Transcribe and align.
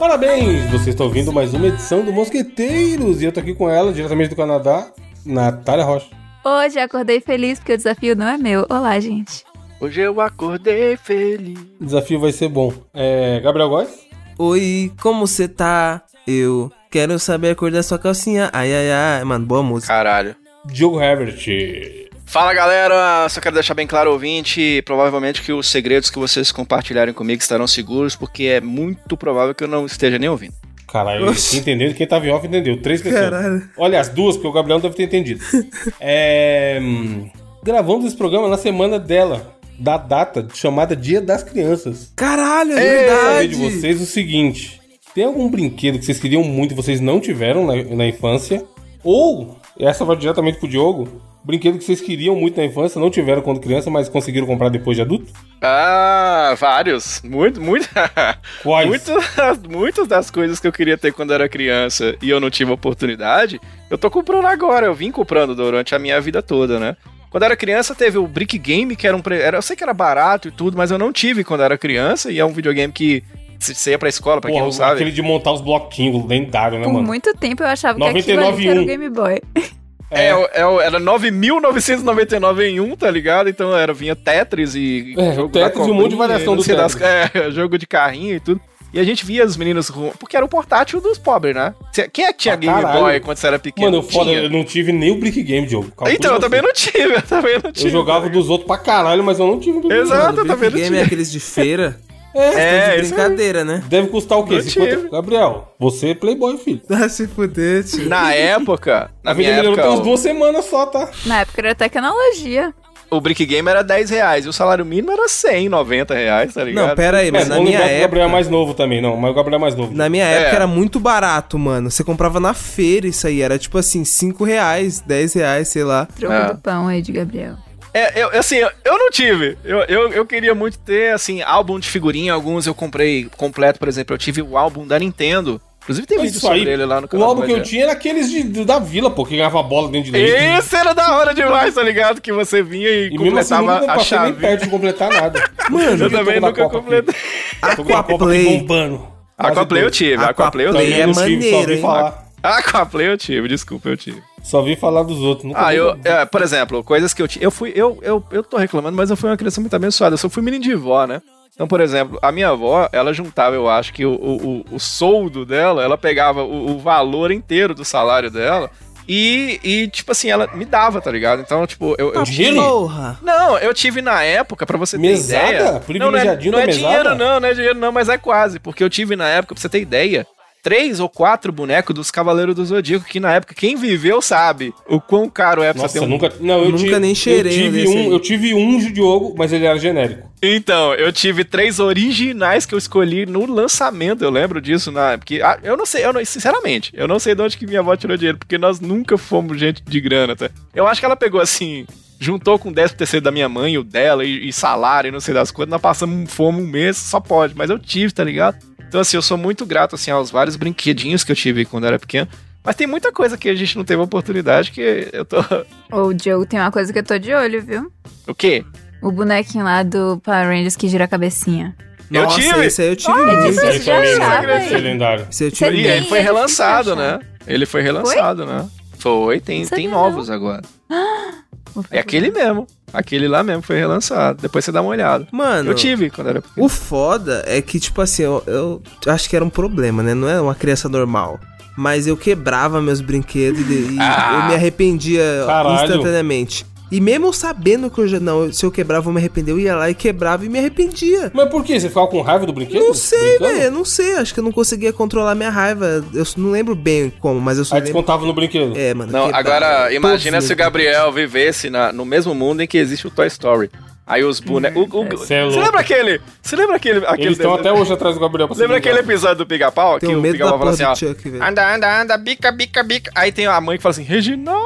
Parabéns! 0.00 0.70
Você 0.70 0.88
está 0.90 1.04
ouvindo 1.04 1.30
mais 1.30 1.52
uma 1.52 1.66
edição 1.66 2.02
do 2.02 2.10
Mosqueteiros 2.10 3.20
e 3.20 3.26
eu 3.26 3.32
tô 3.32 3.38
aqui 3.38 3.54
com 3.54 3.68
ela, 3.68 3.92
diretamente 3.92 4.30
do 4.30 4.34
Canadá, 4.34 4.90
Natália 5.26 5.84
Rocha. 5.84 6.06
Hoje 6.42 6.78
acordei 6.78 7.20
feliz 7.20 7.58
porque 7.58 7.74
o 7.74 7.76
desafio 7.76 8.16
não 8.16 8.26
é 8.26 8.38
meu. 8.38 8.66
Olá, 8.70 8.98
gente. 8.98 9.44
Hoje 9.78 10.00
eu 10.00 10.18
acordei 10.22 10.96
feliz. 10.96 11.58
O 11.78 11.84
desafio 11.84 12.18
vai 12.18 12.32
ser 12.32 12.48
bom. 12.48 12.72
É, 12.94 13.40
Gabriel 13.40 13.68
Góes? 13.68 13.90
Oi, 14.38 14.90
como 15.02 15.26
você 15.26 15.46
tá? 15.46 16.02
Eu 16.26 16.72
quero 16.90 17.18
saber 17.18 17.50
a 17.50 17.54
cor 17.54 17.70
da 17.70 17.82
sua 17.82 17.98
calcinha. 17.98 18.48
Ai, 18.54 18.72
ai, 18.72 18.90
ai. 18.90 19.24
Mano, 19.24 19.44
boa 19.44 19.62
música. 19.62 19.92
Caralho. 19.92 20.34
Diogo 20.64 20.98
Herbert. 20.98 22.08
Fala 22.30 22.54
galera, 22.54 23.28
só 23.28 23.40
quero 23.40 23.56
deixar 23.56 23.74
bem 23.74 23.88
claro, 23.88 24.12
ouvinte, 24.12 24.80
provavelmente 24.82 25.42
que 25.42 25.52
os 25.52 25.68
segredos 25.68 26.10
que 26.10 26.18
vocês 26.18 26.52
compartilharem 26.52 27.12
comigo 27.12 27.42
estarão 27.42 27.66
seguros, 27.66 28.14
porque 28.14 28.44
é 28.44 28.60
muito 28.60 29.16
provável 29.16 29.52
que 29.52 29.64
eu 29.64 29.68
não 29.68 29.84
esteja 29.84 30.16
nem 30.16 30.28
ouvindo. 30.28 30.54
Caralho, 30.86 31.28
Oxi. 31.28 31.50
quem 31.50 31.58
entendeu, 31.58 31.92
quem 31.92 32.06
tava 32.06 32.24
em 32.24 32.30
off 32.30 32.46
entendeu. 32.46 32.80
Três 32.80 33.02
pessoas. 33.02 33.30
Caralho. 33.30 33.68
Olha, 33.76 33.98
as 34.00 34.10
duas, 34.10 34.36
porque 34.36 34.46
o 34.46 34.52
Gabriel 34.52 34.78
não 34.78 34.82
deve 34.82 34.94
ter 34.94 35.02
entendido. 35.02 35.44
é, 35.98 36.78
hum, 36.80 37.28
gravamos 37.64 38.06
esse 38.06 38.16
programa 38.16 38.48
na 38.48 38.56
semana 38.56 38.96
dela, 38.96 39.52
da 39.76 39.96
data 39.96 40.46
chamada 40.54 40.94
Dia 40.94 41.20
das 41.20 41.42
Crianças. 41.42 42.12
Caralho, 42.14 42.74
é 42.74 42.76
Quero 42.76 43.08
saber 43.08 43.26
verdade. 43.26 43.48
de 43.48 43.54
vocês 43.56 44.00
o 44.00 44.06
seguinte: 44.06 44.80
tem 45.12 45.24
algum 45.24 45.50
brinquedo 45.50 45.98
que 45.98 46.04
vocês 46.04 46.20
queriam 46.20 46.44
muito 46.44 46.74
e 46.74 46.76
vocês 46.76 47.00
não 47.00 47.18
tiveram 47.18 47.66
na, 47.66 47.74
na 47.96 48.06
infância? 48.06 48.64
Ou, 49.02 49.58
essa 49.76 50.04
vai 50.04 50.16
diretamente 50.16 50.60
pro 50.60 50.68
Diogo, 50.68 51.20
brinquedo 51.44 51.78
que 51.78 51.84
vocês 51.84 52.00
queriam 52.00 52.34
muito 52.36 52.56
na 52.56 52.64
infância, 52.64 53.00
não 53.00 53.10
tiveram 53.10 53.42
quando 53.42 53.60
criança, 53.60 53.90
mas 53.90 54.08
conseguiram 54.08 54.46
comprar 54.46 54.68
depois 54.68 54.96
de 54.96 55.02
adulto? 55.02 55.32
Ah, 55.62 56.54
vários. 56.58 57.20
Muito, 57.22 57.60
muito. 57.60 57.88
Quais? 58.62 58.88
Muitas, 58.88 59.58
muitas 59.68 60.06
das 60.08 60.30
coisas 60.30 60.58
que 60.60 60.66
eu 60.66 60.72
queria 60.72 60.96
ter 60.98 61.12
quando 61.12 61.32
era 61.32 61.48
criança 61.48 62.14
e 62.22 62.28
eu 62.30 62.40
não 62.40 62.50
tive 62.50 62.72
oportunidade, 62.72 63.60
eu 63.90 63.96
tô 63.98 64.10
comprando 64.10 64.46
agora. 64.46 64.86
Eu 64.86 64.94
vim 64.94 65.10
comprando 65.10 65.54
durante 65.54 65.94
a 65.94 65.98
minha 65.98 66.20
vida 66.20 66.42
toda, 66.42 66.78
né? 66.78 66.96
Quando 67.30 67.44
eu 67.44 67.46
era 67.46 67.56
criança, 67.56 67.94
teve 67.94 68.18
o 68.18 68.26
Brick 68.26 68.58
Game, 68.58 68.96
que 68.96 69.06
era 69.06 69.16
um. 69.16 69.22
pre- 69.22 69.40
Era, 69.40 69.56
eu 69.58 69.62
sei 69.62 69.76
que 69.76 69.82
era 69.84 69.94
barato 69.94 70.48
e 70.48 70.50
tudo, 70.50 70.76
mas 70.76 70.90
eu 70.90 70.98
não 70.98 71.12
tive 71.12 71.44
quando 71.44 71.60
eu 71.60 71.66
era 71.66 71.78
criança, 71.78 72.30
e 72.32 72.38
é 72.40 72.44
um 72.44 72.52
videogame 72.52 72.92
que 72.92 73.22
você 73.56 73.90
ia 73.92 73.98
pra 73.98 74.08
escola, 74.08 74.40
pra 74.40 74.50
quem 74.50 74.58
Porra, 74.58 74.64
não 74.66 74.72
sabe. 74.72 74.94
aquele 74.94 75.12
de 75.12 75.22
montar 75.22 75.52
os 75.52 75.60
bloquinhos, 75.60 76.26
lendário, 76.26 76.78
né, 76.78 76.84
Por 76.84 76.92
mano? 76.94 77.06
muito 77.06 77.32
tempo 77.34 77.62
eu 77.62 77.68
achava 77.68 77.98
que 77.98 78.04
aquilo 78.04 78.40
99 78.40 78.52
ali 78.52 78.62
que 78.62 78.68
era 78.68 78.80
um. 78.80 78.82
o 78.82 78.86
Game 78.86 79.08
Boy. 79.10 79.40
É, 80.10 80.60
é, 80.60 80.66
o- 80.66 80.80
era 80.80 80.98
9.999 80.98 82.64
em 82.64 82.80
um, 82.80 82.96
tá 82.96 83.10
ligado? 83.10 83.48
Então 83.48 83.76
era, 83.76 83.92
vinha 83.92 84.16
Tetris 84.16 84.74
e. 84.74 85.14
É, 85.16 85.34
jogo 85.34 85.52
Tetris 85.52 85.78
da 85.82 85.88
e 85.88 85.90
um 85.90 85.94
monte 85.94 86.10
de 86.10 86.16
variação 86.16 86.56
do 86.56 86.64
Tetris. 86.64 86.96
É, 87.00 87.50
jogo 87.50 87.78
de 87.78 87.86
carrinho 87.86 88.36
e 88.36 88.40
tudo. 88.40 88.60
E 88.92 88.98
a 88.98 89.04
gente 89.04 89.24
via 89.24 89.44
os 89.46 89.56
meninos. 89.56 89.88
Porque 90.18 90.36
era 90.36 90.44
o 90.44 90.48
portátil 90.48 91.00
dos 91.00 91.16
pobres, 91.16 91.54
né? 91.54 91.72
Quem 92.12 92.24
é 92.24 92.32
que 92.32 92.38
tinha 92.40 92.58
Pra 92.58 92.66
Game 92.66 92.82
caralho. 92.82 93.00
Boy 93.04 93.20
quando 93.20 93.36
você 93.36 93.46
era 93.46 93.56
pequeno? 93.58 93.86
Mano, 93.92 93.98
eu, 93.98 94.02
foda, 94.02 94.32
eu 94.32 94.50
não 94.50 94.64
tive 94.64 94.90
nem 94.90 95.12
o 95.12 95.14
Brick 95.20 95.40
Game, 95.44 95.64
Diogo. 95.64 95.86
Calcula 95.92 96.12
Então, 96.12 96.32
eu 96.32 96.36
você. 96.36 96.42
também 96.42 96.60
não 96.60 96.72
tive, 96.72 97.14
eu 97.14 97.22
também 97.22 97.54
não 97.62 97.70
tive. 97.70 97.86
Eu 97.90 97.92
jogava 97.92 98.28
dos 98.28 98.50
outros 98.50 98.66
pra 98.66 98.78
caralho, 98.78 99.22
mas 99.22 99.38
eu 99.38 99.46
não 99.46 99.60
tive 99.60 99.78
o 99.78 99.80
Brick 99.82 99.94
Exato. 99.94 100.40
Eu 100.40 100.44
também 100.46 100.70
Brick 100.70 100.72
não 100.72 100.78
Game 100.80 100.86
é 100.86 100.98
tinha. 100.98 101.04
aqueles 101.06 101.30
de 101.30 101.38
feira. 101.38 102.00
É, 102.34 102.94
É, 102.94 102.96
de 102.96 103.02
isso 103.02 103.14
brincadeira, 103.14 103.64
né? 103.64 103.82
deve 103.88 104.08
custar 104.08 104.38
o 104.38 104.44
quê? 104.44 104.54
Não 104.56 104.62
50? 104.62 104.96
tive. 104.96 105.08
Gabriel, 105.10 105.74
você 105.78 106.10
é 106.10 106.14
playboy, 106.14 106.56
filho. 106.58 106.80
Ah, 106.90 107.08
se 107.08 107.26
fuder, 107.26 107.84
tio. 107.84 108.08
Na 108.08 108.32
época, 108.32 109.10
na 109.22 109.32
A 109.32 109.34
vida 109.34 109.48
minha 109.48 109.56
melhorou 109.62 109.72
época, 109.78 109.82
tem 109.88 109.92
uns 109.92 110.00
o, 110.00 110.02
duas 110.08 110.20
semanas 110.20 110.64
só, 110.66 110.86
tá? 110.86 111.08
Na 111.26 111.40
época 111.40 111.60
era 111.60 111.74
tecnologia. 111.74 112.72
o 113.10 113.20
Brick 113.20 113.44
Game 113.44 113.68
era 113.68 113.82
10 113.82 114.10
reais 114.10 114.46
e 114.46 114.48
o 114.48 114.52
salário 114.52 114.84
mínimo 114.84 115.10
era 115.10 115.28
100, 115.28 115.68
90 115.68 116.14
reais, 116.14 116.54
tá 116.54 116.62
ligado? 116.62 116.88
Não, 116.88 116.94
pera 116.94 117.18
aí, 117.18 117.32
mas 117.32 117.46
é, 117.46 117.48
na 117.48 117.60
minha 117.60 117.78
que 117.80 117.84
o 117.84 118.00
Gabriel 118.00 118.00
é 118.00 118.04
época... 118.04 118.28
mais 118.28 118.48
novo 118.48 118.74
também, 118.74 119.02
não, 119.02 119.16
mas 119.16 119.30
o 119.32 119.34
Gabriel 119.34 119.58
é 119.58 119.60
mais 119.60 119.74
novo. 119.74 119.92
Na 119.92 120.08
minha 120.08 120.24
É. 120.24 120.42
época 120.42 120.56
era 120.56 120.66
muito 120.68 121.00
barato, 121.00 121.58
mano. 121.58 121.90
Você 121.90 122.04
comprava 122.04 122.38
na 122.38 122.54
feira 122.54 123.08
isso 123.08 123.26
aí. 123.26 123.42
Era 123.42 123.58
tipo 123.58 123.76
assim, 123.78 124.04
5 124.04 124.44
reais, 124.44 125.00
10 125.00 125.32
reais, 125.34 125.66
sei 125.68 125.82
lá. 125.82 126.06
Troco 126.16 126.32
É. 126.32 126.52
do 126.54 126.58
pão 126.60 126.86
aí 126.86 127.02
de 127.02 127.10
Gabriel. 127.10 127.56
É, 127.92 128.22
eu, 128.22 128.30
assim, 128.38 128.56
eu, 128.56 128.98
não 128.98 129.10
tive. 129.10 129.58
Eu, 129.64 129.78
eu, 129.80 130.12
eu 130.12 130.26
queria 130.26 130.54
muito 130.54 130.78
ter, 130.78 131.12
assim, 131.12 131.42
álbum 131.42 131.78
de 131.78 131.88
figurinha. 131.88 132.32
Alguns 132.32 132.66
eu 132.66 132.74
comprei 132.74 133.28
completo, 133.36 133.78
por 133.78 133.88
exemplo. 133.88 134.14
Eu 134.14 134.18
tive 134.18 134.40
o 134.42 134.56
álbum 134.56 134.86
da 134.86 134.98
Nintendo. 134.98 135.60
Inclusive 135.82 136.06
tem 136.06 136.18
vídeo 136.18 136.30
isso 136.32 136.40
sobre 136.40 136.58
aí, 136.58 136.68
ele 136.68 136.84
lá 136.84 137.00
no 137.00 137.06
o 137.06 137.08
canal. 137.08 137.28
álbum 137.28 137.40
do 137.40 137.46
que 137.46 137.52
eu 137.52 137.62
tinha 137.62 137.84
era 137.84 137.92
aqueles 137.92 138.30
de, 138.30 138.64
da 138.64 138.78
vila, 138.78 139.10
pô, 139.10 139.24
que 139.24 139.34
ganhava 139.34 139.62
bola 139.62 139.88
dentro 139.88 140.12
de 140.12 140.18
leite. 140.18 140.30
Esse 140.58 140.76
era 140.76 140.92
da 140.92 141.16
hora 141.16 141.34
demais, 141.34 141.74
tá 141.74 141.82
ligado? 141.82 142.20
Que 142.20 142.32
você 142.32 142.62
vinha 142.62 142.88
e, 142.88 143.08
E 143.08 143.08
assim, 143.08 143.14
eu 143.14 143.18
completava 143.24 143.80
nunca 143.80 143.92
a 143.92 143.96
passei 143.96 144.18
nem 144.18 144.28
chave. 144.28 144.40
perto 144.40 144.64
de 144.64 144.70
completar 144.70 145.08
nada. 145.10 145.50
Mano, 145.70 146.04
eu 146.04 146.10
também 146.10 146.38
nunca 146.38 146.68
completei. 146.68 147.14
Aquaplay. 147.62 148.44
bombando. 148.44 149.08
Aquaplay 149.36 149.82
eu 149.82 149.90
tive, 149.90 150.22
Aquaplay 150.22 150.66
eu 150.66 150.70
Aquaplay 150.70 150.92
tive. 150.92 151.00
é 151.00 151.04
tive, 151.06 151.14
só 151.14 151.20
maneiro, 151.20 151.72
hein? 151.72 151.80
falar. 151.80 152.26
Aquaplay 152.42 153.08
eu 153.08 153.18
tive, 153.18 153.48
desculpa, 153.48 153.88
eu 153.88 153.96
tive. 153.96 154.22
Só 154.42 154.62
vi 154.62 154.76
falar 154.76 155.02
dos 155.02 155.18
outros. 155.18 155.46
Nunca 155.46 155.66
Ah, 155.66 155.74
eu, 155.74 155.98
é, 156.04 156.24
por 156.24 156.42
exemplo, 156.42 156.82
coisas 156.82 157.12
que 157.12 157.22
eu 157.22 157.28
tinha. 157.28 157.44
Eu 157.44 157.50
fui. 157.50 157.72
Eu, 157.74 157.98
eu, 158.02 158.22
eu 158.30 158.42
tô 158.42 158.56
reclamando, 158.56 158.96
mas 158.96 159.10
eu 159.10 159.16
fui 159.16 159.30
uma 159.30 159.36
criança 159.36 159.60
muito 159.60 159.74
abençoada. 159.74 160.14
Eu 160.14 160.18
só 160.18 160.28
fui 160.28 160.42
menino 160.42 160.62
de 160.62 160.74
vó, 160.74 161.06
né? 161.06 161.22
Então, 161.54 161.68
por 161.68 161.80
exemplo, 161.80 162.18
a 162.22 162.32
minha 162.32 162.48
avó, 162.48 162.88
ela 162.90 163.12
juntava, 163.12 163.54
eu 163.54 163.68
acho 163.68 163.92
que 163.92 164.06
o, 164.06 164.12
o, 164.14 164.64
o, 164.70 164.80
soldo 164.80 165.44
dela, 165.44 165.82
ela 165.82 165.98
pegava 165.98 166.42
o, 166.42 166.70
o 166.70 166.78
valor 166.78 167.30
inteiro 167.30 167.74
do 167.74 167.84
salário 167.84 168.30
dela 168.30 168.70
e, 169.06 169.60
e, 169.62 169.88
tipo 169.88 170.12
assim, 170.12 170.30
ela 170.30 170.48
me 170.54 170.64
dava, 170.64 171.00
tá 171.00 171.10
ligado? 171.10 171.42
Então, 171.42 171.66
tipo, 171.66 171.94
eu, 171.98 172.14
eu 172.14 172.22
tive. 172.22 172.54
Porra. 172.54 173.18
Não, 173.20 173.58
eu 173.58 173.74
tive 173.74 174.00
na 174.00 174.22
época, 174.22 174.64
pra 174.64 174.78
você 174.78 174.96
ter 174.96 175.02
Mesada? 175.02 175.48
ideia. 175.48 175.82
Não, 175.98 176.10
não 176.10 176.18
é, 176.18 176.24
não 176.24 176.58
é 176.60 176.66
dinheiro, 176.66 177.14
não, 177.14 177.40
não 177.40 177.48
é 177.48 177.52
dinheiro, 177.52 177.78
não, 177.78 177.92
mas 177.92 178.08
é 178.08 178.16
quase. 178.16 178.58
Porque 178.58 178.82
eu 178.82 178.88
tive 178.88 179.16
na 179.16 179.28
época, 179.28 179.54
pra 179.54 179.60
você 179.60 179.68
ter 179.68 179.80
ideia, 179.80 180.26
três 180.62 181.00
ou 181.00 181.08
quatro 181.08 181.52
bonecos 181.52 181.94
dos 181.94 182.10
Cavaleiros 182.10 182.54
do 182.54 182.64
Zodíaco, 182.64 183.04
que 183.04 183.20
na 183.20 183.32
época, 183.32 183.54
quem 183.54 183.76
viveu 183.76 184.20
sabe 184.20 184.74
o 184.88 185.00
quão 185.00 185.28
caro 185.28 185.62
é 185.62 185.72
pra 185.72 185.82
Nossa, 185.82 185.94
você 185.94 186.00
ter 186.00 186.04
um 186.04 186.08
nunca. 186.08 186.32
Não, 186.40 186.58
eu 186.58 186.70
Nunca 186.70 186.78
tive, 186.78 186.98
nem 186.98 187.14
cheirei 187.14 187.52
eu 187.52 187.64
tive 187.64 187.88
um, 187.88 187.92
aí. 187.92 188.10
Eu 188.10 188.20
tive 188.20 188.54
um 188.54 188.78
de 188.78 188.92
Diogo, 188.92 189.34
mas 189.36 189.52
ele 189.52 189.64
era 189.64 189.78
genérico. 189.78 190.30
Então, 190.42 190.94
eu 190.94 191.12
tive 191.12 191.44
três 191.44 191.78
originais 191.78 192.64
que 192.64 192.74
eu 192.74 192.78
escolhi 192.78 193.26
no 193.26 193.44
lançamento, 193.44 194.24
eu 194.24 194.30
lembro 194.30 194.60
disso, 194.60 194.90
na, 194.90 195.18
porque 195.18 195.42
ah, 195.42 195.58
eu 195.62 195.76
não 195.76 195.84
sei, 195.84 196.04
eu 196.04 196.12
não, 196.12 196.24
sinceramente, 196.24 196.92
eu 196.94 197.06
não 197.06 197.18
sei 197.18 197.34
de 197.34 197.42
onde 197.42 197.58
que 197.58 197.66
minha 197.66 197.80
avó 197.80 197.94
tirou 197.94 198.16
dinheiro, 198.16 198.38
porque 198.38 198.56
nós 198.56 198.80
nunca 198.80 199.18
fomos 199.18 199.60
gente 199.60 199.82
de 199.82 200.00
grana, 200.00 200.34
tá? 200.34 200.48
Eu 200.74 200.86
acho 200.86 200.98
que 200.98 201.04
ela 201.04 201.16
pegou 201.16 201.42
assim, 201.42 201.84
juntou 202.18 202.58
com 202.58 202.68
o 202.68 202.72
10 202.72 202.92
terceiro 202.92 203.24
da 203.24 203.30
minha 203.30 203.48
mãe, 203.48 203.76
o 203.76 203.82
dela, 203.82 204.24
e, 204.24 204.48
e 204.48 204.52
salário, 204.52 205.08
e 205.08 205.10
não 205.10 205.20
sei 205.20 205.34
das 205.34 205.50
coisas, 205.50 205.70
nós 205.70 205.80
passamos 205.80 206.32
fome 206.32 206.62
um 206.62 206.66
mês, 206.66 206.96
só 206.96 207.20
pode, 207.20 207.54
mas 207.54 207.68
eu 207.68 207.78
tive, 207.78 208.12
tá 208.12 208.22
ligado? 208.24 208.56
Então, 208.90 209.00
assim, 209.00 209.16
eu 209.16 209.22
sou 209.22 209.38
muito 209.38 209.64
grato, 209.64 209.94
assim, 209.94 210.10
aos 210.10 210.32
vários 210.32 210.56
brinquedinhos 210.56 211.22
que 211.22 211.30
eu 211.30 211.36
tive 211.36 211.64
quando 211.64 211.86
era 211.86 211.96
pequeno, 211.96 212.26
mas 212.64 212.74
tem 212.74 212.88
muita 212.88 213.12
coisa 213.12 213.38
que 213.38 213.48
a 213.48 213.54
gente 213.54 213.76
não 213.76 213.84
teve 213.84 214.02
oportunidade 214.02 214.72
que 214.72 215.08
eu 215.12 215.24
tô... 215.24 215.36
O 215.92 216.12
Diogo 216.12 216.44
tem 216.44 216.58
uma 216.58 216.72
coisa 216.72 216.92
que 216.92 216.98
eu 216.98 217.04
tô 217.04 217.16
de 217.16 217.32
olho, 217.32 217.62
viu? 217.62 217.92
o 218.26 218.34
quê? 218.34 218.64
O 219.00 219.12
bonequinho 219.12 219.64
lá 219.64 219.84
do 219.84 220.20
Power 220.24 220.48
Rangers 220.48 220.74
que 220.74 220.88
gira 220.88 221.04
a 221.04 221.08
cabecinha. 221.08 221.72
Eu 222.10 222.24
Nossa, 222.24 222.40
tive. 222.40 222.66
esse 222.66 222.82
aí 222.82 222.88
eu 222.88 222.96
tive 222.96 223.12
Ah, 223.12 223.16
muito. 223.16 223.46
esse 223.46 223.66
Esse 223.68 223.84
ser 223.84 223.90
aí? 223.92 224.80
lendário. 224.80 225.26
Esse 225.30 225.44
eu 225.44 225.52
tive 225.52 225.76
E 225.82 225.86
ele 225.86 226.06
foi 226.06 226.18
relançado, 226.18 226.96
né? 226.96 227.20
Ele 227.46 227.66
foi 227.66 227.82
relançado, 227.82 228.44
né? 228.44 228.68
Foi, 228.98 229.38
tem, 229.38 229.64
tem 229.64 229.86
novos 229.86 230.28
agora. 230.28 230.62
Vou 230.88 230.98
É 231.90 232.00
aquele 232.00 232.30
mesmo. 232.30 232.66
Aquele 232.92 233.28
lá 233.28 233.42
mesmo 233.42 233.62
foi 233.62 233.78
relançado. 233.78 234.42
Depois 234.42 234.64
você 234.64 234.72
dá 234.72 234.80
uma 234.82 234.90
olhada. 234.90 235.26
Mano, 235.30 235.70
Eu 235.70 235.74
tive 235.74 236.10
quando 236.10 236.28
era 236.28 236.42
pequeno. 236.42 236.66
o 236.66 236.68
foda 236.68 237.44
é 237.46 237.62
que, 237.62 237.78
tipo 237.78 238.00
assim, 238.00 238.22
eu, 238.24 238.42
eu 238.46 238.82
acho 239.06 239.28
que 239.30 239.36
era 239.36 239.44
um 239.44 239.50
problema, 239.50 240.02
né? 240.02 240.12
Não 240.14 240.28
é 240.28 240.40
uma 240.40 240.54
criança 240.54 240.88
normal. 240.88 241.38
Mas 241.76 242.06
eu 242.06 242.16
quebrava 242.16 242.82
meus 242.82 243.00
brinquedos 243.00 243.60
e, 243.70 243.94
e 243.94 243.98
Ah. 244.00 244.40
eu 244.42 244.48
me 244.48 244.54
arrependia 244.54 245.22
Caralho. 245.46 245.84
instantaneamente. 245.84 246.66
E 246.90 247.00
mesmo 247.00 247.26
eu 247.26 247.32
sabendo 247.32 247.88
que 247.90 248.00
eu 248.00 248.08
já. 248.08 248.18
Não, 248.18 248.52
se 248.52 248.64
eu 248.66 248.70
quebrava, 248.70 249.08
eu 249.08 249.12
me 249.12 249.18
arrepender, 249.20 249.52
eu 249.52 249.60
ia 249.60 249.76
lá 249.76 249.88
e 249.88 249.94
quebrava 249.94 250.44
e 250.44 250.48
me 250.48 250.58
arrependia. 250.58 251.30
Mas 251.32 251.48
por 251.48 251.62
quê? 251.64 251.78
Você 251.78 251.88
ficava 251.88 252.06
com 252.08 252.20
raiva 252.20 252.44
do 252.46 252.52
brinquedo? 252.52 252.82
Não 252.84 252.94
sei, 252.94 253.38
velho, 253.38 253.70
não 253.70 253.84
sei. 253.84 254.14
Acho 254.14 254.34
que 254.34 254.40
eu 254.40 254.44
não 254.44 254.52
conseguia 254.52 254.92
controlar 254.92 255.34
minha 255.34 255.50
raiva. 255.50 256.04
Eu 256.12 256.24
não 256.36 256.50
lembro 256.50 256.74
bem 256.74 257.12
como, 257.20 257.40
mas 257.40 257.58
eu 257.58 257.64
só 257.64 257.74
Aí 257.76 257.80
lembro. 257.80 257.92
descontava 257.94 258.26
no 258.26 258.32
brinquedo. 258.32 258.76
É, 258.76 258.92
mano. 258.94 259.12
Não, 259.12 259.26
quebrava 259.26 259.38
agora 259.38 259.94
imagina 259.94 260.40
se 260.40 260.52
o 260.52 260.56
Gabriel 260.56 261.12
vivesse 261.12 261.70
na- 261.70 261.92
no 261.92 262.04
mesmo 262.04 262.34
mundo 262.34 262.60
em 262.62 262.66
que 262.66 262.76
existe 262.78 263.06
o 263.06 263.10
Toy 263.10 263.26
Story. 263.28 263.70
Aí 264.06 264.24
os 264.24 264.40
bonecos. 264.40 264.88
o- 264.92 265.00
o- 265.14 265.18
Cê 265.18 265.34
é 265.34 265.44
Você 265.44 265.50
louco. 265.50 265.60
lembra 265.66 265.80
aquele. 265.80 266.20
Você 266.42 266.56
lembra 266.56 266.76
aquele. 266.76 267.06
aquele 267.06 267.28
Eles 267.28 267.38
estão 267.38 267.54
até 267.54 267.72
hoje 267.72 267.92
atrás 267.92 268.16
do 268.16 268.20
Gabriel 268.20 268.48
pra 268.48 268.56
Lembra 268.56 268.78
aquele 268.78 268.98
episódio 268.98 269.36
do 269.36 269.46
pica-pau? 269.46 270.00
Que 270.00 270.06
o 270.06 270.20
pica-pau 270.20 270.58
fala 270.58 270.70
assim, 270.72 270.82
ó. 270.82 270.94
Chuck. 270.96 271.28
Anda, 271.40 271.74
anda, 271.74 272.00
anda, 272.02 272.18
bica, 272.18 272.50
bica, 272.50 272.82
bica. 272.82 273.10
Aí 273.14 273.30
tem 273.30 273.46
a 273.46 273.60
mãe 273.60 273.76
que 273.76 273.82
fala 273.82 273.92
assim: 273.92 274.02
Reginaldo, 274.02 274.64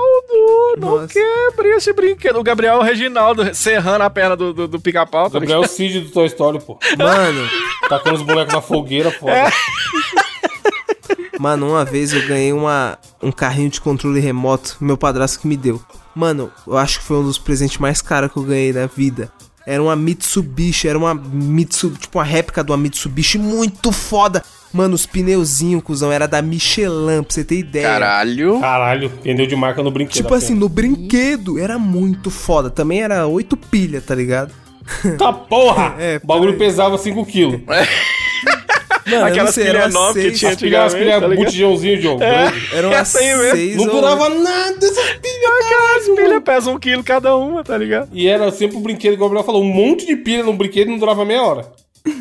não 0.78 0.92
Nossa. 1.00 1.08
quebre 1.08 1.68
esse 1.76 1.92
brinquedo. 1.92 2.38
O 2.38 2.42
Gabriel 2.42 2.76
é 2.76 2.78
o 2.78 2.82
Reginaldo 2.82 3.54
serrando 3.54 4.04
a 4.04 4.08
perna 4.08 4.34
do, 4.34 4.54
do, 4.54 4.66
do 4.68 4.80
pica-pau. 4.80 5.28
tá 5.28 5.38
Gabriel 5.38 5.62
é 5.62 5.66
o 5.66 5.68
Cid 5.68 6.00
do 6.00 6.10
Toy 6.10 6.26
Story, 6.26 6.60
pô. 6.60 6.78
Mano, 6.96 7.46
Tacando 7.88 8.16
os 8.16 8.22
bonecos 8.22 8.54
na 8.54 8.62
fogueira, 8.62 9.10
foda. 9.10 9.32
É. 9.32 9.50
Mano, 11.38 11.68
uma 11.70 11.84
vez 11.84 12.12
eu 12.14 12.26
ganhei 12.26 12.52
uma, 12.52 12.96
um 13.22 13.30
carrinho 13.32 13.68
de 13.68 13.80
controle 13.80 14.20
remoto, 14.20 14.76
meu 14.80 14.96
padrasto 14.96 15.40
que 15.40 15.46
me 15.46 15.56
deu. 15.56 15.82
Mano, 16.14 16.50
eu 16.66 16.76
acho 16.76 17.00
que 17.00 17.04
foi 17.04 17.18
um 17.18 17.24
dos 17.24 17.38
presentes 17.38 17.78
mais 17.78 18.00
caros 18.00 18.32
que 18.32 18.38
eu 18.38 18.42
ganhei 18.42 18.72
na 18.72 18.86
vida. 18.86 19.30
Era 19.66 19.82
uma 19.82 19.96
Mitsubishi, 19.96 20.88
era 20.88 20.98
uma 20.98 21.14
Mitsubishi, 21.14 22.02
tipo 22.02 22.18
uma 22.18 22.24
réplica 22.24 22.62
de 22.62 22.70
uma 22.70 22.76
Mitsubishi 22.76 23.38
muito 23.38 23.90
foda. 23.90 24.42
Mano, 24.72 24.94
os 24.94 25.06
pneuzinhos, 25.06 25.82
cuzão, 25.82 26.10
era 26.10 26.26
da 26.26 26.42
Michelin, 26.42 27.22
pra 27.22 27.34
você 27.34 27.44
ter 27.44 27.58
ideia. 27.58 27.86
Caralho. 27.86 28.60
Caralho, 28.60 29.10
pneu 29.10 29.46
de 29.46 29.56
marca 29.56 29.82
no 29.82 29.90
brinquedo. 29.90 30.16
Tipo 30.16 30.34
assim, 30.34 30.54
no 30.54 30.68
brinquedo, 30.68 31.58
era 31.58 31.78
muito 31.78 32.30
foda. 32.30 32.68
Também 32.68 33.00
era 33.00 33.26
oito 33.26 33.56
pilha, 33.56 34.00
tá 34.00 34.14
ligado? 34.14 34.52
Tá 35.16 35.32
porra! 35.32 35.94
É, 35.98 36.20
o 36.22 36.26
bagulho 36.26 36.58
pesava 36.58 36.98
5kg. 36.98 37.62
Mano, 39.06 39.24
Aquelas 39.26 39.54
pilhas 39.54 39.92
novas 39.92 40.22
que 40.22 40.32
tinha 40.32 40.50
As 40.52 40.56
pilhas, 40.56 40.80
as 40.80 40.94
antigamente, 40.94 41.20
pilhas 41.20 41.20
tá 41.38 41.44
botijãozinho, 41.44 42.00
Diogo. 42.00 42.18
grande. 42.18 42.68
Eram 42.72 42.92
Essa 42.92 43.18
aí 43.18 43.26
mesmo. 43.36 43.50
seis 43.56 43.76
Não 43.76 43.86
durava 43.86 44.28
nada 44.30 44.86
essas 44.86 45.04
pilhas, 45.16 45.64
Aquelas 45.64 46.16
pilhas 46.16 46.42
pesam 46.42 46.74
um 46.74 46.78
quilo 46.78 47.04
cada 47.04 47.36
uma, 47.36 47.62
tá 47.62 47.76
ligado? 47.76 48.08
E 48.12 48.26
era 48.26 48.50
sempre 48.50 48.76
o 48.76 48.80
brinquedo, 48.80 49.14
igual 49.14 49.26
o 49.28 49.30
Gabriel 49.30 49.44
falou, 49.46 49.62
um 49.62 49.72
monte 49.72 50.06
de 50.06 50.16
pilha 50.16 50.42
no 50.42 50.52
brinquedo 50.54 50.88
e 50.88 50.90
não 50.92 50.98
durava 50.98 51.24
meia 51.24 51.42
hora. 51.42 51.66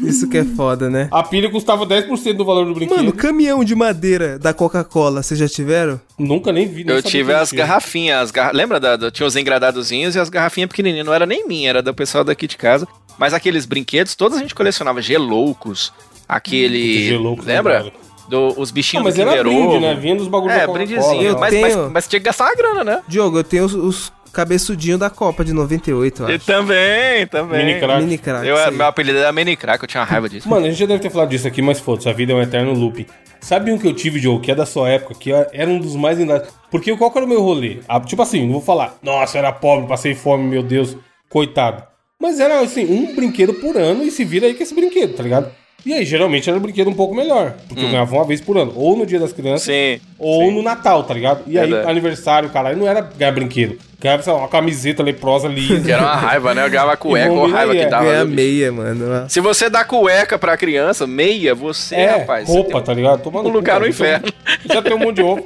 Isso 0.02 0.30
que 0.30 0.38
é 0.38 0.46
foda, 0.46 0.90
né? 0.90 1.10
A 1.12 1.22
pilha 1.24 1.50
custava 1.50 1.86
10% 1.86 2.34
do 2.38 2.46
valor 2.46 2.66
do 2.66 2.74
brinquedo. 2.74 2.96
Mano, 2.98 3.12
caminhão 3.12 3.66
de 3.66 3.76
madeira 3.76 4.40
da 4.40 4.54
Coca-Cola, 4.54 5.22
vocês 5.22 5.38
já 5.38 5.48
tiveram? 5.48 6.00
Nunca 6.18 6.54
nem 6.54 6.66
vi. 6.66 6.86
nem 6.86 6.96
Eu 6.96 7.02
tive 7.04 7.34
as 7.34 7.52
garrafinhas, 7.52 8.22
as 8.24 8.32
garra... 8.32 8.52
lembra 8.54 8.80
da, 8.80 8.96
da- 8.96 9.12
tinha 9.12 9.28
os 9.28 9.36
engradadozinhos 9.36 10.16
e 10.16 10.20
as 10.20 10.30
garrafinhas 10.30 10.70
pequenininhas, 10.70 11.06
não 11.06 11.14
era 11.14 11.26
nem 11.26 11.46
minha, 11.46 11.70
era 11.70 11.82
do 11.82 11.94
pessoal 11.94 12.24
daqui 12.24 12.48
de 12.48 12.56
casa. 12.56 12.88
Mas 13.18 13.34
aqueles 13.34 13.66
brinquedos, 13.66 14.16
todos 14.16 14.38
a 14.38 14.42
gente 14.42 14.56
colecionava 14.56 15.02
geloucos, 15.02 15.92
aquele, 16.28 17.18
lembra? 17.46 17.84
né, 17.84 17.92
Do, 18.28 18.48
os 18.60 18.70
Não, 18.70 18.74
bichinhos 18.76 19.04
mas 19.04 19.16
do 19.16 19.22
era 19.22 19.32
Kinder 19.32 19.44
brinde, 19.44 19.68
Ovo. 19.68 19.80
né? 19.80 19.96
Vinha 19.96 20.16
dos 20.16 20.28
bagulhos 20.28 20.56
É, 20.56 20.66
da 20.66 20.74
brindezinho, 20.74 21.22
Eu 21.24 21.40
mas, 21.40 21.54
mas, 21.60 21.74
tenho- 21.74 21.90
mas 21.92 22.08
tinha 22.08 22.20
que 22.20 22.26
gastar 22.26 22.46
uma 22.46 22.56
grana, 22.56 22.84
né? 22.84 23.02
Diogo, 23.08 23.38
eu 23.38 23.44
tenho 23.44 23.66
os, 23.66 23.74
os 23.74 24.14
cabeçudinhos 24.32 25.00
da 25.00 25.10
Copa 25.10 25.44
de 25.46 25.54
98, 25.54 26.24
eu 26.24 26.30
E 26.30 26.36
acho. 26.36 26.46
também, 26.46 27.28
também. 27.28 27.66
Mini 27.66 27.80
crack. 27.80 28.02
Mini 28.04 28.18
crack. 28.18 28.48
Eu, 28.48 28.72
meu 28.72 28.86
apelido 28.88 29.20
era 29.20 29.32
Mini 29.32 29.56
Crack, 29.56 29.84
eu 29.84 29.88
tinha 29.88 30.04
raiva 30.04 30.28
disso. 30.28 30.50
Mano, 30.50 30.66
a 30.66 30.70
gente 30.70 30.80
já 30.80 30.86
deve 30.86 31.02
ter 31.02 31.10
falado 31.12 31.30
disso 31.30 31.48
aqui, 31.48 31.62
mas 31.62 31.80
foda-se, 31.80 32.10
a 32.10 32.14
vida 32.14 32.32
é 32.34 32.36
um 32.36 32.42
eterno 32.42 32.74
loop. 32.74 33.06
Sabe 33.42 33.72
um 33.74 33.78
que 33.78 33.86
eu 33.86 33.94
tive, 33.94 34.20
Joe, 34.20 34.40
que 34.40 34.50
é 34.52 34.56
da 34.56 34.66
sua 34.66 34.90
época, 34.90 35.14
que 35.20 35.30
era 35.32 35.70
um 35.70 35.78
dos 35.78 35.96
mais 35.98 36.18
lendários? 36.18 36.48
Porque 36.72 36.96
qual 36.96 37.12
que 37.12 37.18
era 37.18 37.26
o 37.26 37.30
meu 37.30 37.42
rolê? 37.42 37.80
Ah, 37.90 38.00
tipo 38.00 38.22
assim, 38.22 38.46
não 38.46 38.54
vou 38.54 38.62
falar, 38.62 38.96
nossa, 39.04 39.38
eu 39.38 39.40
era 39.40 39.52
pobre, 39.52 39.86
passei 39.88 40.16
fome, 40.16 40.46
meu 40.50 40.64
Deus, 40.64 40.96
coitado. 41.30 41.84
Mas 42.20 42.40
era 42.40 42.62
assim, 42.62 42.86
um 42.86 43.14
brinquedo 43.14 43.54
por 43.56 43.76
ano 43.76 44.02
e 44.04 44.10
se 44.10 44.24
vira 44.24 44.48
aí 44.48 44.54
com 44.54 44.64
esse 44.64 44.74
brinquedo, 44.74 45.14
tá 45.16 45.22
ligado? 45.24 45.52
E 45.86 45.94
aí, 45.94 46.06
geralmente 46.06 46.50
era 46.50 46.58
um 46.58 46.62
brinquedo 46.62 46.90
um 46.90 46.94
pouco 46.94 47.14
melhor, 47.14 47.56
porque 47.68 47.84
eu 47.84 47.90
ganhava 47.90 48.16
uma 48.16 48.24
vez 48.26 48.40
por 48.40 48.58
ano, 48.58 48.72
ou 48.76 48.96
no 48.96 49.06
dia 49.06 49.20
das 49.20 49.34
crianças, 49.34 49.64
Sim. 49.64 50.00
ou 50.18 50.50
no 50.50 50.62
Natal, 50.62 51.04
tá 51.04 51.14
ligado? 51.14 51.42
E 51.46 51.60
aí, 51.60 51.70
Verdade. 51.70 51.92
aniversário, 51.92 52.50
caralho, 52.50 52.78
não 52.78 52.88
era 52.88 53.02
ganhar 53.02 53.32
brinquedo. 53.34 53.78
Ganhava, 54.00 54.24
sei 54.24 54.32
lá, 54.32 54.40
uma 54.40 54.48
camiseta 54.48 55.04
leprosa 55.04 55.50
Que 55.50 55.56
lisa. 55.56 55.92
era 55.92 56.02
uma 56.02 56.16
raiva, 56.16 56.54
né? 56.54 56.66
Eu 56.66 56.70
ganhava 56.70 56.96
cueca, 56.98 57.32
ou 57.32 57.50
raiva 57.50 57.76
que 57.76 57.86
dava. 57.86 58.06
Ganhar 58.06 58.24
bicho? 58.26 58.36
meia, 58.36 58.72
mano. 58.72 59.30
Se 59.30 59.42
você 59.42 59.70
dá 59.70 59.84
cueca 59.84 60.38
pra 60.40 60.56
criança, 60.56 61.06
meia, 61.06 61.54
você, 61.54 61.96
É, 61.96 62.10
rapaz. 62.20 62.48
você 62.48 62.54
roupa, 62.54 62.72
tem 62.76 62.84
tá 62.84 62.94
ligado? 62.94 63.22
Tomando 63.22 63.50
um 63.50 63.52
lugar 63.52 63.80
no 63.82 63.88
inferno. 63.88 64.26
Já 64.66 64.82
tem 64.82 64.94
um 64.94 65.00
monte 65.00 65.18
de 65.18 65.22
roupa. 65.22 65.44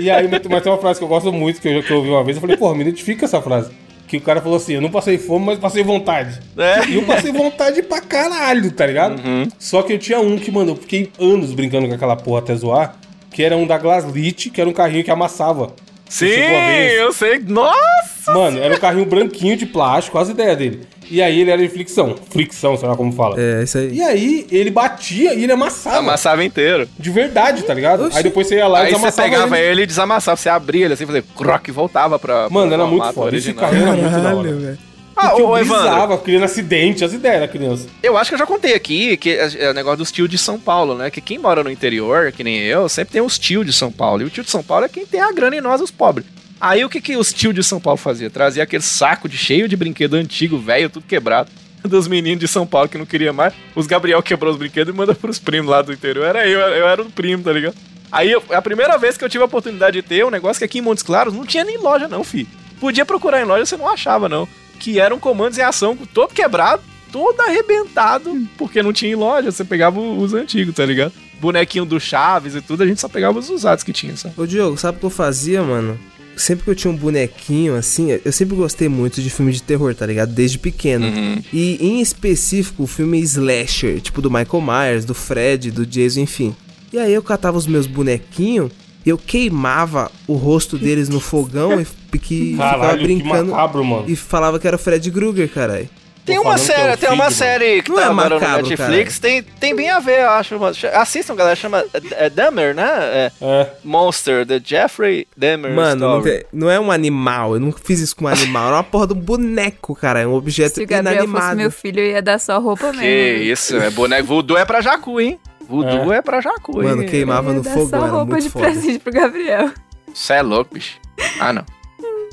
E 0.00 0.08
aí, 0.08 0.28
mas 0.28 0.40
tem 0.62 0.70
uma 0.72 0.78
frase 0.78 1.00
que 1.00 1.04
eu 1.04 1.08
gosto 1.08 1.32
muito, 1.32 1.60
que 1.60 1.66
eu, 1.68 1.82
que 1.82 1.90
eu 1.92 1.96
ouvi 1.96 2.08
uma 2.08 2.22
vez, 2.22 2.36
eu 2.36 2.40
falei, 2.40 2.56
porra, 2.56 2.74
me 2.76 2.82
identifica 2.82 3.24
essa 3.24 3.42
frase. 3.42 3.70
Que 4.12 4.18
o 4.18 4.20
cara 4.20 4.42
falou 4.42 4.58
assim, 4.58 4.74
eu 4.74 4.82
não 4.82 4.90
passei 4.90 5.16
fome, 5.16 5.46
mas 5.46 5.58
passei 5.58 5.82
vontade. 5.82 6.38
É. 6.58 6.86
E 6.86 6.96
eu 6.96 7.02
passei 7.06 7.32
vontade 7.32 7.82
pra 7.82 7.98
caralho, 7.98 8.70
tá 8.70 8.84
ligado? 8.84 9.18
Uhum. 9.18 9.48
Só 9.58 9.80
que 9.80 9.94
eu 9.94 9.98
tinha 9.98 10.20
um 10.20 10.36
que, 10.36 10.50
mano, 10.52 10.72
eu 10.72 10.76
fiquei 10.76 11.10
anos 11.18 11.54
brincando 11.54 11.88
com 11.88 11.94
aquela 11.94 12.14
porra 12.14 12.40
até 12.40 12.54
zoar, 12.54 12.94
que 13.30 13.42
era 13.42 13.56
um 13.56 13.66
da 13.66 13.78
Glaslit, 13.78 14.50
que 14.50 14.60
era 14.60 14.68
um 14.68 14.72
carrinho 14.74 15.02
que 15.02 15.10
amassava. 15.10 15.72
Sim, 16.12 16.26
esse? 16.26 16.94
eu 16.96 17.12
sei. 17.12 17.38
Nossa! 17.38 18.32
Mano, 18.32 18.58
era 18.58 18.74
um 18.74 18.78
carrinho 18.78 19.06
branquinho 19.06 19.56
de 19.56 19.64
plástico, 19.64 20.18
as 20.18 20.28
ideias 20.28 20.58
dele. 20.58 20.80
E 21.10 21.22
aí 21.22 21.40
ele 21.40 21.50
era 21.50 21.60
de 21.60 21.68
fricção. 21.70 22.14
Fricção, 22.30 22.76
sei 22.76 22.86
lá 22.86 22.94
como 22.96 23.12
fala. 23.12 23.40
É, 23.40 23.62
isso 23.62 23.78
aí. 23.78 23.94
E 23.94 24.02
aí 24.02 24.46
ele 24.50 24.70
batia 24.70 25.32
e 25.34 25.42
ele 25.42 25.52
amassava. 25.52 25.98
Amassava 25.98 26.44
inteiro. 26.44 26.86
De 26.98 27.10
verdade, 27.10 27.62
tá 27.62 27.72
ligado? 27.72 28.04
Oxi. 28.04 28.16
Aí 28.18 28.22
depois 28.22 28.46
você 28.46 28.56
ia 28.56 28.68
lá 28.68 28.80
e 28.80 28.82
Aí 28.82 28.88
você 28.88 28.94
desamassava 28.96 29.28
pegava 29.28 29.58
ele. 29.58 29.66
ele 29.72 29.82
e 29.82 29.86
desamassava, 29.86 30.36
você 30.36 30.48
abria 30.50 30.84
ele 30.84 30.94
assim, 30.94 31.06
fazia 31.06 31.24
croc 31.34 31.66
e 31.66 31.70
voltava 31.72 32.18
pra. 32.18 32.48
Mano, 32.50 32.68
pra 32.68 32.74
era 32.76 32.86
muito 32.86 33.12
foda. 33.12 33.34
Esse 33.36 33.48
original. 33.48 33.70
carrinho 33.70 33.88
era 33.88 33.96
muito 33.96 34.10
da 34.10 34.16
hora. 34.16 34.24
Caralho, 34.36 34.60
velho. 34.60 34.78
Ah, 35.16 35.34
eu 35.38 35.56
Evandro, 35.58 36.18
criando 36.18 36.44
acidente, 36.44 37.04
as 37.04 37.12
ideias 37.12 37.40
da 37.40 37.48
criança. 37.48 37.86
eu 38.02 38.16
acho 38.16 38.30
que 38.30 38.34
eu 38.34 38.38
já 38.38 38.46
contei 38.46 38.74
aqui 38.74 39.16
que 39.16 39.30
é, 39.30 39.50
é 39.66 39.70
o 39.70 39.74
negócio 39.74 39.98
dos 39.98 40.10
tios 40.12 40.28
de 40.28 40.38
São 40.38 40.58
Paulo, 40.58 40.94
né? 40.96 41.10
Que 41.10 41.20
quem 41.20 41.38
mora 41.38 41.62
no 41.62 41.70
interior, 41.70 42.32
que 42.32 42.42
nem 42.42 42.58
eu, 42.60 42.88
sempre 42.88 43.12
tem 43.12 43.22
os 43.22 43.38
tios 43.38 43.64
de 43.66 43.72
São 43.72 43.92
Paulo. 43.92 44.22
E 44.22 44.24
o 44.24 44.30
tio 44.30 44.42
de 44.44 44.50
São 44.50 44.62
Paulo 44.62 44.84
é 44.86 44.88
quem 44.88 45.04
tem 45.06 45.20
a 45.20 45.30
grana 45.32 45.56
e 45.56 45.60
nós, 45.60 45.80
os 45.80 45.90
pobres. 45.90 46.26
Aí 46.60 46.84
o 46.84 46.88
que, 46.88 47.00
que 47.00 47.16
os 47.16 47.32
tios 47.32 47.54
de 47.54 47.62
São 47.62 47.80
Paulo 47.80 47.96
faziam? 47.98 48.30
Trazia 48.30 48.62
aquele 48.62 48.82
saco 48.82 49.28
de 49.28 49.36
cheio 49.36 49.68
de 49.68 49.76
brinquedo 49.76 50.14
antigo, 50.14 50.58
velho, 50.58 50.88
tudo 50.88 51.04
quebrado. 51.06 51.50
Dos 51.84 52.06
meninos 52.06 52.38
de 52.38 52.46
São 52.46 52.64
Paulo 52.64 52.88
que 52.88 52.96
não 52.96 53.04
queria 53.04 53.32
mais. 53.32 53.52
Os 53.74 53.88
Gabriel 53.88 54.22
quebrou 54.22 54.52
os 54.52 54.58
brinquedos 54.58 54.94
e 54.94 54.96
manda 54.96 55.14
pros 55.14 55.40
primos 55.40 55.68
lá 55.68 55.82
do 55.82 55.92
interior. 55.92 56.24
Era 56.24 56.46
eu, 56.46 56.60
eu 56.60 56.86
era 56.86 57.02
o 57.02 57.10
primo, 57.10 57.42
tá 57.42 57.52
ligado? 57.52 57.74
Aí 58.12 58.30
eu- 58.30 58.42
a 58.50 58.62
primeira 58.62 58.96
vez 58.96 59.16
que 59.18 59.24
eu 59.24 59.28
tive 59.28 59.42
a 59.42 59.46
oportunidade 59.46 60.00
de 60.00 60.06
ter 60.06 60.24
um 60.24 60.30
negócio 60.30 60.60
que 60.60 60.64
aqui 60.64 60.78
em 60.78 60.82
Montes 60.82 61.02
Claros 61.02 61.34
não 61.34 61.44
tinha 61.44 61.64
nem 61.64 61.78
loja, 61.78 62.06
não, 62.06 62.22
fi. 62.22 62.46
Podia 62.78 63.04
procurar 63.04 63.40
em 63.40 63.44
loja, 63.44 63.66
você 63.66 63.76
não 63.76 63.88
achava, 63.88 64.28
não. 64.28 64.46
Que 64.82 64.98
eram 64.98 65.16
comandos 65.16 65.58
em 65.58 65.62
ação, 65.62 65.96
todo 66.12 66.34
quebrado, 66.34 66.82
todo 67.12 67.40
arrebentado, 67.40 68.36
porque 68.58 68.82
não 68.82 68.92
tinha 68.92 69.12
em 69.12 69.14
loja. 69.14 69.52
Você 69.52 69.64
pegava 69.64 70.00
os 70.00 70.34
antigos, 70.34 70.74
tá 70.74 70.84
ligado? 70.84 71.12
Bonequinho 71.40 71.84
do 71.84 72.00
Chaves 72.00 72.56
e 72.56 72.60
tudo, 72.60 72.82
a 72.82 72.86
gente 72.86 73.00
só 73.00 73.08
pegava 73.08 73.38
os 73.38 73.48
usados 73.48 73.84
que 73.84 73.92
tinha, 73.92 74.16
sabe? 74.16 74.34
Ô, 74.36 74.44
Diogo, 74.44 74.76
sabe 74.76 74.96
o 74.96 75.00
que 75.00 75.06
eu 75.06 75.10
fazia, 75.10 75.62
mano? 75.62 75.96
Sempre 76.34 76.64
que 76.64 76.70
eu 76.70 76.74
tinha 76.74 76.90
um 76.90 76.96
bonequinho, 76.96 77.76
assim, 77.76 78.10
eu 78.24 78.32
sempre 78.32 78.56
gostei 78.56 78.88
muito 78.88 79.22
de 79.22 79.30
filme 79.30 79.52
de 79.52 79.62
terror, 79.62 79.94
tá 79.94 80.04
ligado? 80.04 80.32
Desde 80.32 80.58
pequeno. 80.58 81.06
E, 81.52 81.76
em 81.80 82.00
específico, 82.00 82.82
o 82.82 82.86
filme 82.88 83.20
slasher, 83.20 84.00
tipo 84.00 84.20
do 84.20 84.30
Michael 84.30 84.62
Myers, 84.62 85.04
do 85.04 85.14
Fred, 85.14 85.70
do 85.70 85.86
Jason, 85.86 86.20
enfim. 86.20 86.56
E 86.92 86.98
aí 86.98 87.12
eu 87.12 87.22
catava 87.22 87.56
os 87.56 87.66
meus 87.68 87.86
bonequinhos, 87.86 88.72
eu 89.10 89.18
queimava 89.18 90.10
o 90.26 90.34
rosto 90.34 90.78
deles 90.78 91.08
no 91.08 91.20
fogão 91.20 91.80
e 91.80 92.18
que 92.18 92.52
ficava 92.52 92.78
Caralho, 92.78 92.98
que 92.98 93.04
brincando. 93.04 93.50
macabro, 93.52 93.84
mano. 93.84 94.04
E 94.08 94.14
falava 94.16 94.58
que 94.58 94.66
era 94.66 94.76
o 94.76 94.78
Fred 94.78 95.10
Krueger, 95.10 95.48
caralho. 95.48 95.88
Tem 96.24 96.36
Tô 96.36 96.42
uma 96.42 96.54
que 96.54 96.60
é 96.60 96.64
série, 96.64 96.96
tem 96.98 97.10
uma 97.10 97.30
série 97.32 97.82
que 97.82 97.88
Não 97.88 97.96
tá 97.96 98.02
é 98.02 98.06
agora 98.06 98.28
no 98.36 98.40
macabro, 98.40 98.68
Netflix, 98.68 99.18
tem, 99.18 99.42
tem 99.42 99.74
bem 99.74 99.90
a 99.90 99.98
ver, 99.98 100.20
eu 100.20 100.30
acho. 100.30 100.54
Assistam, 100.94 101.34
galera, 101.34 101.56
chama 101.56 101.84
é, 101.92 102.26
é 102.26 102.30
Dahmer, 102.30 102.76
né? 102.76 102.84
É, 102.86 103.32
É. 103.40 103.70
Monster, 103.82 104.46
The 104.46 104.60
Jeffrey 104.64 105.26
Dahmer 105.36 105.74
Mano, 105.74 106.00
não, 106.08 106.22
tem- 106.22 106.44
não 106.52 106.70
é 106.70 106.78
um 106.78 106.92
animal, 106.92 107.54
eu 107.54 107.60
não 107.60 107.72
fiz 107.72 107.98
isso 107.98 108.14
com 108.14 108.26
um 108.26 108.28
animal, 108.28 108.68
era 108.68 108.76
uma 108.76 108.84
porra 108.84 109.08
de 109.08 109.14
um 109.14 109.16
boneco, 109.20 109.96
cara, 109.96 110.20
é 110.20 110.26
um 110.26 110.34
objeto 110.34 110.76
Se 110.76 110.84
o 110.84 110.86
Gabriel 110.86 111.22
fosse 111.22 111.28
inanimado. 111.28 111.56
meu 111.56 111.70
filho, 111.72 111.98
ia 112.00 112.22
dar 112.22 112.38
só 112.38 112.56
roupa 112.60 112.92
Que 112.92 112.98
mesmo. 112.98 113.42
isso, 113.52 113.76
é 113.78 113.90
boneco. 113.90 114.24
Voodoo 114.28 114.56
é 114.56 114.64
pra 114.64 114.80
Jacu, 114.80 115.20
hein? 115.20 115.40
Voodoo 115.72 116.12
é, 116.12 116.20
pra 116.20 116.40
Jacu, 116.40 116.82
hein? 116.82 116.88
Mano, 116.88 117.06
queimava 117.06 117.52
no 117.52 117.64
só 117.64 117.70
era 117.96 118.06
roupa 118.06 118.24
muito 118.32 118.42
de 118.44 118.50
foda. 118.50 118.66
presente 118.66 118.98
pro 118.98 119.12
Gabriel. 119.12 119.70
Você 120.12 120.34
é 120.34 120.42
louco, 120.42 120.74
bicho. 120.74 120.98
Ah, 121.40 121.52
não. 121.52 121.64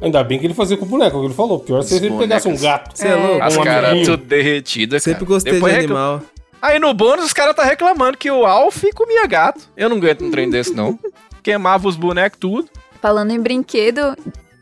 Ainda 0.01 0.23
bem 0.23 0.39
que 0.39 0.45
ele 0.45 0.53
fazia 0.53 0.75
com 0.77 0.85
o 0.85 0.87
boneco, 0.87 1.15
é 1.15 1.19
o 1.19 1.21
que 1.21 1.27
ele 1.27 1.33
falou. 1.33 1.59
Pior 1.59 1.81
se 1.81 1.93
Os 1.95 2.01
ele 2.01 2.17
pegasse 2.17 2.47
um 2.47 2.51
bonecos. 2.51 2.61
gato. 2.61 2.97
Você 2.97 3.07
é 3.07 3.15
louco? 3.15 3.43
As 3.43 3.57
um 3.57 3.63
caras 3.63 4.05
tudo 4.05 4.23
derretidas, 4.25 5.03
Sempre 5.03 5.19
cara. 5.25 5.33
gostei 5.33 5.53
Depois 5.53 5.73
de 5.73 5.79
reclam- 5.81 5.97
animal. 6.15 6.23
Aí 6.61 6.77
no 6.79 6.93
bônus 6.93 7.25
os 7.25 7.33
caras 7.33 7.55
tá 7.55 7.63
reclamando 7.63 8.17
que 8.17 8.29
o 8.29 8.45
Alf 8.45 8.83
comia 8.93 9.25
gato. 9.25 9.61
Eu 9.77 9.87
não 9.89 9.95
aguento 9.97 10.25
um 10.25 10.31
trem 10.31 10.49
desse, 10.49 10.73
não. 10.73 10.99
Queimava 11.41 11.87
os 11.87 11.95
bonecos 11.95 12.37
tudo. 12.39 12.69
Falando 13.01 13.31
em 13.31 13.39
brinquedo, 13.39 14.15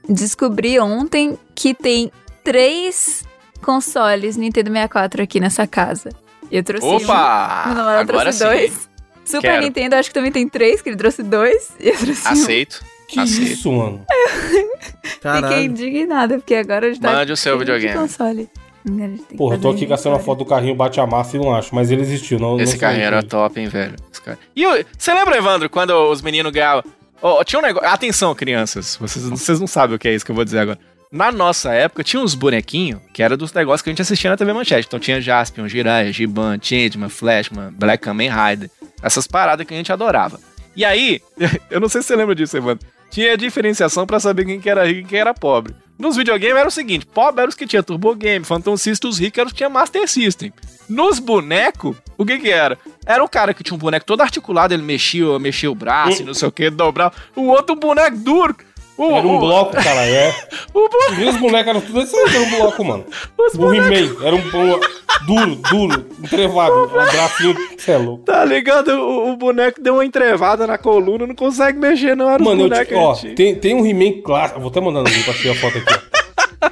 descobri 0.08 0.80
ontem 0.80 1.38
que 1.56 1.74
tem 1.74 2.12
três 2.44 3.24
consoles 3.64 4.38
Nintendo 4.38 4.70
64 4.70 5.24
aqui 5.24 5.40
nessa 5.40 5.66
casa. 5.66 6.10
Eu 6.52 6.64
trouxe 6.64 6.86
um. 6.86 6.96
Opa! 6.96 7.64
Meu 7.68 7.76
namorado 7.76 8.00
Agora 8.12 8.32
trouxe 8.34 8.38
sim. 8.40 8.46
dois. 8.46 8.90
Super 9.26 9.42
Quero. 9.42 9.64
Nintendo, 9.64 9.96
acho 9.96 10.10
que 10.10 10.14
também 10.14 10.32
tem 10.32 10.48
três, 10.48 10.82
que 10.82 10.90
ele 10.90 10.96
trouxe 10.98 11.22
dois. 11.24 11.72
E 11.80 11.90
eu 11.90 11.98
trouxe 11.98 12.28
um. 12.28 12.32
Aceito. 12.32 12.84
Que 13.10 13.20
Aceito. 13.20 13.52
isso, 13.52 13.72
mano? 13.72 14.06
Fiquei 15.04 15.66
indignada, 15.66 16.38
porque 16.38 16.56
agora 16.56 16.88
a 16.88 16.90
gente 16.90 17.02
tá 17.02 17.12
Mande 17.12 17.32
o 17.32 17.38
seu 17.38 17.58
videogame. 17.58 17.94
console. 17.98 18.50
Porra, 19.38 19.56
eu 19.56 19.62
tô 19.62 19.70
aqui 19.72 19.86
gastando 19.86 20.16
a 20.16 20.20
foto 20.20 20.40
do 20.40 20.46
carrinho 20.46 20.74
bate 20.74 21.00
a 21.00 21.06
massa 21.06 21.36
e 21.36 21.40
não 21.40 21.54
acho, 21.54 21.76
mas 21.76 21.92
ele 21.92 22.02
existiu. 22.02 22.40
Não, 22.40 22.58
Esse 22.60 22.74
não 22.74 22.80
carrinho 22.80 23.04
era 23.04 23.22
top, 23.22 23.60
hein, 23.60 23.68
velho? 23.68 23.96
Cara- 24.24 24.38
E 24.56 24.64
você 24.98 25.14
lembra, 25.14 25.38
Evandro, 25.38 25.70
quando 25.70 25.92
os 26.10 26.22
meninos 26.22 26.52
ganhavam? 26.54 26.84
Ó, 27.22 27.44
tinha 27.44 27.60
um 27.60 27.62
negócio. 27.62 27.88
Atenção, 27.90 28.34
crianças. 28.34 28.96
Vocês, 29.00 29.26
vocês 29.28 29.60
não 29.60 29.68
sabem 29.68 29.96
o 29.96 30.00
que 30.00 30.08
é 30.08 30.14
isso 30.14 30.24
que 30.26 30.32
eu 30.32 30.36
vou 30.36 30.46
dizer 30.46 30.60
agora. 30.60 30.80
Na 31.12 31.32
nossa 31.32 31.74
época, 31.74 32.04
tinha 32.04 32.22
uns 32.22 32.36
bonequinhos 32.36 33.00
que 33.14 33.24
era 33.24 33.38
dos 33.38 33.54
negócios 33.54 33.82
que 33.82 33.90
a 33.90 33.92
gente 33.92 34.02
assistia 34.02 34.30
na 34.30 34.38
TV 34.38 34.52
Manchete. 34.52 34.88
Então 34.88 35.00
tinha 35.00 35.22
Jaspion, 35.22 35.68
Jiraiya, 35.68 36.12
Giban, 36.12 36.60
Changeman, 36.62 37.10
Flashman, 37.10 37.72
Black 37.72 38.04
Kamen 38.04 38.30
Rider. 38.30 38.70
Essas 39.02 39.26
paradas 39.26 39.66
que 39.66 39.74
a 39.74 39.78
gente 39.78 39.92
adorava. 39.92 40.40
E 40.76 40.84
aí, 40.84 41.22
eu 41.72 41.80
não 41.80 41.88
sei 41.88 42.02
se 42.02 42.10
você 42.10 42.16
lembra 42.16 42.36
disso, 42.36 42.58
Evandro. 42.58 42.86
Tinha 43.10 43.38
diferenciação 43.38 44.06
pra 44.06 44.20
saber 44.20 44.46
quem 44.46 44.60
que 44.60 44.70
era 44.70 44.86
rico 44.86 45.00
e 45.00 45.06
quem 45.06 45.20
era 45.20 45.34
pobre. 45.34 45.74
Nos 45.98 46.16
videogames 46.16 46.58
era 46.58 46.68
o 46.68 46.72
seguinte: 46.72 47.06
pobre 47.06 47.42
era 47.42 47.50
os 47.50 47.56
que 47.56 47.66
tinha 47.66 47.82
Turbo 47.82 48.14
Game, 48.14 48.46
Phantom 48.46 48.76
System, 48.78 49.10
os 49.10 49.18
ricos 49.18 49.40
eram 49.40 49.48
os 49.48 49.54
que 49.54 49.58
tinha 49.58 49.70
Master 49.70 50.08
System. 50.08 50.54
Nos 50.88 51.20
bonecos, 51.20 51.98
o 52.18 52.26
que 52.26 52.38
que 52.38 52.50
era? 52.50 52.78
Era 53.06 53.24
o 53.24 53.30
cara 53.30 53.54
que 53.54 53.64
tinha 53.64 53.76
um 53.76 53.80
boneco 53.80 54.06
todo 54.06 54.22
articulado, 54.22 54.74
ele 54.74 54.84
mexia, 54.84 55.40
mexia 55.40 55.72
o 55.72 55.76
braço 55.76 56.22
e 56.22 56.26
não 56.26 56.34
sei 56.34 56.48
o 56.48 56.52
que, 56.52 56.70
dobrava. 56.70 57.14
O 57.36 57.48
outro 57.48 57.76
boneco 57.76 58.18
duro. 58.18 58.56
Era 59.00 59.28
um 59.28 59.40
bloco, 59.40 59.72
cara, 59.74 60.06
é. 60.06 60.34
Os 61.12 61.18
meus 61.18 61.38
bonecos 61.38 61.68
eram 61.68 61.82
tudo 61.82 62.00
assim, 62.00 62.18
era 62.18 62.40
um 62.40 62.50
bloco, 62.50 62.84
mano. 62.84 63.06
o 63.58 63.74
He-Man 63.74 64.16
era 64.24 64.36
um 64.36 64.42
bloco 64.50 64.88
duro, 65.26 65.56
duro, 65.56 66.06
entrevado. 66.24 66.86
Um 66.86 66.88
bracinho, 66.88 67.56
cê 67.78 67.92
é 67.92 67.98
louco. 67.98 68.24
Tá 68.24 68.44
ligado? 68.44 68.90
O, 68.90 69.32
o 69.32 69.38
boneco 69.38 69.82
deu 69.82 69.96
uma 69.96 70.06
entrevada 70.06 70.66
na 70.66 70.78
coluna, 70.78 71.28
não 71.28 71.36
consegue 71.36 71.78
mexer, 71.78 72.16
não. 72.16 72.30
Era 72.30 72.44
Mano, 72.44 72.66
os 72.66 72.92
eu 72.92 72.98
ó, 72.98 73.16
tem, 73.36 73.56
tem 73.56 73.76
um 73.76 73.86
He-Man 73.86 74.22
clássico. 74.22 74.60
Vou 74.60 74.70
até 74.70 74.80
mandar 74.80 75.04
no 75.04 75.10
grupo 75.10 75.32
achei 75.32 75.52
a 75.52 75.56
foto 75.56 75.78
aqui. 75.78 76.18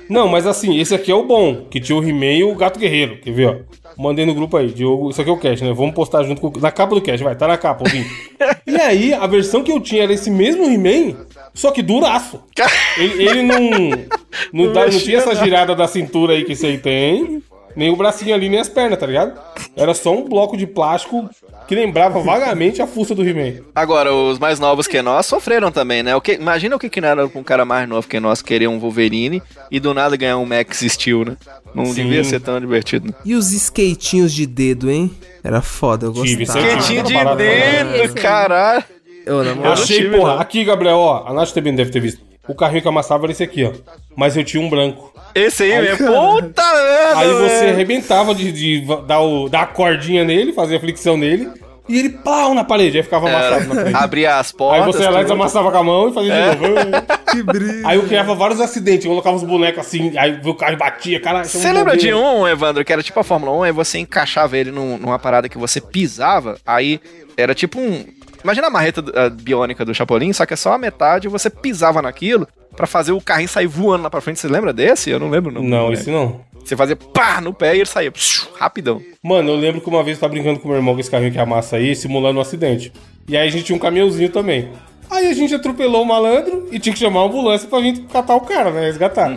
Não, 0.09 0.27
mas 0.27 0.45
assim, 0.45 0.79
esse 0.79 0.93
aqui 0.93 1.11
é 1.11 1.15
o 1.15 1.23
bom, 1.23 1.65
que 1.69 1.79
tinha 1.79 1.97
o 1.97 2.03
He-Man 2.03 2.33
e 2.33 2.43
o 2.43 2.55
Gato 2.55 2.79
Guerreiro. 2.79 3.17
Quer 3.17 3.31
ver, 3.31 3.47
ó? 3.47 3.75
Mandei 3.97 4.25
no 4.25 4.35
grupo 4.35 4.57
aí, 4.57 4.67
Diogo. 4.67 5.09
Isso 5.09 5.21
aqui 5.21 5.29
é 5.29 5.33
o 5.33 5.37
cast, 5.37 5.63
né? 5.63 5.73
Vamos 5.73 5.95
postar 5.95 6.23
junto 6.23 6.41
com. 6.41 6.59
Na 6.59 6.71
capa 6.71 6.95
do 6.95 7.01
cast, 7.01 7.23
vai, 7.23 7.35
tá 7.35 7.47
na 7.47 7.57
capa, 7.57 7.83
ouvinte. 7.85 8.09
E 8.67 8.75
aí, 8.75 9.13
a 9.13 9.25
versão 9.25 9.63
que 9.63 9.71
eu 9.71 9.79
tinha 9.79 10.03
era 10.03 10.13
esse 10.13 10.29
mesmo 10.29 10.65
He-Man, 10.65 11.15
só 11.55 11.71
que 11.71 11.81
duraço. 11.81 12.43
Ele, 12.97 13.27
ele 13.27 13.41
não. 13.41 13.59
Não, 14.51 14.71
dá- 14.71 14.81
não 14.87 14.99
tinha 14.99 15.17
essa 15.17 15.33
girada 15.33 15.73
da 15.73 15.87
cintura 15.87 16.33
aí 16.33 16.43
que 16.43 16.65
aí 16.65 16.77
tem. 16.77 17.41
Nem 17.75 17.89
o 17.89 17.95
bracinho 17.95 18.33
ali, 18.33 18.47
nem 18.47 18.59
as 18.59 18.69
pernas, 18.69 18.97
tá 18.97 19.05
ligado? 19.05 19.37
Era 19.75 19.93
só 19.93 20.13
um 20.13 20.23
bloco 20.23 20.55
de 20.55 20.65
plástico 20.65 21.29
que 21.67 21.75
lembrava 21.75 22.19
vagamente 22.21 22.81
a 22.81 22.87
fuça 22.87 23.13
do 23.13 23.27
He-Man. 23.27 23.63
Agora, 23.73 24.13
os 24.13 24.39
mais 24.39 24.59
novos 24.59 24.87
que 24.87 25.01
nós 25.01 25.25
sofreram 25.25 25.71
também, 25.71 26.01
né? 26.01 26.15
O 26.15 26.21
que, 26.21 26.33
imagina 26.33 26.75
o 26.75 26.79
que 26.79 26.89
que 26.89 27.01
não 27.01 27.09
era 27.09 27.27
com 27.27 27.39
um 27.39 27.43
cara 27.43 27.65
mais 27.65 27.87
novo 27.89 28.07
que 28.07 28.19
nós 28.19 28.41
querer 28.41 28.67
um 28.67 28.79
Wolverine 28.79 29.41
e 29.69 29.79
do 29.79 29.93
nada 29.93 30.15
ganhar 30.15 30.37
um 30.37 30.45
Max 30.45 30.79
Steel, 30.87 31.25
né? 31.25 31.37
Não 31.73 31.85
Sim. 31.87 31.95
devia 31.95 32.23
ser 32.23 32.39
tão 32.39 32.59
divertido. 32.61 33.07
Né? 33.07 33.13
E 33.25 33.35
os 33.35 33.51
skatinhos 33.51 34.33
de 34.33 34.45
dedo, 34.45 34.89
hein? 34.89 35.11
Era 35.43 35.61
foda, 35.61 36.05
eu 36.05 36.13
gostava. 36.13 36.59
Era 36.59 36.75
de 36.77 37.13
barato 37.13 37.13
pra 37.13 37.35
dedo, 37.35 38.13
caralho. 38.15 38.83
Eu, 39.25 39.71
achei, 39.71 39.97
tive, 39.97 40.17
porra, 40.17 40.33
não. 40.35 40.39
aqui, 40.41 40.63
Gabriel, 40.63 40.97
ó, 40.97 41.27
a 41.27 41.33
Nath 41.33 41.51
também 41.51 41.73
deve 41.75 41.91
ter 41.91 41.99
visto. 41.99 42.21
O 42.47 42.53
carrinho 42.53 42.81
que 42.83 42.87
amassava 42.87 43.25
era 43.25 43.31
esse 43.31 43.43
aqui, 43.43 43.63
ó. 43.63 43.71
Mas 44.15 44.37
eu 44.37 44.43
tinha 44.43 44.61
um 44.61 44.69
branco. 44.69 45.11
Esse 45.33 45.63
aí 45.63 45.81
mesmo. 45.81 46.05
Puta 46.07 46.63
merda, 46.63 47.17
Aí 47.19 47.27
você 47.33 47.59
velho. 47.61 47.73
arrebentava 47.73 48.35
de, 48.35 48.51
de 48.51 48.85
dar, 49.07 49.19
o, 49.21 49.49
dar 49.49 49.61
a 49.63 49.65
cordinha 49.67 50.23
nele, 50.23 50.53
fazia 50.53 50.77
a 50.77 50.79
flexão 50.79 51.17
nele, 51.17 51.49
e 51.89 51.97
ele 51.99 52.09
pau 52.09 52.53
na 52.53 52.63
parede, 52.63 52.97
aí 52.97 53.03
ficava 53.03 53.27
amassado 53.27 53.73
na 53.73 53.81
frente. 53.81 53.95
Abria 53.95 54.35
as 54.37 54.51
Aí 54.51 54.57
portas. 54.57 54.85
você 54.85 55.01
ia 55.03 55.09
lá 55.09 55.21
e 55.21 55.25
tudo. 55.25 55.33
desamassava 55.33 55.71
com 55.71 55.77
a 55.77 55.83
mão 55.83 56.09
e 56.09 56.13
fazia 56.13 56.33
de 56.55 56.61
novo. 56.61 56.75
que 57.31 57.43
brilho. 57.43 57.87
Aí 57.87 57.97
eu 57.97 58.03
criava 58.03 58.35
vários 58.35 58.61
acidentes, 58.61 59.05
eu 59.05 59.11
colocava 59.11 59.35
os 59.35 59.43
bonecos 59.43 59.79
assim, 59.85 60.15
aí 60.17 60.39
o 60.45 60.53
carro 60.53 60.77
batia, 60.77 61.19
caralho. 61.19 61.45
Você 61.47 61.71
lembra 61.73 61.97
de 61.97 62.13
um, 62.13 62.47
Evandro, 62.47 62.85
que 62.85 62.93
era 62.93 63.01
tipo 63.03 63.19
a 63.19 63.23
Fórmula 63.23 63.51
1, 63.57 63.63
aí 63.63 63.71
você 63.71 63.97
encaixava 63.97 64.55
ele 64.57 64.71
num- 64.71 64.97
numa 64.99 65.17
parada 65.19 65.49
que 65.49 65.57
você 65.57 65.81
pisava, 65.81 66.57
aí 66.65 66.99
era 67.35 67.53
tipo 67.55 67.79
um. 67.79 68.05
Imagina 68.45 68.67
a 68.67 68.69
marreta 68.69 69.03
a 69.15 69.27
biônica 69.27 69.83
do 69.83 69.91
Chapolin, 69.93 70.31
só 70.31 70.45
que 70.45 70.53
é 70.53 70.55
só 70.55 70.73
a 70.73 70.77
metade 70.77 71.25
e 71.27 71.29
você 71.31 71.49
pisava 71.49 71.99
naquilo 71.99 72.47
pra 72.77 72.85
fazer 72.85 73.11
o 73.11 73.19
carrinho 73.19 73.49
sair 73.49 73.65
voando 73.65 74.03
lá 74.03 74.09
pra 74.09 74.21
frente. 74.21 74.39
Você 74.39 74.47
lembra 74.47 74.71
desse? 74.71 75.09
Eu 75.09 75.19
não 75.19 75.29
lembro, 75.31 75.51
não. 75.51 75.63
Não, 75.63 75.91
esse 75.91 76.11
não. 76.11 76.41
Você 76.63 76.75
fazia 76.75 76.95
pá 76.95 77.41
no 77.41 77.51
pé 77.53 77.75
e 77.75 77.79
ele 77.79 77.85
saía 77.87 78.11
psiu, 78.11 78.45
rapidão. 78.55 79.01
Mano, 79.23 79.49
eu 79.49 79.55
lembro 79.55 79.81
que 79.81 79.89
uma 79.89 80.03
vez 80.03 80.17
eu 80.17 80.21
tava 80.21 80.33
brincando 80.33 80.59
com 80.59 80.67
meu 80.67 80.77
irmão 80.77 80.93
com 80.93 80.99
esse 80.99 81.09
carrinho 81.09 81.31
que 81.31 81.39
amassa 81.39 81.77
aí, 81.77 81.95
simulando 81.95 82.37
um 82.37 82.41
acidente. 82.41 82.93
E 83.27 83.35
aí 83.35 83.47
a 83.47 83.51
gente 83.51 83.63
tinha 83.65 83.75
um 83.75 83.79
caminhãozinho 83.79 84.29
também. 84.29 84.69
Aí 85.09 85.27
a 85.27 85.33
gente 85.33 85.53
atropelou 85.55 86.03
o 86.03 86.05
malandro 86.05 86.67
e 86.71 86.77
tinha 86.79 86.93
que 86.93 86.99
chamar 86.99 87.21
uma 87.21 87.27
ambulância 87.29 87.67
pra 87.67 87.79
gente 87.81 88.01
catar 88.01 88.35
o 88.35 88.41
cara, 88.41 88.69
né? 88.69 88.81
Resgatar. 88.81 89.35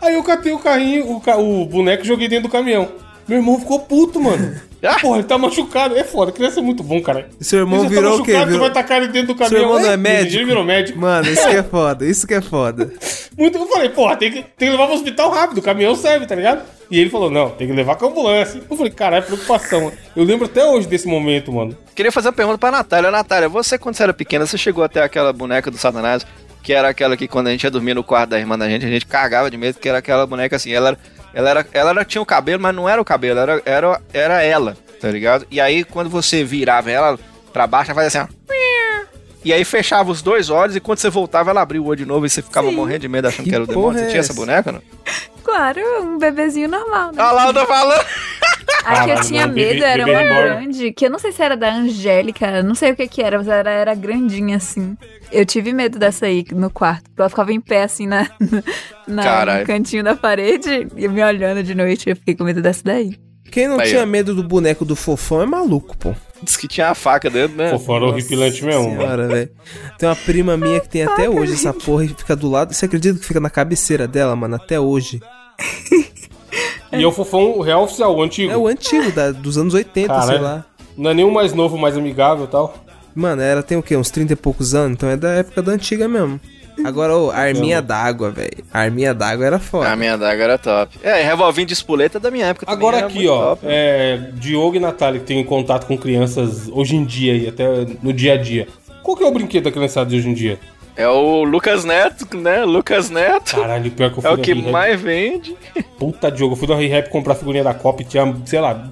Aí 0.00 0.14
eu 0.14 0.22
catei 0.22 0.52
o 0.52 0.58
carrinho, 0.60 1.10
o, 1.16 1.20
ca- 1.20 1.36
o 1.36 1.64
boneco 1.66 2.04
e 2.04 2.06
joguei 2.06 2.28
dentro 2.28 2.48
do 2.48 2.52
caminhão. 2.52 2.88
Meu 3.26 3.38
irmão 3.38 3.58
ficou 3.58 3.80
puto, 3.80 4.20
mano. 4.20 4.54
Ah. 4.86 4.98
Porra, 5.00 5.18
ele 5.18 5.26
tá 5.26 5.36
machucado. 5.38 5.96
É 5.96 6.04
foda, 6.04 6.32
criança 6.32 6.60
é 6.60 6.62
muito 6.62 6.82
bom, 6.82 7.00
cara. 7.02 7.28
Seu 7.40 7.60
irmão 7.60 7.80
Ele 7.80 7.88
já 7.88 7.94
virou 7.94 8.16
tá 8.16 8.22
o 8.22 8.24
quê? 8.24 8.32
machucado, 8.32 8.50
Virou- 8.52 8.66
Você 8.66 8.72
vai 8.74 8.82
tacar 8.82 8.98
ele 9.02 9.08
dentro 9.12 9.34
do 9.34 9.38
Seu 9.38 9.46
caminhão. 9.48 9.62
irmão 9.70 9.80
não 9.82 9.88
é 9.90 9.92
Ele 9.94 10.02
médico? 10.02 10.46
virou 10.46 10.64
médico. 10.64 10.98
Mano, 10.98 11.28
isso 11.30 11.48
que 11.48 11.56
é 11.56 11.62
foda, 11.64 12.04
isso 12.06 12.26
que 12.26 12.34
é 12.34 12.40
foda. 12.40 12.92
Muito, 13.36 13.58
eu 13.58 13.66
falei, 13.66 13.88
porra, 13.90 14.16
tem 14.16 14.30
que, 14.30 14.42
tem 14.42 14.68
que 14.68 14.70
levar 14.70 14.86
pro 14.86 14.94
hospital 14.96 15.30
rápido, 15.30 15.58
o 15.58 15.62
caminhão 15.62 15.94
serve, 15.94 16.26
tá 16.26 16.34
ligado? 16.34 16.62
E 16.90 17.00
ele 17.00 17.10
falou, 17.10 17.30
não, 17.30 17.50
tem 17.50 17.66
que 17.66 17.72
levar 17.72 17.96
com 17.96 18.06
a 18.06 18.08
ambulância. 18.08 18.62
Eu 18.70 18.76
falei, 18.76 18.92
caralho, 18.92 19.24
preocupação. 19.26 19.92
Eu 20.14 20.22
lembro 20.24 20.46
até 20.46 20.64
hoje 20.64 20.86
desse 20.86 21.08
momento, 21.08 21.52
mano. 21.52 21.76
Queria 21.96 22.12
fazer 22.12 22.28
uma 22.28 22.32
pergunta 22.34 22.58
pra 22.58 22.70
Natália. 22.70 23.10
Natália, 23.10 23.48
você 23.48 23.76
quando 23.76 23.96
você 23.96 24.04
era 24.04 24.14
pequena, 24.14 24.46
você 24.46 24.56
chegou 24.56 24.84
até 24.84 25.02
aquela 25.02 25.32
boneca 25.32 25.68
do 25.70 25.76
Satanás, 25.76 26.24
que 26.66 26.72
era 26.72 26.88
aquela 26.88 27.16
que 27.16 27.28
quando 27.28 27.46
a 27.46 27.50
gente 27.52 27.62
ia 27.62 27.70
dormir 27.70 27.94
no 27.94 28.02
quarto 28.02 28.30
da 28.30 28.38
irmã 28.40 28.58
da 28.58 28.68
gente, 28.68 28.84
a 28.84 28.88
gente 28.88 29.06
cagava 29.06 29.48
de 29.48 29.56
medo, 29.56 29.78
que 29.78 29.88
era 29.88 29.98
aquela 29.98 30.26
boneca 30.26 30.56
assim, 30.56 30.72
ela 30.72 30.98
ela 31.32 31.50
era, 31.50 31.66
ela 31.72 31.90
era- 31.90 32.04
tinha 32.04 32.20
o 32.20 32.26
cabelo, 32.26 32.60
mas 32.60 32.74
não 32.74 32.88
era 32.88 33.00
o 33.00 33.04
cabelo, 33.04 33.38
era, 33.38 33.62
era, 33.64 34.00
era 34.12 34.42
ela, 34.42 34.76
tá 35.00 35.08
ligado? 35.08 35.46
E 35.48 35.60
aí 35.60 35.84
quando 35.84 36.10
você 36.10 36.42
virava 36.42 36.90
ela 36.90 37.16
pra 37.52 37.68
baixo, 37.68 37.92
ela 37.92 38.02
fazia 38.02 38.22
assim, 38.22 38.32
ó. 38.32 38.36
E 39.44 39.52
aí 39.52 39.64
fechava 39.64 40.10
os 40.10 40.22
dois 40.22 40.50
olhos 40.50 40.74
e 40.74 40.80
quando 40.80 40.98
você 40.98 41.08
voltava, 41.08 41.50
ela 41.52 41.60
abria 41.62 41.80
o 41.80 41.86
olho 41.86 41.98
de 41.98 42.04
novo 42.04 42.26
e 42.26 42.28
você 42.28 42.42
ficava 42.42 42.68
Sim. 42.68 42.74
morrendo 42.74 42.98
de 43.02 43.08
medo 43.08 43.28
achando 43.28 43.44
que, 43.44 43.50
Que 43.50 43.54
era 43.54 43.62
o 43.62 43.66
demônio. 43.68 43.90
porra 43.90 43.98
Você 44.00 44.04
é 44.04 44.08
tinha 44.08 44.18
essa 44.20 44.32
essa? 44.32 44.40
boneca, 44.40 44.72
não? 44.72 44.82
Claro, 45.44 45.80
um 46.02 46.18
bebezinho 46.18 46.68
normal, 46.68 47.12
né? 47.12 47.22
Olha 47.22 47.30
lá, 47.30 47.46
eu 47.46 47.54
tô 47.54 47.64
falando. 47.64 48.04
A 48.86 49.04
que 49.04 49.10
eu 49.10 49.20
tinha 49.20 49.46
medo 49.46 49.84
era 49.84 50.04
uma 50.06 50.22
grande, 50.22 50.92
que 50.92 51.06
eu 51.06 51.10
não 51.10 51.18
sei 51.18 51.32
se 51.32 51.42
era 51.42 51.56
da 51.56 51.74
Angélica, 51.74 52.62
não 52.62 52.74
sei 52.74 52.92
o 52.92 52.96
que 52.96 53.08
que 53.08 53.22
era, 53.22 53.36
mas 53.38 53.48
era, 53.48 53.70
era 53.70 53.94
grandinha 53.94 54.56
assim. 54.56 54.96
Eu 55.32 55.44
tive 55.44 55.72
medo 55.72 55.98
dessa 55.98 56.26
aí 56.26 56.44
no 56.52 56.70
quarto. 56.70 57.04
porque 57.04 57.20
Ela 57.20 57.28
ficava 57.28 57.52
em 57.52 57.60
pé 57.60 57.82
assim 57.82 58.06
na, 58.06 58.28
na- 59.06 59.58
no 59.60 59.66
cantinho 59.66 60.04
da 60.04 60.14
parede 60.14 60.86
e 60.96 61.08
me 61.08 61.22
olhando 61.22 61.62
de 61.62 61.74
noite. 61.74 62.08
Eu 62.10 62.16
fiquei 62.16 62.34
com 62.34 62.44
medo 62.44 62.62
dessa 62.62 62.82
daí. 62.84 63.16
Quem 63.50 63.68
não 63.68 63.78
Aí, 63.78 63.88
tinha 63.88 64.02
ó. 64.02 64.06
medo 64.06 64.34
do 64.34 64.42
boneco 64.42 64.84
do 64.84 64.96
fofão 64.96 65.40
é 65.40 65.46
maluco, 65.46 65.96
pô. 65.96 66.12
Diz 66.42 66.56
que 66.56 66.66
tinha 66.68 66.88
a 66.90 66.94
faca 66.94 67.30
dentro, 67.30 67.56
né? 67.56 67.70
Pô, 67.70 67.78
fora 67.78 68.04
horripilante 68.04 68.62
mesmo, 68.64 68.88
mano. 68.90 69.00
Senhora, 69.00 69.28
velho. 69.28 69.50
Tem 69.98 70.08
uma 70.08 70.16
prima 70.16 70.56
minha 70.56 70.80
que 70.80 70.88
tem 70.88 71.04
até 71.04 71.30
hoje 71.30 71.54
essa 71.54 71.72
porra 71.72 72.04
e 72.04 72.08
fica 72.08 72.34
do 72.36 72.50
lado. 72.50 72.74
Você 72.74 72.84
acredita 72.86 73.18
que 73.18 73.24
fica 73.24 73.40
na 73.40 73.48
cabeceira 73.48 74.06
dela, 74.06 74.34
mano? 74.36 74.56
Até 74.56 74.78
hoje. 74.78 75.20
E 77.00 77.04
é 77.04 77.06
o 77.06 77.12
fofão 77.12 77.58
o 77.58 77.62
real 77.62 77.84
oficial, 77.84 78.14
o 78.16 78.22
antigo. 78.22 78.52
É 78.52 78.56
o 78.56 78.66
antigo, 78.66 79.10
da, 79.12 79.32
dos 79.32 79.56
anos 79.58 79.74
80, 79.74 79.92
sei 79.92 80.06
Caralho. 80.06 80.42
lá. 80.42 80.64
Não 80.96 81.10
é 81.10 81.14
nem 81.14 81.24
o 81.24 81.32
mais 81.32 81.52
novo, 81.52 81.76
mais 81.76 81.96
amigável 81.96 82.44
e 82.44 82.48
tal. 82.48 82.74
Mano, 83.14 83.40
ela 83.42 83.62
tem 83.62 83.78
o 83.78 83.82
quê? 83.82 83.96
Uns 83.96 84.10
30 84.10 84.34
e 84.34 84.36
poucos 84.36 84.74
anos? 84.74 84.92
Então 84.92 85.08
é 85.08 85.16
da 85.16 85.30
época 85.30 85.62
da 85.62 85.72
antiga 85.72 86.06
mesmo. 86.06 86.40
Agora, 86.84 87.16
ô, 87.16 87.30
a 87.30 87.38
arminha 87.38 87.80
d'água, 87.80 88.30
velho. 88.30 88.64
A 88.72 88.80
arminha 88.80 89.14
d'água 89.14 89.46
era 89.46 89.58
foda. 89.58 89.90
A 89.90 89.96
minha 89.96 90.16
daga 90.16 90.44
era 90.44 90.58
top. 90.58 90.98
É, 91.02 91.22
e 91.22 91.24
revolvinho 91.24 91.66
de 91.66 91.72
espoleta 91.72 92.18
é 92.18 92.20
da 92.20 92.30
minha 92.30 92.46
época 92.46 92.66
também. 92.66 92.78
Agora 92.78 92.98
era 92.98 93.06
aqui, 93.06 93.18
muito 93.18 93.30
ó, 93.32 93.50
top, 93.50 93.66
né? 93.66 93.72
é, 93.74 94.16
Diogo 94.34 94.76
e 94.76 94.78
Natália 94.80 95.20
que 95.20 95.26
tem 95.26 95.42
contato 95.44 95.86
com 95.86 95.96
crianças 95.96 96.68
hoje 96.70 96.96
em 96.96 97.04
dia 97.04 97.34
e 97.34 97.48
até 97.48 97.66
no 98.02 98.12
dia 98.12 98.34
a 98.34 98.36
dia. 98.36 98.68
Qual 99.02 99.16
que 99.16 99.22
é 99.22 99.26
o 99.26 99.30
brinquedo 99.32 99.64
da 99.64 99.70
criançada 99.72 100.10
de 100.10 100.16
hoje 100.16 100.28
em 100.28 100.34
dia? 100.34 100.58
É 100.96 101.06
o 101.06 101.44
Lucas 101.44 101.84
Neto, 101.84 102.36
né? 102.38 102.64
Lucas 102.64 103.10
Neto. 103.10 103.56
Caralho, 103.56 103.90
pior 103.90 104.10
que 104.10 104.18
eu 104.18 104.22
fui 104.22 104.30
É 104.30 104.34
o 104.34 104.38
que 104.38 104.54
mais 104.54 104.98
vende. 105.00 105.54
Puta 105.98 106.30
Diogo, 106.30 106.54
eu 106.54 106.56
fui 106.56 106.66
na 106.66 106.74
Re-Rap 106.74 107.10
comprar 107.10 107.34
figurinha 107.34 107.62
da 107.62 107.74
Copa 107.74 108.00
e 108.00 108.04
tinha, 108.06 108.34
sei 108.46 108.60
lá, 108.60 108.90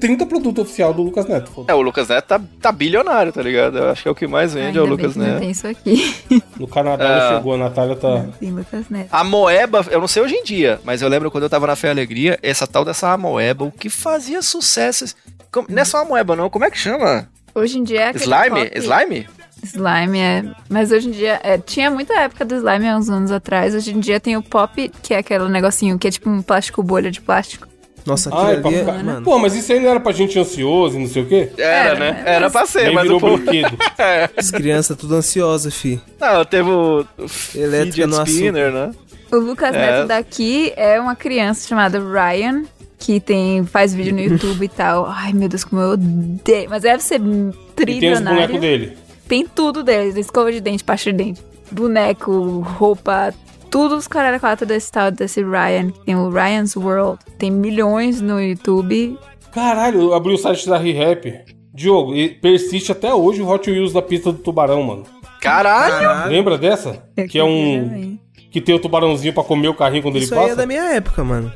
30 0.00 0.26
produtos 0.26 0.64
oficial 0.64 0.92
do 0.92 1.02
Lucas 1.02 1.26
Neto. 1.26 1.50
foda. 1.52 1.72
É, 1.72 1.74
o 1.76 1.80
Lucas 1.80 2.08
Neto 2.08 2.26
tá, 2.26 2.40
tá 2.60 2.72
bilionário, 2.72 3.32
tá 3.32 3.40
ligado? 3.40 3.78
Eu 3.78 3.90
acho 3.90 4.02
que 4.02 4.08
é 4.08 4.10
o 4.10 4.14
que 4.16 4.26
mais 4.26 4.52
vende, 4.52 4.78
é 4.78 4.80
o 4.80 4.84
Ainda 4.84 4.90
Lucas 4.96 5.16
bem 5.16 5.22
que 5.26 5.28
não 5.28 5.34
Neto. 5.34 5.40
tem 5.40 5.50
isso 5.50 5.66
aqui. 5.68 6.14
No 6.58 6.66
Canadá 6.68 7.30
não 7.30 7.36
chegou, 7.36 7.54
a 7.54 7.58
Natália 7.58 7.96
tá. 7.96 8.26
Tem 8.40 8.50
Lucas 8.50 8.88
Neto. 8.88 9.08
A 9.12 9.22
Moeba, 9.24 9.84
eu 9.90 10.00
não 10.00 10.08
sei 10.08 10.22
hoje 10.22 10.34
em 10.34 10.42
dia, 10.44 10.80
mas 10.84 11.02
eu 11.02 11.08
lembro 11.08 11.30
quando 11.30 11.44
eu 11.44 11.50
tava 11.50 11.66
na 11.68 11.76
Fé 11.76 11.90
Alegria, 11.90 12.38
essa 12.42 12.66
tal 12.66 12.84
dessa 12.84 13.10
Amoeba, 13.12 13.64
o 13.64 13.70
que 13.72 13.88
fazia 13.88 14.42
sucesso. 14.42 15.14
Como- 15.52 15.68
não 15.70 15.82
é 15.82 15.84
só 15.84 15.98
Amoeba, 15.98 16.34
não. 16.34 16.50
Como 16.50 16.64
é 16.64 16.70
que 16.70 16.78
chama? 16.78 17.28
Hoje 17.54 17.78
em 17.78 17.84
dia 17.84 18.10
é 18.10 18.12
Slime? 18.16 18.70
Slime? 18.74 19.26
Slime, 19.64 20.18
é. 20.18 20.44
Mas 20.68 20.92
hoje 20.92 21.08
em 21.08 21.12
dia. 21.12 21.40
é, 21.42 21.58
tinha 21.58 21.90
muita 21.90 22.14
época 22.14 22.44
do 22.44 22.54
slime 22.56 22.88
há 22.88 22.96
uns 22.96 23.08
anos 23.10 23.30
atrás. 23.30 23.74
Hoje 23.74 23.92
em 23.92 24.00
dia 24.00 24.20
tem 24.20 24.36
o 24.36 24.42
pop, 24.42 24.90
que 25.02 25.14
é 25.14 25.18
aquele 25.18 25.48
negocinho 25.48 25.98
que 25.98 26.06
é 26.08 26.10
tipo 26.10 26.28
um 26.30 26.42
plástico 26.42 26.82
bolha 26.82 27.10
de 27.10 27.20
plástico. 27.20 27.66
Nossa, 28.06 28.28
aquilo 28.28 28.44
Ai, 28.44 28.56
pra 28.60 28.68
ali 28.68 28.76
é, 28.76 28.80
ficar... 28.80 29.02
mano. 29.02 29.22
Pô, 29.22 29.38
mas 29.38 29.54
isso 29.54 29.72
aí 29.72 29.80
não 29.80 29.88
era 29.88 29.98
pra 29.98 30.12
gente 30.12 30.38
ansioso 30.38 30.98
e 30.98 31.00
não 31.00 31.08
sei 31.08 31.22
o 31.22 31.26
quê? 31.26 31.50
Era, 31.56 31.66
Era, 31.88 31.98
né? 31.98 32.22
Era 32.26 32.40
Mas- 32.42 32.52
pra 32.52 32.66
ser, 32.66 32.86
Aí 32.88 32.94
mas 32.94 33.02
virou 33.04 33.16
o 33.16 33.20
povo... 33.20 33.38
brinquedo. 33.38 33.76
É. 33.98 34.28
As 34.36 34.50
crianças 34.50 34.94
tudo 34.96 35.14
ansiosas, 35.14 35.74
fi. 35.74 35.98
Não, 36.20 36.44
teve 36.44 36.68
o 36.68 37.06
o 37.18 37.58
Elétrica 37.58 38.06
no 38.06 38.16
açúcar. 38.20 38.30
spinner, 38.30 38.70
né? 38.72 38.90
O 39.32 39.36
Lucas 39.36 39.74
É. 39.74 39.78
Neto 39.78 40.08
daqui 40.08 40.72
é 40.76 41.00
uma 41.00 41.16
criança 41.16 41.66
chamada 41.66 41.98
Ryan, 41.98 42.64
que 42.98 43.18
tem, 43.20 43.64
faz 43.64 43.94
vídeo 43.94 44.12
no 44.12 44.20
YouTube 44.22 44.62
e 44.64 44.68
tal. 44.68 45.06
Ai, 45.08 45.32
meu 45.32 45.48
Deus, 45.48 45.64
como 45.64 45.80
eu 45.80 45.90
odeio. 45.92 46.68
Mas 46.68 46.82
deve 46.82 47.02
ser 47.02 47.14
E 47.16 47.18
tem 47.20 47.48
os 47.48 47.54
trilionário. 47.74 48.34
bonecos 48.34 48.60
dele. 48.60 48.98
Tem 49.28 49.46
tudo 49.46 49.82
deles, 49.82 50.16
escova 50.16 50.52
de 50.52 50.60
dente, 50.60 50.84
pasta 50.84 51.10
de 51.10 51.16
dente, 51.16 51.42
boneco, 51.70 52.60
roupa, 52.60 53.32
tudo 53.70 53.96
os 53.96 54.06
caras 54.06 54.40
quatro 54.40 54.66
desse 54.66 54.92
tal, 54.92 55.10
desse 55.10 55.42
Ryan, 55.42 55.90
que 55.90 56.00
tem 56.04 56.14
o 56.14 56.28
Ryan's 56.30 56.76
World. 56.76 57.18
Tem 57.38 57.50
milhões 57.50 58.20
no 58.20 58.40
YouTube. 58.40 59.18
Caralho, 59.52 60.00
eu 60.02 60.14
abri 60.14 60.32
o 60.32 60.38
site 60.38 60.68
da 60.68 60.76
Re-Rap. 60.78 61.44
Diogo, 61.72 62.14
e 62.14 62.28
persiste 62.28 62.92
até 62.92 63.12
hoje 63.12 63.42
o 63.42 63.48
Hot 63.48 63.68
Wheels 63.68 63.92
da 63.92 64.00
pista 64.00 64.30
do 64.30 64.38
tubarão, 64.38 64.80
mano. 64.82 65.02
Caralho! 65.40 66.30
Lembra 66.30 66.56
dessa? 66.56 67.02
Eu 67.16 67.26
Que 67.26 67.38
é 67.38 67.44
um. 67.44 67.84
também. 67.88 68.20
Que 68.50 68.60
tem 68.60 68.74
o 68.74 68.78
tubarãozinho 68.78 69.32
pra 69.34 69.42
comer 69.42 69.68
o 69.68 69.74
carrinho 69.74 70.02
quando 70.04 70.16
Isso 70.18 70.32
ele 70.32 70.38
aí 70.38 70.44
é 70.44 70.48
passa? 70.50 70.56
da 70.60 70.66
minha 70.66 70.84
época, 70.94 71.24
mano. 71.24 71.52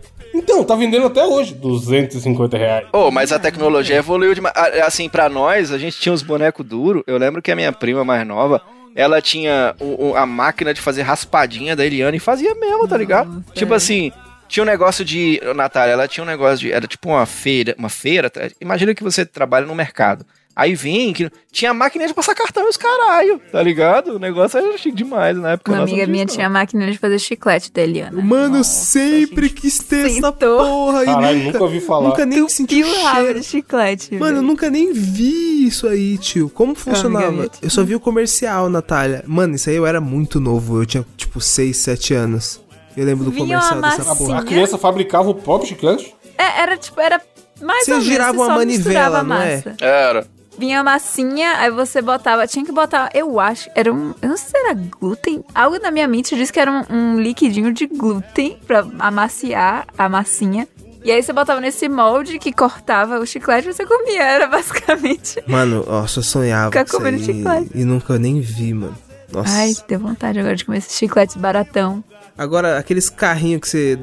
Então, 0.50 0.64
tá 0.64 0.74
vendendo 0.74 1.06
até 1.06 1.22
hoje. 1.24 1.54
250 1.54 2.56
reais. 2.56 2.86
Oh, 2.92 3.10
mas 3.10 3.30
a 3.32 3.38
tecnologia 3.38 3.96
evoluiu 3.96 4.34
demais. 4.34 4.54
Assim, 4.84 5.06
pra 5.08 5.28
nós, 5.28 5.70
a 5.70 5.76
gente 5.76 5.98
tinha 6.00 6.12
uns 6.12 6.22
bonecos 6.22 6.64
duros. 6.64 7.02
Eu 7.06 7.18
lembro 7.18 7.42
que 7.42 7.52
a 7.52 7.56
minha 7.56 7.70
prima 7.70 8.02
mais 8.02 8.26
nova, 8.26 8.62
ela 8.96 9.20
tinha 9.20 9.74
o- 9.78 10.08
o- 10.10 10.16
a 10.16 10.24
máquina 10.24 10.72
de 10.72 10.80
fazer 10.80 11.02
raspadinha 11.02 11.76
da 11.76 11.84
Eliana 11.84 12.16
e 12.16 12.20
fazia 12.20 12.54
mesmo, 12.54 12.88
tá 12.88 12.96
ligado? 12.96 13.28
Nossa, 13.30 13.52
Tipo 13.52 13.74
é. 13.74 13.76
assim, 13.76 14.10
tinha 14.48 14.62
um 14.62 14.66
negócio 14.66 15.04
de. 15.04 15.38
Natália, 15.54 15.92
ela 15.92 16.08
tinha 16.08 16.24
um 16.24 16.26
negócio 16.26 16.58
de. 16.60 16.72
Era 16.72 16.86
tipo 16.86 17.10
uma 17.10 17.26
feira. 17.26 17.74
Uma 17.78 17.90
feira. 17.90 18.30
tá? 18.30 18.40
Imagina 18.60 18.94
que 18.94 19.04
você 19.04 19.26
trabalha 19.26 19.66
no 19.66 19.74
mercado. 19.74 20.24
Aí 20.58 20.74
vem 20.74 21.12
que 21.12 21.30
tinha 21.52 21.72
máquina 21.72 22.04
de 22.04 22.12
passar 22.12 22.34
cartão 22.34 22.64
e 22.66 22.68
os 22.68 22.76
caralho, 22.76 23.40
tá 23.52 23.62
ligado? 23.62 24.16
O 24.16 24.18
negócio 24.18 24.58
era 24.58 24.76
chique 24.76 24.96
demais 24.96 25.36
na 25.36 25.52
época. 25.52 25.70
Uma 25.70 25.82
amiga 25.84 26.04
minha 26.04 26.26
tinha 26.26 26.48
a 26.48 26.50
máquina 26.50 26.90
de 26.90 26.98
fazer 26.98 27.20
chiclete 27.20 27.70
da 27.70 27.80
Eliana. 27.80 28.20
Mano, 28.20 28.56
eu 28.56 28.58
Nossa, 28.58 28.86
sempre 28.86 29.50
quis 29.50 29.78
ter 29.78 30.06
essa 30.06 30.14
sentou. 30.16 30.58
porra. 30.58 31.02
e 31.04 31.06
Caralho, 31.06 31.38
nunca, 31.38 31.52
nunca 31.52 31.64
ouvi 31.64 31.80
falar. 31.80 32.08
Nunca 32.08 32.26
nem 32.26 32.48
senti 32.48 32.82
o 32.82 32.86
cheiro. 32.86 33.38
de 33.38 33.46
chiclete. 33.46 34.16
Mano, 34.16 34.38
eu 34.38 34.42
nunca 34.42 34.68
nem 34.68 34.92
vi 34.92 35.68
isso 35.68 35.86
aí, 35.86 36.18
tio. 36.18 36.50
Como 36.50 36.74
funcionava? 36.74 37.48
Eu 37.62 37.70
só 37.70 37.84
vi 37.84 37.94
o 37.94 38.00
comercial, 38.00 38.68
Natália. 38.68 39.22
Mano, 39.28 39.54
isso 39.54 39.70
aí 39.70 39.76
eu 39.76 39.86
era 39.86 40.00
muito 40.00 40.40
novo. 40.40 40.82
Eu 40.82 40.86
tinha, 40.86 41.06
tipo, 41.16 41.40
6, 41.40 41.76
7 41.76 42.14
anos. 42.14 42.60
Eu 42.96 43.06
lembro 43.06 43.24
do 43.26 43.30
Vinha 43.30 43.46
comercial 43.60 43.80
dessa 43.80 44.16
porra. 44.16 44.40
A 44.40 44.42
criança 44.42 44.76
fabricava 44.76 45.30
o 45.30 45.34
próprio 45.36 45.68
chiclete? 45.68 46.12
É, 46.36 46.62
era 46.62 46.76
tipo, 46.76 47.00
era 47.00 47.22
mais 47.62 47.84
Você 47.84 47.92
ou 47.92 47.98
menos. 47.98 48.12
girava 48.12 48.38
uma 48.38 48.56
manivela, 48.56 49.22
não 49.22 49.36
é? 49.36 49.56
massa. 49.56 49.76
Era. 49.80 50.26
Vinha 50.58 50.80
a 50.80 50.84
massinha, 50.84 51.52
aí 51.58 51.70
você 51.70 52.02
botava. 52.02 52.46
Tinha 52.46 52.64
que 52.64 52.72
botar. 52.72 53.10
Eu 53.14 53.38
acho. 53.38 53.70
Era 53.76 53.92
um. 53.92 54.12
Eu 54.20 54.30
não 54.30 54.36
sei 54.36 54.50
se 54.50 54.56
era 54.56 54.74
glúten. 54.74 55.44
Algo 55.54 55.78
na 55.78 55.92
minha 55.92 56.08
mente 56.08 56.34
diz 56.34 56.50
que 56.50 56.58
era 56.58 56.70
um, 56.70 56.84
um 56.90 57.20
liquidinho 57.20 57.72
de 57.72 57.86
glúten 57.86 58.58
pra 58.66 58.84
amaciar 58.98 59.86
a 59.96 60.08
massinha. 60.08 60.66
E 61.04 61.12
aí 61.12 61.22
você 61.22 61.32
botava 61.32 61.60
nesse 61.60 61.88
molde 61.88 62.40
que 62.40 62.52
cortava 62.52 63.20
o 63.20 63.26
chiclete 63.26 63.68
e 63.68 63.72
você 63.72 63.86
comia. 63.86 64.22
Era 64.22 64.46
basicamente. 64.48 65.40
Mano, 65.46 65.84
nossa, 65.86 66.18
eu 66.18 66.24
sonhava 66.24 66.72
Ficar 66.72 66.84
comendo 66.86 67.22
chiclete. 67.22 67.70
E 67.72 67.84
nunca 67.84 68.18
nem 68.18 68.40
vi, 68.40 68.74
mano. 68.74 68.98
Nossa. 69.30 69.52
Ai, 69.58 69.74
deu 69.86 70.00
vontade 70.00 70.40
agora 70.40 70.56
de 70.56 70.64
comer 70.64 70.78
esses 70.78 70.98
chicletes 70.98 71.36
baratão. 71.36 72.02
Agora, 72.36 72.78
aqueles 72.78 73.08
carrinhos 73.08 73.60
que 73.60 73.68
você... 73.68 73.98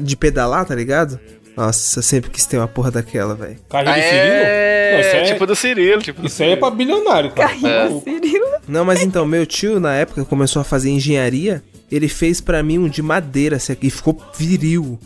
De 0.00 0.16
pedalar, 0.16 0.64
tá 0.64 0.74
ligado? 0.74 1.18
Nossa, 1.56 1.98
eu 1.98 2.02
sempre 2.02 2.30
quis 2.30 2.46
ter 2.46 2.56
uma 2.56 2.68
porra 2.68 2.90
daquela, 2.90 3.34
velho. 3.34 3.56
Carrinho 3.68 3.94
do 3.94 4.02
Cirilo? 4.02 4.34
Não, 4.34 4.46
É, 4.46 5.00
isso, 5.00 5.16
aí, 5.16 5.24
tipo 5.26 5.46
do 5.46 5.54
Cirilo. 5.56 6.02
Tipo 6.02 6.20
do 6.22 6.26
isso 6.26 6.42
aí 6.42 6.50
é 6.52 6.56
pra 6.56 6.70
bilionário, 6.70 7.30
cara. 7.30 7.48
Carrinho 7.48 7.68
do 7.68 7.78
maluco. 7.90 8.10
Cirilo. 8.10 8.46
Não, 8.68 8.84
mas 8.84 9.02
então, 9.02 9.26
meu 9.26 9.44
tio, 9.46 9.78
na 9.78 9.94
época, 9.94 10.24
começou 10.24 10.60
a 10.60 10.64
fazer 10.64 10.90
engenharia. 10.90 11.62
Ele 11.90 12.08
fez 12.08 12.40
pra 12.40 12.62
mim 12.62 12.78
um 12.78 12.88
de 12.88 13.02
madeira, 13.02 13.56
assim, 13.56 13.76
e 13.82 13.90
ficou 13.90 14.18
viril. 14.38 14.98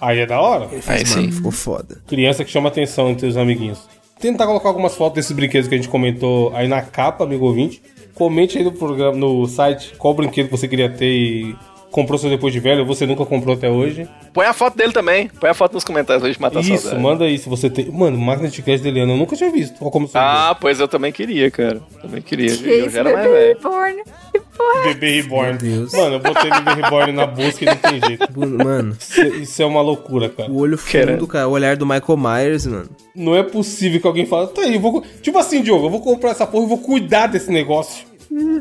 Aí 0.00 0.20
é 0.20 0.26
da 0.26 0.40
hora. 0.40 0.66
Ele 0.66 0.76
Aí 0.76 0.82
fez, 0.82 1.08
sim. 1.08 1.20
mano, 1.22 1.32
ficou 1.32 1.50
foda. 1.50 1.98
Criança 2.06 2.44
que 2.44 2.50
chama 2.50 2.68
atenção 2.68 3.10
entre 3.10 3.26
os 3.26 3.36
amiguinhos. 3.36 3.80
Tentar 4.20 4.46
colocar 4.46 4.68
algumas 4.68 4.94
fotos 4.94 5.16
desses 5.16 5.32
brinquedos 5.32 5.68
que 5.68 5.74
a 5.74 5.78
gente 5.78 5.88
comentou 5.88 6.54
aí 6.54 6.68
na 6.68 6.80
capa, 6.80 7.24
amigo 7.24 7.44
ouvinte. 7.44 7.82
Comente 8.14 8.56
aí 8.56 8.64
no 8.64 8.72
programa, 8.72 9.16
no 9.16 9.46
site 9.46 9.94
qual 9.98 10.14
brinquedo 10.14 10.48
você 10.48 10.66
queria 10.66 10.88
ter 10.88 11.10
e 11.12 11.56
comprou 11.96 12.18
só 12.18 12.28
depois 12.28 12.52
de 12.52 12.60
velho, 12.60 12.80
ou 12.80 12.86
você 12.86 13.06
nunca 13.06 13.24
comprou 13.24 13.54
até 13.54 13.68
hoje. 13.70 14.06
Põe 14.32 14.46
a 14.46 14.52
foto 14.52 14.76
dele 14.76 14.92
também. 14.92 15.28
Põe 15.40 15.50
a 15.50 15.54
foto 15.54 15.72
nos 15.72 15.82
comentários 15.82 16.20
pra 16.22 16.30
gente 16.30 16.40
matar 16.40 16.58
a 16.58 16.62
Isso, 16.62 16.94
manda 17.00 17.24
aí 17.24 17.38
se 17.38 17.48
você 17.48 17.70
tem. 17.70 17.90
Mano, 17.90 18.18
máquina 18.18 18.48
de 18.48 18.54
chiclete 18.56 18.82
dele, 18.84 19.00
eu 19.00 19.06
nunca 19.06 19.34
tinha 19.34 19.50
visto. 19.50 19.74
Olha 19.80 19.90
como 19.90 20.08
Ah, 20.14 20.56
pois 20.60 20.78
eu 20.78 20.86
também 20.86 21.10
queria, 21.10 21.50
cara. 21.50 21.80
Também 22.02 22.20
queria. 22.20 22.54
Que 22.54 22.68
Eu 22.68 22.80
isso, 22.86 22.90
já 22.90 23.00
era 23.00 23.12
mais 23.12 23.28
velho. 23.30 23.54
reborn. 23.56 24.02
Que 24.32 24.40
porra 24.40 24.80
é 24.80 24.94
Bebê 24.94 25.10
Reborn. 25.22 25.48
Meu 25.50 25.58
Deus. 25.78 25.92
Mano, 25.92 26.14
eu 26.16 26.20
botei 26.20 26.50
Bebê 26.50 26.82
Reborn 26.82 27.12
na 27.12 27.26
busca 27.26 27.64
e 27.64 27.66
não 27.66 27.76
tem 27.76 28.00
jeito. 28.06 28.26
Mano, 28.38 28.96
Isso, 29.00 29.22
isso 29.26 29.62
é 29.62 29.66
uma 29.66 29.80
loucura, 29.80 30.28
cara. 30.28 30.50
o 30.50 30.58
olho 30.58 30.76
Querendo. 30.78 31.18
fundo, 31.20 31.26
cara. 31.26 31.48
O 31.48 31.52
olhar 31.52 31.76
do 31.76 31.86
Michael 31.86 32.16
Myers, 32.18 32.66
mano. 32.66 32.88
Não 33.14 33.34
é 33.34 33.42
possível 33.42 34.00
que 34.00 34.06
alguém 34.06 34.26
fale, 34.26 34.48
tá 34.48 34.60
aí, 34.62 34.74
eu 34.74 34.80
vou. 34.80 34.92
co-" 34.92 35.04
Tipo 35.22 35.38
assim, 35.38 35.62
Diogo, 35.62 35.86
eu 35.86 35.90
vou 35.90 36.00
comprar 36.00 36.30
essa 36.30 36.46
porra 36.46 36.64
e 36.66 36.68
vou 36.68 36.78
cuidar 36.78 37.26
desse 37.28 37.50
negócio. 37.50 38.04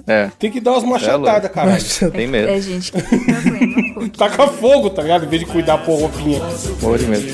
É, 0.08 0.30
Tem 0.40 0.52
que 0.52 0.60
dar 0.62 0.72
umas 0.74 0.84
machadadas, 0.84 1.42
louco. 1.44 1.50
caralho. 1.56 2.12
tem 2.12 2.28
medo. 2.28 2.50
É 2.50 2.62
gente 2.62 2.92
que. 2.92 4.10
Taca 4.18 4.48
fogo, 4.48 4.90
tá 4.90 5.02
ligado? 5.02 5.26
Em 5.26 5.30
vez 5.30 5.42
de 5.42 5.48
cuidar 5.48 5.78
por 5.80 6.00
roupinha. 6.00 6.40
Morro 6.82 6.98
de 6.98 7.06
medo. 7.08 7.26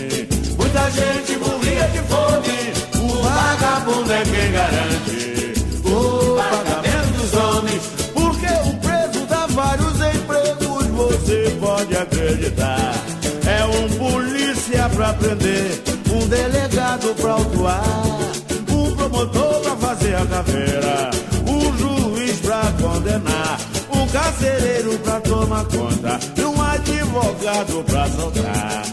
Muita 0.58 0.90
gente 0.92 1.38
morria 1.38 1.88
de 1.88 2.00
fome, 2.00 3.04
o 3.04 3.22
vagabundo 3.24 4.14
é 4.14 4.24
quem 4.24 4.52
garante 4.52 5.54
o 5.86 6.36
pagamento 6.38 7.14
dos 7.20 7.34
homens. 7.34 7.82
Porque 8.14 8.46
o 8.70 8.74
preso 8.78 9.26
dá 9.28 9.46
vários 9.48 9.96
empregos, 9.96 10.88
você 10.88 11.58
pode 11.60 11.98
acreditar. 11.98 12.94
É 13.46 13.66
um 13.66 13.90
polícia 13.98 14.88
pra 14.90 15.14
prender, 15.14 15.82
um 16.14 16.28
delegado 16.28 17.14
pra 17.16 17.32
autuar, 17.34 17.84
um 18.72 18.96
promotor 18.96 19.60
pra 19.62 19.76
fazer 19.76 20.16
a 20.16 20.26
caveira, 20.26 21.12
pra 25.04 25.20
tomar 25.22 25.66
conta 25.66 26.20
e 26.38 26.42
um 26.44 26.62
advogado 26.62 27.84
pra 27.86 28.08
soltar. 28.08 28.84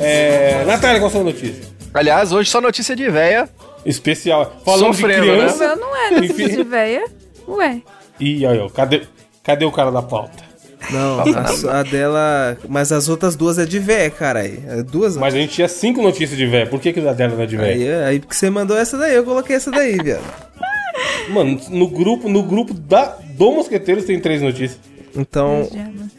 É. 0.00 0.64
Natália, 0.64 0.98
qual 1.00 1.08
a 1.08 1.12
sua 1.12 1.24
notícia? 1.24 1.64
Aliás, 1.92 2.32
hoje 2.32 2.48
só 2.50 2.60
notícia 2.60 2.94
de 2.96 3.08
véia. 3.10 3.48
Especial. 3.84 4.60
Falando 4.64 4.94
Sofrendo, 4.94 5.22
de 5.24 5.30
O 5.30 5.34
criança. 5.34 5.58
meu 5.68 5.76
não 5.76 5.96
é 5.96 6.10
notícia 6.12 6.48
de 6.48 6.62
véia. 6.62 7.04
Ué. 7.48 7.82
Ih, 8.18 8.46
aí, 8.46 8.58
ó. 8.58 8.68
Cadê, 8.68 9.02
cadê 9.42 9.64
o 9.64 9.72
cara 9.72 9.90
da 9.90 10.02
pauta? 10.02 10.50
Não, 10.90 11.20
a, 11.20 11.46
su- 11.48 11.68
a 11.68 11.82
dela. 11.82 12.56
Mas 12.68 12.90
as 12.92 13.08
outras 13.08 13.36
duas 13.36 13.58
é 13.58 13.66
de 13.66 13.78
vé, 13.78 14.08
caralho. 14.08 14.62
É 14.68 14.82
duas. 14.82 15.16
Mas 15.16 15.34
a 15.34 15.36
gente 15.38 15.52
tinha 15.54 15.68
cinco 15.68 16.00
notícias 16.02 16.38
de 16.38 16.46
véia. 16.46 16.66
Por 16.66 16.80
que, 16.80 16.92
que 16.92 17.00
a 17.06 17.12
dela 17.12 17.34
não 17.34 17.42
é 17.42 17.46
de 17.46 17.56
véia? 17.56 17.74
Aí, 17.98 18.04
aí 18.04 18.20
porque 18.20 18.34
você 18.34 18.48
mandou 18.48 18.76
essa 18.78 18.96
daí, 18.96 19.14
eu 19.14 19.24
coloquei 19.24 19.56
essa 19.56 19.70
daí, 19.70 19.96
viado. 19.98 20.22
Mano, 21.28 21.60
no 21.70 21.88
grupo, 21.88 22.28
no 22.28 22.42
grupo 22.42 22.74
da, 22.74 23.16
do 23.36 23.52
Mosqueteiros 23.52 24.04
tem 24.04 24.18
três 24.20 24.42
notícias. 24.42 24.78
Então, 25.14 25.68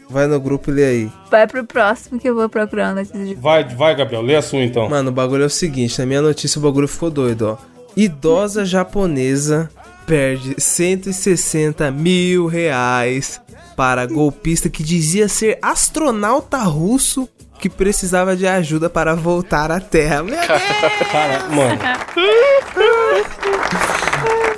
vai 0.08 0.26
no 0.26 0.38
grupo 0.38 0.70
e 0.70 0.74
lê 0.74 0.84
aí. 0.84 1.10
Vai 1.30 1.46
pro 1.46 1.64
próximo 1.64 2.20
que 2.20 2.28
eu 2.28 2.34
vou 2.34 2.48
procurando 2.48 2.96
notícia 2.96 3.24
de 3.24 3.34
Vai, 3.34 3.64
vai, 3.64 3.94
Gabriel, 3.94 4.22
lê 4.22 4.36
a 4.36 4.42
sua 4.42 4.62
então. 4.62 4.88
Mano, 4.88 5.10
o 5.10 5.12
bagulho 5.12 5.42
é 5.42 5.46
o 5.46 5.50
seguinte, 5.50 5.98
na 5.98 6.06
minha 6.06 6.20
notícia 6.22 6.58
o 6.58 6.62
bagulho 6.62 6.88
ficou 6.88 7.10
doido, 7.10 7.58
ó. 7.58 7.72
Idosa 7.96 8.64
japonesa 8.64 9.70
perde 10.06 10.54
160 10.58 11.90
mil 11.90 12.46
reais 12.46 13.40
para 13.76 14.06
golpista 14.06 14.68
que 14.68 14.82
dizia 14.82 15.28
ser 15.28 15.58
astronauta 15.62 16.58
russo 16.58 17.28
que 17.58 17.68
precisava 17.68 18.36
de 18.36 18.46
ajuda 18.46 18.90
para 18.90 19.14
voltar 19.14 19.70
à 19.70 19.78
Terra. 19.80 20.22
Meu 20.22 20.34
Deus! 20.34 20.48
Cara, 21.10 21.46
mano. 21.48 21.78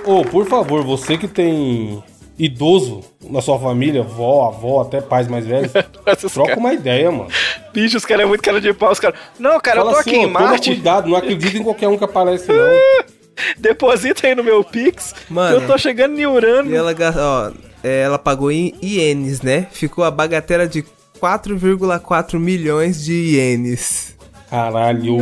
Ô, 0.04 0.22
por 0.24 0.46
favor, 0.46 0.82
você 0.84 1.16
que 1.16 1.26
tem 1.26 2.02
idoso 2.38 3.00
na 3.22 3.40
sua 3.40 3.58
família, 3.58 4.02
vó, 4.02 4.48
avó, 4.48 4.82
até 4.82 5.00
pais 5.00 5.28
mais 5.28 5.46
velhos, 5.46 5.72
troca 6.32 6.48
caras- 6.48 6.56
uma 6.58 6.74
ideia, 6.74 7.10
mano. 7.10 7.28
Bicho, 7.72 7.96
os 7.96 8.04
caras 8.04 8.24
é 8.24 8.28
muito 8.28 8.42
cara 8.42 8.60
de 8.60 8.72
pau. 8.74 8.90
Os 8.92 9.00
caras. 9.00 9.18
Não, 9.38 9.58
cara, 9.60 9.78
eu 9.78 9.84
Fala 9.84 9.94
tô 9.94 10.00
assim, 10.00 10.10
aqui 10.10 10.18
em 10.18 10.24
ó, 10.24 10.26
toma 10.32 10.40
Marte. 10.40 10.70
cuidado, 10.70 11.08
não 11.08 11.16
acredita 11.16 11.56
em 11.58 11.62
qualquer 11.62 11.88
um 11.88 11.96
que 11.96 12.04
aparece, 12.04 12.48
não. 12.48 13.04
Deposita 13.58 14.26
aí 14.26 14.34
no 14.34 14.44
meu 14.44 14.62
Pix. 14.62 15.14
Mano. 15.28 15.56
eu 15.56 15.66
tô 15.66 15.76
chegando 15.78 16.18
em 16.18 16.26
Urano. 16.26 16.70
E 16.70 16.74
ela, 16.74 16.94
ó, 17.16 17.50
é, 17.82 18.02
ela 18.02 18.18
pagou 18.18 18.50
em 18.52 18.74
ienes, 18.82 19.40
né? 19.42 19.66
Ficou 19.72 20.04
a 20.04 20.10
bagatela 20.10 20.68
de 20.68 20.84
4,4 21.20 22.38
milhões 22.38 23.04
de 23.04 23.12
ienes. 23.36 24.13
Caralho. 24.54 25.16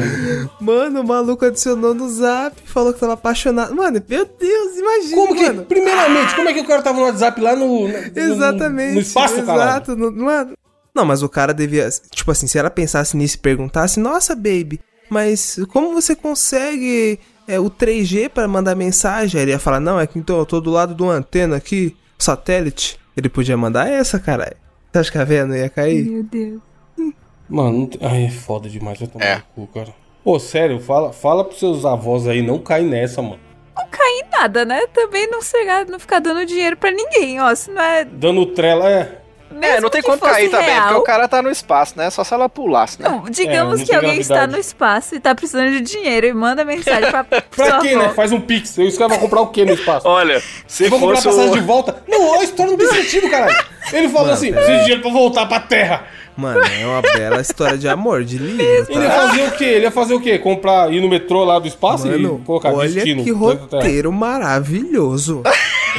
Mano, 0.60 1.00
o 1.00 1.06
maluco 1.06 1.44
adicionou 1.44 1.94
no 1.94 2.06
zap, 2.10 2.54
falou 2.66 2.92
que 2.92 3.00
tava 3.00 3.14
apaixonado. 3.14 3.74
Mano, 3.74 4.02
meu 4.06 4.26
Deus, 4.26 4.76
imagina, 4.76 5.16
Como 5.16 5.34
que, 5.34 5.42
mano. 5.46 5.62
primeiramente, 5.64 6.34
como 6.36 6.48
é 6.50 6.52
que 6.52 6.60
o 6.60 6.66
cara 6.66 6.82
tava 6.82 6.98
no 6.98 7.04
WhatsApp 7.06 7.40
lá 7.40 7.56
no. 7.56 7.88
no- 7.88 7.94
Exatamente. 8.14 8.94
No, 8.94 9.00
espaço, 9.00 9.42
caralho? 9.42 9.62
Exato, 9.70 9.96
no- 9.96 10.12
mano. 10.12 10.52
Não, 10.94 11.06
mas 11.06 11.22
o 11.22 11.28
cara 11.30 11.54
devia. 11.54 11.88
Tipo 12.10 12.30
assim, 12.30 12.46
se 12.46 12.58
ela 12.58 12.68
pensasse 12.70 13.16
nisso 13.16 13.36
e 13.36 13.38
perguntasse, 13.38 13.98
nossa, 13.98 14.34
baby, 14.34 14.78
mas 15.08 15.58
como 15.70 15.94
você 15.94 16.14
consegue 16.14 17.18
é, 17.48 17.58
o 17.58 17.70
3G 17.70 18.28
pra 18.28 18.46
mandar 18.46 18.74
mensagem? 18.74 19.38
Aí 19.38 19.44
ele 19.46 19.52
ia 19.52 19.58
falar, 19.58 19.80
não, 19.80 19.98
é 19.98 20.06
que 20.06 20.18
então 20.18 20.38
eu 20.38 20.44
tô 20.44 20.60
do 20.60 20.70
lado 20.70 20.94
de 20.94 21.02
uma 21.02 21.14
antena 21.14 21.56
aqui, 21.56 21.96
satélite. 22.18 22.98
Ele 23.16 23.30
podia 23.30 23.56
mandar 23.56 23.88
essa, 23.88 24.18
caralho. 24.18 24.56
Você 24.92 24.98
acha 24.98 25.10
que 25.12 25.18
a 25.18 25.24
véia 25.24 25.46
não 25.46 25.56
ia 25.56 25.70
cair? 25.70 26.04
Meu 26.04 26.22
Deus. 26.22 26.60
Mano, 27.52 27.90
ai, 28.00 28.24
é 28.24 28.30
foda 28.30 28.66
demais, 28.68 28.98
vai 28.98 29.08
tomar 29.08 29.24
É. 29.26 29.34
no 29.36 29.42
cu, 29.66 29.72
cara. 29.74 29.94
Pô, 30.24 30.38
sério, 30.38 30.80
fala, 30.80 31.12
fala 31.12 31.44
pros 31.44 31.58
seus 31.58 31.84
avós 31.84 32.26
aí, 32.26 32.40
não 32.40 32.58
cai 32.58 32.82
nessa, 32.82 33.20
mano. 33.20 33.38
Não 33.76 33.86
cair 33.88 34.24
em 34.24 34.30
nada, 34.30 34.64
né? 34.64 34.86
Também 34.92 35.30
não 35.30 35.42
chegar, 35.42 35.84
não 35.86 35.98
ficar 35.98 36.18
dando 36.20 36.46
dinheiro 36.46 36.76
pra 36.78 36.90
ninguém, 36.90 37.40
ó. 37.40 37.54
Se 37.54 37.70
não 37.70 37.82
é. 37.82 38.04
Dando 38.04 38.46
trela, 38.46 38.88
é. 38.90 39.21
É, 39.56 39.58
mesmo 39.58 39.80
não 39.82 39.90
tem 39.90 40.02
como 40.02 40.18
cair 40.18 40.50
também, 40.50 40.66
real, 40.70 40.82
porque 40.88 41.00
o 41.00 41.02
cara 41.02 41.28
tá 41.28 41.42
no 41.42 41.50
espaço, 41.50 41.94
né? 41.96 42.08
Só 42.10 42.22
se 42.24 42.32
ela 42.34 42.48
pulasse, 42.48 43.00
né? 43.00 43.08
Não, 43.08 43.24
digamos 43.30 43.80
É, 43.80 43.84
que 43.84 43.94
alguém 43.94 44.18
está 44.20 44.46
no 44.46 44.58
espaço 44.58 45.14
e 45.14 45.20
tá 45.20 45.34
precisando 45.34 45.70
de 45.70 45.80
dinheiro 45.80 46.26
e 46.26 46.32
manda 46.32 46.64
mensagem 46.64 47.10
pra, 47.10 47.24
Pra 47.24 47.40
sua 47.54 47.80
quê, 47.80 47.90
avó. 47.94 48.02
né? 48.02 48.08
Faz 48.14 48.32
um 48.32 48.40
pix. 48.40 48.76
Os 48.78 48.96
caras 48.98 49.12
vão 49.12 49.20
comprar 49.20 49.40
o 49.42 49.46
quê 49.48 49.64
no 49.64 49.72
espaço? 49.72 50.06
Olha, 50.08 50.42
se 50.66 50.84
Eu 50.84 50.90
vou 50.90 51.00
comprar 51.00 51.22
passagem 51.22 51.52
de 51.52 51.60
volta. 51.60 52.02
Não, 52.08 52.40
a 52.40 52.44
história 52.44 52.70
não 52.72 52.78
tem 52.78 52.88
sentido, 52.88 53.28
caralho. 53.30 53.56
Ele 53.92 54.08
falou 54.08 54.22
Mano, 54.22 54.32
assim: 54.34 54.46
pera 54.52 54.56
preciso 54.56 54.78
de 54.78 54.84
dinheiro 54.84 55.02
pra 55.02 55.10
voltar 55.12 55.46
pra 55.46 55.60
terra. 55.60 56.04
Mano, 56.34 56.62
é 56.64 56.86
uma 56.86 57.02
bela 57.02 57.42
história 57.42 57.76
de 57.76 57.86
amor, 57.86 58.24
de 58.24 58.38
livro, 58.38 58.86
Ele 58.90 59.02
ia 59.04 59.10
tá? 59.10 59.28
fazer 59.28 59.42
o 59.42 59.50
quê? 59.50 59.64
Ele 59.64 59.84
ia 59.84 59.90
fazer 59.90 60.14
o 60.14 60.20
quê? 60.20 60.38
Comprar, 60.38 60.90
ir 60.90 60.98
no 61.02 61.06
metrô 61.06 61.44
lá 61.44 61.58
do 61.58 61.68
espaço 61.68 62.06
Mano, 62.06 62.40
e 62.40 62.46
colocar 62.46 62.72
olha 62.72 62.88
destino. 62.88 63.22
que 63.22 63.30
roteiro 63.30 64.10
maravilhoso. 64.10 65.42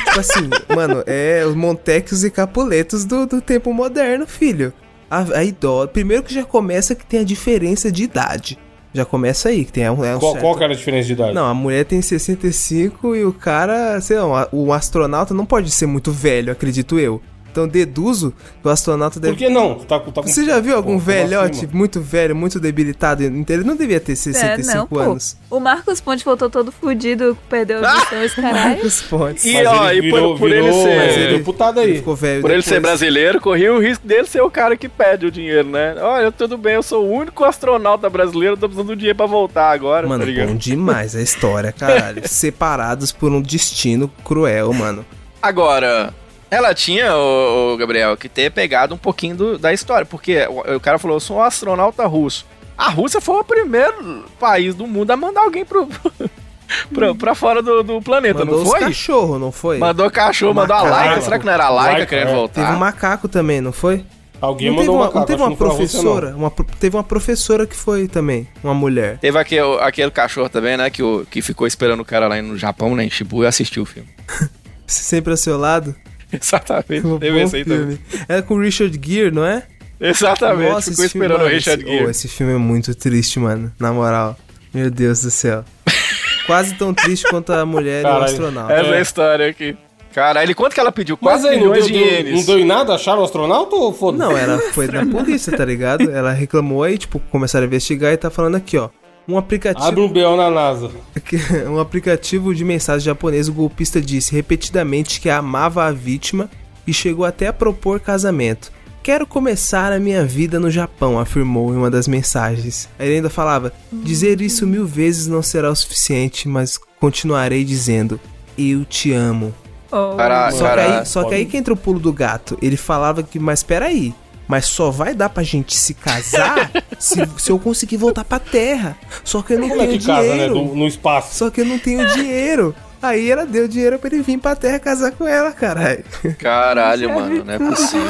Tipo 0.05 0.19
assim, 0.19 0.49
mano, 0.75 1.03
é 1.05 1.43
os 1.45 1.55
Montecos 1.55 2.23
e 2.23 2.29
Capuletos 2.31 3.05
do, 3.05 3.25
do 3.25 3.41
tempo 3.41 3.73
moderno, 3.73 4.25
filho. 4.27 4.73
A, 5.09 5.37
a 5.39 5.43
idosa. 5.43 5.87
Primeiro 5.87 6.23
que 6.23 6.33
já 6.33 6.43
começa 6.43 6.95
que 6.95 7.05
tem 7.05 7.19
a 7.19 7.23
diferença 7.23 7.91
de 7.91 8.03
idade. 8.03 8.57
Já 8.95 9.05
começa 9.05 9.49
aí, 9.49 9.65
que 9.65 9.71
tem 9.71 9.89
um, 9.89 10.03
é 10.05 10.15
um 10.15 10.19
Qual, 10.19 10.31
certo- 10.33 10.43
qual 10.43 10.55
que 10.57 10.63
era 10.63 10.73
a 10.73 10.75
diferença 10.75 11.07
de 11.07 11.13
idade? 11.13 11.33
Não, 11.33 11.45
a 11.47 11.53
mulher 11.53 11.83
tem 11.85 11.99
65 12.01 13.15
e 13.15 13.25
o 13.25 13.33
cara, 13.33 13.99
sei 14.01 14.19
lá, 14.19 14.47
o 14.51 14.71
astronauta 14.71 15.33
não 15.33 15.45
pode 15.45 15.71
ser 15.71 15.85
muito 15.87 16.11
velho, 16.11 16.51
acredito 16.51 16.99
eu. 16.99 17.21
Então 17.53 17.67
deduzo 17.67 18.33
que 18.63 18.67
o 18.67 18.71
astronauta 18.71 19.19
Por 19.19 19.27
deve. 19.27 19.37
que 19.37 19.47
não? 19.47 19.75
Tá, 19.75 19.99
tá 19.99 20.11
com- 20.11 20.23
Você 20.23 20.43
já 20.43 20.59
viu 20.59 20.75
algum 20.75 20.95
Pô, 20.95 21.05
velhote 21.05 21.69
muito 21.71 22.01
velho, 22.01 22.35
muito 22.35 22.59
debilitado? 22.59 23.23
Então 23.23 23.55
ele 23.55 23.63
não 23.63 23.75
devia 23.75 23.99
ter 23.99 24.13
É, 24.13 24.15
65 24.15 24.75
não, 24.75 24.87
pô. 24.87 24.99
anos. 24.99 25.37
O 25.51 25.59
Marcos 25.59 26.01
Ponte 26.01 26.25
voltou 26.25 26.49
todo 26.49 26.71
fudido, 26.71 27.37
perdeu 27.47 27.85
a 27.85 27.93
visão, 28.05 28.23
esse 28.23 28.35
caralho. 28.41 28.69
Marcos 28.71 29.01
Pontes. 29.03 29.45
E, 29.45 29.53
Mas 29.53 29.67
ó, 29.67 29.91
ele 29.91 30.07
e 30.07 30.09
por- 30.09 30.15
virou, 30.19 30.37
por 30.39 30.51
ele 30.51 30.61
virou 30.63 30.81
ser- 30.83 30.97
mas 30.97 31.15
ele- 31.17 31.37
deputado 31.37 31.79
Ele 31.79 31.91
aí. 31.91 31.97
ficou 31.97 32.15
velho 32.15 32.41
Por 32.41 32.49
ele 32.49 32.61
ser 32.63 32.69
depois. 32.71 32.81
brasileiro, 32.99 33.39
corria 33.39 33.71
o 33.71 33.79
risco 33.79 34.07
dele 34.07 34.25
ser 34.25 34.41
o 34.41 34.49
cara 34.49 34.75
que 34.75 34.89
pede 34.89 35.27
o 35.27 35.31
dinheiro, 35.31 35.69
né? 35.69 35.95
Olha, 36.01 36.31
tudo 36.31 36.57
bem, 36.57 36.73
eu 36.73 36.81
sou 36.83 37.05
o 37.05 37.11
único 37.13 37.43
astronauta 37.43 38.09
brasileiro, 38.09 38.57
tô 38.57 38.67
precisando 38.67 38.87
do 38.87 38.95
dinheiro 38.95 39.15
pra 39.17 39.27
voltar 39.27 39.69
agora, 39.71 40.07
Mano, 40.07 40.25
tá 40.25 40.45
bom 40.47 40.55
demais 40.55 41.15
a 41.15 41.21
história, 41.21 41.71
caralho. 41.71 42.23
Separados 42.27 43.11
por 43.11 43.31
um 43.31 43.41
destino 43.41 44.09
cruel, 44.23 44.73
mano. 44.73 45.05
Agora, 45.41 46.13
ela 46.53 46.73
tinha, 46.73 47.15
o, 47.15 47.75
Gabriel, 47.77 48.15
que 48.17 48.29
ter 48.29 48.51
pegado 48.51 48.93
um 48.95 48.97
pouquinho 48.97 49.35
do- 49.35 49.57
da 49.57 49.73
história, 49.73 50.05
porque 50.05 50.45
o, 50.47 50.75
o 50.75 50.79
cara 50.79 50.97
falou, 50.99 51.17
eu 51.17 51.21
sou 51.21 51.37
um 51.37 51.41
astronauta 51.41 52.05
russo. 52.05 52.45
A 52.77 52.89
Rússia 52.89 53.21
foi 53.21 53.35
o 53.35 53.43
primeiro 53.43 54.25
país 54.39 54.73
do 54.73 54.87
mundo 54.87 55.11
a 55.11 55.17
mandar 55.17 55.41
alguém 55.41 55.63
pro, 55.63 55.87
pra, 56.93 57.13
pra 57.15 57.35
fora 57.35 57.61
do, 57.61 57.83
do 57.83 58.01
planeta, 58.01 58.39
Mandou 58.39 58.59
não 58.63 58.65
foi? 58.65 58.79
cachorros, 58.79 59.39
não 59.39 59.51
foi? 59.51 59.77
Mandou 59.77 60.09
cachorro, 60.09 60.53
mandou 60.53 60.75
a 60.75 60.83
Macaco. 60.83 60.95
Laika. 61.07 61.21
Será 61.21 61.39
que 61.39 61.45
não 61.45 61.53
era 61.53 61.65
a 61.65 61.69
Laika, 61.69 61.91
Laika, 61.91 62.05
querendo 62.07 62.29
é. 62.29 62.33
voltar? 62.33 62.61
Teve 62.61 62.75
um 62.75 62.79
macaco 62.79 63.27
também, 63.27 63.61
não 63.61 63.71
foi? 63.71 64.03
Alguém 64.41 64.67
não 64.71 64.75
teve 64.77 64.87
mandou 64.89 64.95
uma, 64.95 65.01
uma 65.01 65.05
macaco, 65.05 65.19
não 65.19 65.25
teve 65.25 65.41
uma 65.41 65.47
que 65.47 65.51
não 65.51 65.57
foi 65.57 65.67
a 65.67 65.79
Rússia, 65.79 65.97
não. 66.01 66.03
professora, 66.11 66.35
uma 66.35 66.51
teve 66.79 66.95
uma 66.97 67.03
professora 67.03 67.67
que 67.67 67.75
foi 67.75 68.07
também, 68.07 68.47
uma 68.63 68.73
mulher. 68.73 69.17
Teve 69.19 69.37
aquele, 69.37 69.77
aquele 69.79 70.11
cachorro 70.11 70.49
também, 70.49 70.75
né? 70.75 70.89
Que, 70.89 71.01
o, 71.03 71.25
que 71.29 71.41
ficou 71.41 71.65
esperando 71.67 72.01
o 72.01 72.05
cara 72.05 72.27
lá 72.27 72.41
no 72.41 72.57
Japão, 72.57 72.95
né? 72.95 73.05
Em 73.05 73.09
Shibuya, 73.09 73.45
e 73.45 73.49
assistiu 73.49 73.83
o 73.83 73.85
filme. 73.85 74.09
Sempre 74.85 75.31
ao 75.31 75.37
seu 75.37 75.57
lado. 75.57 75.95
Exatamente. 76.41 77.05
Um 77.07 77.19
Teve 77.19 77.41
esse 77.41 77.55
aí 77.57 77.63
também. 77.65 77.97
filme. 77.97 78.25
É 78.27 78.41
com 78.41 78.55
o 78.55 78.59
Richard 78.61 78.99
Gere, 79.01 79.31
não 79.31 79.45
é? 79.45 79.63
Exatamente. 79.99 80.69
Nossa, 80.71 80.91
ficou 80.91 81.05
esse 81.05 81.11
filme, 81.13 81.27
esperando 81.27 81.45
o 81.47 81.49
Richard 81.49 81.81
esse, 81.83 81.91
Gere. 81.91 82.05
oh, 82.05 82.09
esse 82.09 82.27
filme 82.27 82.53
é 82.53 82.57
muito 82.57 82.93
triste, 82.95 83.39
mano. 83.39 83.71
Na 83.79 83.91
moral. 83.93 84.37
Meu 84.73 84.89
Deus 84.89 85.21
do 85.21 85.31
céu. 85.31 85.63
Quase 86.47 86.73
tão 86.75 86.93
triste 86.93 87.25
quanto 87.29 87.53
a 87.53 87.65
mulher 87.65 87.99
e 87.99 88.01
o 88.01 88.03
Caralho. 88.03 88.23
astronauta. 88.25 88.73
Essa 88.73 88.87
é 88.89 88.93
a 88.93 88.97
É. 88.97 89.01
história 89.01 89.47
aqui. 89.49 89.77
Caralho, 90.13 90.55
quanto 90.55 90.73
que 90.73 90.79
ela 90.79 90.91
pediu? 90.91 91.17
Mas 91.21 91.41
4 91.41 91.49
aí, 91.49 91.55
não 91.59 91.71
milhões 91.71 91.87
de 91.87 91.93
ienes. 91.93 92.33
não 92.35 92.43
deu 92.45 92.59
em 92.59 92.65
nada? 92.65 92.93
Acharam 92.93 93.21
o 93.21 93.23
astronauta 93.23 93.75
ou 93.75 93.91
foda 93.93 94.17
Não, 94.17 94.37
ela 94.37 94.59
foi 94.71 94.87
da 94.87 95.03
polícia, 95.07 95.55
tá 95.55 95.65
ligado? 95.65 96.11
Ela 96.11 96.31
reclamou 96.31 96.83
aí, 96.83 96.97
tipo, 96.99 97.19
começaram 97.31 97.63
a 97.63 97.67
investigar 97.67 98.13
e 98.13 98.17
tá 98.17 98.29
falando 98.29 98.55
aqui, 98.55 98.77
ó. 98.77 98.89
Um 99.27 99.37
aplicativo. 99.37 99.87
Abre 99.87 100.01
um 100.01 100.07
BO 100.07 100.35
na 100.35 100.49
NASA. 100.49 100.91
Um 101.69 101.79
aplicativo 101.79 102.53
de 102.53 102.63
mensagem 102.65 103.05
japonês, 103.05 103.47
o 103.47 103.53
golpista 103.53 104.01
disse 104.01 104.33
repetidamente 104.33 105.21
que 105.21 105.29
amava 105.29 105.85
a 105.85 105.91
vítima 105.91 106.49
e 106.85 106.93
chegou 106.93 107.25
até 107.25 107.47
a 107.47 107.53
propor 107.53 107.99
casamento. 107.99 108.71
Quero 109.01 109.25
começar 109.27 109.91
a 109.91 109.99
minha 109.99 110.25
vida 110.25 110.59
no 110.59 110.71
Japão, 110.71 111.19
afirmou 111.19 111.73
em 111.73 111.77
uma 111.77 111.89
das 111.91 112.07
mensagens. 112.07 112.87
Ele 112.99 113.15
ainda 113.15 113.29
falava: 113.29 113.73
Dizer 113.91 114.39
isso 114.41 114.65
mil 114.65 114.85
vezes 114.85 115.27
não 115.27 115.41
será 115.41 115.69
o 115.69 115.75
suficiente, 115.75 116.47
mas 116.47 116.77
continuarei 116.99 117.63
dizendo: 117.65 118.19
Eu 118.57 118.85
te 118.85 119.11
amo. 119.11 119.53
Oh, 119.91 120.15
Cara- 120.15 120.51
Só, 120.51 120.73
que 120.73 120.79
aí, 120.79 121.05
só 121.05 121.23
que 121.25 121.35
aí 121.35 121.45
que 121.45 121.57
entra 121.57 121.73
o 121.73 121.77
pulo 121.77 121.99
do 121.99 122.11
gato. 122.13 122.57
Ele 122.61 122.77
falava 122.77 123.21
que, 123.23 123.37
mas 123.39 123.61
peraí, 123.61 124.13
mas 124.47 124.65
só 124.65 124.89
vai 124.91 125.13
dar 125.13 125.29
pra 125.29 125.43
gente 125.43 125.75
se 125.75 125.93
casar 125.93 126.71
se, 126.99 127.15
se 127.37 127.49
eu 127.51 127.57
conseguir 127.59 127.97
voltar 127.97 128.23
pra 128.23 128.39
terra. 128.39 128.97
Só 129.23 129.41
que 129.41 129.53
eu 129.53 129.59
não 129.59 129.69
Como 129.69 129.81
é 129.81 129.87
tenho 129.87 129.99
que 129.99 130.05
casa, 130.05 130.21
né? 130.27 130.31
dinheiro. 130.33 130.53
Do- 130.55 130.75
no 130.75 130.87
espaço. 130.87 131.35
Só 131.35 131.49
que 131.49 131.61
eu 131.61 131.65
não 131.65 131.79
tenho 131.79 132.05
dinheiro. 132.13 132.75
Aí 133.01 133.29
ela 133.29 133.45
deu 133.45 133.67
dinheiro 133.67 133.99
pra 133.99 134.09
ele 134.13 134.23
vir 134.23 134.37
pra 134.39 134.55
terra 134.55 134.79
casar 134.79 135.11
com 135.11 135.27
ela, 135.27 135.51
caralho. 135.51 136.05
Caralho, 136.39 137.09
mano, 137.13 137.43
não 137.43 137.53
é 137.53 137.57
possível. 137.59 138.07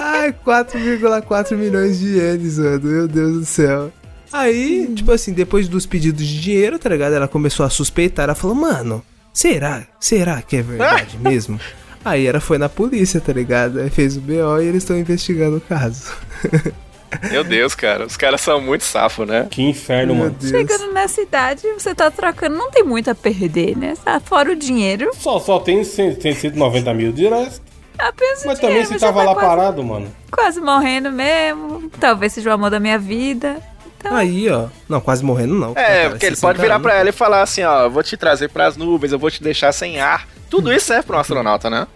Ai, 0.00 0.32
4,4 0.46 1.56
milhões 1.56 1.98
de 1.98 2.16
ienes, 2.16 2.58
mano. 2.58 2.80
Meu 2.82 3.08
Deus 3.08 3.32
do 3.40 3.44
céu. 3.44 3.92
Aí, 4.32 4.86
tipo 4.94 5.10
assim, 5.10 5.32
depois 5.32 5.68
dos 5.68 5.86
pedidos 5.86 6.24
de 6.26 6.40
dinheiro, 6.40 6.78
tá 6.78 6.88
ligado? 6.90 7.14
Ela 7.14 7.26
começou 7.26 7.64
a 7.64 7.70
suspeitar. 7.70 8.24
Ela 8.24 8.34
falou, 8.34 8.54
mano, 8.54 9.02
será? 9.32 9.82
Será 9.98 10.42
que 10.42 10.56
é 10.58 10.62
verdade 10.62 11.16
mesmo? 11.20 11.58
Aí 12.04 12.26
ela 12.26 12.40
foi 12.40 12.58
na 12.58 12.68
polícia, 12.68 13.20
tá 13.20 13.32
ligado? 13.32 13.80
Aí 13.80 13.90
fez 13.90 14.16
o 14.16 14.20
BO 14.20 14.60
e 14.60 14.66
eles 14.66 14.82
estão 14.82 14.96
investigando 14.98 15.56
o 15.58 15.60
caso. 15.60 16.12
Meu 17.30 17.42
Deus, 17.42 17.74
cara. 17.74 18.04
Os 18.06 18.16
caras 18.16 18.40
são 18.40 18.60
muito 18.60 18.84
safo, 18.84 19.24
né? 19.24 19.46
Que 19.50 19.62
inferno, 19.62 20.14
Meu 20.14 20.24
mano. 20.24 20.36
Deus. 20.38 20.50
Chegando 20.50 20.92
nessa 20.92 21.20
idade, 21.22 21.62
você 21.78 21.94
tá 21.94 22.10
trocando, 22.10 22.56
não 22.56 22.70
tem 22.70 22.84
muito 22.84 23.10
a 23.10 23.14
perder, 23.14 23.76
né? 23.76 23.94
Tá 24.04 24.20
Fora 24.20 24.52
o 24.52 24.56
dinheiro, 24.56 25.10
Só, 25.18 25.38
só 25.40 25.58
tem, 25.58 25.82
100, 25.84 26.16
tem 26.16 26.34
190 26.34 26.92
mil 26.94 27.10
de 27.12 27.26
resto. 27.26 27.62
apenas 27.98 28.44
o 28.44 28.46
Mas 28.46 28.58
também 28.58 28.82
dinheiro. 28.82 28.88
se 28.92 28.98
já 28.98 29.06
tava 29.06 29.20
tá 29.20 29.24
lá 29.26 29.34
quase, 29.34 29.46
parado, 29.48 29.82
mano. 29.84 30.06
quase 30.30 30.60
morrendo 30.60 31.10
mesmo. 31.10 31.90
Talvez 31.98 32.32
seja 32.34 32.50
o 32.50 32.52
amor 32.52 32.70
da 32.70 32.78
minha 32.78 32.98
vida. 32.98 33.56
Então, 33.98 34.14
Aí, 34.14 34.48
ó. 34.50 34.66
Não, 34.88 35.00
quase 35.00 35.24
morrendo 35.24 35.54
não. 35.54 35.70
É, 35.72 35.74
cara, 36.02 36.10
porque 36.10 36.26
ele 36.26 36.36
60 36.36 36.46
pode 36.46 36.60
virar 36.60 36.74
anos. 36.76 36.86
pra 36.86 36.94
ela 36.94 37.08
e 37.08 37.12
falar 37.12 37.40
assim, 37.42 37.62
ó, 37.64 37.84
eu 37.84 37.90
vou 37.90 38.02
te 38.02 38.16
trazer 38.18 38.48
pras 38.50 38.76
nuvens, 38.76 39.12
eu 39.12 39.18
vou 39.18 39.30
te 39.30 39.42
deixar 39.42 39.72
sem 39.72 39.98
ar. 39.98 40.28
Tudo 40.50 40.72
isso 40.72 40.86
serve 40.86 41.04
pra 41.06 41.16
um 41.16 41.20
astronauta, 41.20 41.68
né? 41.70 41.86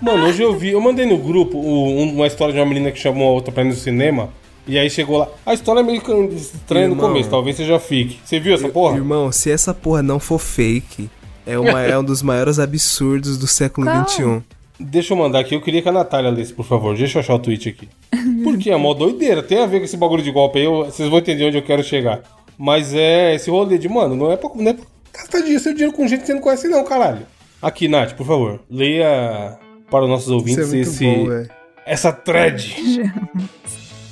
Mano, 0.00 0.26
hoje 0.26 0.42
eu 0.42 0.56
vi, 0.56 0.70
eu 0.70 0.80
mandei 0.80 1.04
no 1.06 1.18
grupo 1.18 1.58
um- 1.58 2.14
uma 2.14 2.26
história 2.26 2.52
de 2.54 2.58
uma 2.60 2.66
menina 2.66 2.90
que 2.90 2.98
chamou 2.98 3.28
a 3.28 3.32
outra 3.32 3.52
pra 3.52 3.62
ir 3.62 3.68
no 3.68 3.74
cinema. 3.74 4.30
E 4.66 4.78
aí 4.78 4.88
chegou 4.88 5.18
lá. 5.18 5.28
A 5.44 5.52
história 5.54 5.80
é 5.80 5.82
meio 5.82 5.98
estranha 6.34 6.86
no 6.88 6.94
Irmão. 6.94 7.08
começo, 7.08 7.28
talvez 7.28 7.56
seja 7.56 7.78
fique. 7.78 8.18
Você 8.24 8.38
viu 8.40 8.54
essa 8.54 8.68
porra? 8.68 8.96
Irmão, 8.96 9.30
se 9.32 9.50
essa 9.50 9.74
porra 9.74 10.02
não 10.02 10.18
for 10.20 10.38
fake, 10.38 11.10
é, 11.46 11.58
uma, 11.58 11.80
é 11.82 11.98
um 11.98 12.04
dos 12.04 12.22
maiores 12.22 12.58
absurdos 12.58 13.36
do 13.36 13.46
século. 13.46 13.86
Qual? 13.86 14.08
XXI. 14.08 14.42
Deixa 14.80 15.12
eu 15.12 15.18
mandar 15.18 15.40
aqui, 15.40 15.54
eu 15.54 15.60
queria 15.60 15.82
que 15.82 15.88
a 15.88 15.92
Natália 15.92 16.30
lesse, 16.30 16.52
por 16.52 16.64
favor. 16.64 16.96
Deixa 16.96 17.18
eu 17.18 17.20
achar 17.20 17.34
o 17.34 17.38
tweet 17.38 17.68
aqui. 17.68 17.88
Porque 18.42 18.70
é 18.70 18.76
mó 18.76 18.94
doideira, 18.94 19.42
tem 19.42 19.58
a 19.62 19.66
ver 19.66 19.78
com 19.80 19.84
esse 19.84 19.96
bagulho 19.96 20.22
de 20.22 20.30
golpe 20.30 20.58
aí, 20.60 20.64
eu- 20.64 20.84
vocês 20.86 21.08
vão 21.08 21.18
entender 21.18 21.44
onde 21.46 21.58
eu 21.58 21.62
quero 21.62 21.82
chegar. 21.84 22.20
Mas 22.56 22.94
é 22.94 23.34
esse 23.34 23.50
rolê 23.50 23.76
de, 23.78 23.88
mano, 23.88 24.14
não 24.16 24.30
é 24.32 24.36
pra, 24.36 24.48
não 24.54 24.70
é 24.70 24.74
pra 24.74 24.84
gastar 25.12 25.40
dinheiro, 25.40 25.60
seu 25.62 25.72
dinheiro 25.74 25.92
com 25.94 26.06
gente 26.08 26.20
que 26.20 26.26
você 26.26 26.34
não 26.34 26.40
conhece, 26.40 26.68
não, 26.68 26.84
caralho. 26.84 27.26
Aqui, 27.62 27.86
Nath, 27.86 28.14
por 28.14 28.26
favor, 28.26 28.60
leia 28.68 29.56
para 29.88 30.02
os 30.02 30.10
nossos 30.10 30.30
é 30.30 30.34
ouvintes 30.34 30.68
muito 30.68 30.88
esse, 30.88 31.04
bom, 31.04 31.46
essa 31.86 32.12
thread. 32.12 32.74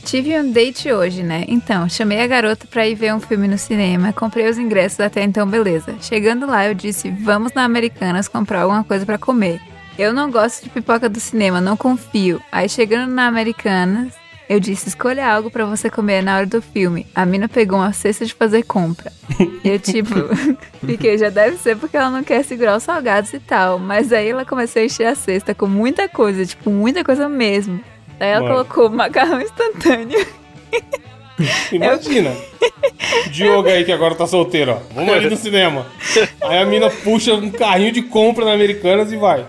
Tive 0.05 0.39
um 0.39 0.51
date 0.51 0.91
hoje, 0.93 1.23
né? 1.23 1.45
Então, 1.47 1.89
chamei 1.89 2.21
a 2.21 2.27
garota 2.27 2.67
pra 2.71 2.87
ir 2.87 2.95
ver 2.95 3.13
um 3.13 3.21
filme 3.21 3.47
no 3.47 3.59
cinema, 3.59 4.13
comprei 4.13 4.49
os 4.49 4.57
ingressos 4.57 5.01
até 5.01 5.23
então, 5.23 5.47
beleza. 5.47 5.95
Chegando 6.01 6.47
lá, 6.47 6.67
eu 6.67 6.75
disse: 6.75 7.11
vamos 7.11 7.53
na 7.53 7.65
Americanas 7.65 8.29
comprar 8.29 8.63
alguma 8.63 8.85
coisa 8.85 9.05
pra 9.05 9.19
comer. 9.19 9.61
Eu 9.99 10.13
não 10.13 10.31
gosto 10.31 10.65
de 10.65 10.71
pipoca 10.71 11.09
do 11.09 11.21
cinema, 11.21 11.61
não 11.61 11.77
confio. 11.77 12.41
Aí 12.51 12.69
chegando 12.69 13.13
na 13.13 13.27
Americanas, 13.27 14.15
eu 14.51 14.59
disse: 14.59 14.89
escolha 14.89 15.33
algo 15.33 15.49
pra 15.49 15.65
você 15.65 15.89
comer 15.89 16.25
na 16.25 16.37
hora 16.37 16.47
do 16.47 16.61
filme. 16.61 17.07
A 17.15 17.25
mina 17.25 17.49
pegou 17.49 17.79
uma 17.79 17.93
cesta 17.93 18.27
de 18.27 18.35
fazer 18.35 18.65
compra. 18.65 19.13
Eu, 19.63 19.79
tipo, 19.79 20.13
fiquei, 20.85 21.17
já 21.17 21.31
deve 21.31 21.57
ser 21.57 21.77
porque 21.77 21.97
ela 21.97 22.11
não 22.11 22.25
quer 22.25 22.43
segurar 22.43 22.77
os 22.77 22.83
salgados 22.83 23.33
e 23.33 23.39
tal. 23.39 23.79
Mas 23.79 24.13
aí 24.13 24.31
ela 24.31 24.45
começou 24.45 24.83
a 24.83 24.85
encher 24.85 25.07
a 25.07 25.15
cesta 25.15 25.55
com 25.55 25.69
muita 25.69 26.09
coisa, 26.09 26.45
tipo, 26.45 26.69
muita 26.69 27.05
coisa 27.05 27.29
mesmo. 27.29 27.81
Daí 28.19 28.31
ela 28.31 28.41
Mano. 28.41 28.65
colocou 28.67 28.91
macarrão 28.91 29.41
instantâneo. 29.41 30.27
Imagina. 31.71 32.35
Diogo 33.31 33.69
aí 33.69 33.85
que 33.85 33.93
agora 33.93 34.17
tá 34.17 34.27
solteiro, 34.27 34.73
ó. 34.73 34.79
Vamos 34.93 35.15
ali 35.15 35.31
no 35.31 35.37
cinema. 35.37 35.87
Aí 36.43 36.59
a 36.59 36.67
mina 36.67 36.91
puxa 36.91 37.35
um 37.35 37.53
carrinho 37.53 37.93
de 37.93 38.03
compra 38.03 38.45
na 38.45 38.53
Americanas 38.53 39.13
e 39.13 39.17
vai. 39.17 39.47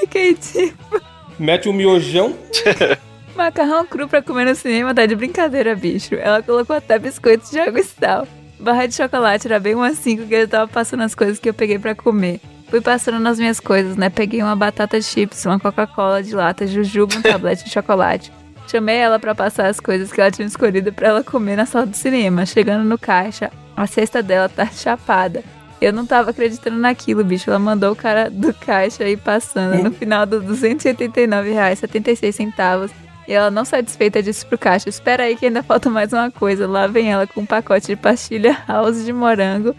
Fiquei 0.00 0.34
tipo, 0.34 1.00
Mete 1.38 1.66
um 1.66 1.72
miojão. 1.72 2.36
macarrão 3.36 3.86
cru 3.86 4.08
pra 4.08 4.22
comer 4.22 4.46
no 4.46 4.54
cinema, 4.54 4.94
tá 4.94 5.06
de 5.06 5.14
brincadeira, 5.14 5.74
bicho. 5.74 6.14
Ela 6.14 6.42
colocou 6.42 6.76
até 6.76 6.98
biscoitos 6.98 7.50
de 7.50 7.58
água 7.58 7.80
e 7.80 7.84
sal. 7.84 8.26
Barra 8.58 8.86
de 8.86 8.94
chocolate 8.94 9.46
era 9.46 9.60
bem 9.60 9.74
umas 9.74 9.98
5 9.98 10.26
que 10.26 10.34
ele 10.34 10.46
tava 10.46 10.70
passando 10.70 11.02
as 11.02 11.14
coisas 11.14 11.38
que 11.38 11.48
eu 11.48 11.54
peguei 11.54 11.78
pra 11.78 11.94
comer. 11.94 12.40
Fui 12.68 12.80
passando 12.80 13.18
nas 13.18 13.38
minhas 13.38 13.60
coisas, 13.60 13.96
né? 13.96 14.08
Peguei 14.08 14.42
uma 14.42 14.56
batata 14.56 15.00
chips, 15.00 15.44
uma 15.44 15.60
Coca-Cola 15.60 16.22
de 16.22 16.34
lata, 16.34 16.66
jujuba, 16.66 17.16
um 17.16 17.22
tablete 17.22 17.64
de 17.64 17.70
chocolate. 17.70 18.32
Chamei 18.66 18.96
ela 18.96 19.18
pra 19.18 19.34
passar 19.34 19.66
as 19.66 19.78
coisas 19.78 20.10
que 20.10 20.20
ela 20.20 20.30
tinha 20.30 20.46
escolhido 20.46 20.92
pra 20.92 21.08
ela 21.08 21.22
comer 21.22 21.56
na 21.56 21.66
sala 21.66 21.86
do 21.86 21.96
cinema. 21.96 22.46
Chegando 22.46 22.84
no 22.84 22.98
caixa, 22.98 23.50
a 23.76 23.86
cesta 23.86 24.22
dela 24.22 24.48
tá 24.48 24.66
chapada. 24.66 25.44
Eu 25.80 25.92
não 25.92 26.06
tava 26.06 26.30
acreditando 26.30 26.78
naquilo, 26.78 27.22
bicho. 27.22 27.50
Ela 27.50 27.58
mandou 27.58 27.92
o 27.92 27.96
cara 27.96 28.30
do 28.30 28.54
caixa 28.54 29.06
ir 29.06 29.18
passando. 29.18 29.82
No 29.82 29.92
final 29.92 30.24
dos 30.24 30.62
R$ 30.62 30.74
289,76 30.74 32.90
E 33.26 33.32
ela 33.32 33.50
não 33.50 33.64
satisfeita 33.64 34.22
disse 34.22 34.44
pro 34.44 34.58
caixa: 34.58 34.88
Espera 34.88 35.24
aí 35.24 35.36
que 35.36 35.46
ainda 35.46 35.62
falta 35.62 35.88
mais 35.90 36.12
uma 36.12 36.30
coisa. 36.30 36.66
Lá 36.66 36.86
vem 36.86 37.10
ela 37.10 37.26
com 37.26 37.40
um 37.40 37.46
pacote 37.46 37.86
de 37.86 37.96
pastilha 37.96 38.62
house 38.68 39.04
de 39.04 39.12
morango. 39.12 39.70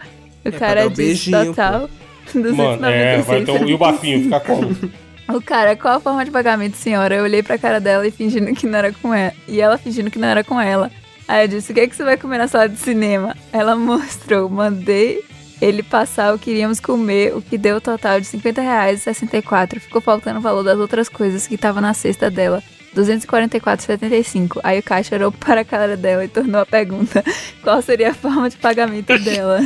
O 0.44 0.48
É 0.48 0.50
cara 0.50 0.86
um 0.86 0.88
disse 0.88 1.30
beijinho, 1.30 1.46
total. 1.46 1.90
Mano, 2.34 2.86
é, 2.86 3.18
vai 3.18 3.44
ter 3.44 3.52
o, 3.52 3.68
e 3.68 3.74
o 3.74 3.78
bafinho, 3.78 4.22
fica 4.24 4.40
como? 4.40 4.76
O 5.28 5.42
cara, 5.42 5.74
qual 5.74 5.96
a 5.96 6.00
forma 6.00 6.24
de 6.24 6.30
pagamento, 6.30 6.76
senhora? 6.76 7.16
Eu 7.16 7.24
olhei 7.24 7.42
pra 7.42 7.58
cara 7.58 7.80
dela 7.80 8.06
e 8.06 8.12
fingindo 8.12 8.54
que 8.54 8.64
não 8.64 8.78
era 8.78 8.92
com 8.92 9.12
ela. 9.12 9.32
E 9.48 9.60
ela 9.60 9.76
fingindo 9.76 10.08
que 10.08 10.20
não 10.20 10.28
era 10.28 10.44
com 10.44 10.60
ela. 10.60 10.88
Aí 11.26 11.44
eu 11.44 11.48
disse, 11.48 11.72
o 11.72 11.74
que, 11.74 11.80
é 11.80 11.86
que 11.88 11.96
você 11.96 12.04
vai 12.04 12.16
comer 12.16 12.38
na 12.38 12.46
sala 12.46 12.68
de 12.68 12.76
cinema? 12.76 13.36
Ela 13.52 13.74
mostrou, 13.76 14.48
mandei 14.48 15.24
ele 15.60 15.82
passar 15.82 16.32
o 16.32 16.38
que 16.38 16.52
iríamos 16.52 16.78
comer, 16.78 17.34
o 17.34 17.42
que 17.42 17.58
deu 17.58 17.78
o 17.78 17.80
total 17.80 18.20
de 18.20 18.26
50 18.26 18.60
reais 18.60 19.00
e 19.00 19.02
64. 19.02 19.80
Ficou 19.80 20.00
faltando 20.00 20.38
o 20.38 20.42
valor 20.42 20.62
das 20.62 20.78
outras 20.78 21.08
coisas 21.08 21.44
que 21.44 21.56
estavam 21.56 21.82
na 21.82 21.92
cesta 21.92 22.30
dela. 22.30 22.62
244,75. 22.94 24.60
Aí 24.62 24.78
o 24.78 24.82
caixa 24.82 25.14
olhou 25.14 25.32
para 25.32 25.62
a 25.62 25.64
cara 25.64 25.96
dela 25.96 26.24
e 26.24 26.28
tornou 26.28 26.60
a 26.60 26.66
pergunta: 26.66 27.24
qual 27.62 27.80
seria 27.82 28.10
a 28.10 28.14
forma 28.14 28.48
de 28.48 28.56
pagamento 28.56 29.18
dela? 29.18 29.60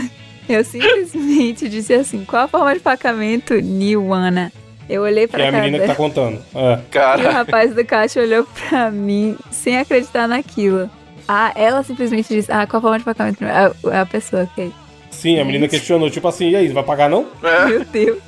Eu 0.49 0.65
simplesmente 0.65 1.69
disse 1.69 1.95
assim: 1.95 2.25
qual 2.25 2.45
a 2.45 2.49
forma 2.49 2.75
de 2.75 2.81
pagamento, 2.81 3.55
Niwana? 3.55 4.53
Eu 4.89 5.03
olhei 5.03 5.27
Que 5.27 5.33
para 5.33 5.45
é 5.45 5.49
a 5.49 5.53
cara 5.53 5.65
menina 5.65 5.79
que 5.79 5.87
dela 5.87 5.95
tá 5.95 6.03
contando. 6.03 6.43
É. 6.55 6.73
e 6.73 6.77
o 6.77 6.83
Cara, 6.91 7.31
rapaz 7.31 7.73
do 7.75 7.85
caixa 7.85 8.21
olhou 8.21 8.45
pra 8.69 8.91
mim 8.91 9.37
sem 9.51 9.79
acreditar 9.79 10.27
naquilo. 10.27 10.91
Ah, 11.29 11.53
ela 11.55 11.85
simplesmente 11.85 12.29
disse: 12.35 12.51
Ah, 12.51 12.67
qual 12.67 12.79
a 12.79 12.83
forma 12.83 12.99
de 12.99 13.05
pagamento? 13.05 13.45
A, 13.45 14.01
a 14.01 14.07
pessoa, 14.07 14.43
ok. 14.43 14.73
Sim, 15.11 15.39
a 15.39 15.45
menina 15.45 15.69
questionou, 15.69 16.11
tipo 16.11 16.27
assim, 16.27 16.51
e 16.51 16.57
aí, 16.57 16.69
vai 16.69 16.83
pagar 16.83 17.09
não? 17.09 17.27
Meu 17.69 17.85
Deus. 17.85 18.19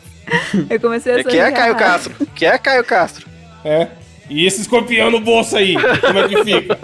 Eu 0.70 0.80
comecei 0.80 1.14
a 1.14 1.18
é. 1.18 1.24
que 1.24 1.36
é 1.36 1.44
sorrir, 1.46 1.56
Caio 1.56 1.76
Castro? 1.76 2.14
Que 2.34 2.46
é 2.46 2.58
Caio 2.58 2.84
Castro? 2.84 3.26
É. 3.64 3.88
E 4.32 4.46
esse 4.46 4.62
escorpião 4.62 5.10
no 5.10 5.20
bolso 5.20 5.56
aí, 5.56 5.74
como 6.00 6.18
é 6.18 6.28
que 6.28 6.44
fica? 6.44 6.78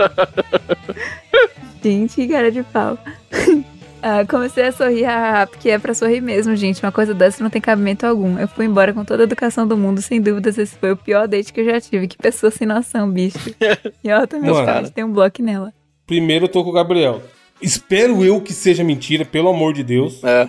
Gente, 1.82 2.14
que 2.14 2.28
cara 2.28 2.52
de 2.52 2.62
pau. 2.62 2.98
Ah, 4.00 4.24
comecei 4.24 4.64
a 4.64 4.70
sorrir, 4.70 5.06
ah, 5.06 5.44
porque 5.50 5.70
é 5.70 5.76
pra 5.78 5.92
sorrir 5.92 6.20
mesmo, 6.20 6.54
gente. 6.54 6.80
Uma 6.80 6.92
coisa 6.92 7.12
dessa 7.12 7.42
não 7.42 7.50
tem 7.50 7.60
cabimento 7.60 8.06
algum. 8.06 8.38
Eu 8.38 8.46
fui 8.46 8.64
embora 8.64 8.92
com 8.92 9.04
toda 9.04 9.24
a 9.24 9.26
educação 9.26 9.66
do 9.66 9.76
mundo, 9.76 10.00
sem 10.00 10.20
dúvidas. 10.20 10.56
Esse 10.56 10.78
foi 10.78 10.92
o 10.92 10.96
pior 10.96 11.26
date 11.26 11.52
que 11.52 11.60
eu 11.60 11.64
já 11.64 11.80
tive. 11.80 12.06
Que 12.06 12.16
pessoa 12.16 12.50
sem 12.52 12.64
noção, 12.64 13.10
bicho. 13.10 13.38
E 14.04 14.08
ela 14.08 14.24
também 14.24 14.52
Mano. 14.52 14.88
tem 14.90 15.02
um 15.02 15.12
bloco 15.12 15.42
nela. 15.42 15.72
Primeiro 16.06 16.44
eu 16.44 16.48
tô 16.48 16.62
com 16.62 16.70
o 16.70 16.72
Gabriel. 16.72 17.20
Espero 17.60 18.24
eu 18.24 18.40
que 18.40 18.52
seja 18.52 18.84
mentira, 18.84 19.24
pelo 19.24 19.48
amor 19.48 19.72
de 19.74 19.82
Deus. 19.82 20.22
É. 20.22 20.48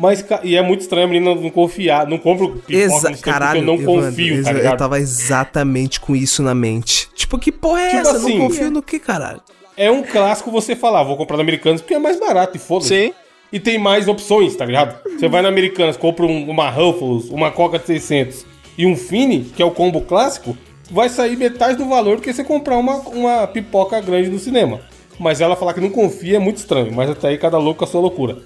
Mas, 0.00 0.24
e 0.42 0.56
é 0.56 0.62
muito 0.62 0.80
estranho 0.80 1.04
a 1.04 1.08
menina 1.10 1.34
não 1.34 1.50
confiar. 1.50 2.06
Não 2.06 2.16
compro 2.16 2.52
pipoca 2.66 2.72
Exa 2.74 3.08
centro 3.08 3.20
caralho, 3.20 3.64
porque 3.64 3.70
eu 3.70 3.76
não 3.86 3.94
Evandro, 3.94 4.10
confio, 4.10 4.34
tá 4.34 4.40
exa- 4.40 4.52
ligado? 4.52 4.72
Eu 4.72 4.78
tava 4.78 4.98
exatamente 4.98 6.00
com 6.00 6.16
isso 6.16 6.42
na 6.42 6.54
mente. 6.54 7.08
Tipo, 7.14 7.38
que 7.38 7.52
porra 7.52 7.82
é 7.82 7.86
Tipo 7.88 8.00
essa? 8.00 8.16
assim- 8.16 8.38
não 8.38 8.46
confio 8.48 8.70
no 8.70 8.82
que, 8.82 8.98
caralho? 8.98 9.40
É 9.76 9.90
um 9.90 10.02
clássico 10.02 10.50
você 10.50 10.74
falar, 10.74 11.02
vou 11.02 11.16
comprar 11.16 11.36
na 11.36 11.42
Americanas 11.42 11.80
porque 11.80 11.94
é 11.94 11.98
mais 11.98 12.18
barato 12.18 12.56
e 12.56 12.60
foda-se. 12.60 12.88
Sim. 13.06 13.12
E 13.52 13.58
tem 13.60 13.78
mais 13.78 14.06
opções, 14.08 14.54
tá 14.56 14.64
ligado? 14.64 14.98
Você 15.18 15.28
vai 15.28 15.42
na 15.42 15.48
Americanas, 15.48 15.96
compra 15.96 16.24
um- 16.24 16.48
uma 16.48 16.70
Ruffles, 16.70 17.28
uma 17.30 17.50
Coca 17.50 17.78
de 17.78 17.86
600 17.86 18.46
e 18.78 18.86
um 18.86 18.96
Fini, 18.96 19.40
que 19.54 19.62
é 19.62 19.64
o 19.66 19.70
combo 19.70 20.00
clássico, 20.02 20.56
vai 20.90 21.08
sair 21.08 21.36
metade 21.36 21.76
do 21.76 21.86
valor 21.88 22.16
do 22.16 22.22
que 22.22 22.32
você 22.32 22.44
comprar 22.44 22.76
uma, 22.78 22.96
uma 23.08 23.46
pipoca 23.46 24.00
grande 24.00 24.28
no 24.30 24.38
cinema. 24.38 24.80
Mas 25.20 25.38
ela 25.42 25.54
falar 25.54 25.74
que 25.74 25.80
não 25.82 25.90
confia 25.90 26.36
é 26.36 26.38
muito 26.38 26.56
estranho, 26.56 26.90
mas 26.92 27.10
até 27.10 27.28
aí 27.28 27.36
cada 27.36 27.58
louco 27.58 27.80
com 27.80 27.84
a 27.84 27.88
sua 27.88 28.00
loucura. 28.00 28.38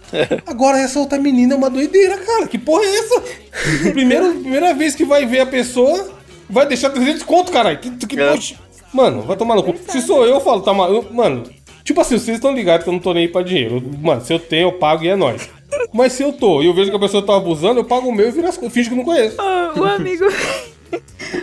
Agora 0.44 0.76
essa 0.78 0.98
outra 0.98 1.16
menina 1.18 1.54
é 1.54 1.56
uma 1.56 1.70
doideira, 1.70 2.18
cara. 2.18 2.48
Que 2.48 2.58
porra 2.58 2.82
é 2.84 2.96
essa? 2.96 3.22
Primeiro, 3.94 4.34
primeira 4.40 4.74
vez 4.74 4.96
que 4.96 5.04
vai 5.04 5.24
ver 5.24 5.38
a 5.40 5.46
pessoa, 5.46 6.10
vai 6.50 6.66
deixar 6.66 6.90
300 6.90 7.22
conto, 7.22 7.52
caralho. 7.52 7.78
Que, 7.78 7.90
que 8.06 8.20
É. 8.20 8.32
poxa. 8.32 8.56
Mano, 8.92 9.22
vai 9.22 9.36
tomar 9.36 9.54
no 9.54 9.62
cu. 9.62 9.72
Se 9.88 10.02
sou 10.02 10.26
eu, 10.26 10.34
eu 10.34 10.40
falo, 10.40 10.62
tá 10.62 10.74
maluco. 10.74 11.14
Mano, 11.14 11.44
tipo 11.84 12.00
assim, 12.00 12.18
vocês 12.18 12.36
estão 12.38 12.52
ligados 12.52 12.82
que 12.82 12.90
eu 12.90 12.92
não 12.92 13.00
tô 13.00 13.14
nem 13.14 13.26
aí 13.26 13.28
pra 13.32 13.42
dinheiro. 13.42 13.80
Mano, 14.02 14.20
se 14.24 14.32
eu 14.32 14.40
tenho, 14.40 14.66
eu 14.68 14.72
pago 14.72 15.04
e 15.04 15.08
é 15.08 15.14
nóis. 15.14 15.48
Mas 15.92 16.12
se 16.14 16.24
eu 16.24 16.32
tô 16.32 16.60
e 16.60 16.66
eu 16.66 16.74
vejo 16.74 16.90
que 16.90 16.96
a 16.96 17.00
pessoa 17.00 17.24
tá 17.24 17.36
abusando, 17.36 17.78
eu 17.78 17.84
pago 17.84 18.08
o 18.08 18.12
meu 18.12 18.26
e 18.28 18.32
viro 18.32 18.48
as 18.48 18.56
coisas. 18.56 18.74
Finge 18.74 18.88
que 18.90 18.96
não 18.96 19.04
conheço. 19.04 19.36
Ah, 19.40 19.72
o 19.76 19.82
amigo. 19.84 20.24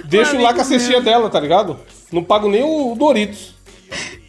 Deixo 0.06 0.32
amigo 0.32 0.44
lá 0.44 0.54
com 0.54 0.60
a 0.62 0.66
cestinha 0.66 1.00
dela, 1.02 1.30
tá 1.30 1.40
ligado? 1.40 1.80
Não 2.12 2.22
pago 2.22 2.50
nem 2.50 2.64
o 2.64 2.96
Doritos. 2.96 3.56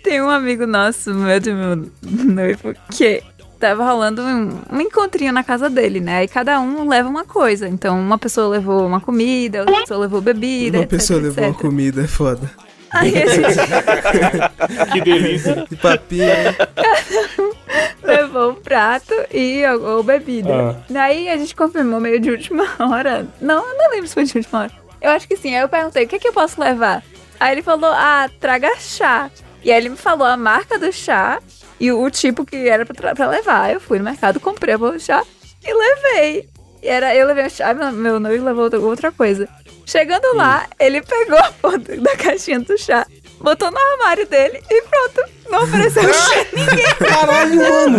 Tem 0.02 0.20
um 0.20 0.28
amigo 0.28 0.66
nosso, 0.66 1.14
meu 1.14 1.38
de 1.38 1.52
meu 1.52 1.90
noivo, 2.02 2.74
que 2.90 3.22
tava 3.58 3.84
rolando 3.84 4.22
um, 4.22 4.60
um 4.72 4.80
encontrinho 4.80 5.32
na 5.32 5.44
casa 5.44 5.70
dele, 5.70 6.00
né? 6.00 6.18
Aí 6.18 6.28
cada 6.28 6.60
um 6.60 6.88
leva 6.88 7.08
uma 7.08 7.24
coisa. 7.24 7.68
Então, 7.68 7.98
uma 7.98 8.18
pessoa 8.18 8.48
levou 8.48 8.84
uma 8.84 9.00
comida, 9.00 9.60
outra 9.60 9.80
pessoa 9.80 10.00
levou 10.00 10.20
bebida. 10.20 10.78
Uma 10.78 10.84
etc, 10.84 10.98
pessoa 10.98 11.20
levou 11.20 11.44
uma 11.44 11.50
etc. 11.50 11.60
comida, 11.62 12.02
é 12.02 12.06
foda. 12.08 12.50
Aí 12.90 13.22
a 13.22 13.26
gente 13.26 13.46
Que 14.92 15.00
delícia. 15.00 15.64
Que 15.68 15.76
papinho, 15.76 16.24
hein? 16.24 17.52
levou 18.02 18.50
um 18.50 18.54
prato 18.54 19.14
e 19.32 19.64
ou, 19.66 20.02
bebida. 20.02 20.52
Ah. 20.52 20.84
Daí 20.90 21.28
a 21.28 21.36
gente 21.36 21.54
confirmou 21.54 22.00
meio 22.00 22.20
de 22.20 22.30
última 22.30 22.64
hora. 22.80 23.26
Não, 23.40 23.66
eu 23.66 23.78
não 23.78 23.90
lembro 23.90 24.06
se 24.08 24.14
foi 24.14 24.24
de 24.24 24.36
última 24.36 24.62
hora. 24.62 24.72
Eu 25.00 25.10
acho 25.10 25.26
que 25.26 25.36
sim. 25.36 25.54
Aí 25.54 25.62
eu 25.62 25.68
perguntei, 25.68 26.04
o 26.04 26.08
que, 26.08 26.16
é 26.16 26.18
que 26.18 26.28
eu 26.28 26.32
posso 26.32 26.60
levar? 26.60 27.02
Aí 27.40 27.52
ele 27.52 27.62
falou, 27.62 27.90
ah, 27.92 28.28
traga 28.40 28.70
chá. 28.78 29.30
E 29.64 29.70
aí 29.70 29.78
ele 29.78 29.90
me 29.90 29.96
falou 29.96 30.26
a 30.26 30.36
marca 30.36 30.78
do 30.78 30.92
chá 30.92 31.40
e 31.78 31.90
o, 31.92 32.02
o 32.02 32.10
tipo 32.10 32.44
que 32.44 32.68
era 32.68 32.84
pra, 32.84 33.14
pra 33.14 33.28
levar. 33.28 33.62
Aí 33.62 33.74
eu 33.74 33.80
fui 33.80 33.98
no 33.98 34.04
mercado, 34.04 34.40
comprei 34.40 34.74
o 34.74 34.98
chá 34.98 35.22
e 35.64 35.72
levei. 35.72 36.48
E 36.82 36.88
era, 36.88 37.14
eu 37.14 37.26
levei 37.26 37.46
o 37.46 37.50
chá, 37.50 37.72
meu, 37.72 37.92
meu 37.92 38.20
noivo 38.20 38.44
levou 38.44 38.64
outra, 38.64 38.80
outra 38.80 39.12
coisa. 39.12 39.48
Chegando 39.86 40.36
lá, 40.36 40.66
ele 40.78 41.00
pegou 41.02 41.38
a 41.38 41.52
porra 41.52 41.78
da 41.98 42.16
caixinha 42.16 42.60
do 42.60 42.76
chá, 42.78 43.06
botou 43.40 43.70
no 43.70 43.78
armário 43.78 44.26
dele 44.26 44.62
e 44.68 44.82
pronto. 44.82 45.30
Não 45.50 45.64
ofereceu 45.64 46.02
chá 46.14 46.40
a 46.40 46.56
ninguém. 46.56 46.94
Caralho, 46.94 47.56
mano. 47.56 47.98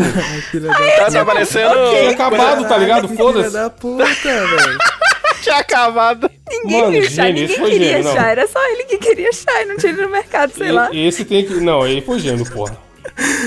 Ai, 0.54 0.60
da... 0.60 1.06
Tá, 1.06 1.12
tá 1.12 1.26
parecendo. 1.26 1.76
Tinha 1.89 2.12
acabado, 2.12 2.67
tá 2.67 2.78
ligado? 2.78 3.08
Foda-se. 3.10 3.52
Da 3.52 3.69
puta, 3.69 4.06
velho. 4.06 4.78
Tinha 5.41 5.58
acabado. 5.58 6.30
Ninguém 6.50 6.80
Mano, 6.82 6.91
queria 6.93 7.08
esse 7.08 7.22
ninguém 7.22 7.48
foi 7.48 7.69
queria 7.72 7.98
gênio, 8.04 8.12
chá. 8.13 8.28
Era 8.30 8.48
só 8.48 8.60
ele 8.72 8.84
que 8.84 8.98
queria 8.98 9.32
chá 9.34 9.62
e 9.62 9.65
não 9.65 9.78
tinha 9.78 9.91
ido 9.91 10.02
no 10.04 10.10
mercado, 10.10 10.54
sei 10.56 10.72
lá. 10.72 10.89
E- 10.91 11.08
Esse 11.08 11.26
tem 11.26 11.43
que. 11.46 11.54
Não, 11.56 11.82
aí 11.82 12.02
foi 12.02 12.19
gênio, 12.19 12.46
porra. 12.52 12.78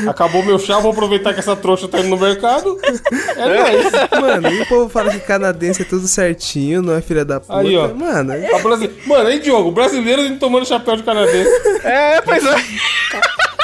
Acabou 0.06 0.44
meu 0.44 0.58
chá, 0.58 0.78
vou 0.78 0.92
aproveitar 0.92 1.32
que 1.32 1.40
essa 1.40 1.56
trouxa 1.56 1.88
tá 1.88 1.98
indo 1.98 2.08
no 2.10 2.18
mercado. 2.18 2.78
É 3.36 3.48
nóis. 3.48 4.10
Mano, 4.20 4.48
e 4.52 4.60
o 4.62 4.66
povo 4.66 4.88
fala 4.88 5.10
que 5.10 5.18
canadense 5.20 5.82
é 5.82 5.84
tudo 5.84 6.06
certinho, 6.06 6.82
não 6.82 6.94
é 6.94 7.00
filha 7.00 7.24
da 7.24 7.40
puta. 7.40 7.58
Aí, 7.58 7.76
ó. 7.76 7.88
Mano, 7.88 8.32
A 8.32 8.58
brasi- 8.58 8.90
Mano, 9.06 9.28
aí, 9.28 9.38
Diogo, 9.40 9.70
brasileiro 9.72 10.22
indo 10.22 10.38
tomando 10.38 10.66
chapéu 10.66 10.96
de 10.96 11.02
canadense. 11.02 11.50
É, 11.84 12.20
pois 12.20 12.44
é. 12.44 12.56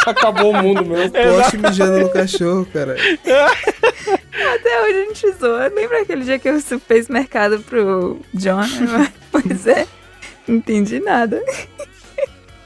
Acabou 0.06 0.50
o 0.50 0.56
mundo 0.62 0.84
mesmo. 0.84 1.12
poste 1.12 1.58
mijando 1.58 1.98
no 2.00 2.08
cachorro, 2.08 2.66
cara. 2.72 2.96
Até 4.32 4.82
hoje 4.82 4.98
a 4.98 5.04
gente 5.06 5.32
zoa. 5.32 5.68
Lembra 5.68 6.02
aquele 6.02 6.24
dia 6.24 6.38
que 6.38 6.48
eu 6.48 6.60
fez 6.60 7.08
mercado 7.08 7.60
pro 7.60 8.20
John? 8.34 8.62
pois 9.30 9.66
é. 9.66 9.86
Não 10.46 10.56
entendi 10.56 11.00
nada. 11.00 11.42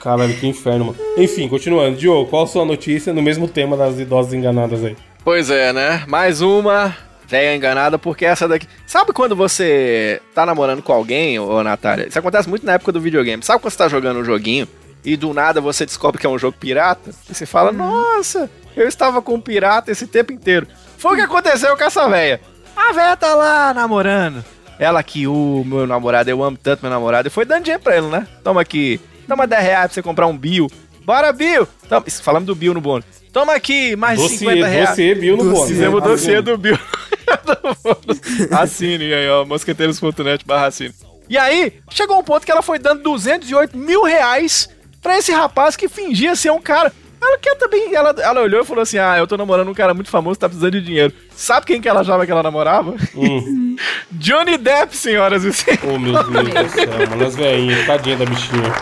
Caralho, 0.00 0.34
que 0.36 0.46
inferno, 0.46 0.86
mano. 0.86 0.98
Enfim, 1.16 1.48
continuando. 1.48 1.96
Diogo, 1.96 2.30
qual 2.30 2.44
a 2.44 2.46
sua 2.46 2.64
notícia 2.64 3.12
no 3.12 3.22
mesmo 3.22 3.48
tema 3.48 3.76
das 3.76 3.98
idosas 3.98 4.32
enganadas 4.32 4.84
aí? 4.84 4.96
Pois 5.24 5.50
é, 5.50 5.72
né? 5.72 6.04
Mais 6.06 6.40
uma 6.40 6.96
velha 7.26 7.56
enganada, 7.56 7.98
porque 7.98 8.24
essa 8.24 8.46
daqui. 8.46 8.68
Sabe 8.86 9.12
quando 9.12 9.34
você 9.34 10.20
tá 10.32 10.46
namorando 10.46 10.82
com 10.82 10.92
alguém, 10.92 11.38
ô 11.38 11.62
Natália? 11.62 12.06
Isso 12.06 12.18
acontece 12.18 12.48
muito 12.48 12.64
na 12.64 12.74
época 12.74 12.92
do 12.92 13.00
videogame. 13.00 13.42
Sabe 13.42 13.60
quando 13.60 13.72
você 13.72 13.78
tá 13.78 13.88
jogando 13.88 14.20
um 14.20 14.24
joguinho 14.24 14.68
e 15.04 15.16
do 15.16 15.34
nada 15.34 15.60
você 15.60 15.84
descobre 15.84 16.20
que 16.20 16.26
é 16.26 16.30
um 16.30 16.38
jogo 16.38 16.56
pirata? 16.58 17.10
E 17.28 17.34
você 17.34 17.44
fala, 17.44 17.72
nossa, 17.72 18.48
eu 18.76 18.86
estava 18.86 19.20
com 19.20 19.34
um 19.34 19.40
pirata 19.40 19.90
esse 19.90 20.06
tempo 20.06 20.32
inteiro. 20.32 20.66
Foi 20.98 21.12
o 21.12 21.16
que 21.16 21.22
aconteceu 21.22 21.76
com 21.76 21.84
essa 21.84 22.08
véia. 22.08 22.40
A 22.76 22.92
véia 22.92 23.16
tá 23.16 23.34
lá 23.34 23.72
namorando. 23.74 24.44
Ela 24.78 25.02
que 25.02 25.26
o 25.26 25.62
meu 25.64 25.86
namorado, 25.86 26.28
eu 26.28 26.42
amo 26.42 26.58
tanto 26.62 26.82
meu 26.82 26.90
namorado, 26.90 27.28
e 27.28 27.30
foi 27.30 27.44
dando 27.44 27.64
dinheiro 27.64 27.82
pra 27.82 27.96
ele, 27.96 28.08
né? 28.08 28.26
Toma 28.44 28.60
aqui, 28.60 29.00
toma 29.26 29.46
10 29.46 29.62
reais 29.62 29.86
pra 29.86 29.94
você 29.94 30.02
comprar 30.02 30.26
um 30.26 30.36
Bill. 30.36 30.70
Bora, 31.04 31.32
Bill! 31.32 31.66
Toma, 31.88 32.04
isso, 32.06 32.22
falando 32.22 32.46
do 32.46 32.54
Bill 32.54 32.74
no 32.74 32.80
bônus. 32.80 33.06
Toma 33.32 33.54
aqui, 33.54 33.96
mais 33.96 34.18
Dossiê, 34.20 34.38
50 34.38 34.66
reais. 34.66 34.88
dossiê, 34.90 35.14
Bill 35.14 35.36
no 35.36 35.44
Dossiê. 35.44 35.54
bônus. 35.56 35.68
Fizemos 35.70 35.98
o 35.98 36.02
Tá 36.02 36.08
dossiê 36.08 36.42
do 36.42 36.58
Bill. 36.58 36.78
assine 38.58 39.12
aí, 39.14 39.28
ó, 39.28 39.44
mosqueteiros.net 39.44 40.44
barra 40.44 40.66
assine. 40.66 40.94
E 41.28 41.36
aí, 41.36 41.72
chegou 41.90 42.18
um 42.18 42.22
ponto 42.22 42.44
que 42.44 42.52
ela 42.52 42.62
foi 42.62 42.78
dando 42.78 43.02
208 43.02 43.76
mil 43.76 44.04
reais 44.04 44.68
pra 45.02 45.18
esse 45.18 45.32
rapaz 45.32 45.74
que 45.76 45.88
fingia 45.88 46.36
ser 46.36 46.50
um 46.50 46.60
cara. 46.60 46.92
Ela 47.26 47.38
quer 47.38 47.56
também, 47.56 47.92
ela, 47.92 48.14
ela 48.20 48.40
olhou 48.40 48.62
e 48.62 48.64
falou 48.64 48.82
assim, 48.82 48.98
ah, 48.98 49.18
eu 49.18 49.26
tô 49.26 49.36
namorando 49.36 49.68
um 49.68 49.74
cara 49.74 49.92
muito 49.92 50.08
famoso, 50.08 50.38
tá 50.38 50.48
precisando 50.48 50.72
de 50.72 50.80
dinheiro. 50.80 51.12
Sabe 51.34 51.66
quem 51.66 51.80
que 51.80 51.88
ela 51.88 52.00
achava 52.00 52.24
que 52.24 52.30
ela 52.30 52.42
namorava? 52.42 52.94
Hum. 53.16 53.74
Johnny 54.12 54.56
Depp, 54.56 54.96
senhoras 54.96 55.42
e 55.42 55.52
senhores. 55.52 55.84
Oh, 55.84 55.98
meu 55.98 56.12
Deus 56.22 56.54
do 56.54 56.70
céu, 56.70 57.08
mano. 57.10 57.26
As 57.26 57.34
velhinhas, 57.34 57.84
tadinha 57.84 58.16
da 58.16 58.24
bichinha. 58.24 58.72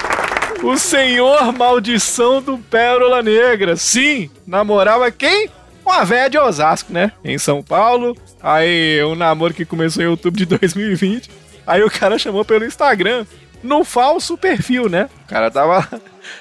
O 0.63 0.77
senhor 0.77 1.53
maldição 1.53 2.43
do 2.43 2.59
Pérola 2.59 3.23
Negra. 3.23 3.77
Sim, 3.77 4.31
namorava 4.47 5.11
quem? 5.11 5.49
Uma 5.85 6.05
véia 6.05 6.29
de 6.29 6.39
Osasco, 6.39 6.93
né? 6.93 7.13
Em 7.25 7.39
São 7.39 7.63
Paulo. 7.63 8.17
Aí, 8.43 9.03
um 9.05 9.15
namoro 9.15 9.55
que 9.55 9.65
começou 9.65 10.03
em 10.03 10.07
outubro 10.07 10.39
de 10.39 10.47
2020. 10.47 11.31
Aí 11.67 11.83
o 11.83 11.91
cara 11.91 12.19
chamou 12.19 12.45
pelo 12.45 12.65
Instagram. 12.65 13.27
No 13.63 13.85
falso 13.85 14.37
perfil, 14.37 14.89
né? 14.89 15.09
O 15.25 15.29
cara 15.29 15.51
tava. 15.51 15.89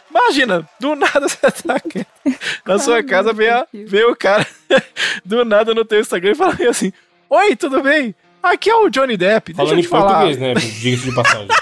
Imagina, 0.10 0.67
do 0.80 0.96
nada 0.96 1.28
você 1.28 1.38
tá 1.38 1.76
aqui 1.76 2.06
na 2.65 2.80
sua 2.80 3.04
casa, 3.04 3.34
vem, 3.34 3.50
a- 3.50 3.67
vem 3.74 4.06
o 4.06 4.15
cara 4.15 4.46
do 5.26 5.43
nada 5.46 5.74
no 5.74 5.84
teu 5.86 6.00
Instagram 6.00 6.32
e 6.32 6.36
fala 6.36 6.56
assim: 6.69 6.91
Oi, 7.30 7.56
tudo 7.56 7.82
bem? 7.82 8.13
Aqui 8.41 8.69
é 8.69 8.76
o 8.76 8.89
Johnny 8.89 9.15
Depp. 9.17 9.54
Deixa 9.54 9.63
Falando 9.63 9.80
eu 9.80 9.84
te 9.84 9.88
falar. 9.89 10.10
português, 10.26 10.38
né? 10.38 10.54
Diga-se 10.56 11.04
de 11.10 11.15
passagem. 11.15 11.48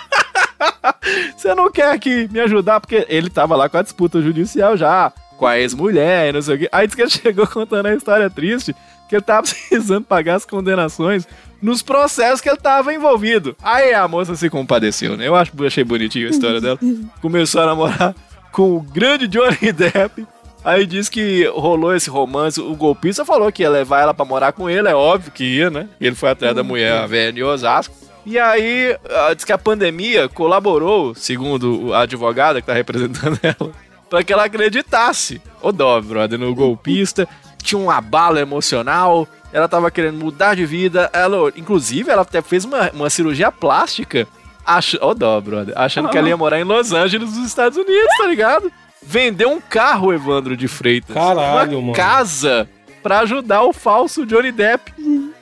Você 1.37 1.53
não 1.55 1.71
quer 1.71 1.91
aqui 1.91 2.27
me 2.31 2.39
ajudar? 2.39 2.79
Porque 2.79 3.05
ele 3.09 3.29
tava 3.29 3.55
lá 3.55 3.67
com 3.69 3.77
a 3.77 3.81
disputa 3.81 4.21
judicial 4.21 4.75
já, 4.77 5.11
com 5.37 5.45
a 5.45 5.59
ex-mulher 5.59 6.29
e 6.29 6.33
não 6.33 6.41
sei 6.41 6.55
o 6.55 6.59
quê. 6.59 6.69
Aí 6.71 6.85
disse 6.87 6.95
que 6.95 7.01
ele 7.03 7.09
chegou 7.11 7.47
contando 7.47 7.87
a 7.87 7.93
história 7.95 8.29
triste, 8.29 8.75
que 9.09 9.15
ele 9.15 9.21
tava 9.23 9.43
precisando 9.43 10.05
pagar 10.05 10.35
as 10.35 10.45
condenações 10.45 11.27
nos 11.61 11.81
processos 11.81 12.41
que 12.41 12.49
ele 12.49 12.57
tava 12.57 12.93
envolvido. 12.93 13.55
Aí 13.61 13.93
a 13.93 14.07
moça 14.07 14.35
se 14.35 14.49
compadeceu, 14.49 15.15
né? 15.15 15.27
Eu 15.27 15.35
acho, 15.35 15.51
achei 15.65 15.83
bonitinho 15.83 16.27
a 16.27 16.31
história 16.31 16.59
dela. 16.59 16.79
Começou 17.21 17.61
a 17.61 17.65
namorar 17.67 18.15
com 18.51 18.75
o 18.75 18.81
grande 18.81 19.27
Johnny 19.27 19.71
Depp. 19.71 20.25
Aí 20.63 20.85
disse 20.85 21.09
que 21.09 21.45
rolou 21.53 21.95
esse 21.95 22.09
romance. 22.09 22.59
O 22.59 22.75
golpista 22.75 23.25
falou 23.25 23.51
que 23.51 23.63
ia 23.63 23.69
levar 23.69 24.01
ela 24.01 24.13
pra 24.13 24.25
morar 24.25 24.51
com 24.51 24.69
ele, 24.69 24.87
é 24.87 24.95
óbvio 24.95 25.31
que 25.31 25.43
ia, 25.43 25.69
né? 25.69 25.87
Ele 25.99 26.15
foi 26.15 26.29
atrás 26.29 26.55
da 26.55 26.63
mulher, 26.63 26.93
a 26.93 27.07
velha 27.07 27.33
de 27.33 27.43
Osasco. 27.43 27.95
E 28.25 28.37
aí, 28.37 28.95
ah, 29.09 29.33
diz 29.33 29.43
que 29.43 29.51
a 29.51 29.57
pandemia 29.57 30.29
colaborou, 30.29 31.15
segundo 31.15 31.91
a 31.93 32.01
advogada 32.01 32.61
que 32.61 32.67
tá 32.67 32.73
representando 32.73 33.39
ela, 33.41 33.71
pra 34.07 34.23
que 34.23 34.31
ela 34.31 34.45
acreditasse. 34.45 35.41
Ô 35.59 35.71
dó, 35.71 35.99
brother, 35.99 36.37
no 36.37 36.53
golpista. 36.53 37.27
Tinha 37.61 37.79
um 37.79 37.89
abalo 37.89 38.37
emocional. 38.37 39.27
Ela 39.53 39.67
tava 39.67 39.91
querendo 39.91 40.17
mudar 40.17 40.55
de 40.55 40.65
vida. 40.65 41.09
Ela, 41.13 41.51
inclusive, 41.55 42.09
ela 42.09 42.21
até 42.21 42.41
fez 42.41 42.65
uma, 42.65 42.89
uma 42.91 43.09
cirurgia 43.09 43.51
plástica. 43.51 44.27
Ach... 44.65 44.95
Ô 45.01 45.13
dó, 45.13 45.39
brother. 45.41 45.73
Achando 45.77 46.09
que 46.09 46.17
ela 46.17 46.29
ia 46.29 46.37
morar 46.37 46.59
em 46.59 46.63
Los 46.63 46.93
Angeles, 46.93 47.35
nos 47.35 47.47
Estados 47.47 47.77
Unidos, 47.77 48.17
tá 48.17 48.27
ligado? 48.27 48.71
Vendeu 49.03 49.49
um 49.49 49.59
carro, 49.59 50.13
Evandro 50.13 50.55
de 50.55 50.67
Freitas. 50.67 51.15
Caralho, 51.15 51.79
uma 51.79 51.81
mano. 51.81 51.93
casa 51.93 52.69
pra 53.01 53.21
ajudar 53.21 53.63
o 53.63 53.73
falso 53.73 54.25
Johnny 54.25 54.51
Depp. 54.51 54.93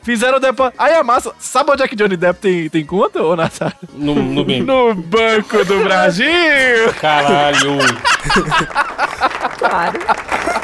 Fizeram 0.01 0.37
o 0.37 0.39
Depp. 0.39 0.59
Aí 0.77 0.93
a 0.93 1.03
massa. 1.03 1.33
Sabe 1.37 1.71
onde 1.71 1.83
é 1.83 1.87
que 1.87 1.95
Johnny 1.95 2.15
Depp 2.15 2.39
tem, 2.39 2.69
tem 2.69 2.85
conta, 2.85 3.21
ô 3.21 3.35
Natália? 3.35 3.75
No, 3.93 4.15
no 4.15 4.45
bem. 4.45 4.63
No 4.63 4.95
Banco 4.95 5.63
do 5.65 5.83
Brasil! 5.83 6.25
Caralho. 6.99 7.77
Claro. 9.57 9.99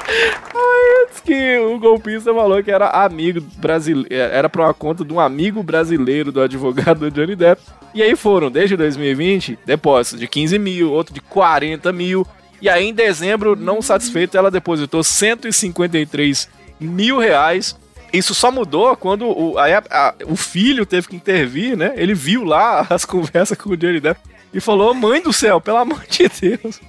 Diz 0.07 1.19
que 1.21 1.57
o 1.59 1.79
golpista 1.79 2.33
falou 2.33 2.61
que 2.63 2.71
era 2.71 2.87
amigo 2.89 3.41
brasileiro. 3.57 4.07
Era 4.13 4.49
pra 4.49 4.63
uma 4.65 4.73
conta 4.73 5.03
de 5.03 5.13
um 5.13 5.19
amigo 5.19 5.63
brasileiro 5.63 6.31
do 6.31 6.41
advogado 6.41 6.99
do 6.99 7.11
Johnny 7.11 7.35
Depp. 7.35 7.61
E 7.93 8.01
aí 8.03 8.15
foram, 8.15 8.51
desde 8.51 8.75
2020, 8.77 9.57
depósitos 9.65 10.19
de 10.19 10.27
15 10.27 10.59
mil, 10.59 10.91
outro 10.91 11.13
de 11.13 11.21
40 11.21 11.91
mil. 11.91 12.25
E 12.61 12.69
aí, 12.69 12.85
em 12.85 12.93
dezembro, 12.93 13.55
não 13.55 13.81
satisfeito, 13.81 14.37
ela 14.37 14.51
depositou 14.51 15.03
153 15.03 16.49
mil 16.79 17.17
reais. 17.19 17.77
Isso 18.13 18.33
só 18.33 18.51
mudou 18.51 18.95
quando 18.95 19.25
o, 19.27 19.57
aí 19.57 19.73
a- 19.73 19.83
a- 19.89 20.13
o 20.25 20.35
filho 20.35 20.85
teve 20.85 21.07
que 21.07 21.15
intervir, 21.15 21.75
né? 21.75 21.93
Ele 21.97 22.13
viu 22.13 22.43
lá 22.43 22.85
as 22.89 23.03
conversas 23.05 23.57
com 23.57 23.69
o 23.71 23.77
Johnny 23.77 23.99
Depp 23.99 24.19
e 24.55 24.61
falou: 24.61 24.93
Mãe 24.93 25.21
do 25.21 25.33
céu, 25.33 25.59
pelo 25.59 25.77
amor 25.77 26.01
de 26.07 26.29
Deus. 26.29 26.79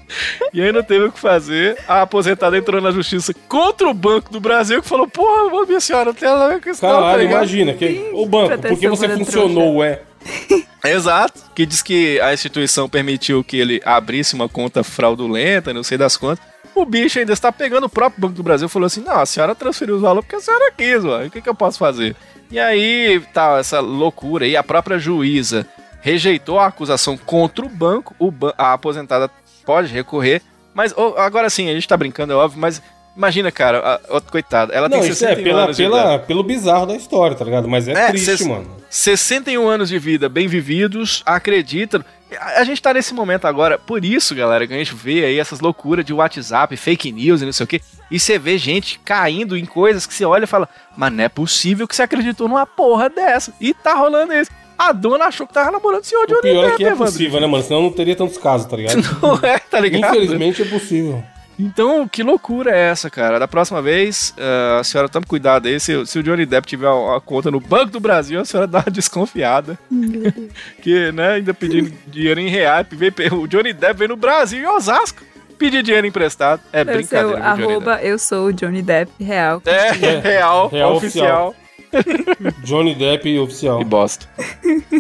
E 0.55 0.63
aí 0.63 0.71
não 0.71 0.85
teve 0.85 1.07
o 1.07 1.13
que 1.13 1.19
fazer. 1.19 1.77
A 1.89 2.03
aposentada 2.03 2.57
entrou 2.57 2.81
na 2.81 2.93
justiça 2.93 3.35
contra 3.49 3.89
o 3.89 3.93
Banco 3.93 4.31
do 4.31 4.39
Brasil, 4.39 4.81
que 4.81 4.89
falou: 4.89 5.09
Porra, 5.09 5.67
minha 5.67 5.81
senhora, 5.81 6.07
não 6.07 6.15
tem 6.15 6.29
nada 6.29 6.45
a 6.45 6.49
ver 6.51 6.63
com 6.63 6.71
isso, 6.71 6.87
não, 6.87 6.93
tá 6.93 7.01
Caralho, 7.01 7.23
ligado?" 7.23 7.39
imagina. 7.39 7.75
Que, 7.75 8.11
o 8.15 8.25
banco, 8.25 8.57
porque 8.57 8.89
você 8.89 9.09
funcionou, 9.09 9.83
é. 9.83 10.01
Exato. 10.85 11.43
Que 11.55 11.67
diz 11.67 11.83
que 11.83 12.21
a 12.21 12.33
instituição 12.33 12.89
permitiu 12.89 13.43
que 13.43 13.57
ele 13.57 13.83
abrisse 13.85 14.35
uma 14.35 14.49
conta 14.49 14.85
fraudulenta, 14.85 15.75
não 15.75 15.83
sei 15.83 15.99
das 15.99 16.17
quantas. 16.17 16.45
O 16.73 16.85
bicho 16.85 17.19
ainda 17.19 17.33
está 17.33 17.51
pegando 17.51 17.85
o 17.85 17.91
próprio 17.91 18.21
Banco 18.21 18.35
do 18.35 18.45
Brasil 18.45 18.67
e 18.67 18.71
falou 18.71 18.87
assim: 18.87 19.01
não, 19.01 19.19
a 19.19 19.27
senhora 19.27 19.57
transferiu 19.57 19.97
os 19.97 20.03
valores 20.03 20.25
porque 20.25 20.37
a 20.37 20.41
senhora 20.41 20.71
quis, 20.71 21.05
ué. 21.05 21.27
O 21.27 21.31
que, 21.33 21.43
que 21.43 21.49
eu 21.49 21.55
posso 21.55 21.79
fazer? 21.79 22.15
E 22.49 22.61
aí 22.61 23.21
tá 23.35 23.59
essa 23.59 23.81
loucura 23.81 24.45
aí. 24.45 24.57
A 24.57 24.63
própria 24.63 25.01
juíza 25.01 25.67
rejeitou 26.01 26.59
a 26.59 26.67
acusação 26.67 27.17
contra 27.17 27.65
o 27.65 27.69
banco. 27.69 28.15
O 28.19 28.31
ban 28.31 28.53
a 28.57 28.73
aposentada 28.73 29.31
pode 29.65 29.93
recorrer. 29.93 30.43
Mas 30.75 30.95
agora 31.17 31.49
sim, 31.49 31.71
a 31.71 31.75
gente 31.75 31.89
tá 31.89 31.97
brincando, 31.97 32.35
é 32.35 32.37
óbvio, 32.37 32.61
mas 32.61 32.83
imagina, 33.17 33.51
cara, 33.51 33.79
a, 33.79 34.19
a, 34.19 34.21
coitada, 34.21 34.75
ela 34.75 34.89
Não, 34.89 35.01
tem 35.01 35.09
isso 35.09 35.25
é 35.25 35.29
61 35.29 35.45
pela, 35.45 35.63
anos 35.65 35.77
de 35.77 35.83
idade. 35.83 36.03
pela, 36.03 36.19
pelo 36.19 36.43
bizarro 36.43 36.87
da 36.87 36.95
história, 36.95 37.35
tá 37.35 37.45
ligado? 37.45 37.67
Mas 37.67 37.89
é, 37.89 37.93
É, 37.93 38.09
triste, 38.09 38.45
mano. 38.45 38.77
61 38.91 39.67
anos 39.67 39.89
de 39.89 39.99
vida 39.99 40.29
bem 40.29 40.47
vividos, 40.47 41.23
acredita. 41.25 42.05
A 42.39 42.61
a 42.61 42.65
gente 42.65 42.83
tá 42.83 42.93
nesse 42.93 43.15
momento 43.15 43.47
agora, 43.47 43.79
por 43.79 44.05
isso, 44.05 44.35
galera, 44.35 44.67
que 44.67 44.75
a 44.75 44.77
gente 44.77 44.95
vê 44.95 45.25
aí 45.25 45.39
essas 45.39 45.61
loucuras 45.61 46.05
de 46.05 46.13
WhatsApp, 46.13 46.77
fake 46.77 47.11
news 47.11 47.41
e 47.41 47.47
não 47.47 47.53
sei 47.53 47.65
o 47.65 47.67
quê. 47.67 47.81
E 48.11 48.21
você 48.21 48.39
vê 48.39 48.59
gente 48.59 48.99
caindo 49.05 49.57
em 49.57 49.65
coisas 49.65 50.07
que 50.07 50.13
você 50.13 50.25
olha 50.25 50.45
e 50.45 50.49
fala, 50.49 50.69
mas 50.97 51.13
não 51.13 51.25
é 51.25 51.29
possível 51.29 51.89
que 51.89 51.97
você 51.97 52.03
acreditou 52.03 52.49
numa 52.49 52.67
porra 52.67 53.09
dessa. 53.09 53.53
E 53.61 53.73
tá 53.73 53.95
rolando 53.95 54.35
isso. 54.35 54.51
A 54.79 54.93
dona 54.93 55.25
achou 55.27 55.47
que 55.47 55.55
tava 55.55 55.71
namorando 55.71 56.03
o 56.03 56.05
senhor 56.05 56.25
O 56.25 56.27
Johnny 56.27 56.41
pior 56.43 56.63
é 56.65 56.67
Depp, 56.67 56.77
que 56.77 56.85
é 56.85 56.87
Evandro. 56.89 57.05
possível, 57.07 57.41
né, 57.41 57.47
mano? 57.47 57.63
Senão 57.65 57.83
não 57.83 57.91
teria 57.93 58.15
tantos 58.17 58.37
casos, 58.39 58.67
tá 58.67 58.77
ligado? 58.77 58.97
Não 59.23 59.35
é, 59.43 59.59
tá 59.59 59.81
ligado? 59.81 60.15
Infelizmente 60.17 60.63
é 60.63 60.65
possível. 60.67 61.23
Então, 61.59 62.07
que 62.07 62.23
loucura 62.23 62.71
é 62.71 62.91
essa, 62.91 63.09
cara? 63.09 63.39
Da 63.39 63.49
próxima 63.49 63.81
vez, 63.81 64.35
ah, 64.39 64.79
a 64.81 64.85
senhora 64.85 65.09
tome 65.09 65.25
cuidado 65.25 65.67
aí. 65.67 65.81
Se, 65.81 66.05
se 66.05 66.19
o 66.19 66.23
Johnny 66.23 66.45
Depp 66.45 66.67
tiver 66.69 66.89
uma, 66.91 67.19
conta 67.19 67.51
no 67.51 67.59
Banco 67.59 67.93
do 67.93 67.99
Brasil, 68.01 68.39
a 68.39 68.45
senhora 68.45 68.67
dá 68.67 68.81
uma 68.81 68.91
desconfiada. 68.93 69.79
que, 70.83 71.11
né, 71.13 71.33
ainda 71.35 71.55
pedindo 71.55 71.93
dinheiro 72.07 72.41
em 72.41 72.49
reais. 72.49 72.87
vem- 72.91 73.11
O 73.33 73.47
Johnny 73.47 73.73
Depp 73.73 73.99
vem 73.99 74.09
no 74.09 74.17
Brasil, 74.17 74.61
em 74.63 74.67
Osasco, 74.67 75.23
pedir 75.59 75.83
dinheiro 75.83 76.07
emprestado. 76.07 76.61
É 76.73 76.85
ser 76.85 76.91
o 76.91 76.95
brincadeira, 76.95 77.41
Johnny 77.41 77.63
arroba 77.65 78.03
eu 78.03 78.19
sou 78.19 78.49
o 78.49 78.53
Johnny 78.53 78.83
Depp 78.83 79.11
real. 79.25 79.61
Depp. 79.61 80.05
É, 80.05 80.21
real, 80.21 80.69
real 80.69 80.97
oficial. 80.97 81.55
Johnny 82.65 82.95
Depp 82.95 83.39
oficial. 83.39 83.81
E 83.81 83.85
bosta. 83.85 84.29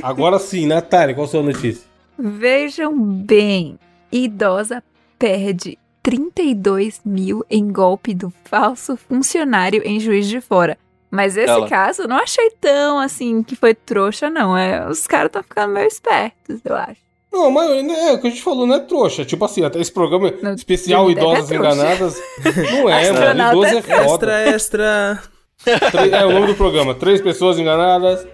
Agora 0.03 0.38
sim, 0.38 0.66
Natália, 0.66 1.14
qual 1.14 1.27
a 1.27 1.29
sua 1.29 1.42
notícia? 1.42 1.85
Vejam 2.18 2.99
bem, 2.99 3.79
idosa 4.11 4.83
perde 5.18 5.79
32 6.03 7.01
mil 7.05 7.44
em 7.51 7.70
golpe 7.70 8.14
do 8.14 8.33
falso 8.44 8.96
funcionário 8.96 9.83
em 9.85 9.99
Juiz 9.99 10.27
de 10.27 10.40
Fora. 10.40 10.79
Mas 11.11 11.37
esse 11.37 11.51
Ela. 11.51 11.68
caso 11.68 12.03
eu 12.03 12.09
não 12.09 12.16
achei 12.16 12.51
tão 12.61 12.99
assim 12.99 13.42
que 13.42 13.57
foi 13.57 13.75
trouxa, 13.75 14.29
não. 14.29 14.57
É, 14.57 14.88
os 14.88 15.07
caras 15.07 15.27
estão 15.27 15.42
ficando 15.42 15.72
meio 15.72 15.87
espertos, 15.87 16.61
eu 16.64 16.77
acho. 16.77 17.07
Não, 17.33 17.51
mas 17.51 17.70
é 17.70 18.12
o 18.12 18.20
que 18.20 18.27
a 18.29 18.31
gente 18.31 18.42
falou, 18.42 18.66
não 18.66 18.77
é 18.77 18.81
trouxa. 18.81 19.25
Tipo 19.25 19.44
assim, 19.44 19.62
até 19.64 19.79
esse 19.79 19.92
programa 19.92 20.33
Não, 20.42 20.55
especial 20.55 21.07
Depp 21.07 21.20
Idosas 21.20 21.51
é. 21.51 21.55
Enganadas. 21.57 22.22
Não 22.72 22.88
é, 22.88 23.12
mano. 23.12 23.18
Astronauta 23.18 23.57
Idoso 23.57 23.75
é 23.75 23.79
é 23.79 23.83
foda. 23.83 24.05
Extra, 24.05 24.49
extra. 24.49 25.22
É 26.12 26.24
o 26.24 26.33
nome 26.33 26.46
do 26.48 26.55
programa. 26.55 26.94
Três 26.94 27.20
pessoas 27.20 27.59
enganadas. 27.59 28.26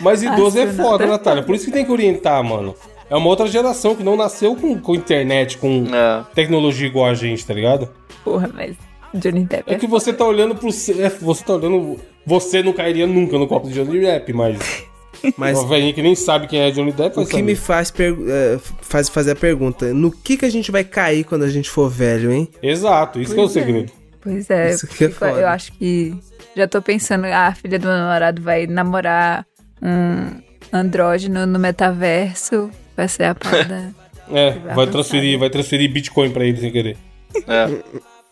Mas 0.00 0.22
idoso 0.22 0.58
é 0.58 0.62
Astronauta 0.64 0.90
foda, 0.90 1.04
é 1.04 1.06
Natália. 1.06 1.42
Por 1.42 1.54
isso 1.54 1.64
que 1.64 1.72
tem 1.72 1.84
que 1.84 1.90
orientar, 1.90 2.42
mano. 2.44 2.74
É 3.10 3.16
uma 3.16 3.28
outra 3.28 3.46
geração 3.46 3.94
que 3.94 4.02
não 4.04 4.16
nasceu 4.16 4.54
com, 4.54 4.78
com 4.78 4.94
internet, 4.94 5.56
com 5.58 5.86
É. 5.92 6.24
tecnologia 6.34 6.86
igual 6.86 7.06
a 7.06 7.14
gente, 7.14 7.44
tá 7.44 7.54
ligado? 7.54 7.88
Porra, 8.22 8.50
mas 8.52 8.76
Johnny 9.14 9.44
Depp 9.44 9.64
É 9.70 9.74
é, 9.74 9.78
que 9.78 9.86
você 9.86 10.12
tá 10.12 10.24
olhando 10.26 10.54
pro. 10.54 10.68
é, 10.68 11.08
você 11.20 11.42
tá 11.44 11.54
olhando. 11.54 11.96
Você 12.26 12.62
não 12.62 12.72
cairia 12.74 13.06
nunca 13.06 13.38
no 13.38 13.46
copo 13.46 13.66
de 13.68 13.74
Johnny 13.74 14.00
Depp, 14.00 14.32
mas. 14.32 14.58
Mas 15.36 15.58
Uma 15.58 15.66
velhinha 15.66 15.92
que 15.92 16.00
nem 16.00 16.14
sabe 16.14 16.46
quem 16.46 16.60
é 16.60 16.70
Johnny 16.70 16.92
Depp 16.92 17.18
o 17.18 17.26
que 17.26 17.42
me 17.42 17.56
saber. 17.56 17.66
faz, 17.66 17.90
pergu- 17.90 18.26
é, 18.28 18.56
faz 18.82 19.08
fazer 19.08 19.32
a 19.32 19.34
pergunta: 19.34 19.92
no 19.92 20.12
que, 20.12 20.36
que 20.36 20.44
a 20.44 20.50
gente 20.50 20.70
vai 20.70 20.84
cair 20.84 21.24
quando 21.24 21.42
a 21.42 21.48
gente 21.48 21.68
for 21.68 21.90
velho, 21.90 22.30
hein? 22.30 22.46
Exato, 22.62 23.18
isso 23.20 23.34
que 23.34 23.40
é 23.40 23.42
o 23.42 23.46
Pois 23.46 23.56
é. 23.56 23.60
segredo. 23.64 23.92
Pois 24.20 24.48
é, 24.50 24.70
Isso 24.70 24.86
que 24.86 25.04
é 25.04 25.08
fico- 25.08 25.18
foda. 25.18 25.40
eu 25.40 25.48
acho 25.48 25.72
que 25.72 26.14
já 26.58 26.68
tô 26.68 26.82
pensando, 26.82 27.24
ah, 27.26 27.48
a 27.48 27.54
filha 27.54 27.78
do 27.78 27.86
meu 27.86 27.96
namorado 27.96 28.42
vai 28.42 28.66
namorar 28.66 29.46
um 29.82 30.42
andrógeno 30.72 31.46
no 31.46 31.58
metaverso, 31.58 32.70
vai 32.96 33.08
ser 33.08 33.24
a 33.24 33.34
parada 33.34 33.94
É, 34.30 34.50
vai 34.50 34.74
vai 34.74 34.86
transferir, 34.86 35.38
vai 35.38 35.48
transferir 35.48 35.90
Bitcoin 35.90 36.30
pra 36.30 36.44
ele 36.44 36.60
sem 36.60 36.70
querer. 36.70 36.96
É. 37.46 37.82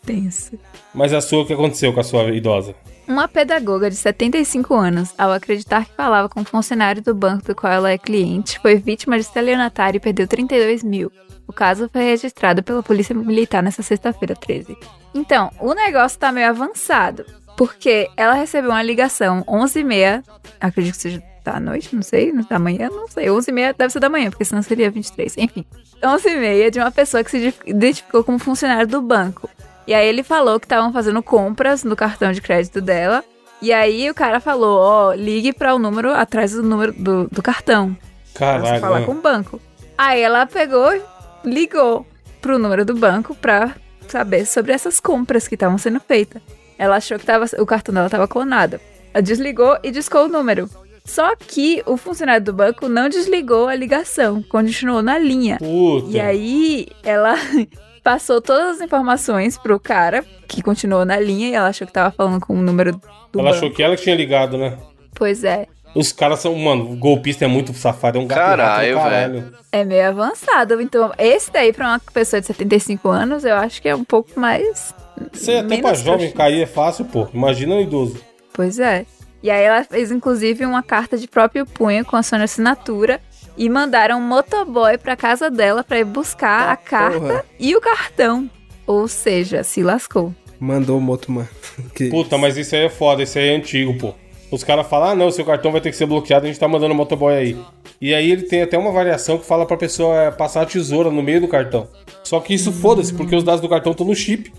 tensa. 0.05 0.53
Mas 0.95 1.13
a 1.13 1.21
sua, 1.21 1.43
o 1.43 1.47
que 1.47 1.53
aconteceu 1.53 1.93
com 1.93 2.01
a 2.01 2.05
sua 2.05 2.25
idosa? 2.35 2.75
Uma 3.09 3.29
pedagoga 3.29 3.89
de 3.89 3.97
75 3.97 4.75
anos, 4.75 5.15
ao 5.17 5.33
acreditar 5.33 5.85
que 5.85 5.95
falava 5.95 6.29
com 6.29 6.41
um 6.41 6.45
funcionário 6.45 7.03
do 7.03 7.15
banco 7.15 7.47
do 7.47 7.55
qual 7.55 7.73
ela 7.73 7.91
é 7.91 7.99
cliente, 7.99 8.59
foi 8.59 8.77
vítima 8.77 9.17
de 9.17 9.25
estelionatário 9.25 9.99
e 9.99 10.01
perdeu 10.01 10.27
32 10.27 10.83
mil. 10.83 11.11
O 11.47 11.53
caso 11.53 11.89
foi 11.93 12.03
registrado 12.03 12.63
pela 12.63 12.83
Polícia 12.83 13.15
Militar 13.15 13.63
nesta 13.63 13.83
sexta-feira 13.83 14.35
13. 14.35 14.77
Então, 15.15 15.51
o 15.61 15.73
negócio 15.73 16.19
tá 16.19 16.33
meio 16.33 16.49
avançado, 16.49 17.25
porque 17.57 18.09
ela 18.17 18.35
recebeu 18.35 18.71
uma 18.71 18.83
ligação 18.83 19.43
11h30, 19.45 20.23
acredito 20.61 20.95
que 20.95 21.01
seja 21.01 21.23
da 21.43 21.61
noite, 21.61 21.95
não 21.95 22.03
sei, 22.03 22.33
da 22.33 22.59
manhã, 22.59 22.89
não 22.91 23.07
sei, 23.09 23.27
11h30 23.27 23.75
deve 23.79 23.93
ser 23.93 24.01
da 24.01 24.09
manhã, 24.09 24.31
porque 24.31 24.45
senão 24.45 24.63
seria 24.63 24.91
23, 24.91 25.39
enfim. 25.39 25.65
11h30 26.03 26.71
de 26.71 26.79
uma 26.81 26.91
pessoa 26.91 27.23
que 27.23 27.31
se 27.31 27.55
identificou 27.65 28.25
como 28.25 28.39
funcionário 28.39 28.87
do 28.87 29.01
banco. 29.01 29.49
E 29.87 29.95
aí 29.95 30.07
ele 30.07 30.23
falou 30.23 30.59
que 30.59 30.67
estavam 30.67 30.93
fazendo 30.93 31.23
compras 31.23 31.85
no 31.85 31.95
cartão 31.95 32.33
de 32.33 32.41
crédito 32.41 32.81
dela. 32.81 33.25
E 33.63 33.73
aí 33.73 34.11
o 34.11 34.15
cara 34.15 34.41
falou, 34.41 34.81
ó, 34.81 35.13
ligue 35.15 35.53
para 35.53 35.75
o 35.75 35.79
número 35.79 36.13
atrás 36.13 36.53
do 36.53 36.63
número 36.63 36.93
do, 36.93 37.29
do 37.29 37.41
cartão. 37.41 37.97
Pra 38.35 38.59
você 38.59 38.63
Caralho. 38.63 38.81
falar 38.81 39.01
né? 39.01 39.07
com 39.07 39.13
o 39.13 39.21
banco. 39.21 39.61
Aí 39.97 40.21
ela 40.21 40.45
pegou 40.45 40.93
e 40.95 41.03
ligou 41.45 42.05
pro 42.43 42.59
número 42.59 42.85
do 42.85 42.95
banco 42.95 43.35
pra 43.35 43.75
saber 44.09 44.45
sobre 44.45 44.73
essas 44.73 45.01
compras 45.01 45.49
que 45.49 45.55
estavam 45.55 45.79
sendo 45.79 46.01
feitas. 46.01 46.43
Ela 46.79 46.97
achou 46.97 47.19
que 47.19 47.27
tava, 47.27 47.47
o 47.59 47.67
cartão 47.67 47.95
dela 47.95 48.11
tava 48.11 48.29
clonado. 48.29 48.81
Ela 49.15 49.23
desligou 49.23 49.79
e 49.83 49.91
discou 49.91 50.25
o 50.27 50.29
número. 50.29 50.69
Só 51.05 51.37
que 51.37 51.83
o 51.87 51.97
funcionário 51.97 52.45
do 52.45 52.53
banco 52.53 52.89
não 52.89 53.09
desligou 53.09 53.69
a 53.69 53.75
ligação, 53.75 54.43
continuou 54.43 55.03
na 55.03 55.17
linha. 55.19 55.57
Puta. 55.59 56.09
E 56.11 56.21
aí 56.21 56.89
ela 57.05 57.35
passou 58.03 58.41
todas 58.41 58.77
as 58.77 58.81
informações 58.81 59.57
pro 59.57 59.79
cara, 59.79 60.25
que 60.49 60.63
continuou 60.63 61.05
na 61.05 61.19
linha, 61.19 61.49
e 61.49 61.55
ela 61.55 61.69
achou 61.69 61.87
que 61.87 61.93
tava 61.93 62.11
falando 62.11 62.41
com 62.41 62.55
o 62.55 62.63
número 62.63 62.93
do 63.33 63.41
Ela 63.41 63.51
banco. 63.51 63.57
achou 63.57 63.71
que 63.71 63.83
ela 63.83 63.97
que 63.97 64.03
tinha 64.03 64.17
ligado, 64.17 64.59
né? 64.59 64.77
Pois 65.15 65.45
é. 65.45 65.67
Os 65.95 66.13
caras 66.13 66.41
são, 66.41 66.55
mano, 66.57 66.91
o 66.93 66.97
golpista 66.97 67.45
é 67.47 67.49
muito 67.49 67.73
safado, 67.73 68.19
é 68.19 68.21
um 68.21 68.27
gato 68.27 68.39
Caralho, 68.39 68.95
do 68.97 69.01
caralho. 69.01 69.55
É 69.73 69.83
meio 69.85 70.09
avançado. 70.09 70.79
Então, 70.83 71.11
esse 71.17 71.51
daí, 71.51 71.73
pra 71.73 71.87
uma 71.89 72.01
pessoa 72.13 72.39
de 72.41 72.47
75 72.49 73.09
anos, 73.09 73.45
eu 73.45 73.55
acho 73.55 73.81
que 73.81 73.89
é 73.89 73.95
um 73.97 74.05
pouco 74.05 74.39
mais. 74.39 74.93
Você 75.33 75.53
até 75.53 75.63
menos 75.69 75.81
pra 75.83 75.95
jovem 75.95 76.31
trouxa. 76.31 76.37
cair 76.37 76.63
é 76.63 76.67
fácil, 76.67 77.05
pô. 77.07 77.27
Imagina 77.33 77.75
um 77.75 77.81
idoso. 77.81 78.21
Pois 78.53 78.79
é. 78.79 79.05
E 79.43 79.51
aí 79.51 79.63
ela 79.65 79.85
fez, 79.85 80.11
inclusive, 80.11 80.65
uma 80.65 80.83
carta 80.83 81.17
de 81.17 81.29
próprio 81.29 81.65
punho 81.67 82.05
com 82.05 82.17
a 82.17 82.23
sua 82.23 82.43
assinatura. 82.43 83.21
E 83.57 83.69
mandaram 83.71 84.19
um 84.19 84.23
motoboy 84.23 84.99
pra 84.99 85.17
casa 85.17 85.51
dela 85.51 85.83
pra 85.83 85.99
ir 85.99 86.05
buscar 86.05 86.71
a 86.71 86.77
carta 86.77 87.19
porra. 87.21 87.45
e 87.59 87.75
o 87.75 87.81
cartão. 87.81 88.51
Ou 88.87 89.09
seja, 89.09 89.63
se 89.65 89.83
lascou. 89.83 90.35
Mandou 90.61 90.99
o 90.99 91.01
moto, 91.01 91.33
mano. 91.33 91.49
Que- 91.95 92.09
Puta, 92.11 92.37
mas 92.39 92.57
isso 92.57 92.75
aí 92.75 92.85
é 92.85 92.89
foda, 92.91 93.23
isso 93.23 93.39
aí 93.39 93.49
é 93.49 93.57
antigo, 93.57 93.95
pô. 93.99 94.15
Os 94.51 94.63
caras 94.63 94.87
falam, 94.87 95.11
ah, 95.11 95.15
não, 95.15 95.31
seu 95.31 95.45
cartão 95.45 95.73
vai 95.73 95.81
ter 95.81 95.91
que 95.91 95.97
ser 95.97 96.07
bloqueado, 96.07 96.45
a 96.45 96.49
gente 96.49 96.59
tá 96.61 96.69
mandando 96.69 96.93
o 96.95 96.97
motoboy 96.97 97.35
aí. 97.35 97.57
E 98.01 98.15
aí 98.15 98.31
ele 98.31 98.43
tem 98.43 98.63
até 98.63 98.79
uma 98.79 98.93
variação 98.93 99.39
que 99.39 99.45
fala 99.47 99.67
pra 99.67 99.77
pessoa 99.77 100.31
passar 100.33 100.63
a 100.63 100.67
tesoura 100.67 101.11
no 101.11 101.23
meio 101.23 101.41
do 101.41 101.49
cartão. 101.49 101.89
Só 102.23 102.39
que 102.41 102.55
isso 102.55 102.71
foda-se, 102.73 103.13
porque 103.13 103.35
os 103.35 103.43
dados 103.43 103.61
do 103.61 103.69
cartão 103.69 103.93
estão 103.93 104.07
No 104.07 104.15
chip. 104.15 104.53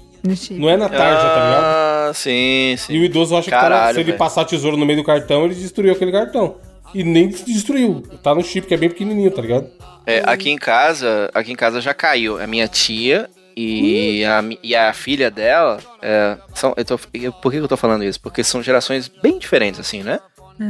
Não 0.59 0.69
é 0.69 0.78
na 0.78 0.89
tarja, 0.89 1.30
tá 1.30 1.36
ligado? 1.43 1.63
Ah, 1.63 2.11
sim, 2.13 2.75
sim. 2.78 2.93
E 2.93 2.99
o 2.99 3.03
idoso 3.03 3.36
acha 3.36 3.45
que 3.45 3.51
tá 3.51 3.59
Caralho, 3.61 3.95
se 3.95 4.01
ele 4.01 4.13
passar 4.13 4.41
a 4.41 4.45
tesoura 4.45 4.75
no 4.78 4.86
meio 4.86 4.99
do 4.99 5.05
cartão, 5.05 5.45
ele 5.45 5.55
destruiu 5.55 5.93
aquele 5.93 6.11
cartão. 6.11 6.55
E 6.93 7.03
nem 7.03 7.28
destruiu. 7.28 8.01
Tá 8.23 8.34
no 8.34 8.41
chip, 8.43 8.65
que 8.67 8.73
é 8.73 8.78
bem 8.78 8.89
pequenininho, 8.89 9.30
tá 9.32 9.41
ligado? 9.41 9.67
É, 10.05 10.23
aqui 10.25 10.49
em 10.49 10.57
casa, 10.57 11.30
aqui 11.34 11.51
em 11.51 11.55
casa 11.55 11.82
já 11.82 11.93
caiu. 11.93 12.41
A 12.41 12.47
minha 12.47 12.67
tia 12.67 13.30
e, 13.55 14.23
a, 14.23 14.41
mi- 14.41 14.57
e 14.63 14.73
a 14.75 14.93
filha 14.93 15.30
dela. 15.30 15.80
é, 16.01 16.38
são, 16.55 16.73
eu 16.78 16.86
tô- 16.86 16.99
eu- 17.13 17.34
por 17.34 17.51
que 17.51 17.57
eu 17.57 17.67
tô 17.67 17.75
falando 17.75 18.03
isso? 18.05 18.19
Porque 18.21 18.43
são 18.43 18.63
gerações 18.63 19.07
bem 19.21 19.38
diferentes, 19.38 19.80
assim, 19.80 20.01
né? 20.01 20.19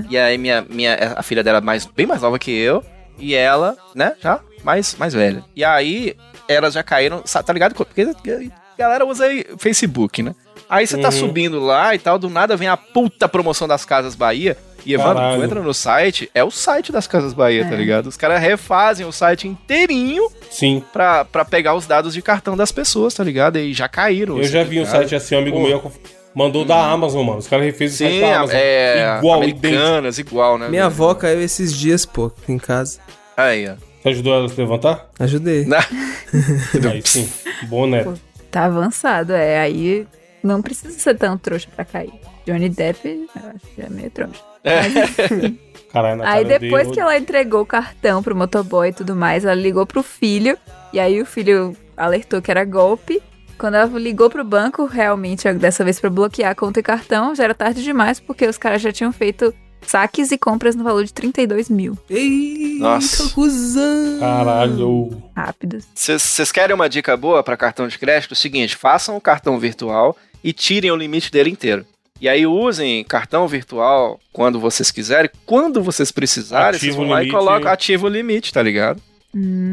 E 0.10 0.18
aí 0.18 0.38
minha, 0.38 0.66
minha, 0.70 1.14
a 1.16 1.22
filha 1.24 1.44
dela 1.44 1.60
é 1.60 1.62
mais, 1.62 1.86
bem 1.86 2.06
mais 2.08 2.22
nova 2.22 2.38
que 2.40 2.52
eu. 2.52 2.84
E 3.20 3.34
ela, 3.36 3.76
né, 3.96 4.14
já 4.22 4.40
mais, 4.64 4.96
mais 4.96 5.14
velha. 5.14 5.44
E 5.56 5.64
aí, 5.64 6.16
elas 6.48 6.74
já 6.74 6.84
caíram, 6.84 7.22
tá 7.22 7.54
ligado? 7.54 7.74
Porque 7.74 8.02
a 8.02 8.06
galera 8.78 9.06
usa 9.06 9.26
aí 9.26 9.46
Facebook, 9.58 10.22
né? 10.22 10.36
Aí 10.70 10.86
você 10.86 10.98
tá 10.98 11.08
Uhum. 11.08 11.12
subindo 11.14 11.60
lá 11.60 11.96
e 11.96 12.00
tal, 12.00 12.20
do 12.20 12.30
nada 12.30 12.56
vem 12.58 12.68
a 12.68 12.76
puta 12.78 13.28
promoção 13.28 13.68
das 13.68 13.86
Casas 13.86 14.16
Bahia. 14.16 14.58
E, 14.86 14.94
Evandro, 14.94 15.22
tu 15.38 15.44
entra 15.44 15.62
no 15.62 15.74
site, 15.74 16.30
é 16.34 16.44
o 16.44 16.52
site 16.52 16.92
das 16.94 17.08
Casas 17.08 17.34
Bahia, 17.34 17.66
tá 17.66 17.74
É. 17.74 17.78
ligado? 17.78 18.08
Os 18.08 18.16
caras 18.16 18.40
refazem 18.42 19.06
o 19.06 19.12
site 19.12 19.48
inteirinho 19.48 20.30
Sim. 20.50 20.82
pra, 20.94 21.26
pra 21.26 21.44
pegar 21.44 21.74
os 21.76 21.86
dados 21.86 22.14
de 22.14 22.22
cartão 22.22 22.56
das 22.56 22.72
pessoas, 22.72 23.14
tá 23.14 23.24
ligado? 23.24 23.58
E 23.58 23.74
já 23.74 23.88
caíram. 23.90 24.38
Eu 24.38 24.44
já 24.46 24.64
vi 24.64 24.80
um 24.80 24.86
site 24.86 25.14
assim, 25.16 25.36
um 25.36 25.40
amigo 25.40 25.58
Pô. 25.60 25.68
meu 25.68 25.92
mandou 26.34 26.64
da 26.64 26.78
Amazon, 26.90 27.26
mano. 27.26 27.40
Os 27.40 27.48
caras 27.48 27.66
refez 27.66 27.96
o 27.96 27.98
site 27.98 28.20
da 28.22 28.38
Amazon. 28.38 28.56
é. 28.58 29.16
Igual, 29.18 29.44
idêntico. 29.44 29.68
americanas, 29.68 30.20
igual, 30.20 30.58
né? 30.58 30.70
Minha 30.70 30.86
avó 30.86 31.14
caiu 31.16 31.42
esses 31.42 31.74
dias, 31.76 32.06
pô, 32.06 32.28
aqui 32.28 32.52
em 32.54 32.58
casa. 32.60 33.00
Aí, 33.36 33.68
ó. 33.70 33.74
Você 34.04 34.10
ajudou 34.10 34.34
ela 34.36 34.46
a 34.46 34.50
se 34.50 34.56
levantar? 34.58 35.10
Ajudei. 35.20 35.66
Aí 36.92 37.02
sim. 37.04 37.28
Bom, 37.64 37.88
né? 37.88 38.06
Tá 38.52 38.66
avançado, 38.66 39.34
é. 39.34 39.60
Aí 39.60 40.08
não 40.44 40.62
precisa 40.62 40.98
ser 40.98 41.18
tão 41.18 41.38
trouxa 41.38 41.68
pra 41.76 41.86
cair. 41.86 42.14
Johnny 42.46 42.70
Depp, 42.70 43.08
eu 43.08 43.50
acho 43.50 43.76
que 43.76 43.82
é 43.82 43.90
meio 43.90 44.10
trouxa. 44.10 44.42
Caralho, 45.92 46.22
Aí 46.24 46.44
depois 46.44 46.92
que 46.92 47.00
ela 47.00 47.18
entregou 47.18 47.62
o 47.62 47.66
cartão 47.66 48.22
pro 48.22 48.36
motoboy 48.36 48.90
e 48.90 48.94
tudo 48.94 49.16
mais, 49.16 49.46
ela 49.46 49.56
ligou 49.56 49.86
pro 49.86 50.04
filho. 50.04 50.58
E 50.92 51.00
aí 51.00 51.22
o 51.22 51.26
filho 51.26 51.76
alertou 51.96 52.42
que 52.42 52.52
era 52.52 52.64
golpe. 52.66 53.22
Quando 53.58 53.76
ela 53.76 54.00
ligou 54.00 54.30
pro 54.30 54.44
banco, 54.44 54.86
realmente, 54.86 55.52
dessa 55.54 55.84
vez 55.84 56.00
pra 56.00 56.10
bloquear 56.10 56.52
a 56.52 56.56
conta 56.56 56.80
e 56.80 56.84
cartão, 56.84 57.34
já 57.34 57.46
era 57.46 57.56
tarde 57.56 57.84
demais, 57.84 58.20
porque 58.20 58.46
os 58.46 58.58
caras 58.58 58.82
já 58.82 58.92
tinham 58.92 59.12
feito 59.12 59.54
saques 59.82 60.32
e 60.32 60.38
compras 60.38 60.76
no 60.76 60.84
valor 60.84 61.04
de 61.06 61.14
32 61.14 61.70
mil. 61.70 61.98
Eita, 62.10 62.80
Nossa. 62.84 63.30
cuzão. 63.34 64.20
Caralho. 64.20 65.24
Rápidos. 65.36 65.86
Vocês 65.96 66.52
querem 66.52 66.76
uma 66.76 66.90
dica 66.90 67.16
boa 67.16 67.42
pra 67.44 67.56
cartão 67.58 67.88
de 67.88 67.98
crédito? 67.98 68.32
É 68.32 68.34
o 68.34 68.38
seguinte, 68.38 68.76
façam 68.76 69.16
o 69.16 69.22
cartão 69.22 69.58
virtual 69.60 70.16
e 70.44 70.52
tirem 70.54 70.92
o 70.92 70.96
limite 70.96 71.32
dele 71.32 71.50
inteiro. 71.50 71.86
E 72.20 72.28
aí 72.28 72.48
usem 72.48 73.04
cartão 73.04 73.48
virtual 73.48 74.20
quando 74.34 74.60
vocês 74.60 74.90
quiserem, 74.90 75.30
quando 75.46 75.84
vocês 75.84 76.12
precisarem, 76.12 76.80
vocês 76.80 76.92
Ativa 76.94 76.98
vão 76.98 77.06
o 77.06 77.10
lá 77.12 77.22
e 77.22 77.26
limite. 77.26 77.38
colocam, 77.46 77.72
ativa 77.72 78.06
o 78.08 78.10
limite, 78.10 78.52
tá 78.52 78.62
ligado? 78.64 79.00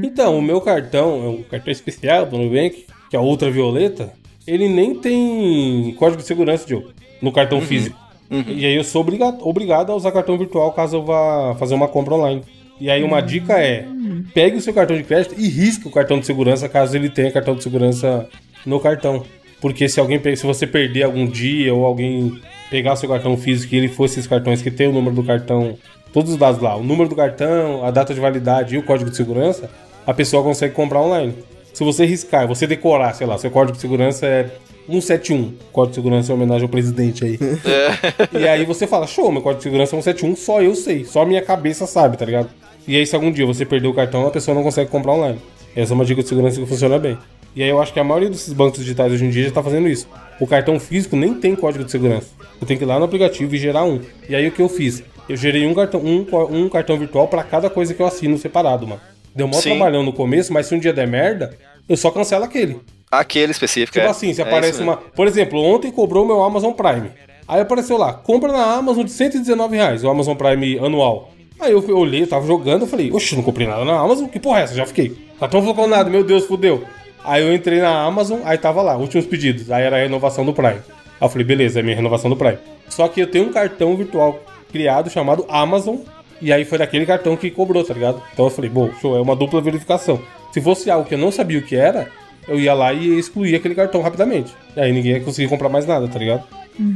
Então, 0.03 0.39
o 0.39 0.43
meu 0.43 0.61
cartão, 0.61 1.25
é 1.25 1.29
um 1.29 1.43
cartão 1.43 1.73
especial 1.73 2.27
do 2.27 2.37
Nubank, 2.37 2.85
que 3.09 3.17
é 3.17 3.19
a 3.19 3.23
ultravioleta, 3.23 4.13
ele 4.47 4.69
nem 4.69 4.95
tem 4.95 5.95
código 5.99 6.21
de 6.21 6.29
segurança, 6.29 6.67
Diogo, 6.67 6.91
no 7.23 7.33
cartão 7.33 7.59
Uhum. 7.61 7.65
físico. 7.65 7.99
E 8.31 8.65
aí 8.67 8.75
eu 8.75 8.85
sou 8.85 9.01
obriga- 9.03 9.37
obrigado 9.43 9.93
a 9.93 9.95
usar 9.95 10.11
cartão 10.13 10.37
virtual 10.39 10.73
caso 10.73 10.97
eu 10.97 11.05
vá 11.05 11.55
fazer 11.59 11.75
uma 11.75 11.89
compra 11.89 12.15
online. 12.15 12.43
E 12.81 12.91
aí 12.91 13.03
uma 13.05 13.21
dica 13.21 13.59
é, 13.59 13.87
pegue 14.33 14.57
o 14.57 14.61
seu 14.61 14.75
cartão 14.75 14.97
de 14.97 15.05
crédito 15.05 15.35
e 15.39 15.49
risque 15.49 15.87
o 15.87 15.91
cartão 15.91 16.19
de 16.19 16.27
segurança 16.27 16.69
caso 16.69 16.97
ele 16.97 17.09
tenha 17.09 17.31
cartão 17.31 17.55
de 17.55 17.63
segurança 17.63 18.29
no 18.67 18.81
cartão. 18.81 19.23
Porque 19.61 19.89
se 19.89 20.01
alguém 20.01 20.21
se 20.37 20.45
você 20.45 20.67
perder 20.67 21.05
algum 21.05 21.27
dia 21.27 21.73
ou 21.73 21.85
alguém 21.85 22.39
pegar 22.71 22.97
seu 22.97 23.09
cartão 23.09 23.37
físico 23.37 23.75
e 23.75 23.79
ele 23.79 23.89
fosse 23.89 24.15
esses 24.19 24.27
cartões 24.27 24.61
que 24.61 24.71
tem 24.71 24.89
o 24.89 24.93
número 24.93 25.15
do 25.15 25.23
cartão, 25.23 25.79
todos 26.13 26.33
os 26.33 26.37
dados 26.37 26.61
lá, 26.61 26.77
o 26.77 26.83
número 26.83 27.09
do 27.09 27.15
cartão, 27.15 27.85
a 27.85 27.91
data 27.91 28.13
de 28.13 28.21
validade 28.21 28.75
e 28.75 28.79
o 28.79 28.83
código 28.83 29.11
de 29.11 29.17
segurança, 29.17 29.71
a 30.07 30.13
pessoa 30.13 30.43
consegue 30.43 30.75
comprar 30.75 31.01
online. 31.01 31.35
Se 31.73 31.83
você 31.85 32.05
riscar, 32.05 32.47
você 32.47 32.67
decorar, 32.67 33.15
sei 33.15 33.27
lá, 33.27 33.39
seu 33.39 33.51
código 33.51 33.77
de 33.77 33.81
segurança 33.81 34.27
é 34.27 34.51
171, 34.87 35.55
código 35.73 35.91
de 35.91 35.95
segurança 35.95 36.33
em 36.33 36.35
homenagem 36.35 36.63
ao 36.63 36.69
presidente 36.69 37.25
aí. 37.25 37.39
E 38.33 38.47
aí 38.47 38.65
você 38.65 38.87
fala, 38.87 39.07
show, 39.07 39.31
meu 39.33 39.43
código 39.43 39.59
de 39.59 39.65
segurança 39.65 39.97
é 39.97 40.01
171, 40.01 40.37
só 40.37 40.63
eu 40.63 40.75
sei, 40.75 41.05
só 41.05 41.23
a 41.23 41.27
minha 41.27 41.43
cabeça 41.43 41.87
sabe, 41.87 42.17
tá 42.17 42.25
ligado? 42.25 42.51
E 42.87 42.97
aí 42.97 43.07
se 43.07 43.15
algum 43.15 43.33
dia 43.33 43.47
você 43.47 43.65
perder 43.65 43.89
o 43.89 43.95
cartão, 43.95 44.27
a 44.27 44.31
pessoa 44.31 44.55
não 44.55 44.63
consegue 44.63 44.91
comprar 44.91 45.13
online. 45.13 45.41
Essa 45.75 45.93
é 45.93 45.95
uma 45.95 46.05
dica 46.05 46.23
de 46.23 46.29
segurança 46.29 46.61
que 46.61 46.67
funciona 46.67 46.99
bem. 46.99 47.19
E 47.57 47.63
aí 47.63 47.69
eu 47.69 47.81
acho 47.81 47.93
que 47.93 48.01
a 48.01 48.05
maioria 48.05 48.29
desses 48.29 48.53
bancos 48.53 48.81
digitais 48.81 49.13
hoje 49.13 49.25
em 49.25 49.31
dia 49.31 49.45
já 49.45 49.51
tá 49.51 49.63
fazendo 49.63 49.89
isso. 49.89 50.09
O 50.41 50.47
cartão 50.47 50.79
físico 50.79 51.17
nem 51.17 51.35
tem 51.35 51.55
código 51.55 51.85
de 51.85 51.91
segurança. 51.91 52.29
Você 52.59 52.67
tem 52.67 52.77
que 52.77 52.85
ir 52.85 52.87
lá 52.87 52.99
no 52.99 53.05
aplicativo 53.05 53.55
e 53.55 53.59
gerar 53.59 53.85
um. 53.85 54.01
E 54.29 54.35
aí 54.35 54.47
o 54.47 54.53
que 54.53 54.61
eu 54.61 54.69
fiz? 54.69 55.03
Eu 55.29 55.37
gerei 55.37 55.67
um 55.67 55.73
cartão, 55.73 56.01
um, 56.01 56.27
um 56.51 56.69
cartão 56.69 56.99
virtual 56.99 57.29
pra 57.29 57.43
cada 57.43 57.71
coisa 57.71 57.95
que 57.95 58.03
eu 58.03 58.07
assino 58.07 58.37
separado, 58.37 58.87
mano. 58.87 59.01
Deu 59.35 59.49
mó 59.49 59.61
trabalhão 59.61 60.03
no 60.03 60.13
começo, 60.13 60.53
mas 60.53 60.67
se 60.67 60.75
um 60.75 60.79
dia 60.79 60.93
der 60.93 61.09
merda, 61.09 61.57
eu 61.89 61.97
só 61.97 62.11
cancelo 62.11 62.45
aquele. 62.45 62.81
Aquele 63.19 63.53
específico. 63.53 63.93
Tipo 63.93 64.07
é. 64.07 64.11
assim, 64.11 64.33
se 64.33 64.41
É 64.41 64.45
aparece 64.45 64.83
uma. 64.83 64.97
Por 64.97 65.27
exemplo, 65.27 65.61
ontem 65.61 65.91
cobrou 65.91 66.27
meu 66.27 66.43
Amazon 66.43 66.73
Prime. 66.73 67.11
Aí 67.47 67.61
apareceu 67.61 67.99
lá, 67.99 68.13
compra 68.13 68.51
na 68.51 68.75
Amazon 68.75 69.05
de 69.05 69.11
119 69.11 69.77
reais, 69.77 70.03
o 70.03 70.09
Amazon 70.09 70.35
Prime 70.35 70.79
anual. 70.79 71.31
Aí 71.61 71.73
eu 71.73 71.97
olhei, 71.97 72.23
eu 72.23 72.27
tava 72.27 72.47
jogando, 72.47 72.83
eu 72.83 72.89
falei, 72.89 73.13
oxe, 73.13 73.37
não 73.37 73.43
comprei 73.43 73.67
nada 73.67 73.85
na 73.85 73.99
Amazon, 73.99 74.27
que 74.27 74.41
porra 74.41 74.61
é 74.61 74.63
essa? 74.65 74.75
Já 74.75 74.87
fiquei. 74.87 75.17
Tá 75.39 75.47
tão 75.47 75.63
falando 75.63 75.91
nada, 75.91 76.11
meu 76.11 76.25
Deus, 76.25 76.47
fudeu. 76.47 76.85
Aí 77.23 77.43
eu 77.43 77.55
entrei 77.55 77.81
na 77.81 78.03
Amazon, 78.03 78.41
aí 78.45 78.59
tava 78.59 78.83
lá, 78.83 78.97
últimos 78.97 79.27
pedidos. 79.27 79.71
Aí 79.71 79.83
era 79.83 79.97
a 79.97 80.01
renovação 80.01 80.45
do 80.45 80.53
Prime. 80.53 80.75
Aí 80.75 80.83
eu 81.21 81.29
falei, 81.29 81.47
beleza, 81.47 81.81
é 81.81 81.83
minha 81.83 81.97
renovação 81.97 82.29
do 82.29 82.37
Prime. 82.37 82.59
Só 82.89 83.09
que 83.09 83.21
eu 83.21 83.27
tenho 83.27 83.47
um 83.47 83.53
cartão 83.53 83.97
virtual 83.97 84.39
criado 84.71 85.09
chamado 85.09 85.47
Amazon. 85.49 85.97
E 86.41 86.53
aí 86.53 86.65
foi 86.65 86.79
daquele 86.79 87.07
cartão 87.07 87.37
que 87.37 87.51
cobrou, 87.51 87.85
tá 87.85 87.95
ligado? 87.95 88.23
Então 88.33 88.47
eu 88.47 88.51
falei, 88.51 88.69
bom, 88.69 88.91
show, 89.01 89.17
é 89.17 89.21
uma 89.21 89.37
dupla 89.37 89.61
verificação. 89.61 90.21
Se 90.53 90.61
fosse 90.61 90.91
algo 90.91 91.09
que 91.09 91.15
eu 91.15 91.19
não 91.19 91.33
sabia 91.33 91.59
o 91.59 91.63
que 91.63 91.77
era, 91.77 92.11
eu 92.49 92.59
ia 92.59 92.75
lá 92.75 92.93
e 92.93 93.19
excluía 93.19 93.57
aquele 93.57 93.75
cartão 93.75 94.01
rapidamente. 94.01 94.53
E 94.77 94.81
aí 94.81 94.93
ninguém 94.93 95.13
ia 95.13 95.21
conseguir 95.21 95.49
comprar 95.49 95.69
mais 95.69 95.87
nada, 95.87 96.09
tá 96.09 96.19
ligado? 96.19 96.45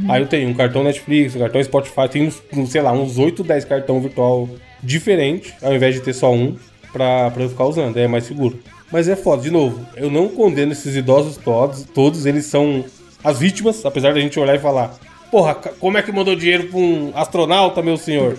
Aí 0.09 0.21
eu 0.21 0.27
tenho 0.27 0.49
um 0.49 0.53
cartão 0.53 0.83
Netflix, 0.83 1.35
um 1.35 1.39
cartão 1.39 1.63
Spotify, 1.63 2.09
tem 2.09 2.27
uns, 2.27 2.69
sei 2.69 2.81
lá, 2.81 2.91
uns 2.91 3.17
8, 3.17 3.43
10 3.43 3.65
cartão 3.65 4.01
virtual 4.01 4.49
diferentes, 4.83 5.53
ao 5.61 5.73
invés 5.73 5.95
de 5.95 6.01
ter 6.01 6.13
só 6.13 6.33
um, 6.33 6.55
pra, 6.91 7.31
pra 7.31 7.43
eu 7.43 7.49
ficar 7.49 7.65
usando, 7.65 7.97
é 7.97 8.07
mais 8.07 8.25
seguro. 8.25 8.59
Mas 8.91 9.07
é 9.07 9.15
foda, 9.15 9.41
de 9.41 9.51
novo, 9.51 9.85
eu 9.95 10.09
não 10.09 10.27
condeno 10.27 10.71
esses 10.71 10.95
idosos 10.95 11.37
todos, 11.37 11.83
todos 11.83 12.25
eles 12.25 12.45
são 12.45 12.83
as 13.23 13.39
vítimas, 13.39 13.85
apesar 13.85 14.13
da 14.13 14.19
gente 14.19 14.39
olhar 14.39 14.55
e 14.55 14.59
falar, 14.59 14.97
porra, 15.31 15.55
como 15.55 15.97
é 15.97 16.01
que 16.01 16.11
mandou 16.11 16.35
dinheiro 16.35 16.67
pra 16.67 16.77
um 16.77 17.11
astronauta, 17.13 17.81
meu 17.81 17.97
senhor? 17.97 18.37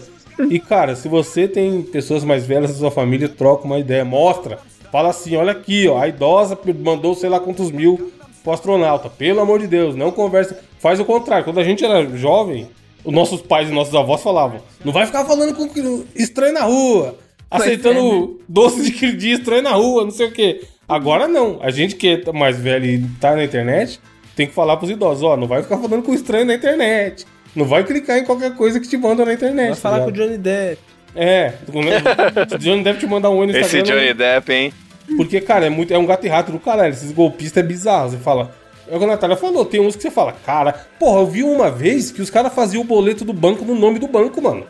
E 0.51 0.59
cara, 0.59 0.97
se 0.97 1.09
você 1.09 1.47
tem 1.47 1.83
pessoas 1.83 2.25
mais 2.25 2.47
velhas 2.47 2.73
da 2.73 2.79
sua 2.79 2.91
família, 2.91 3.29
troca 3.29 3.65
uma 3.65 3.79
ideia, 3.79 4.05
mostra. 4.05 4.59
Fala 4.91 5.11
assim, 5.11 5.37
olha 5.37 5.53
aqui, 5.53 5.87
ó, 5.89 6.01
a 6.01 6.09
idosa 6.09 6.59
mandou 6.83 7.15
sei 7.15 7.29
lá 7.29 7.39
quantos 7.39 7.71
mil 7.71 8.13
pro 8.43 8.53
astronauta. 8.53 9.09
Pelo 9.09 9.41
amor 9.41 9.61
de 9.61 9.67
Deus, 9.67 9.95
não 9.95 10.11
conversa. 10.11 10.59
Faz 10.79 10.99
o 10.99 11.05
contrário. 11.05 11.45
Quando 11.45 11.61
a 11.61 11.65
gente 11.65 11.85
era 11.85 12.05
jovem, 12.17 12.69
os 13.05 13.13
nossos 13.13 13.41
pais 13.41 13.69
e 13.69 13.73
nossos 13.73 13.95
avós 13.95 14.23
falavam: 14.23 14.61
não 14.85 14.93
vai 14.93 15.07
ficar 15.07 15.25
falando 15.25 15.55
com 15.55 15.69
estranho 16.15 16.55
na 16.55 16.65
rua, 16.65 17.17
aceitando 17.51 18.41
doce 18.49 18.91
de 18.91 19.17
dia 19.17 19.35
estranho 19.35 19.63
na 19.63 19.73
rua, 19.73 20.05
não 20.05 20.11
sei 20.11 20.27
o 20.27 20.33
quê. 20.33 20.63
Agora 20.89 21.29
não. 21.29 21.59
A 21.63 21.71
gente 21.71 21.95
que 21.95 22.23
é 22.27 22.33
mais 22.33 22.59
velho 22.59 22.85
e 22.85 23.07
tá 23.21 23.37
na 23.37 23.45
internet, 23.45 24.01
tem 24.35 24.47
que 24.47 24.55
falar 24.55 24.77
pros 24.77 24.91
idosos: 24.91 25.23
ó, 25.23 25.37
não 25.37 25.47
vai 25.47 25.63
ficar 25.63 25.79
falando 25.79 26.03
com 26.03 26.13
estranho 26.13 26.47
na 26.47 26.55
internet. 26.55 27.27
Não 27.55 27.65
vai 27.65 27.85
clicar 27.85 28.19
em 28.19 28.25
qualquer 28.25 28.55
coisa 28.55 28.79
que 28.79 28.89
te 28.89 28.97
mandam 28.97 29.27
na 29.27 29.35
internet. 29.35 29.69
Vai 29.69 29.77
tá 29.77 29.81
falar 29.81 30.01
com 30.05 30.11
o? 30.11 30.13
Johnny 30.13 30.39
Depp. 30.39 30.81
É, 31.15 31.55
o 31.69 32.59
Johnny 32.59 32.83
deve 32.83 32.99
te 32.99 33.07
mandar 33.07 33.31
um 33.31 33.39
oi 33.39 33.47
no 33.47 33.53
Esse 33.53 33.79
Instagram. 33.79 34.01
Johnny 34.01 34.15
Depp, 34.15 34.53
hein? 34.53 34.73
Porque, 35.17 35.41
cara, 35.41 35.67
é, 35.67 35.71
muito, 35.71 35.93
é 35.93 35.99
um 35.99 36.07
gato 36.07 36.25
e 36.25 36.29
rato 36.29 36.53
do 36.53 36.59
caralho. 36.61 36.93
Esses 36.93 37.13
golpistas 37.13 37.63
é 37.63 37.67
bizarro. 37.67 38.11
Você 38.11 38.17
fala. 38.19 38.55
É 38.89 38.97
o 38.97 38.99
que 38.99 39.05
a 39.05 39.09
Natália 39.09 39.37
falou, 39.37 39.65
tem 39.65 39.81
uns 39.81 39.95
que 39.95 40.03
você 40.03 40.11
fala, 40.11 40.33
cara, 40.45 40.73
porra, 40.99 41.21
eu 41.21 41.27
vi 41.27 41.45
uma 41.45 41.71
vez 41.71 42.11
que 42.11 42.21
os 42.21 42.29
caras 42.29 42.53
faziam 42.53 42.81
o 42.81 42.85
boleto 42.85 43.25
do 43.25 43.33
banco 43.33 43.65
no 43.65 43.77
nome 43.77 44.01
do 44.01 44.09
banco, 44.09 44.43
mano. 44.43 44.67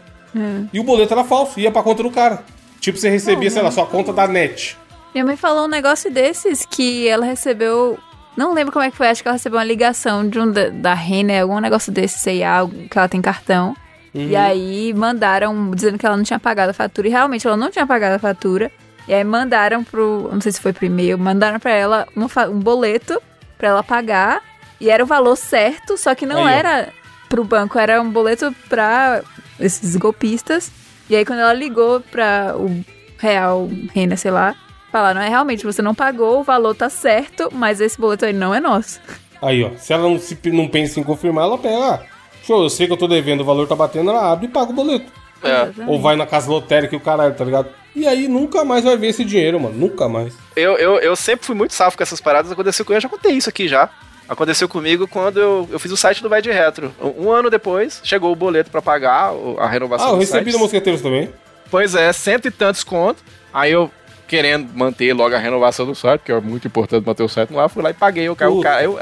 E 0.72 0.78
o 0.78 0.84
boleto 0.84 1.14
era 1.14 1.24
falso, 1.24 1.58
ia 1.58 1.70
pra 1.70 1.82
conta 1.82 2.02
do 2.02 2.10
cara. 2.10 2.42
Tipo, 2.80 2.98
você 2.98 3.08
recebia, 3.08 3.50
sei 3.50 3.62
lá, 3.62 3.70
sua 3.70 3.86
conta 3.86 4.12
da 4.12 4.28
net. 4.28 4.76
Minha 5.14 5.24
mãe 5.24 5.36
falou 5.36 5.64
um 5.64 5.68
negócio 5.68 6.10
desses 6.10 6.66
que 6.66 7.08
ela 7.08 7.24
recebeu. 7.24 7.98
Não 8.36 8.54
lembro 8.54 8.72
como 8.72 8.84
é 8.84 8.90
que 8.90 8.96
foi, 8.96 9.08
acho 9.08 9.22
que 9.22 9.28
ela 9.28 9.36
recebeu 9.36 9.58
uma 9.58 9.64
ligação 9.64 10.28
de 10.28 10.38
um 10.38 10.50
da, 10.50 10.68
da 10.68 10.94
Renner, 10.94 11.42
algum 11.42 11.58
negócio 11.58 11.90
desse, 11.90 12.18
sei 12.18 12.40
lá, 12.40 12.68
que 12.90 12.98
ela 12.98 13.08
tem 13.08 13.20
cartão. 13.20 13.74
E 14.14 14.34
aí 14.36 14.92
mandaram 14.94 15.70
dizendo 15.70 15.96
que 15.98 16.04
ela 16.06 16.16
não 16.16 16.24
tinha 16.24 16.38
pagado 16.38 16.70
a 16.70 16.74
fatura. 16.74 17.06
E 17.06 17.10
realmente 17.10 17.46
ela 17.46 17.56
não 17.56 17.70
tinha 17.70 17.86
pagado 17.86 18.16
a 18.16 18.18
fatura. 18.18 18.70
E 19.06 19.14
aí 19.14 19.22
mandaram 19.24 19.82
pro. 19.84 20.28
Não 20.32 20.40
sei 20.40 20.52
se 20.52 20.60
foi 20.60 20.72
pro 20.72 20.86
e-mail, 20.86 21.18
mandaram 21.18 21.58
pra 21.60 21.70
ela 21.72 22.06
fa- 22.28 22.48
um 22.48 22.58
boleto 22.58 23.20
pra 23.58 23.68
ela 23.68 23.82
pagar. 23.82 24.40
E 24.80 24.88
era 24.90 25.02
o 25.04 25.06
valor 25.06 25.36
certo, 25.36 25.96
só 25.98 26.14
que 26.14 26.24
não 26.26 26.46
Aí, 26.46 26.54
era 26.54 26.88
pro 27.28 27.44
banco, 27.44 27.78
era 27.78 28.00
um 28.00 28.10
boleto 28.10 28.54
pra 28.68 29.22
esses 29.58 29.94
golpistas. 29.96 30.70
E 31.08 31.14
aí 31.16 31.24
quando 31.24 31.40
ela 31.40 31.52
ligou 31.52 32.00
pra 32.00 32.54
o 32.56 32.82
Real 33.18 33.68
Renner, 33.94 34.16
sei 34.16 34.30
lá, 34.30 34.54
falaram, 34.90 35.20
é 35.20 35.28
realmente, 35.28 35.64
você 35.64 35.82
não 35.82 35.94
pagou, 35.94 36.40
o 36.40 36.44
valor 36.44 36.74
tá 36.74 36.88
certo, 36.88 37.48
mas 37.52 37.80
esse 37.80 38.00
boleto 38.00 38.24
aí 38.24 38.32
não 38.32 38.54
é 38.54 38.60
nosso. 38.60 39.00
Aí, 39.42 39.62
ó, 39.62 39.70
se 39.76 39.92
ela 39.92 40.02
não, 40.04 40.18
se, 40.18 40.38
não 40.46 40.66
pensa 40.68 40.98
em 41.00 41.02
confirmar, 41.02 41.44
ela 41.44 41.58
pega, 41.58 42.02
show, 42.42 42.62
eu 42.62 42.70
sei 42.70 42.86
que 42.86 42.92
eu 42.92 42.96
tô 42.96 43.06
devendo, 43.06 43.40
o 43.40 43.44
valor 43.44 43.66
tá 43.66 43.74
batendo, 43.74 44.10
ela 44.10 44.32
abre 44.32 44.46
e 44.46 44.48
paga 44.48 44.70
o 44.70 44.74
boleto. 44.74 45.10
É. 45.42 45.70
Ou 45.86 46.00
vai 46.00 46.16
na 46.16 46.26
casa 46.26 46.50
lotérica 46.50 46.94
e 46.94 46.98
o 46.98 47.00
caralho, 47.00 47.34
tá 47.34 47.44
ligado? 47.44 47.68
E 47.96 48.06
aí 48.06 48.28
nunca 48.28 48.64
mais 48.64 48.84
vai 48.84 48.96
ver 48.96 49.08
esse 49.08 49.24
dinheiro, 49.24 49.58
mano. 49.58 49.74
Nunca 49.74 50.08
mais. 50.08 50.34
Eu, 50.54 50.76
eu, 50.76 50.98
eu 50.98 51.16
sempre 51.16 51.46
fui 51.46 51.54
muito 51.54 51.74
safo 51.74 51.96
com 51.96 52.02
essas 52.02 52.20
paradas. 52.20 52.52
Aconteceu 52.52 52.84
comigo, 52.84 52.98
eu 52.98 53.02
já 53.02 53.08
contei 53.08 53.32
isso 53.32 53.48
aqui 53.48 53.66
já. 53.66 53.88
Aconteceu 54.28 54.68
comigo 54.68 55.08
quando 55.08 55.40
eu, 55.40 55.68
eu 55.72 55.78
fiz 55.80 55.90
o 55.90 55.96
site 55.96 56.22
do 56.22 56.28
Vai 56.28 56.40
de 56.40 56.52
Retro. 56.52 56.92
Um, 57.00 57.26
um 57.26 57.32
ano 57.32 57.50
depois, 57.50 58.00
chegou 58.04 58.30
o 58.30 58.36
boleto 58.36 58.70
pra 58.70 58.80
pagar 58.80 59.32
a 59.58 59.66
renovação 59.66 60.10
Ah, 60.10 60.12
eu 60.12 60.18
recebi 60.18 60.52
do 60.52 60.58
Mosqueteiros 60.58 61.02
também. 61.02 61.30
Pois 61.68 61.94
é, 61.94 62.12
cento 62.12 62.46
e 62.46 62.50
tantos 62.50 62.84
conto. 62.84 63.24
Aí 63.52 63.72
eu, 63.72 63.90
querendo 64.28 64.72
manter 64.72 65.12
logo 65.12 65.34
a 65.34 65.38
renovação 65.38 65.84
do 65.84 65.94
site, 65.96 66.20
porque 66.20 66.30
é 66.32 66.40
muito 66.40 66.68
importante 66.68 67.04
manter 67.04 67.24
o 67.24 67.28
site 67.28 67.50
no 67.50 67.58
ar, 67.58 67.68
fui 67.68 67.82
lá 67.82 67.90
e 67.90 67.94
paguei 67.94 68.28
o 68.28 68.36
cara. 68.36 68.50
O 68.52 68.56
Puta. 68.56 68.68
cara 68.68 68.84
eu, 68.84 68.98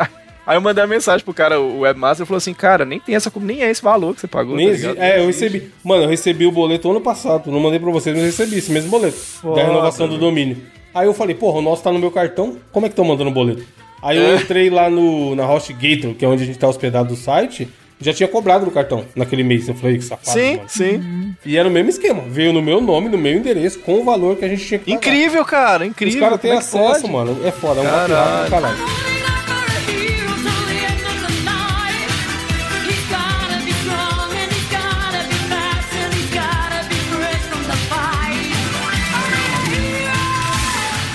aí 0.49 0.57
eu 0.57 0.61
mandei 0.61 0.83
uma 0.83 0.89
mensagem 0.89 1.25
pro 1.25 1.33
cara, 1.35 1.61
o 1.61 1.81
webmaster, 1.81 2.23
ele 2.23 2.27
falou 2.27 2.39
assim, 2.39 2.55
cara, 2.55 2.85
nem 2.85 2.99
tem 2.99 3.15
essa, 3.15 3.31
nem 3.41 3.63
é 3.63 3.71
esse 3.71 3.83
valor 3.83 4.15
que 4.15 4.21
você 4.23 4.27
pagou. 4.27 4.57
Nem 4.57 4.69
tá 4.71 4.75
ligado? 4.77 4.99
é, 4.99 5.21
eu 5.21 5.27
recebi. 5.27 5.71
Mano, 5.85 6.05
eu 6.05 6.09
recebi 6.09 6.47
o 6.47 6.51
boleto 6.53 6.91
ano 6.91 7.01
passado. 7.01 7.51
Não 7.53 7.61
mandei 7.61 7.79
pra 7.79 7.91
vocês, 7.93 8.17
mas 8.17 8.25
recebi 8.25 8.57
esse 8.59 8.73
mesmo 8.73 8.91
boleto. 8.91 9.17
da 9.17 9.23
Foda, 9.43 9.63
renovação 9.63 10.09
do 10.09 10.19
domínio. 10.19 10.57
Aí 10.95 11.07
eu 11.07 11.15
falei, 11.15 11.35
porra, 11.35 11.59
o 11.59 11.63
nosso 11.63 11.83
tá 11.83 11.93
no 11.93 11.99
meu 11.99 12.11
cartão. 12.11 12.57
Como 12.73 12.87
é 12.87 12.89
que 12.89 12.95
estão 12.95 13.05
mandando 13.05 13.31
o 13.31 13.33
boleto? 13.33 13.63
Aí 14.03 14.17
eu 14.17 14.23
É. 14.25 14.37
entrei 14.37 14.71
lá 14.71 14.89
no, 14.89 15.35
na 15.35 15.45
HostGator, 15.53 16.15
que 16.15 16.25
é 16.25 16.29
onde 16.29 16.43
a 16.43 16.47
gente 16.47 16.59
tá 16.59 16.67
hospedado 16.67 17.09
do 17.11 17.17
site. 17.17 17.69
Já 18.01 18.13
tinha 18.15 18.29
cobrado 18.29 18.65
no 18.65 18.71
cartão 18.71 19.05
naquele 19.15 19.43
mês. 19.43 19.67
Eu 19.69 19.75
falei, 19.75 19.99
que 19.99 20.05
safado. 20.05 20.31
Sim, 20.39 20.57
mano. 20.57 20.69
sim. 20.69 21.35
E 21.45 21.57
era 21.57 21.69
o 21.69 21.71
mesmo 21.71 21.91
esquema. 21.91 22.23
Veio 22.29 22.53
no 22.53 22.63
meu 22.63 22.81
nome, 22.81 23.09
no 23.09 23.19
meu 23.19 23.35
endereço, 23.35 23.81
com 23.81 24.01
o 24.01 24.05
valor 24.05 24.37
que 24.37 24.45
a 24.45 24.49
gente 24.49 24.65
tinha 24.65 24.79
que 24.79 24.85
pagar. 24.85 24.97
Incrível, 24.97 25.45
cara, 25.45 25.83
Os 25.85 25.91
incrível. 25.91 26.21
caras 26.21 26.41
têm 26.41 26.53
é 26.53 26.57
acesso, 26.59 27.01
pode? 27.03 27.13
mano. 27.13 27.37
É 27.45 27.51
foda, 27.51 27.81
é 27.81 27.83
um 27.83 27.87
do 28.45 28.51
caralho. 28.51 29.18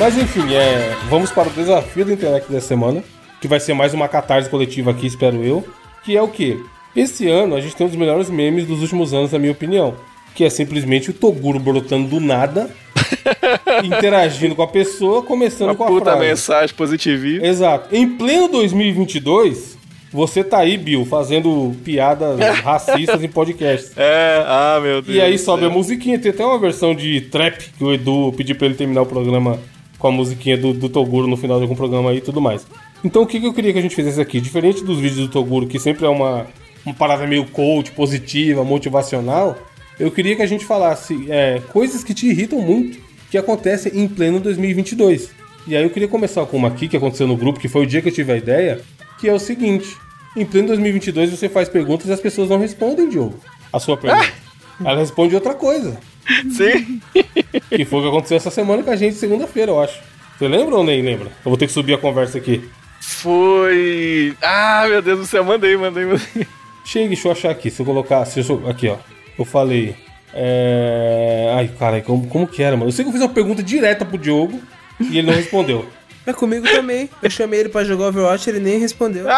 Mas 0.03 0.17
enfim, 0.17 0.53
é, 0.53 0.97
vamos 1.09 1.31
para 1.31 1.47
o 1.47 1.51
desafio 1.53 2.03
do 2.03 2.11
Interact 2.11 2.51
dessa 2.51 2.67
semana, 2.67 3.01
que 3.39 3.47
vai 3.47 3.57
ser 3.57 3.73
mais 3.73 3.93
uma 3.93 4.09
catarse 4.09 4.49
coletiva 4.49 4.91
aqui, 4.91 5.07
espero 5.07 5.41
eu. 5.41 5.65
Que 6.03 6.17
é 6.17 6.21
o 6.21 6.27
quê? 6.27 6.59
Esse 6.93 7.29
ano 7.29 7.55
a 7.55 7.61
gente 7.61 7.73
tem 7.73 7.87
um 7.87 7.89
dos 7.89 7.97
melhores 7.97 8.29
memes 8.29 8.67
dos 8.67 8.81
últimos 8.81 9.13
anos, 9.13 9.31
na 9.31 9.39
minha 9.39 9.53
opinião. 9.53 9.95
Que 10.35 10.43
é 10.43 10.49
simplesmente 10.49 11.09
o 11.09 11.13
Toguro 11.13 11.57
brotando 11.57 12.09
do 12.09 12.19
nada, 12.19 12.69
interagindo 13.81 14.55
com 14.55 14.63
a 14.63 14.67
pessoa, 14.67 15.23
começando 15.23 15.69
Uma 15.69 15.75
com 15.75 15.85
a 15.85 15.87
puta 15.87 16.11
frase. 16.11 16.19
mensagem 16.19 16.75
positivista. 16.75 17.47
Exato. 17.47 17.95
Em 17.95 18.05
pleno 18.05 18.49
2022, 18.49 19.77
você 20.11 20.43
tá 20.43 20.57
aí, 20.57 20.77
Bill, 20.77 21.05
fazendo 21.05 21.73
piadas 21.81 22.41
racistas 22.59 23.23
em 23.23 23.29
podcasts. 23.29 23.93
É, 23.95 24.43
ah, 24.45 24.81
meu 24.83 25.01
Deus. 25.01 25.15
E 25.15 25.21
aí 25.21 25.39
sobe 25.39 25.63
a 25.63 25.69
musiquinha, 25.69 26.19
tem 26.19 26.31
até 26.31 26.45
uma 26.45 26.59
versão 26.59 26.93
de 26.93 27.21
trap 27.21 27.69
que 27.77 27.83
o 27.85 27.93
Edu 27.93 28.33
pediu 28.35 28.57
pra 28.57 28.65
ele 28.65 28.75
terminar 28.75 29.03
o 29.03 29.05
programa 29.05 29.57
com 30.03 30.09
a 30.09 30.11
musiquinha 30.11 30.57
do, 30.57 30.73
do 30.73 30.89
Toguro 30.89 31.27
no 31.27 31.37
final 31.37 31.55
de 31.59 31.63
algum 31.63 31.75
programa 31.75 32.09
aí 32.09 32.17
e 32.17 32.21
tudo 32.21 32.41
mais. 32.41 32.67
Então 33.05 33.21
o 33.21 33.25
que, 33.25 33.39
que 33.39 33.47
eu 33.47 33.53
queria 33.53 33.71
que 33.71 33.79
a 33.79 33.81
gente 33.81 33.95
fizesse 33.95 34.19
aqui? 34.19 34.41
Diferente 34.41 34.83
dos 34.83 34.99
vídeos 34.99 35.21
do 35.21 35.29
Toguro, 35.29 35.65
que 35.65 35.79
sempre 35.79 36.05
é 36.05 36.09
uma, 36.09 36.45
uma 36.85 36.93
parada 36.93 37.25
meio 37.25 37.45
coach, 37.45 37.89
positiva, 37.93 38.65
motivacional, 38.65 39.57
eu 39.97 40.11
queria 40.11 40.35
que 40.35 40.41
a 40.41 40.45
gente 40.45 40.65
falasse 40.65 41.31
é, 41.31 41.61
coisas 41.71 42.03
que 42.03 42.13
te 42.13 42.27
irritam 42.27 42.59
muito, 42.59 42.99
que 43.31 43.37
acontecem 43.37 43.97
em 43.97 44.05
pleno 44.05 44.41
2022. 44.41 45.29
E 45.65 45.73
aí 45.73 45.83
eu 45.83 45.89
queria 45.89 46.09
começar 46.09 46.45
com 46.47 46.57
uma 46.57 46.67
aqui 46.67 46.89
que 46.89 46.97
aconteceu 46.97 47.25
no 47.25 47.37
grupo, 47.37 47.57
que 47.57 47.69
foi 47.69 47.83
o 47.83 47.87
dia 47.87 48.01
que 48.01 48.09
eu 48.09 48.13
tive 48.13 48.33
a 48.33 48.35
ideia, 48.35 48.81
que 49.17 49.29
é 49.29 49.33
o 49.33 49.39
seguinte: 49.39 49.87
em 50.35 50.45
pleno 50.45 50.67
2022 50.67 51.29
você 51.29 51.47
faz 51.47 51.69
perguntas 51.69 52.09
e 52.09 52.11
as 52.11 52.19
pessoas 52.19 52.49
não 52.49 52.59
respondem, 52.59 53.07
Diogo, 53.07 53.39
a 53.71 53.79
sua 53.79 53.95
pergunta. 53.95 54.33
Ela 54.83 54.99
responde 54.99 55.33
outra 55.33 55.53
coisa. 55.53 55.97
Sim. 56.51 57.01
Que 57.69 57.85
foi 57.85 57.99
o 57.99 58.03
que 58.03 58.07
aconteceu 58.09 58.37
essa 58.37 58.49
semana 58.51 58.83
com 58.83 58.91
a 58.91 58.95
gente, 58.95 59.15
segunda-feira, 59.15 59.71
eu 59.71 59.81
acho. 59.81 59.99
Você 60.37 60.47
lembra 60.47 60.75
ou 60.75 60.83
nem 60.83 61.01
lembra? 61.01 61.27
Eu 61.27 61.49
vou 61.49 61.57
ter 61.57 61.67
que 61.67 61.73
subir 61.73 61.93
a 61.93 61.97
conversa 61.97 62.37
aqui. 62.37 62.69
Foi. 62.99 64.35
Ah, 64.41 64.85
meu 64.87 65.01
Deus 65.01 65.19
do 65.19 65.25
céu, 65.25 65.43
mandei, 65.43 65.75
mandei, 65.77 66.05
mandei. 66.05 66.47
Chega, 66.85 67.07
deixa 67.07 67.27
eu 67.27 67.31
achar 67.31 67.51
aqui. 67.51 67.69
Se 67.71 67.81
eu 67.81 67.85
colocar. 67.85 68.23
Se 68.25 68.39
eu, 68.47 68.69
aqui, 68.69 68.87
ó. 68.87 68.97
Eu 69.37 69.45
falei. 69.45 69.95
É... 70.33 71.53
Ai, 71.55 71.67
cara, 71.79 72.01
como, 72.01 72.27
como 72.27 72.47
que 72.47 72.61
era, 72.63 72.75
mano? 72.75 72.89
Eu 72.89 72.91
sei 72.93 73.03
que 73.05 73.09
eu 73.09 73.13
fiz 73.13 73.21
uma 73.21 73.29
pergunta 73.29 73.61
direta 73.63 74.03
pro 74.05 74.17
Diogo 74.17 74.59
e 74.99 75.17
ele 75.17 75.27
não 75.27 75.33
respondeu. 75.35 75.85
É 76.25 76.31
comigo 76.31 76.65
também. 76.65 77.09
Eu 77.21 77.29
chamei 77.29 77.59
ele 77.59 77.67
pra 77.67 77.83
jogar 77.83 78.05
Overwatch 78.07 78.49
ele 78.49 78.59
nem 78.61 78.79
respondeu. 78.79 79.25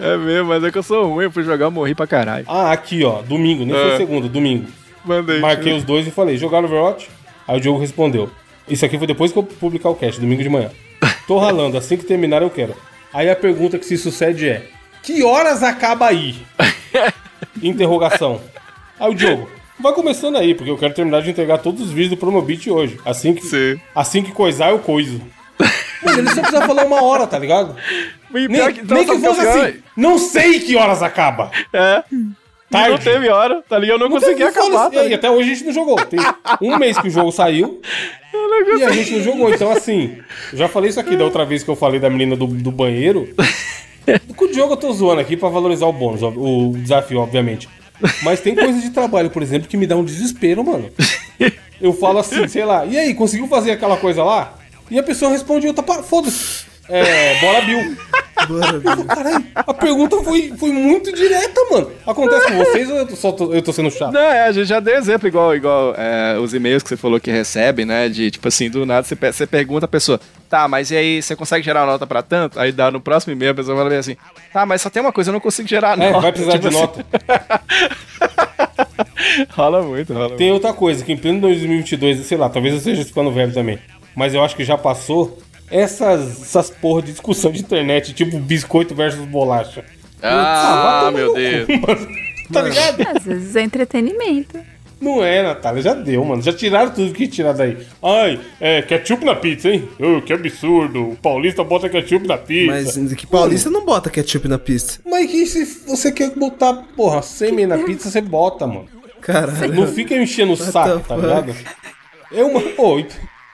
É 0.00 0.16
mesmo, 0.16 0.48
mas 0.48 0.64
é 0.64 0.70
que 0.70 0.78
eu 0.78 0.82
sou 0.82 1.06
ruim, 1.06 1.24
eu 1.24 1.30
fui 1.30 1.42
jogar, 1.42 1.66
eu 1.66 1.70
morri 1.70 1.94
pra 1.94 2.06
caralho. 2.06 2.46
Ah, 2.48 2.72
aqui, 2.72 3.04
ó. 3.04 3.20
Domingo, 3.20 3.64
nem 3.64 3.74
foi 3.74 3.90
É. 3.92 3.96
segunda, 3.98 4.26
domingo. 4.28 4.66
Mandei. 5.04 5.40
Marquei 5.40 5.72
os 5.72 5.84
dois 5.84 6.06
e 6.06 6.10
falei, 6.10 6.36
jogaram 6.36 6.66
Overwatch? 6.66 7.08
Aí 7.46 7.56
o 7.56 7.60
Diogo 7.60 7.78
respondeu. 7.80 8.30
Isso 8.68 8.84
aqui 8.84 8.96
foi 8.96 9.06
depois 9.06 9.32
que 9.32 9.38
eu 9.38 9.42
publicar 9.42 9.90
o 9.90 9.94
cast, 9.96 10.20
domingo 10.20 10.42
de 10.42 10.48
manhã. 10.48 10.70
Tô 11.26 11.38
ralando, 11.38 11.76
assim 11.76 11.96
que 11.96 12.04
terminar 12.04 12.42
eu 12.42 12.50
quero. 12.50 12.74
Aí 13.12 13.28
a 13.28 13.36
pergunta 13.36 13.78
que 13.78 13.84
se 13.84 13.98
sucede 13.98 14.48
é: 14.48 14.66
Que 15.02 15.22
horas 15.22 15.62
acaba 15.62 16.06
aí? 16.06 16.36
Interrogação. 17.62 18.40
Aí 18.98 19.10
o 19.10 19.14
Diogo, 19.14 19.50
vai 19.80 19.92
começando 19.92 20.36
aí, 20.36 20.54
porque 20.54 20.70
eu 20.70 20.78
quero 20.78 20.94
terminar 20.94 21.22
de 21.22 21.30
entregar 21.30 21.58
todos 21.58 21.80
os 21.80 21.90
vídeos 21.90 22.10
do 22.10 22.16
Promobit 22.16 22.70
hoje. 22.70 22.98
Assim 23.04 23.34
que, 23.34 23.42
Sim. 23.42 23.80
assim 23.94 24.22
que 24.22 24.32
coisar, 24.32 24.70
eu 24.70 24.78
coiso. 24.78 25.20
Mas 26.04 26.18
ele 26.18 26.28
só 26.30 26.40
precisa 26.40 26.66
falar 26.66 26.84
uma 26.84 27.02
hora, 27.02 27.26
tá 27.26 27.38
ligado? 27.38 27.76
Nem, 28.30 28.48
que- 28.72 28.82
nem 28.94 29.04
que 29.04 29.18
fosse 29.18 29.40
assim, 29.46 29.74
não 29.94 30.16
sei 30.18 30.58
que 30.60 30.74
horas 30.74 31.02
acaba. 31.02 31.50
É. 31.72 32.02
Tarde. 32.72 32.90
Não 32.90 32.98
teve 32.98 33.28
hora, 33.28 33.62
tá 33.68 33.78
ligado? 33.78 33.96
Eu 33.96 34.08
não, 34.08 34.10
consegui 34.10 34.42
Foda-se, 34.42 34.58
acabar. 34.58 34.88
e 34.92 34.96
Tá 34.96 35.02
ligado? 35.02 35.18
até 35.18 35.30
hoje 35.30 35.50
a 35.50 35.54
gente 35.54 35.64
não 35.66 35.72
jogou. 35.72 35.96
Tem 36.06 36.18
um 36.62 36.78
mês 36.78 36.98
que 36.98 37.08
o 37.08 37.10
jogo 37.10 37.30
saiu 37.30 37.80
e 38.78 38.82
a 38.84 38.90
gente 38.90 39.12
não 39.12 39.22
jogou. 39.22 39.52
Então, 39.52 39.70
assim, 39.70 40.18
já 40.54 40.68
falei 40.68 40.90
isso 40.90 40.98
aqui 40.98 41.16
da 41.16 41.24
outra 41.24 41.44
vez 41.44 41.62
que 41.62 41.68
eu 41.68 41.76
falei 41.76 42.00
da 42.00 42.08
menina 42.08 42.34
do, 42.34 42.46
do 42.46 42.72
banheiro. 42.72 43.28
Com 44.34 44.46
o 44.46 44.50
Diogo 44.50 44.72
eu 44.72 44.76
tô 44.76 44.92
zoando 44.92 45.20
aqui 45.20 45.36
pra 45.36 45.48
valorizar 45.48 45.86
o 45.86 45.92
bônus, 45.92 46.22
o 46.22 46.72
desafio, 46.76 47.20
obviamente. 47.20 47.68
Mas 48.22 48.40
tem 48.40 48.54
coisas 48.54 48.82
de 48.82 48.90
trabalho, 48.90 49.30
por 49.30 49.42
exemplo, 49.42 49.68
que 49.68 49.76
me 49.76 49.86
dá 49.86 49.94
um 49.96 50.04
desespero, 50.04 50.64
mano. 50.64 50.90
Eu 51.80 51.92
falo 51.92 52.18
assim, 52.18 52.48
sei 52.48 52.64
lá, 52.64 52.84
e 52.86 52.98
aí, 52.98 53.14
conseguiu 53.14 53.46
fazer 53.46 53.72
aquela 53.72 53.96
coisa 53.96 54.24
lá? 54.24 54.54
E 54.90 54.98
a 54.98 55.02
pessoa 55.02 55.30
responde 55.30 55.66
outra, 55.66 55.84
foda-se. 56.02 56.71
É, 56.88 57.40
bora 57.40 57.60
Bill. 57.62 57.96
Bora, 58.48 58.80
Caralho, 59.06 59.46
a 59.54 59.74
pergunta 59.74 60.16
foi, 60.24 60.52
foi 60.58 60.72
muito 60.72 61.12
direta, 61.14 61.60
mano. 61.70 61.92
Acontece 62.04 62.48
com 62.48 62.58
vocês 62.58 62.90
ou 62.90 62.96
eu 62.96 63.06
tô, 63.06 63.14
só 63.14 63.30
tô, 63.30 63.52
eu 63.52 63.62
tô 63.62 63.72
sendo 63.72 63.88
chato? 63.90 64.12
Não, 64.12 64.20
é, 64.20 64.46
a 64.48 64.52
gente 64.52 64.66
já 64.66 64.80
deu 64.80 64.96
exemplo 64.96 65.28
igual, 65.28 65.54
igual 65.54 65.94
é, 65.96 66.36
os 66.38 66.52
e-mails 66.52 66.82
que 66.82 66.88
você 66.88 66.96
falou 66.96 67.20
que 67.20 67.30
recebe, 67.30 67.84
né? 67.84 68.08
De 68.08 68.30
tipo 68.32 68.48
assim, 68.48 68.68
do 68.68 68.84
nada 68.84 69.06
você, 69.06 69.14
você 69.14 69.46
pergunta 69.46 69.84
a 69.84 69.88
pessoa, 69.88 70.18
tá, 70.48 70.66
mas 70.66 70.90
e 70.90 70.96
aí, 70.96 71.22
você 71.22 71.36
consegue 71.36 71.64
gerar 71.64 71.86
nota 71.86 72.04
pra 72.04 72.20
tanto? 72.20 72.58
Aí 72.58 72.72
dá 72.72 72.90
no 72.90 73.00
próximo 73.00 73.32
e-mail 73.32 73.52
a 73.52 73.54
pessoa 73.54 73.76
fala 73.76 73.88
bem 73.88 73.98
assim, 73.98 74.16
tá, 74.52 74.66
mas 74.66 74.82
só 74.82 74.90
tem 74.90 75.00
uma 75.02 75.12
coisa, 75.12 75.30
eu 75.30 75.34
não 75.34 75.40
consigo 75.40 75.68
gerar 75.68 75.96
É, 76.00 76.10
nota. 76.10 76.20
vai 76.20 76.32
precisar 76.32 76.58
Tipo 76.58 76.68
de 76.68 76.76
assim, 76.76 76.80
nota. 76.80 77.06
rola 79.50 79.82
muito, 79.82 80.12
rola 80.12 80.28
muito. 80.28 80.38
Tem 80.38 80.50
outra 80.50 80.72
coisa, 80.72 81.04
que 81.04 81.12
em 81.12 81.16
pleno 81.16 81.40
2022, 81.42 82.26
sei 82.26 82.38
lá, 82.38 82.48
talvez 82.48 82.74
eu 82.74 82.78
esteja 82.78 83.04
ficando 83.04 83.30
velho 83.30 83.52
também, 83.52 83.78
mas 84.16 84.34
eu 84.34 84.42
acho 84.42 84.56
que 84.56 84.64
já 84.64 84.76
passou 84.76 85.38
essas, 85.72 86.42
essas 86.42 86.70
porra 86.70 87.02
de 87.02 87.12
discussão 87.12 87.50
de 87.50 87.60
internet, 87.60 88.12
tipo 88.12 88.38
biscoito 88.38 88.94
versus 88.94 89.24
bolacha. 89.26 89.84
Ah, 90.22 91.10
meu 91.12 91.34
Deus. 91.34 91.66
Tá 92.52 92.62
ligado? 92.62 93.02
Às 93.16 93.24
vezes 93.24 93.56
é 93.56 93.62
entretenimento. 93.62 94.58
Não 95.00 95.24
é, 95.24 95.42
Natália, 95.42 95.82
já 95.82 95.94
deu, 95.94 96.24
mano. 96.24 96.40
Já 96.40 96.52
tiraram 96.52 96.92
tudo 96.92 97.12
que 97.12 97.26
tiraram 97.26 97.58
daí. 97.58 97.76
Ai, 98.00 98.38
é, 98.60 98.82
ketchup 98.82 99.24
na 99.24 99.34
pizza, 99.34 99.68
hein? 99.68 99.88
Ô, 99.98 100.22
que 100.22 100.32
absurdo. 100.32 101.08
O 101.10 101.16
paulista 101.16 101.64
bota 101.64 101.88
ketchup 101.88 102.28
na 102.28 102.38
pizza. 102.38 103.00
Mas 103.00 103.14
que 103.14 103.26
paulista 103.26 103.68
não 103.68 103.84
bota 103.84 104.08
ketchup 104.10 104.46
na 104.46 104.58
pista. 104.58 105.00
Mas 105.04 105.28
que 105.28 105.44
se 105.44 105.64
você 105.88 106.12
quer 106.12 106.30
botar, 106.30 106.74
porra, 106.96 107.20
sêmen 107.20 107.66
na 107.66 107.78
pizza, 107.78 108.10
você 108.10 108.20
bota, 108.20 108.64
mano. 108.64 108.86
Caralho. 109.20 109.74
Não 109.74 109.88
fica 109.88 110.14
enchendo 110.14 110.52
o 110.52 110.56
saco, 110.56 111.00
tá 111.00 111.16
ligado? 111.16 111.52
É 112.30 112.44
uma. 112.44 112.60
Pô, 112.60 113.02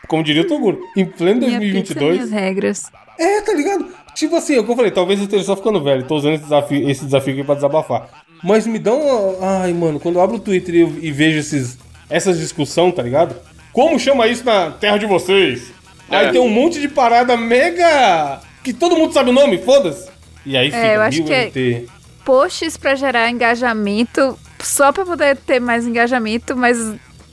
como 0.09 0.22
diria 0.24 0.42
o 0.42 0.46
Toguro, 0.46 0.80
em 0.96 1.04
pleno 1.04 1.40
Minha 1.46 1.61
pizza, 1.61 1.94
2022. 1.94 2.12
minhas 2.16 2.30
regras. 2.30 2.82
É, 3.18 3.40
tá 3.42 3.52
ligado? 3.52 3.86
Tipo 4.14 4.36
assim, 4.36 4.54
é 4.56 4.61
o 4.61 4.64
que 4.64 4.70
eu 4.70 4.76
falei, 4.76 4.90
talvez 4.90 5.18
eu 5.20 5.24
esteja 5.26 5.44
só 5.44 5.54
ficando 5.56 5.82
velho. 5.82 6.04
Tô 6.04 6.16
usando 6.16 6.34
esse 6.34 6.44
desafio, 6.44 6.88
esse 6.90 7.04
desafio 7.04 7.34
aqui 7.34 7.44
pra 7.44 7.54
desabafar. 7.54 8.09
Mas 8.42 8.66
me 8.66 8.78
dá 8.78 8.92
uma. 8.92 9.61
Ai, 9.62 9.72
mano, 9.72 9.98
quando 10.00 10.16
eu 10.16 10.22
abro 10.22 10.36
o 10.36 10.40
Twitter 10.40 10.74
e, 10.74 11.06
e 11.09 11.12
vejo 11.12 11.38
esses, 11.38 11.78
essas 12.11 12.38
discussões, 12.38 12.94
tá 12.94 13.02
ligado? 13.02 13.34
Como 13.72 13.98
chama 13.98 14.26
isso 14.26 14.44
na 14.44 14.70
terra 14.72 14.96
de 14.98 15.06
vocês? 15.06 15.72
Aí 16.11 16.26
É. 16.26 16.30
tem 16.32 16.40
um 16.40 16.48
monte 16.48 16.80
de 16.80 16.88
parada 16.88 17.36
mega. 17.36 18.40
que 18.64 18.72
todo 18.72 18.96
mundo 18.96 19.12
sabe 19.12 19.30
o 19.30 19.32
nome, 19.32 19.59
foda-se. 19.59 20.09
E 20.46 20.56
aí 20.56 20.70
fica 20.70 20.86
eu 20.86 21.00
acho 21.02 21.22
que 21.24 21.32
é- 21.32 21.44
MT. 21.46 21.86
Posts 22.24 22.76
pra 22.76 22.94
gerar 22.94 23.30
engajamento, 23.30 24.38
só 24.62 24.92
pra 24.92 25.04
poder 25.04 25.36
ter 25.36 25.61
mais 25.61 25.86
engajamento, 25.86 26.56
mas 26.56 26.76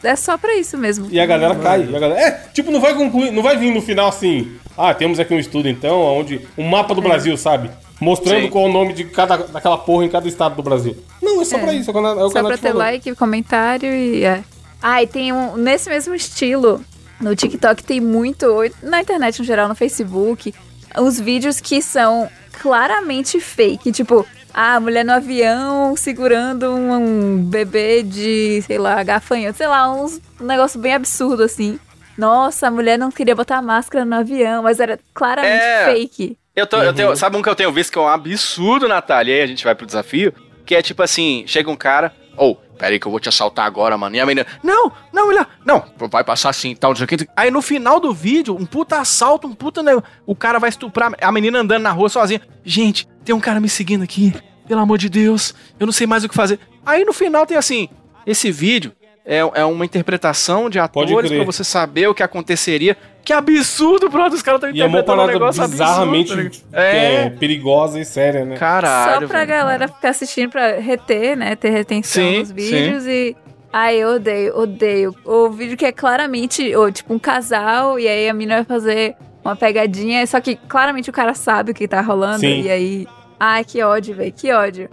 é 0.06 0.16
só 0.16 0.38
pra 0.38 0.56
isso 0.56 0.78
mesmo. 0.78 1.08
E 1.12 1.20
a 1.20 1.26
galera 1.26 1.56
cai. 1.56 1.88
E 1.90 1.96
a 1.96 2.00
galera, 2.00 2.20
é, 2.22 2.32
tipo, 2.54 2.72
não 2.72 2.80
vai 2.80 2.94
concluir, 2.94 3.32
não 3.32 3.44
vai 3.44 3.58
vir 3.58 3.72
no 3.74 3.82
final 3.82 4.08
assim. 4.10 4.52
Ah, 4.78 4.94
temos 4.94 5.20
aqui 5.20 5.34
um 5.34 5.40
estudo 5.40 5.68
então, 5.70 6.00
onde 6.02 6.42
um 6.58 6.68
mapa 6.68 6.94
É. 6.94 6.96
do 6.96 7.02
Brasil, 7.02 7.36
sabe? 7.38 7.70
Mostrando 8.00 8.44
Sim. 8.44 8.50
qual 8.50 8.66
o 8.66 8.72
nome 8.72 8.94
de 8.94 9.06
cada 9.06 9.38
daquela 9.38 9.78
porra 9.78 10.04
em 10.06 10.10
cada 10.10 10.28
estado 10.28 10.56
do 10.56 10.64
Brasil. 10.64 10.98
Não, 11.22 11.42
é 11.42 11.46
só 11.46 11.58
É. 11.58 11.60
pra 11.62 11.74
isso, 11.74 11.90
é 11.90 11.94
o 11.94 11.98
é 12.28 12.30
Só 12.30 12.44
pra 12.44 12.58
ter 12.58 12.68
falou. 12.70 12.78
like, 12.80 13.16
comentário 13.16 13.90
e 13.90 14.24
é. 14.26 14.44
Ah, 14.82 15.02
e 15.02 15.08
tem 15.08 15.32
um. 15.32 15.56
Nesse 15.56 15.90
mesmo 15.90 16.14
estilo, 16.14 16.84
no 17.22 17.36
TikTok 17.36 17.84
tem 17.84 18.02
muito. 18.02 18.46
Na 18.84 19.00
internet 19.02 19.40
no 19.40 19.46
geral, 19.46 19.68
no 19.70 19.76
Facebook, 19.76 20.54
os 21.00 21.20
vídeos 21.20 21.62
que 21.62 21.82
são 21.82 22.30
claramente 22.62 23.40
fake. 23.40 23.92
Tipo, 23.92 24.26
a 24.58 24.80
mulher 24.80 25.04
no 25.04 25.12
avião 25.12 25.96
segurando 25.98 26.74
um, 26.74 26.94
um 26.94 27.44
bebê 27.44 28.02
de, 28.02 28.62
sei 28.62 28.78
lá, 28.78 29.04
gafanhoto. 29.04 29.58
Sei 29.58 29.68
lá, 29.68 29.92
uns, 29.92 30.22
um 30.40 30.46
negócio 30.46 30.80
bem 30.80 30.94
absurdo 30.94 31.44
assim. 31.44 31.78
Nossa, 32.18 32.68
a 32.68 32.72
mulher 32.72 32.98
não 32.98 33.12
queria 33.12 33.36
botar 33.36 33.62
máscara 33.62 34.06
no 34.06 34.16
avião, 34.16 34.64
mas 34.64 34.80
era 34.80 34.98
claramente 35.14 35.62
É. 35.62 35.86
fake. 35.94 36.38
Eu 36.56 36.66
tô, 36.66 36.78
eu 36.82 36.94
tenho, 36.94 37.14
sabe 37.18 37.36
um 37.36 37.42
que 37.42 37.50
eu 37.50 37.56
tenho 37.56 37.70
visto 37.74 37.92
que 37.92 37.98
é 37.98 38.02
um 38.02 38.08
absurdo, 38.08 38.88
Natália? 38.88 39.34
E 39.34 39.36
aí 39.40 39.42
a 39.42 39.48
gente 39.48 39.66
vai 39.66 39.76
pro 39.76 39.86
desafio. 39.86 40.34
Que 40.66 40.74
é 40.76 40.82
tipo 40.82 41.04
assim: 41.04 41.44
chega 41.46 41.70
um 41.70 41.76
cara, 41.76 42.14
ou, 42.38 42.60
peraí 42.78 43.00
que 43.00 43.06
eu 43.08 43.12
vou 43.12 43.20
te 43.20 43.30
assaltar 43.30 43.66
agora, 43.66 43.98
mano. 43.98 44.16
E 44.16 44.20
a 44.20 44.26
menina, 44.26 44.46
não, 44.64 44.92
não, 45.14 45.28
mulher, 45.28 45.48
não, 45.66 45.84
vai 46.10 46.24
passar 46.24 46.50
assim 46.50 46.76
tal, 46.76 46.92
não 46.92 46.96
sei 46.96 47.06
o 47.06 47.08
que. 47.08 47.28
Aí 47.36 47.50
no 47.52 47.62
final 47.62 48.00
do 48.00 48.14
vídeo, 48.14 48.56
um 48.56 48.66
puta 48.66 49.00
assalto, 49.00 49.48
um 49.48 49.54
puta. 49.54 49.82
ne- 49.82 50.02
O 50.26 50.36
cara 50.36 50.60
vai 50.60 50.70
estuprar 50.70 51.12
a 51.22 51.32
menina 51.32 51.60
andando 51.60 51.84
na 51.84 51.92
rua 51.92 52.10
sozinha. 52.10 52.42
Gente, 52.64 53.08
tem 53.24 53.34
um 53.34 53.40
cara 53.40 53.60
me 53.60 53.70
seguindo 53.70 54.04
aqui, 54.04 54.34
pelo 54.68 54.82
amor 54.82 54.98
de 54.98 55.10
Deus, 55.10 55.54
eu 55.80 55.86
não 55.86 55.94
sei 55.94 56.06
mais 56.08 56.24
o 56.24 56.30
que 56.30 56.36
fazer. 56.36 56.60
Aí 56.86 57.04
no 57.06 57.14
final 57.14 57.46
tem 57.46 57.58
assim: 57.58 57.90
esse 58.26 58.52
vídeo 58.52 58.92
é, 59.26 59.40
é 59.40 59.66
uma 59.66 59.84
interpretação 59.84 60.70
de 60.70 60.78
atores 60.78 61.32
pra 61.32 61.44
você 61.44 61.64
saber 61.64 62.08
o 62.08 62.14
que 62.14 62.22
aconteceria. 62.22 62.96
Que 63.24 63.34
absurdo, 63.34 64.08
brother, 64.08 64.34
os 64.34 64.44
caras 64.44 64.60
estão 64.60 64.70
E 64.76 64.82
é 64.82 64.86
uma 64.86 65.00
interpretando 65.00 65.16
um 65.16 65.26
parada 65.26 65.34
negócio 65.34 65.68
bizarramente 65.68 66.32
absurdo. 66.32 66.58
tá 66.72 66.84
é? 66.84 67.16
É, 67.26 67.30
perigosa 67.32 68.00
e 68.00 68.06
séria, 68.06 68.46
né? 68.46 68.56
Caralho. 68.56 69.22
Só 69.22 69.28
pra 69.28 69.40
velho. 69.40 69.50
galera 69.50 69.88
ficar 69.88 70.10
assistindo 70.10 70.52
pra 70.52 70.80
reter, 70.80 71.36
né? 71.36 71.56
Ter 71.56 71.72
retenção 71.72 72.24
Sim, 72.24 72.40
nos 72.40 72.52
vídeos 72.52 73.08
e. 73.08 73.36
Ai, 73.74 73.98
eu 73.98 74.10
odeio, 74.16 74.56
odeio. 74.58 75.16
O 75.26 75.50
vídeo 75.50 75.76
que 75.76 75.86
é 75.86 75.92
claramente, 75.92 76.74
ou, 76.76 76.92
tipo, 76.92 77.14
um 77.14 77.20
casal, 77.20 78.00
e 78.00 78.08
aí 78.08 78.30
a 78.30 78.34
menina 78.34 78.58
vai 78.58 78.64
fazer 78.64 79.16
uma 79.44 79.56
pegadinha, 79.56 80.26
só 80.28 80.40
que 80.40 80.56
claramente 80.56 81.10
o 81.10 81.14
cara 81.14 81.34
sabe 81.34 81.72
o 81.72 81.74
que 81.74 81.88
tá 81.88 82.02
rolando, 82.02 82.42
Sim. 82.42 82.62
e 82.62 82.70
aí. 82.70 83.08
Ai, 83.40 83.66
que 83.66 83.82
ódio, 83.82 84.16
velho, 84.16 84.32
que 84.32 84.52
ódio. 84.54 84.88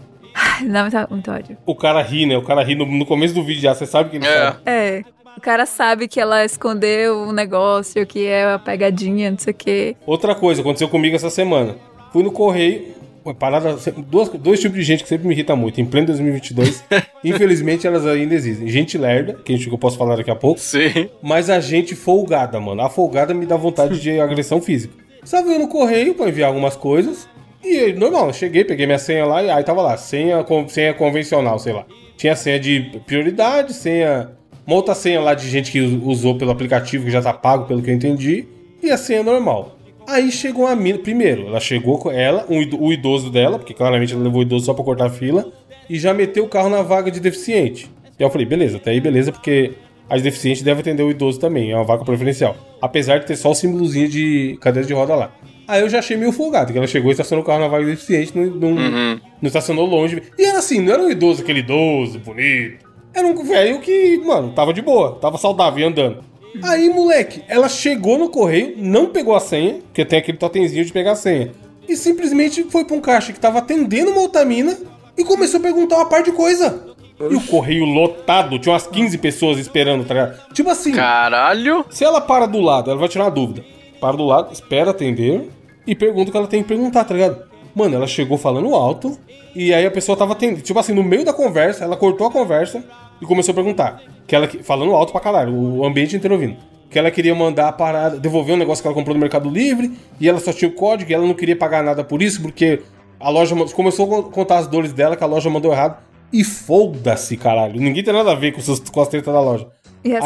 Dá 0.70 0.82
muito, 0.82 1.10
muito 1.10 1.30
ódio. 1.30 1.56
O 1.66 1.74
cara 1.74 2.02
ri, 2.02 2.26
né? 2.26 2.36
O 2.36 2.42
cara 2.42 2.62
ri 2.62 2.74
no, 2.74 2.84
no 2.86 3.06
começo 3.06 3.34
do 3.34 3.42
vídeo 3.42 3.62
já, 3.62 3.74
você 3.74 3.86
sabe 3.86 4.10
que 4.10 4.16
ele 4.16 4.26
É. 4.26 4.38
sabe. 4.44 4.56
É. 4.66 5.04
O 5.36 5.40
cara 5.40 5.64
sabe 5.64 6.08
que 6.08 6.20
ela 6.20 6.44
escondeu 6.44 7.16
um 7.22 7.32
negócio, 7.32 8.06
que 8.06 8.26
é 8.26 8.46
uma 8.46 8.58
pegadinha, 8.58 9.30
não 9.30 9.38
sei 9.38 9.52
o 9.52 9.56
quê. 9.56 9.96
Outra 10.06 10.34
coisa, 10.34 10.60
aconteceu 10.60 10.88
comigo 10.88 11.16
essa 11.16 11.30
semana. 11.30 11.76
Fui 12.12 12.22
no 12.22 12.30
correio, 12.30 12.88
uma 13.24 13.32
parada, 13.34 13.76
duas, 14.08 14.28
dois 14.28 14.60
tipos 14.60 14.76
de 14.76 14.82
gente 14.84 15.02
que 15.02 15.08
sempre 15.08 15.26
me 15.26 15.32
irrita 15.34 15.56
muito. 15.56 15.80
Em 15.80 15.86
pleno 15.86 16.08
2022, 16.08 16.84
infelizmente 17.24 17.86
elas 17.86 18.06
ainda 18.06 18.34
existem. 18.34 18.68
Gente 18.68 18.98
lerda, 18.98 19.34
que 19.44 19.54
eu 19.70 19.78
posso 19.78 19.96
falar 19.96 20.16
daqui 20.16 20.30
a 20.30 20.36
pouco. 20.36 20.60
Sim. 20.60 21.08
Mas 21.22 21.48
a 21.48 21.60
gente 21.60 21.94
folgada, 21.96 22.60
mano. 22.60 22.82
A 22.82 22.90
folgada 22.90 23.32
me 23.32 23.46
dá 23.46 23.56
vontade 23.56 23.98
de 24.00 24.18
agressão 24.20 24.60
física. 24.60 24.94
Estava 25.24 25.48
indo 25.48 25.60
no 25.60 25.68
correio 25.68 26.14
pra 26.14 26.28
enviar 26.28 26.48
algumas 26.48 26.76
coisas. 26.76 27.26
E 27.64 27.92
normal, 27.92 28.28
eu 28.28 28.32
cheguei, 28.32 28.64
peguei 28.64 28.86
minha 28.86 28.98
senha 28.98 29.24
lá 29.24 29.42
e 29.42 29.50
aí 29.50 29.62
tava 29.62 29.82
lá, 29.82 29.96
senha, 29.96 30.44
senha 30.68 30.94
convencional, 30.94 31.58
sei 31.58 31.72
lá. 31.72 31.86
Tinha 32.16 32.34
senha 32.34 32.58
de 32.58 33.00
prioridade, 33.06 33.72
senha. 33.72 34.30
Uma 34.66 34.76
outra 34.76 34.94
senha 34.94 35.20
lá 35.20 35.34
de 35.34 35.48
gente 35.48 35.72
que 35.72 35.80
usou 35.80 36.36
pelo 36.36 36.50
aplicativo, 36.50 37.04
que 37.04 37.10
já 37.10 37.22
tá 37.22 37.32
pago, 37.32 37.66
pelo 37.66 37.82
que 37.82 37.90
eu 37.90 37.94
entendi. 37.94 38.46
E 38.82 38.90
a 38.90 38.96
senha 38.96 39.22
normal. 39.22 39.76
Aí 40.06 40.30
chegou 40.32 40.66
a 40.66 40.74
mina. 40.74 40.98
Primeiro, 40.98 41.46
ela 41.46 41.60
chegou 41.60 41.98
com 41.98 42.10
ela, 42.10 42.46
um 42.48 42.58
o 42.78 42.92
idoso 42.92 43.30
dela, 43.30 43.58
porque 43.58 43.74
claramente 43.74 44.12
ela 44.12 44.22
levou 44.22 44.40
o 44.40 44.42
idoso 44.42 44.66
só 44.66 44.74
pra 44.74 44.84
cortar 44.84 45.06
a 45.06 45.10
fila, 45.10 45.52
e 45.88 45.98
já 45.98 46.12
meteu 46.12 46.44
o 46.44 46.48
carro 46.48 46.68
na 46.68 46.82
vaga 46.82 47.10
de 47.10 47.20
deficiente. 47.20 47.90
E 48.18 48.22
aí 48.22 48.26
eu 48.26 48.30
falei, 48.30 48.46
beleza, 48.46 48.76
até 48.76 48.90
aí 48.90 49.00
beleza, 49.00 49.32
porque 49.32 49.72
as 50.08 50.22
deficientes 50.22 50.62
devem 50.62 50.80
atender 50.80 51.02
o 51.02 51.10
idoso 51.10 51.40
também, 51.40 51.70
é 51.70 51.76
uma 51.76 51.84
vaga 51.84 52.04
preferencial. 52.04 52.56
Apesar 52.80 53.18
de 53.18 53.26
ter 53.26 53.36
só 53.36 53.50
o 53.50 53.54
símbolozinho 53.54 54.08
de 54.08 54.58
cadeira 54.60 54.86
de 54.86 54.92
roda 54.92 55.14
lá. 55.14 55.32
Aí 55.72 55.80
eu 55.80 55.88
já 55.88 56.00
achei 56.00 56.18
meio 56.18 56.32
folgado, 56.32 56.70
que 56.70 56.76
ela 56.76 56.86
chegou 56.86 57.10
e 57.10 57.12
estacionou 57.12 57.42
o 57.42 57.46
carro 57.46 57.60
na 57.60 57.66
vaga 57.66 57.82
de 57.82 57.92
deficiente, 57.92 58.36
não, 58.36 58.44
não, 58.44 58.74
não 58.74 59.20
estacionou 59.42 59.86
longe. 59.86 60.22
E 60.38 60.44
era 60.44 60.58
assim, 60.58 60.82
não 60.82 60.92
era 60.92 61.02
um 61.02 61.08
idoso, 61.08 61.40
aquele 61.40 61.60
idoso, 61.60 62.18
bonito. 62.18 62.84
Era 63.14 63.26
um 63.26 63.42
velho 63.42 63.80
que, 63.80 64.18
mano, 64.18 64.52
tava 64.52 64.74
de 64.74 64.82
boa, 64.82 65.12
tava 65.18 65.38
saudável 65.38 65.80
e 65.80 65.84
andando. 65.88 66.22
Aí, 66.62 66.90
moleque, 66.90 67.42
ela 67.48 67.70
chegou 67.70 68.18
no 68.18 68.28
correio, 68.28 68.74
não 68.76 69.06
pegou 69.06 69.34
a 69.34 69.40
senha, 69.40 69.76
porque 69.84 70.04
tem 70.04 70.18
aquele 70.18 70.36
totemzinho 70.36 70.84
de 70.84 70.92
pegar 70.92 71.12
a 71.12 71.16
senha. 71.16 71.52
E 71.88 71.96
simplesmente 71.96 72.64
foi 72.64 72.84
pra 72.84 72.94
um 72.94 73.00
caixa 73.00 73.32
que 73.32 73.40
tava 73.40 73.60
atendendo 73.60 74.10
uma 74.10 74.20
outra 74.20 74.44
mina 74.44 74.76
e 75.16 75.24
começou 75.24 75.58
a 75.58 75.62
perguntar 75.62 75.96
uma 75.96 76.06
par 76.06 76.22
de 76.22 76.32
coisa. 76.32 76.86
E 77.18 77.34
o 77.34 77.40
correio 77.46 77.86
lotado, 77.86 78.58
tinha 78.58 78.74
umas 78.74 78.86
15 78.86 79.16
pessoas 79.16 79.58
esperando, 79.58 80.04
tá 80.04 80.12
ligado? 80.12 80.52
Tipo 80.52 80.68
assim, 80.68 80.92
Caralho. 80.92 81.82
se 81.88 82.04
ela 82.04 82.20
para 82.20 82.44
do 82.44 82.60
lado, 82.60 82.90
ela 82.90 83.00
vai 83.00 83.08
tirar 83.08 83.24
uma 83.24 83.30
dúvida. 83.30 83.64
Para 83.98 84.18
do 84.18 84.24
lado, 84.26 84.52
espera 84.52 84.90
atender 84.90 85.48
e 85.86 85.94
pergunta 85.94 86.28
o 86.28 86.32
que 86.32 86.36
ela 86.36 86.46
tem 86.46 86.62
que 86.62 86.68
perguntar, 86.68 87.04
tá 87.04 87.14
ligado? 87.14 87.42
Mano, 87.74 87.94
ela 87.96 88.06
chegou 88.06 88.36
falando 88.36 88.74
alto 88.74 89.18
e 89.54 89.72
aí 89.72 89.84
a 89.86 89.90
pessoa 89.90 90.16
tava 90.16 90.32
atendendo. 90.32 90.60
Tipo 90.60 90.78
assim, 90.78 90.92
no 90.92 91.02
meio 91.02 91.24
da 91.24 91.32
conversa, 91.32 91.84
ela 91.84 91.96
cortou 91.96 92.26
a 92.26 92.30
conversa 92.30 92.84
e 93.20 93.24
começou 93.26 93.52
a 93.52 93.54
perguntar. 93.54 94.02
Que 94.26 94.36
ela, 94.36 94.46
falando 94.62 94.92
alto 94.94 95.12
pra 95.12 95.20
caralho, 95.20 95.52
o 95.54 95.84
ambiente 95.84 96.14
inteiro 96.16 96.34
ouvindo. 96.34 96.56
Que 96.90 96.98
ela 96.98 97.10
queria 97.10 97.34
mandar 97.34 97.68
a 97.68 97.72
parada, 97.72 98.18
devolver 98.20 98.54
um 98.54 98.58
negócio 98.58 98.82
que 98.82 98.86
ela 98.88 98.94
comprou 98.94 99.14
no 99.14 99.20
Mercado 99.20 99.48
Livre 99.48 99.92
e 100.20 100.28
ela 100.28 100.38
só 100.38 100.52
tinha 100.52 100.68
o 100.70 100.74
código 100.74 101.10
e 101.10 101.14
ela 101.14 101.26
não 101.26 101.32
queria 101.34 101.56
pagar 101.56 101.82
nada 101.82 102.04
por 102.04 102.20
isso 102.22 102.42
porque 102.42 102.80
a 103.18 103.30
loja 103.30 103.54
começou 103.74 104.18
a 104.18 104.22
contar 104.24 104.58
as 104.58 104.66
dores 104.66 104.92
dela 104.92 105.16
que 105.16 105.24
a 105.24 105.26
loja 105.26 105.48
mandou 105.48 105.72
errado. 105.72 105.96
E 106.30 106.44
foda-se, 106.44 107.36
caralho. 107.36 107.80
Ninguém 107.80 108.02
tem 108.04 108.12
nada 108.12 108.32
a 108.32 108.34
ver 108.34 108.52
com, 108.52 108.58
essas- 108.60 108.80
com 108.80 109.00
as 109.00 109.08
tretas 109.08 109.32
da 109.32 109.40
loja. 109.40 109.66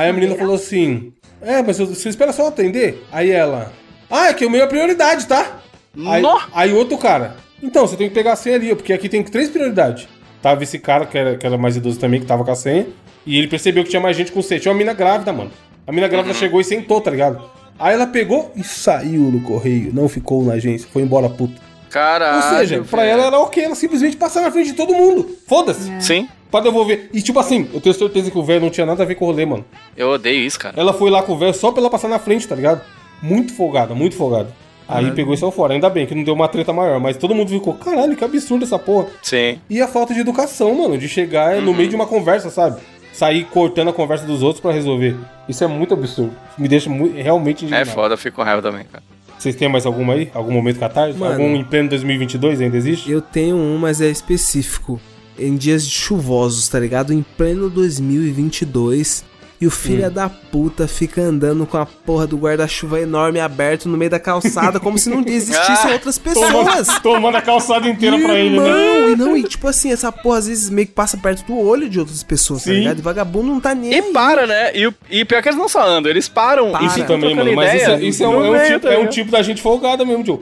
Aí 0.00 0.08
a 0.08 0.12
menina 0.12 0.34
falou 0.34 0.54
assim: 0.56 1.12
É, 1.42 1.62
mas 1.62 1.78
você 1.78 2.08
espera 2.08 2.32
só 2.32 2.48
atender? 2.48 3.04
Aí 3.12 3.30
ela: 3.30 3.72
Ah, 4.10 4.28
é 4.28 4.34
que 4.34 4.46
o 4.46 4.50
meu 4.50 4.62
é 4.62 4.66
prioridade, 4.66 5.26
tá? 5.26 5.60
Aí, 6.06 6.22
aí 6.52 6.72
outro 6.72 6.98
cara: 6.98 7.36
Então, 7.62 7.86
você 7.86 7.96
tem 7.96 8.08
que 8.08 8.14
pegar 8.14 8.32
a 8.32 8.36
senha 8.36 8.56
ali, 8.56 8.74
porque 8.74 8.92
aqui 8.92 9.08
tem 9.08 9.22
três 9.22 9.48
prioridades. 9.48 10.08
Tava 10.42 10.62
esse 10.62 10.78
cara 10.78 11.06
que 11.06 11.16
era, 11.16 11.36
que 11.36 11.46
era 11.46 11.58
mais 11.58 11.76
idoso 11.76 11.98
também, 11.98 12.20
que 12.20 12.26
tava 12.26 12.44
com 12.44 12.50
a 12.50 12.56
senha. 12.56 12.86
E 13.26 13.36
ele 13.36 13.48
percebeu 13.48 13.82
que 13.82 13.90
tinha 13.90 14.00
mais 14.00 14.16
gente 14.16 14.30
com 14.30 14.40
senha. 14.40 14.60
Tinha 14.60 14.72
uma 14.72 14.78
mina 14.78 14.92
grávida, 14.92 15.32
mano. 15.32 15.50
A 15.86 15.92
mina 15.92 16.06
grávida 16.06 16.34
chegou 16.34 16.60
e 16.60 16.64
sentou, 16.64 17.00
tá 17.00 17.10
ligado? 17.10 17.42
Aí 17.78 17.94
ela 17.94 18.06
pegou 18.06 18.52
e 18.56 18.62
saiu 18.62 19.22
no 19.22 19.40
correio. 19.40 19.92
Não 19.92 20.08
ficou 20.08 20.44
na 20.44 20.54
agência, 20.54 20.88
foi 20.92 21.02
embora 21.02 21.28
puta. 21.28 21.60
Caralho. 21.90 22.36
Ou 22.36 22.58
seja, 22.58 22.84
pra 22.84 23.04
ela 23.04 23.24
era 23.24 23.38
ok 23.38 23.64
ela 23.64 23.74
simplesmente 23.74 24.16
passar 24.16 24.42
na 24.42 24.50
frente 24.50 24.70
de 24.70 24.74
todo 24.74 24.94
mundo. 24.94 25.36
Foda-se. 25.46 25.90
Sim. 26.00 26.28
Pra 26.50 26.60
devolver. 26.60 27.08
E 27.12 27.20
tipo 27.20 27.38
assim, 27.38 27.68
eu 27.72 27.80
tenho 27.80 27.94
certeza 27.94 28.30
que 28.30 28.38
o 28.38 28.42
velho 28.42 28.60
não 28.60 28.70
tinha 28.70 28.86
nada 28.86 29.02
a 29.02 29.06
ver 29.06 29.14
com 29.14 29.24
o 29.24 29.28
rolê, 29.28 29.44
mano. 29.44 29.64
Eu 29.96 30.10
odeio 30.10 30.44
isso, 30.44 30.58
cara. 30.58 30.78
Ela 30.78 30.92
foi 30.92 31.10
lá 31.10 31.22
com 31.22 31.32
o 31.32 31.38
velho 31.38 31.54
só 31.54 31.70
pra 31.72 31.80
ela 31.80 31.90
passar 31.90 32.08
na 32.08 32.18
frente, 32.18 32.46
tá 32.46 32.54
ligado? 32.54 32.80
Muito 33.22 33.54
folgada, 33.54 33.94
muito 33.94 34.16
folgada. 34.16 34.48
Aí 34.88 35.10
pegou 35.10 35.34
e 35.34 35.36
saiu 35.36 35.50
fora. 35.50 35.74
Ainda 35.74 35.90
bem 35.90 36.06
que 36.06 36.14
não 36.14 36.22
deu 36.22 36.32
uma 36.34 36.46
treta 36.46 36.72
maior, 36.72 37.00
mas 37.00 37.16
todo 37.16 37.34
mundo 37.34 37.48
ficou, 37.50 37.74
caralho, 37.74 38.16
que 38.16 38.24
absurdo 38.24 38.64
essa 38.64 38.78
porra. 38.78 39.06
Sim. 39.20 39.58
E 39.68 39.80
a 39.82 39.88
falta 39.88 40.14
de 40.14 40.20
educação, 40.20 40.72
mano, 40.76 40.96
de 40.96 41.08
chegar 41.08 41.60
no 41.60 41.74
meio 41.74 41.88
de 41.88 41.96
uma 41.96 42.06
conversa, 42.06 42.50
sabe? 42.50 42.80
Sair 43.12 43.44
cortando 43.46 43.88
a 43.88 43.92
conversa 43.92 44.24
dos 44.26 44.42
outros 44.42 44.60
pra 44.60 44.70
resolver. 44.70 45.16
Isso 45.48 45.64
é 45.64 45.66
muito 45.66 45.92
absurdo. 45.94 46.32
Me 46.56 46.68
deixa 46.68 46.88
realmente 47.16 47.64
É 47.64 47.66
indignado. 47.66 47.90
foda, 47.90 48.14
eu 48.14 48.18
fico 48.18 48.36
com 48.36 48.42
raiva 48.42 48.62
também, 48.62 48.84
cara. 48.84 49.02
Vocês 49.36 49.54
têm 49.56 49.68
mais 49.68 49.84
alguma 49.86 50.12
aí? 50.14 50.30
Algum 50.32 50.52
momento 50.52 50.78
catarse? 50.78 51.18
Mano. 51.18 51.32
Algum 51.32 51.56
em 51.56 51.64
pleno 51.64 51.88
2022 51.88 52.60
ainda 52.60 52.76
existe? 52.76 53.10
Eu 53.10 53.20
tenho 53.20 53.56
um, 53.56 53.76
mas 53.78 54.00
é 54.00 54.08
específico. 54.08 55.00
Em 55.38 55.54
dias 55.56 55.86
chuvosos, 55.86 56.68
tá 56.68 56.78
ligado? 56.78 57.12
Em 57.12 57.22
pleno 57.36 57.68
2022. 57.68 59.24
E 59.58 59.66
o 59.66 59.70
filho 59.70 60.10
da 60.10 60.28
puta 60.28 60.86
fica 60.86 61.22
andando 61.22 61.64
com 61.66 61.78
a 61.78 61.86
porra 61.86 62.26
do 62.26 62.36
guarda-chuva 62.36 63.00
enorme 63.00 63.40
aberto 63.40 63.88
no 63.88 63.96
meio 63.96 64.10
da 64.10 64.18
calçada, 64.20 64.78
como 64.78 64.98
se 64.98 65.08
não 65.08 65.22
existissem 65.26 65.92
outras 65.94 66.18
pessoas. 66.18 66.98
Tomando 67.02 67.36
a 67.36 67.40
calçada 67.40 67.88
inteira 67.88 68.18
pra 68.18 68.34
ele, 68.34 68.60
né? 68.60 68.68
Irmão, 68.68 69.08
e 69.10 69.16
não, 69.16 69.36
e 69.36 69.42
tipo 69.44 69.66
assim, 69.66 69.90
essa 69.90 70.12
porra 70.12 70.38
às 70.40 70.46
vezes 70.46 70.68
meio 70.68 70.86
que 70.86 70.92
passa 70.92 71.16
perto 71.16 71.42
do 71.46 71.58
olho 71.58 71.88
de 71.88 71.98
outras 71.98 72.22
pessoas, 72.22 72.64
tá 72.64 72.70
Sim. 72.70 72.80
ligado? 72.80 72.98
E 72.98 73.02
vagabundo 73.02 73.46
não 73.46 73.58
tá 73.60 73.74
nem 73.74 73.90
E 73.92 73.94
aí. 73.94 74.12
para, 74.12 74.46
né? 74.46 74.72
E, 74.76 74.92
e 75.10 75.24
pior 75.24 75.40
que 75.42 75.48
eles 75.48 75.58
não 75.58 75.68
só 75.70 75.86
andam, 75.88 76.10
eles 76.10 76.28
param 76.28 76.72
Para. 76.72 76.84
e 76.84 76.90
ficam 76.90 77.06
também, 77.18 77.34
mano. 77.34 77.54
Mas 77.54 77.74
isso, 77.74 77.84
ideia 77.84 77.96
é- 77.96 78.04
isso 78.04 78.24
é, 78.24 78.28
um, 78.28 78.32
é 78.44 78.48
um 78.48 78.52
meio, 78.52 78.64
tipo, 78.74 78.80
tá 78.86 78.92
é 78.92 78.98
um 78.98 79.06
tipo 79.06 79.30
da 79.30 79.40
gente 79.42 79.62
folgada 79.62 80.04
mesmo, 80.04 80.22
Joe. 80.24 80.38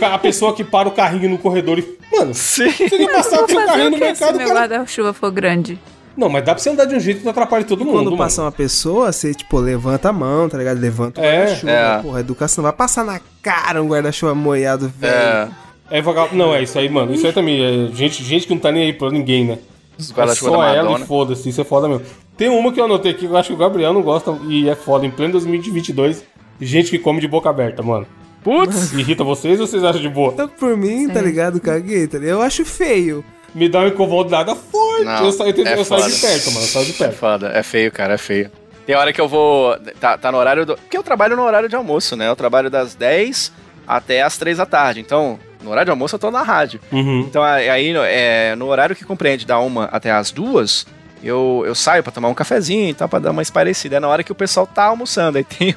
Ca- 0.00 0.14
a 0.14 0.18
pessoa 0.18 0.52
que 0.52 0.64
para 0.64 0.88
o 0.88 0.92
carrinho 0.92 1.30
no 1.30 1.38
corredor 1.38 1.78
e. 1.78 1.98
Mano, 2.10 2.34
Sim. 2.34 2.70
você 2.70 2.88
quer 2.90 3.12
passar 3.12 3.44
o 3.44 3.48
seu 3.48 3.64
carrinho 3.64 3.90
no 3.90 3.98
que 3.98 4.04
se 4.04 4.04
mercado, 4.04 4.36
meu 4.36 4.48
cara. 4.48 4.60
guarda-chuva 4.66 5.12
for 5.12 5.30
grande? 5.30 5.78
Não, 6.16 6.28
mas 6.28 6.44
dá 6.44 6.54
pra 6.54 6.62
você 6.62 6.70
andar 6.70 6.84
de 6.84 6.94
um 6.94 7.00
jeito 7.00 7.18
que 7.18 7.24
não 7.24 7.30
atrapalhe 7.30 7.64
todo 7.64 7.80
E 7.80 7.84
mundo. 7.84 7.94
quando 7.94 8.04
mano. 8.06 8.16
passa 8.18 8.42
uma 8.42 8.52
pessoa, 8.52 9.10
você, 9.12 9.32
tipo, 9.34 9.58
levanta 9.58 10.10
a 10.10 10.12
mão, 10.12 10.48
tá 10.48 10.58
ligado? 10.58 10.78
Levanta 10.78 11.20
o 11.20 11.24
É, 11.24 11.38
guarda-chuva. 11.44 11.72
é. 11.72 11.98
Porra, 12.02 12.20
educação. 12.20 12.62
Vai 12.64 12.72
passar 12.72 13.04
na 13.04 13.20
cara 13.42 13.82
um 13.82 13.88
guarda-chuva 13.88 14.34
moiado, 14.34 14.92
velho. 14.98 15.12
É, 15.14 15.48
É 15.90 16.00
vagabundo. 16.02 16.36
Não, 16.36 16.54
é 16.54 16.62
isso 16.62 16.78
aí, 16.78 16.88
mano. 16.88 17.12
Isso 17.14 17.26
aí 17.26 17.32
também. 17.32 17.62
É 17.62 17.94
gente, 17.94 18.22
gente 18.24 18.46
que 18.46 18.52
não 18.54 18.60
tá 18.60 18.70
nem 18.72 18.84
aí 18.84 18.92
pra 18.92 19.10
ninguém, 19.10 19.44
né? 19.44 19.58
os 19.98 20.10
É 20.10 20.34
só 20.34 20.56
da 20.56 20.74
ela 20.74 20.98
e 20.98 21.04
foda-se. 21.04 21.48
Isso 21.48 21.60
é 21.60 21.64
foda 21.64 21.86
mesmo. 21.88 22.04
Tem 22.36 22.48
uma 22.48 22.72
que 22.72 22.80
eu 22.80 22.84
anotei 22.86 23.10
aqui 23.12 23.20
que 23.26 23.32
eu 23.32 23.36
acho 23.36 23.48
que 23.50 23.54
o 23.54 23.58
Gabriel 23.58 23.92
não 23.92 24.00
gosta 24.02 24.36
e 24.48 24.68
é 24.68 24.74
foda. 24.74 25.04
Em 25.06 25.10
pleno 25.10 25.32
2022, 25.32 26.24
gente 26.60 26.90
que 26.90 26.98
come 26.98 27.20
de 27.20 27.28
boca 27.28 27.48
aberta, 27.50 27.82
mano. 27.82 28.06
Putz! 28.42 28.92
Irrita 28.94 29.22
vocês 29.22 29.60
ou 29.60 29.66
vocês 29.66 29.84
acham 29.84 30.00
de 30.00 30.08
boa? 30.08 30.32
Então, 30.32 30.48
por 30.48 30.76
mim, 30.76 31.08
tá 31.08 31.20
ligado? 31.20 31.60
Caguei, 31.60 32.06
tá 32.08 32.18
ligado? 32.18 32.36
Eu 32.36 32.42
acho 32.42 32.64
feio. 32.64 33.22
Me 33.54 33.68
dá 33.68 33.80
uma 33.80 33.88
incomodada 33.88 34.54
forte. 34.54 35.04
Não, 35.04 35.26
eu 35.26 35.32
saio, 35.32 35.54
eu, 35.56 35.66
é 35.66 35.78
eu 35.78 35.84
saio 35.84 36.10
de 36.10 36.18
perto, 36.20 36.50
mano. 36.52 36.64
Eu 36.64 36.68
saio 36.68 36.86
de 36.86 36.92
É 36.92 36.94
perto. 36.94 37.14
foda, 37.16 37.50
é 37.54 37.62
feio, 37.62 37.92
cara, 37.92 38.14
é 38.14 38.18
feio. 38.18 38.50
Tem 38.86 38.96
hora 38.96 39.12
que 39.12 39.20
eu 39.20 39.28
vou. 39.28 39.76
Tá, 40.00 40.16
tá 40.18 40.32
no 40.32 40.38
horário 40.38 40.66
do. 40.66 40.74
Porque 40.76 40.96
eu 40.96 41.02
trabalho 41.02 41.36
no 41.36 41.42
horário 41.42 41.68
de 41.68 41.76
almoço, 41.76 42.16
né? 42.16 42.28
Eu 42.28 42.34
trabalho 42.36 42.68
das 42.70 42.94
10 42.94 43.52
até 43.86 44.22
as 44.22 44.36
3 44.36 44.58
da 44.58 44.66
tarde. 44.66 45.00
Então, 45.00 45.38
no 45.62 45.70
horário 45.70 45.86
de 45.86 45.90
almoço 45.90 46.14
eu 46.16 46.18
tô 46.18 46.30
na 46.30 46.42
rádio. 46.42 46.80
Uhum. 46.90 47.20
Então, 47.20 47.42
aí, 47.42 47.94
é, 48.06 48.54
no 48.56 48.66
horário 48.66 48.96
que 48.96 49.04
compreende 49.04 49.46
da 49.46 49.60
1 49.60 49.80
até 49.82 50.10
as 50.10 50.30
2, 50.32 50.86
eu, 51.22 51.62
eu 51.66 51.74
saio 51.74 52.02
pra 52.02 52.10
tomar 52.10 52.28
um 52.28 52.34
cafezinho 52.34 52.88
e 52.90 52.94
tal, 52.94 53.08
pra 53.08 53.18
dar 53.20 53.30
uma 53.30 53.42
esparecida. 53.42 53.96
É 53.96 54.00
na 54.00 54.08
hora 54.08 54.24
que 54.24 54.32
o 54.32 54.36
pessoal 54.36 54.66
tá 54.66 54.84
almoçando. 54.84 55.38
Aí 55.38 55.44
tem. 55.44 55.76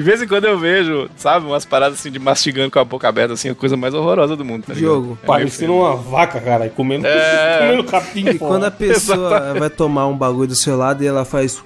De 0.00 0.06
vez 0.06 0.22
em 0.22 0.26
quando 0.26 0.46
eu 0.46 0.58
vejo, 0.58 1.10
sabe, 1.14 1.44
umas 1.44 1.66
paradas 1.66 1.98
assim 2.00 2.10
de 2.10 2.18
mastigando 2.18 2.70
com 2.70 2.78
a 2.78 2.84
boca 2.86 3.06
aberta, 3.06 3.34
assim, 3.34 3.50
a 3.50 3.54
coisa 3.54 3.76
mais 3.76 3.92
horrorosa 3.92 4.34
do 4.34 4.42
mundo. 4.42 4.64
Tá 4.66 4.72
ligado? 4.72 4.90
Diogo, 4.92 5.18
É 5.22 5.26
Parecendo 5.26 5.74
uma 5.74 5.94
vaca, 5.94 6.40
cara, 6.40 6.64
e 6.64 6.70
comendo, 6.70 7.06
É. 7.06 7.58
comendo 7.60 7.84
capim. 7.84 8.26
E 8.30 8.38
quando 8.38 8.64
a 8.64 8.70
pessoa 8.70 9.52
vai 9.58 9.68
tomar 9.68 10.06
um 10.06 10.16
bagulho 10.16 10.48
do 10.48 10.54
seu 10.54 10.74
lado 10.74 11.04
e 11.04 11.06
ela 11.06 11.26
faz. 11.26 11.62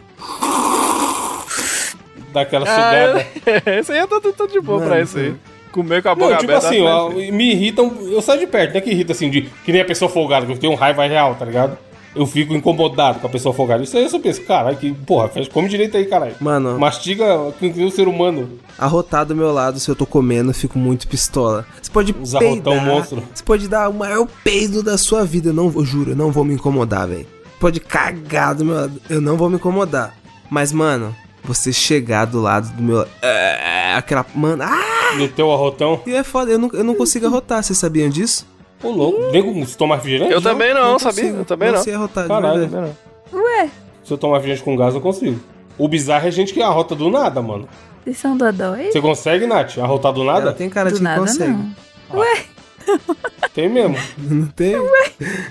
Daquela 2.32 2.64
Ah, 2.68 2.74
sugada. 2.74 3.26
eu- 3.72 3.78
Esse 3.78 3.92
aí 3.92 3.98
eu 4.00 4.08
tô, 4.08 4.20
tô, 4.20 4.32
tô 4.32 4.46
de 4.48 4.60
boa 4.60 4.78
Mano, 4.78 4.90
pra 4.90 5.00
isso 5.00 5.16
aí. 5.16 5.34
Comer 5.70 6.02
com 6.02 6.08
a 6.08 6.14
boca 6.16 6.30
Não, 6.32 6.38
tipo 6.38 6.50
aberta. 6.50 6.68
assim, 6.68 6.82
mas- 6.82 6.92
ó, 6.92 7.10
me 7.10 7.52
irritam. 7.52 7.96
Eu 8.10 8.20
saio 8.20 8.40
de 8.40 8.46
perto, 8.48 8.72
não 8.72 8.78
é 8.78 8.80
que 8.80 8.90
irrita 8.90 9.12
assim, 9.12 9.30
de, 9.30 9.42
que 9.64 9.70
nem 9.70 9.80
a 9.80 9.84
pessoa 9.84 10.08
folgada, 10.10 10.44
que 10.44 10.50
eu 10.52 10.58
tenho 10.58 10.74
raiva 10.74 11.06
real, 11.06 11.36
tá 11.36 11.44
ligado? 11.44 11.78
Eu 12.14 12.26
fico 12.26 12.54
incomodado 12.54 13.18
com 13.18 13.26
a 13.26 13.30
pessoa 13.30 13.54
folgada. 13.54 13.82
Isso 13.82 13.96
aí 13.96 14.04
eu 14.04 14.08
só 14.08 14.18
penso, 14.18 14.42
caralho, 14.42 14.76
que 14.76 14.92
porra, 14.92 15.30
come 15.52 15.68
direito 15.68 15.96
aí, 15.96 16.06
caralho. 16.06 16.34
Mano, 16.40 16.78
Mastiga 16.78 17.52
que 17.58 17.66
o 17.66 17.90
ser 17.90 18.06
humano. 18.06 18.58
arrotar 18.78 19.26
do 19.26 19.34
meu 19.34 19.52
lado, 19.52 19.80
se 19.80 19.90
eu 19.90 19.96
tô 19.96 20.06
comendo, 20.06 20.50
eu 20.50 20.54
fico 20.54 20.78
muito 20.78 21.08
pistola. 21.08 21.66
Você 21.80 21.90
pode 21.90 22.14
Os 22.20 22.32
peidar, 22.34 22.84
monstro. 22.84 23.22
Você 23.34 23.42
pode 23.42 23.68
dar 23.68 23.88
o 23.88 23.94
maior 23.94 24.26
peido 24.44 24.82
da 24.82 24.96
sua 24.96 25.24
vida. 25.24 25.48
Eu 25.50 25.54
não 25.54 25.68
vou, 25.68 25.84
juro, 25.84 26.12
eu 26.12 26.16
não 26.16 26.30
vou 26.30 26.44
me 26.44 26.54
incomodar, 26.54 27.08
velho. 27.08 27.26
Pode 27.58 27.80
cagar 27.80 28.54
do 28.54 28.64
meu 28.64 28.74
lado, 28.74 29.00
eu 29.08 29.20
não 29.20 29.36
vou 29.36 29.48
me 29.48 29.56
incomodar. 29.56 30.14
Mas, 30.50 30.72
mano, 30.72 31.14
você 31.42 31.72
chegar 31.72 32.26
do 32.26 32.40
lado 32.40 32.74
do 32.76 32.82
meu. 32.82 33.06
É, 33.22 33.94
aquela. 33.94 34.24
Mano, 34.34 34.62
ah! 34.62 35.14
No 35.16 35.28
teu 35.28 35.50
arrotão. 35.52 36.00
E 36.06 36.14
é 36.14 36.22
foda, 36.24 36.50
eu 36.50 36.58
não, 36.58 36.70
eu 36.72 36.84
não 36.84 36.94
consigo 36.94 37.26
arrotar, 37.26 37.62
vocês 37.62 37.78
sabiam 37.78 38.08
disso? 38.08 38.46
Ô, 38.82 38.88
louco. 38.90 39.30
Vem 39.30 39.42
com 39.42 39.66
se 39.66 39.76
tomar 39.76 39.96
refrigerante? 39.96 40.32
Eu 40.32 40.42
também 40.42 40.74
não, 40.74 40.98
sabia? 40.98 41.22
consigo, 41.24 41.38
Eu 41.40 41.44
também 41.44 41.72
não. 41.72 41.82
sei 41.82 41.94
arrotar, 41.94 42.24
de 42.24 42.28
Caralho. 42.28 42.68
verdade. 42.68 42.92
Ué, 43.32 43.70
Se 44.02 44.12
eu 44.12 44.18
tomar 44.18 44.36
refrigerante 44.36 44.64
com 44.64 44.76
gás, 44.76 44.94
eu 44.94 45.00
consigo. 45.00 45.40
O 45.78 45.88
bizarro 45.88 46.28
é 46.28 46.30
gente 46.30 46.52
que 46.52 46.62
arrota 46.62 46.94
do 46.94 47.10
nada, 47.10 47.40
mano. 47.42 47.68
vocês 48.04 48.18
são 48.18 48.36
dodói? 48.36 48.92
Você 48.92 49.00
consegue, 49.00 49.46
Nath? 49.46 49.78
Arrotar 49.78 50.12
do 50.12 50.22
nada? 50.22 50.40
Ela 50.42 50.52
tem 50.52 50.68
cara 50.70 50.90
Do 50.90 50.94
de 50.94 50.98
que 50.98 51.04
nada, 51.04 51.20
consegue. 51.20 51.50
não. 51.50 51.74
Ué, 52.20 52.44
Tem 53.54 53.68
mesmo. 53.68 53.96
Não 54.18 54.46
tem? 54.48 54.74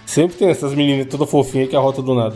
Sempre 0.05 0.37
tem 0.37 0.49
essas 0.49 0.73
meninas 0.75 1.07
toda 1.07 1.25
fofinha 1.25 1.65
que 1.67 1.75
arrota 1.75 2.01
do 2.01 2.13
nada. 2.13 2.35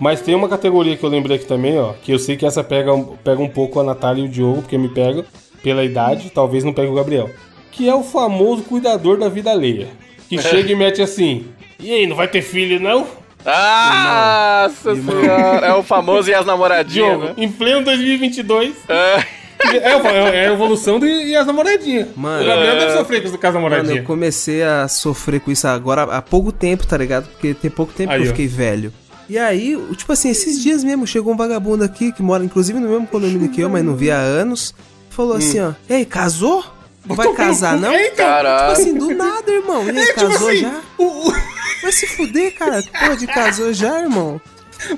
Mas 0.00 0.20
tem 0.20 0.34
uma 0.34 0.48
categoria 0.48 0.96
que 0.96 1.04
eu 1.04 1.08
lembrei 1.10 1.36
aqui 1.36 1.46
também, 1.46 1.78
ó. 1.78 1.92
Que 2.02 2.12
eu 2.12 2.18
sei 2.18 2.36
que 2.36 2.46
essa 2.46 2.62
pega, 2.64 2.92
pega 3.24 3.40
um 3.42 3.48
pouco 3.48 3.78
a 3.80 3.84
Natália 3.84 4.22
e 4.22 4.26
o 4.26 4.28
Diogo, 4.28 4.62
porque 4.62 4.78
me 4.78 4.88
pega 4.88 5.24
pela 5.62 5.84
idade, 5.84 6.30
talvez 6.30 6.64
não 6.64 6.72
pegue 6.72 6.90
o 6.90 6.94
Gabriel. 6.94 7.28
Que 7.70 7.88
é 7.88 7.94
o 7.94 8.02
famoso 8.02 8.62
cuidador 8.62 9.18
da 9.18 9.28
vida 9.28 9.50
alheia. 9.50 9.88
Que 10.36 10.42
chega 10.42 10.72
e 10.72 10.74
mete 10.74 11.02
assim. 11.02 11.46
E 11.78 11.92
aí, 11.92 12.06
não 12.06 12.16
vai 12.16 12.28
ter 12.28 12.42
filho, 12.42 12.80
não? 12.80 13.06
Ah, 13.44 14.68
Nossa 14.68 14.94
senhora! 14.94 15.66
É 15.66 15.74
o 15.74 15.82
famoso 15.82 16.30
e 16.30 16.34
as 16.34 16.46
namoradinhas, 16.46 17.08
Diogo, 17.08 17.24
né? 17.24 17.34
em 17.36 17.50
pleno 17.50 17.84
2022. 17.84 18.74
É. 18.88 19.24
É, 19.64 19.76
é 19.76 20.48
a 20.48 20.52
evolução 20.52 20.98
do, 20.98 21.06
e 21.06 21.36
as 21.36 21.46
namoradinhas. 21.46 22.08
Mano. 22.16 22.42
o 22.42 22.46
Gabriel 22.46 22.74
É. 22.74 22.78
deve 22.80 22.98
sofrer 22.98 23.22
com 23.22 23.46
as 23.46 23.54
Mano, 23.54 23.92
eu 23.92 24.02
comecei 24.04 24.62
a 24.62 24.88
sofrer 24.88 25.40
com 25.40 25.50
isso 25.52 25.68
agora 25.68 26.02
há 26.02 26.20
pouco 26.20 26.50
tempo, 26.50 26.86
tá 26.86 26.96
ligado? 26.96 27.28
Porque 27.28 27.54
tem 27.54 27.70
pouco 27.70 27.92
tempo 27.92 28.10
Aí, 28.12 28.18
que 28.20 28.24
eu 28.26 28.30
ó. 28.30 28.34
fiquei 28.34 28.48
velho. 28.48 28.92
E 29.28 29.38
aí, 29.38 29.78
tipo 29.96 30.12
assim, 30.12 30.30
esses 30.30 30.60
dias 30.60 30.82
mesmo, 30.82 31.06
chegou 31.06 31.32
um 31.32 31.36
vagabundo 31.36 31.84
aqui, 31.84 32.10
que 32.10 32.22
mora 32.22 32.44
inclusive 32.44 32.78
no 32.80 32.88
mesmo 32.88 33.06
condomínio 33.06 33.48
que 33.50 33.60
eu, 33.60 33.70
mas 33.70 33.84
não 33.84 33.94
via 33.94 34.16
há 34.16 34.20
anos. 34.20 34.74
Falou 35.10 35.36
assim, 35.36 35.60
ó, 35.60 35.72
ei, 35.88 36.04
casou? 36.04 36.64
Não 37.06 37.16
vai 37.16 37.32
casar, 37.34 37.76
não? 37.78 37.92
É, 37.92 37.98
Tipo 38.02 38.12
então, 38.14 38.26
Caralho. 38.26 38.72
assim, 38.72 38.94
do 38.94 39.14
nada, 39.14 39.50
irmão. 39.50 39.84
E 39.86 39.90
aí, 39.90 39.98
é, 39.98 40.06
tipo 40.06 40.20
casou 40.28 40.48
assim, 40.48 40.60
já? 40.60 40.80
o- 40.98 41.28
o- 41.28 41.34
Vai 41.82 41.90
se 41.92 42.06
fuder, 42.06 42.54
cara. 42.54 42.80
Pô, 43.06 43.16
de 43.16 43.26
casou 43.26 43.72
já, 43.72 44.00
irmão? 44.00 44.40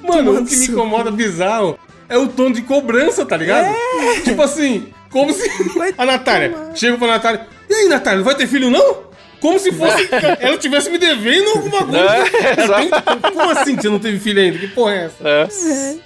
Mano, 0.03 0.25
Tomando 0.31 0.41
o 0.43 0.47
que 0.47 0.57
me 0.57 0.65
seu 0.67 0.75
incomoda 0.75 1.11
bizarro 1.11 1.79
é 2.09 2.19
o 2.19 2.29
tom 2.29 2.51
de 2.53 2.61
cobrança, 2.63 3.25
tá 3.25 3.37
ligado? 3.39 3.75
Tipo 4.23 4.43
assim, 4.43 4.93
como 5.11 5.33
se. 5.33 5.49
Vai 5.79 5.95
A 5.97 6.05
Natália, 6.05 6.51
tomar. 6.51 6.77
chega 6.77 6.99
pra 6.99 7.07
Natália. 7.07 7.47
E 7.71 7.75
aí, 7.75 7.89
Natália, 7.89 8.19
não 8.19 8.25
vai 8.25 8.35
ter 8.35 8.47
filho, 8.47 8.69
não? 8.71 9.05
Como 9.41 9.59
se 9.59 9.73
fosse 9.73 10.09
ela 10.41 10.57
tivesse 10.59 10.91
me 10.91 10.99
devendo 10.99 11.49
alguma 11.51 11.85
coisa. 11.87 12.05
É, 12.05 12.61
Ela 12.63 12.79
tem- 12.81 13.33
Como 13.33 13.51
assim 13.51 13.77
que 13.77 13.83
você 13.83 13.89
não 13.89 13.99
teve 13.99 14.19
filho 14.19 14.41
ainda? 14.41 14.59
Que 14.59 14.69
porra 14.69 14.93
é 14.95 15.05
essa? 15.07 15.29
É. 15.29 15.97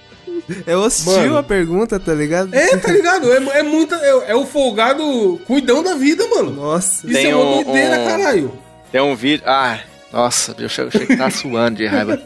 É 0.66 0.76
hostil 0.76 1.12
Mano. 1.12 1.38
a 1.38 1.42
pergunta, 1.42 1.98
tá 2.00 2.14
ligado? 2.14 2.54
É, 2.54 2.76
tá 2.76 2.90
ligado? 2.92 3.32
É, 3.32 3.58
é 3.58 3.62
muita. 3.62 3.96
É, 3.96 4.30
é 4.32 4.34
o 4.34 4.44
folgado 4.46 5.40
cuidão 5.46 5.82
da 5.82 5.94
vida, 5.94 6.26
mano. 6.28 6.50
Nossa. 6.50 7.06
Isso 7.06 7.14
Tem 7.14 7.30
é 7.30 7.34
uma 7.36 7.44
um- 7.44 7.62
doideira, 7.64 7.98
um- 8.00 8.06
caralho. 8.06 8.52
Tem 8.92 9.00
um 9.00 9.14
vídeo. 9.14 9.44
Ah, 9.46 9.78
nossa, 10.12 10.54
eu 10.58 10.68
chego 10.68 10.90
que 10.90 11.16
tá 11.16 11.28
suando 11.30 11.76
de 11.78 11.86
raiva. 11.86 12.18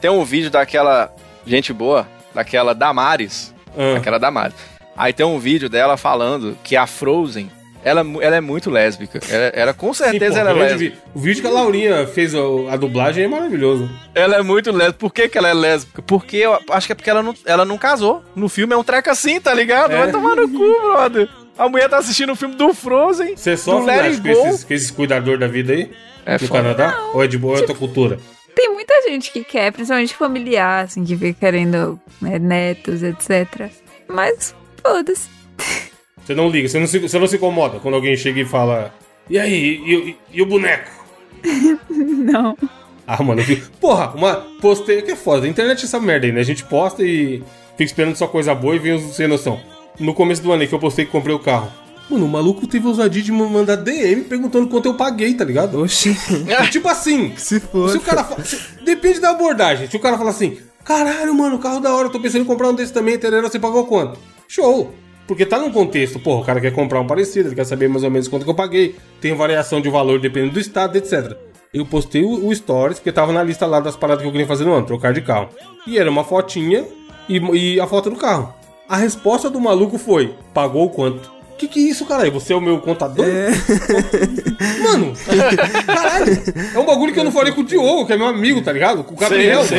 Tem 0.00 0.10
um 0.10 0.24
vídeo 0.24 0.50
daquela 0.50 1.12
gente 1.46 1.72
boa, 1.72 2.06
daquela 2.34 2.74
Damares. 2.74 3.54
Ah. 3.76 3.96
Aquela 3.98 4.18
Damares. 4.18 4.56
Aí 4.96 5.12
tem 5.12 5.24
um 5.24 5.38
vídeo 5.38 5.68
dela 5.68 5.96
falando 5.96 6.58
que 6.64 6.76
a 6.76 6.86
Frozen, 6.86 7.50
ela, 7.84 8.00
é 8.02 8.26
ela 8.26 8.36
é 8.36 8.40
muito 8.40 8.70
lésbica. 8.70 9.20
Ela, 9.30 9.44
ela 9.54 9.74
com 9.74 9.92
Sim, 9.94 10.04
certeza 10.04 10.34
pô, 10.34 10.40
ela 10.40 10.50
é 10.50 10.54
lésbica. 10.54 10.96
vi- 10.96 11.02
O 11.14 11.18
vídeo 11.20 11.40
que 11.42 11.46
a 11.48 11.50
Laurinha 11.50 12.06
fez 12.06 12.34
a, 12.34 12.38
a 12.70 12.76
dublagem 12.76 13.24
é 13.24 13.28
maravilhoso. 13.28 13.90
Ela 14.14 14.36
é 14.36 14.42
muito 14.42 14.70
lésbica. 14.70 14.98
Por 14.98 15.12
que, 15.12 15.28
que 15.28 15.38
ela 15.38 15.48
é 15.48 15.54
lésbica? 15.54 16.02
Porque 16.02 16.36
eu 16.38 16.58
acho 16.70 16.86
que 16.86 16.92
é 16.92 16.94
porque 16.94 17.10
ela 17.10 17.22
não, 17.22 17.34
ela 17.46 17.64
não 17.64 17.78
casou. 17.78 18.22
No 18.34 18.48
filme 18.48 18.74
é 18.74 18.76
um 18.76 18.84
treco 18.84 19.10
assim, 19.10 19.40
tá 19.40 19.52
ligado? 19.54 19.92
É. 19.92 19.98
Vai 19.98 20.10
tomar 20.12 20.36
no 20.36 20.48
cu, 20.48 20.80
brother. 20.92 21.28
A 21.58 21.68
mulher 21.68 21.88
tá 21.88 21.98
assistindo 21.98 22.32
o 22.32 22.36
filme 22.36 22.54
do 22.54 22.72
Frozen. 22.72 23.36
Você 23.36 23.56
sofre 23.56 23.86
Let 23.86 23.96
Nath, 23.96 24.06
It 24.06 24.20
com 24.22 24.28
esses, 24.48 24.64
com 24.64 24.74
esses 24.74 24.90
cuidador 24.90 25.38
da 25.38 25.46
vida 25.46 25.72
aí? 25.72 25.90
É 26.24 26.32
no 26.34 26.38
foda. 26.40 26.62
Canadá? 26.62 26.98
Ou 27.12 27.22
é 27.22 27.26
de 27.26 27.36
boa, 27.38 27.56
é 27.56 27.60
outra 27.60 27.74
cultura? 27.74 28.18
tem 28.54 28.72
muita 28.74 28.92
gente 29.08 29.30
que 29.32 29.42
quer, 29.44 29.72
principalmente 29.72 30.14
familiar, 30.14 30.84
assim, 30.84 31.02
que 31.04 31.16
fica 31.16 31.38
querendo 31.40 31.98
né, 32.20 32.38
netos, 32.38 33.02
etc. 33.02 33.70
Mas, 34.08 34.54
foda-se. 34.82 35.28
Você 36.30 36.34
não 36.36 36.48
liga, 36.48 36.68
você 36.68 36.78
não, 36.78 36.86
se, 36.86 36.98
você 37.00 37.18
não 37.18 37.26
se 37.26 37.34
incomoda 37.34 37.80
quando 37.80 37.94
alguém 37.94 38.16
chega 38.16 38.40
e 38.40 38.44
fala. 38.44 38.94
E 39.28 39.36
aí, 39.36 39.52
e, 39.84 39.94
e- 40.10 40.16
e 40.34 40.40
o 40.42 40.46
boneco? 40.46 40.88
Não. 41.90 42.56
Ah, 43.04 43.20
mano, 43.20 43.40
eu 43.40 43.44
vi. 43.44 43.56
Porra, 43.80 44.12
uma. 44.14 44.34
Postei. 44.60 45.02
Que 45.02 45.10
é 45.10 45.16
foda. 45.16 45.44
A 45.44 45.48
internet 45.48 45.82
é 45.82 45.84
essa 45.86 45.98
merda 45.98 46.26
aí, 46.26 46.32
né? 46.32 46.38
A 46.38 46.44
gente 46.44 46.62
posta 46.62 47.02
e 47.02 47.42
fica 47.72 47.82
esperando 47.82 48.14
só 48.14 48.28
coisa 48.28 48.54
boa 48.54 48.76
e 48.76 48.78
vem 48.78 48.92
os 48.94 49.16
sem 49.16 49.26
noção. 49.26 49.60
No 49.98 50.14
começo 50.14 50.40
do 50.40 50.52
ano 50.52 50.62
aí 50.62 50.68
que 50.68 50.74
eu 50.74 50.78
postei 50.78 51.04
que 51.04 51.10
comprei 51.10 51.34
o 51.34 51.40
carro. 51.40 51.68
Mano, 52.08 52.26
o 52.26 52.28
maluco 52.28 52.64
teve 52.64 52.86
ousadia 52.86 53.22
de 53.22 53.32
me 53.32 53.42
mandar 53.48 53.74
DM 53.76 54.22
perguntando 54.22 54.68
quanto 54.68 54.86
eu 54.86 54.94
paguei, 54.94 55.34
tá 55.34 55.44
ligado? 55.44 55.82
Oxi. 55.82 56.16
tipo 56.70 56.86
assim. 56.88 57.32
Se 57.38 57.58
for. 57.58 57.90
Se 57.90 57.96
o 57.96 58.00
cara 58.00 58.22
fala, 58.22 58.44
se- 58.44 58.56
depende 58.84 59.18
da 59.18 59.30
abordagem. 59.30 59.88
Se 59.90 59.96
o 59.96 60.00
cara 60.00 60.16
fala 60.16 60.30
assim, 60.30 60.58
caralho, 60.84 61.34
mano, 61.34 61.58
carro 61.58 61.80
da 61.80 61.92
hora, 61.92 62.06
eu 62.06 62.12
tô 62.12 62.20
pensando 62.20 62.42
em 62.42 62.46
comprar 62.46 62.68
um 62.68 62.74
desse 62.74 62.92
também, 62.92 63.16
entendeu? 63.16 63.42
Você 63.42 63.58
pagou 63.58 63.84
quanto? 63.86 64.16
Show. 64.46 64.94
Porque 65.30 65.46
tá 65.46 65.60
num 65.60 65.70
contexto, 65.70 66.18
porra, 66.18 66.40
o 66.40 66.44
cara 66.44 66.60
quer 66.60 66.72
comprar 66.72 66.98
um 66.98 67.06
parecido, 67.06 67.50
ele 67.50 67.54
quer 67.54 67.64
saber 67.64 67.88
mais 67.88 68.02
ou 68.02 68.10
menos 68.10 68.26
quanto 68.26 68.42
que 68.42 68.50
eu 68.50 68.54
paguei, 68.54 68.96
tem 69.20 69.32
variação 69.32 69.80
de 69.80 69.88
valor 69.88 70.18
dependendo 70.18 70.54
do 70.54 70.58
estado, 70.58 70.96
etc. 70.96 71.36
Eu 71.72 71.86
postei 71.86 72.24
o, 72.24 72.48
o 72.48 72.52
Stories, 72.52 72.98
porque 72.98 73.12
tava 73.12 73.32
na 73.32 73.40
lista 73.40 73.64
lá 73.64 73.78
das 73.78 73.94
paradas 73.94 74.22
que 74.22 74.28
eu 74.28 74.32
queria 74.32 74.48
fazer 74.48 74.64
no 74.64 74.72
ano, 74.72 74.84
trocar 74.84 75.12
de 75.12 75.22
carro. 75.22 75.50
E 75.86 76.00
era 76.00 76.10
uma 76.10 76.24
fotinha 76.24 76.84
e, 77.28 77.36
e 77.36 77.78
a 77.78 77.86
foto 77.86 78.10
do 78.10 78.16
carro. 78.16 78.52
A 78.88 78.96
resposta 78.96 79.48
do 79.48 79.60
maluco 79.60 79.98
foi: 79.98 80.34
pagou 80.52 80.90
quanto? 80.90 81.30
Que 81.60 81.68
que 81.68 81.78
é 81.78 81.90
isso, 81.90 82.06
caralho? 82.06 82.32
Você 82.32 82.54
é 82.54 82.56
o 82.56 82.60
meu 82.60 82.78
contador? 82.80 83.26
Mano, 84.82 85.12
caralho. 85.86 86.42
É 86.74 86.78
um 86.78 86.86
bagulho 86.86 87.12
que 87.12 87.20
eu 87.20 87.24
não 87.24 87.30
falei 87.32 87.52
com 87.52 87.60
o 87.60 87.64
Diogo, 87.64 88.06
que 88.06 88.14
é 88.14 88.16
meu 88.16 88.26
amigo, 88.28 88.62
tá 88.62 88.72
ligado? 88.72 89.04
Com 89.04 89.14
o 89.14 89.16
Gabriel. 89.18 89.62
Sim, 89.64 89.74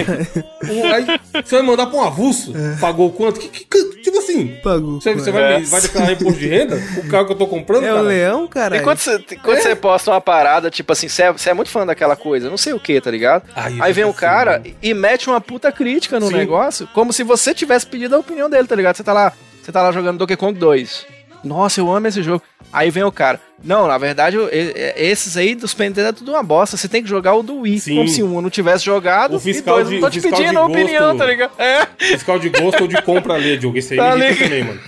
O- 0.70 0.86
Aí 0.94 1.06
você 1.44 1.56
vai 1.56 1.62
mandar 1.64 1.88
pra 1.88 1.98
um 1.98 2.04
avulso? 2.04 2.54
Pagou 2.80 3.12
quanto? 3.12 3.40
Que, 3.40 3.48
que- 3.50 3.66
que- 3.66 4.02
tipo 4.02 4.18
assim, 4.20 4.58
Pagou. 4.64 5.02
você, 5.02 5.14
você 5.16 5.32
vai, 5.32 5.56
É. 5.56 5.60
vai 5.62 5.82
declarar 5.82 6.12
imposto 6.12 6.40
de 6.40 6.48
renda? 6.48 6.80
O 6.98 7.08
carro 7.10 7.26
que 7.26 7.32
eu 7.32 7.38
tô 7.38 7.48
comprando, 7.48 7.84
É 7.84 7.92
o 7.92 7.96
cara? 7.96 8.08
leão, 8.08 8.48
cara? 8.48 8.78
E 8.78 8.82
quando 8.82 8.98
você, 9.00 9.20
quando 9.44 9.58
você 9.62 9.76
posta 9.76 10.12
uma 10.12 10.22
parada, 10.22 10.70
tipo 10.70 10.92
assim, 10.94 11.08
você 11.10 11.24
é, 11.24 11.32
você 11.32 11.50
é 11.50 11.54
muito 11.56 11.72
fã 11.72 11.84
daquela 11.84 12.16
coisa, 12.16 12.48
não 12.48 12.58
sei 12.58 12.74
o 12.74 12.80
que, 12.80 13.02
tá 13.02 13.10
ligado? 13.10 13.44
Ai, 13.56 13.76
Aí 13.80 13.92
vem 13.94 14.04
o 14.06 14.12
sei, 14.12 14.20
cara 14.20 14.60
mano. 14.60 14.76
e 14.84 14.94
mete 14.94 15.28
uma 15.28 15.42
puta 15.42 15.72
crítica 15.72 16.20
no 16.20 16.28
Sim. 16.28 16.34
negócio, 16.36 16.88
como 16.94 17.12
se 17.12 17.24
você 17.24 17.56
tivesse 17.56 17.88
pedido 17.88 18.16
a 18.16 18.20
opinião 18.20 18.48
dele, 18.50 18.68
tá 18.68 18.76
ligado? 18.76 18.98
Você 18.98 19.04
tá 19.04 19.14
lá, 19.14 19.34
você 19.64 19.72
tá 19.72 19.82
lá 19.82 19.92
jogando 19.92 20.20
Donkey 20.20 20.36
Kong 20.38 20.58
2. 20.60 21.06
Nossa, 21.44 21.80
eu 21.80 21.92
amo 21.92 22.08
esse 22.08 22.22
jogo. 22.22 22.42
Aí 22.72 22.90
vem 22.92 23.04
o 23.04 23.12
cara. 23.12 23.40
Não, 23.64 23.88
na 23.88 23.98
verdade, 23.98 24.36
eu- 24.36 24.50
esses 24.96 25.36
aí 25.38 25.56
dos 25.56 25.76
Nintendo 25.76 26.08
é 26.10 26.12
tudo 26.12 26.32
uma 26.32 26.42
bosta. 26.44 26.78
Você 26.78 26.88
tem 26.88 27.02
que 27.04 27.10
jogar 27.10 27.36
o 27.36 27.44
do 27.44 27.60
Wii. 27.62 27.80
Sim. 27.80 27.96
Como 27.96 28.08
se 28.08 28.24
um 28.24 28.42
não 28.42 28.50
tivesse 28.50 28.86
jogado. 28.86 29.36
O 29.36 29.40
fiscal 29.40 29.82
e 29.82 29.84
dois, 29.84 29.90
de- 29.90 29.94
não 29.96 30.02
tô 30.02 30.08
o 30.08 30.10
te 30.10 30.22
fiscal 30.22 30.40
pedindo 30.40 30.60
a 30.60 30.66
opinião, 30.66 31.18
tá 31.18 31.26
ligado? 31.26 31.52
É. 31.60 31.88
Fiscal 31.98 32.40
de 32.40 32.50
gosto 32.50 32.82
ou 32.82 32.88
de 32.88 33.02
compra 33.02 33.34
ali, 33.34 33.58
Diogo. 33.58 33.78
Isso 33.78 33.94
aí 33.94 34.00
Tá 34.00 34.16
me 34.16 34.36
também, 34.36 34.64
mano. 34.64 34.80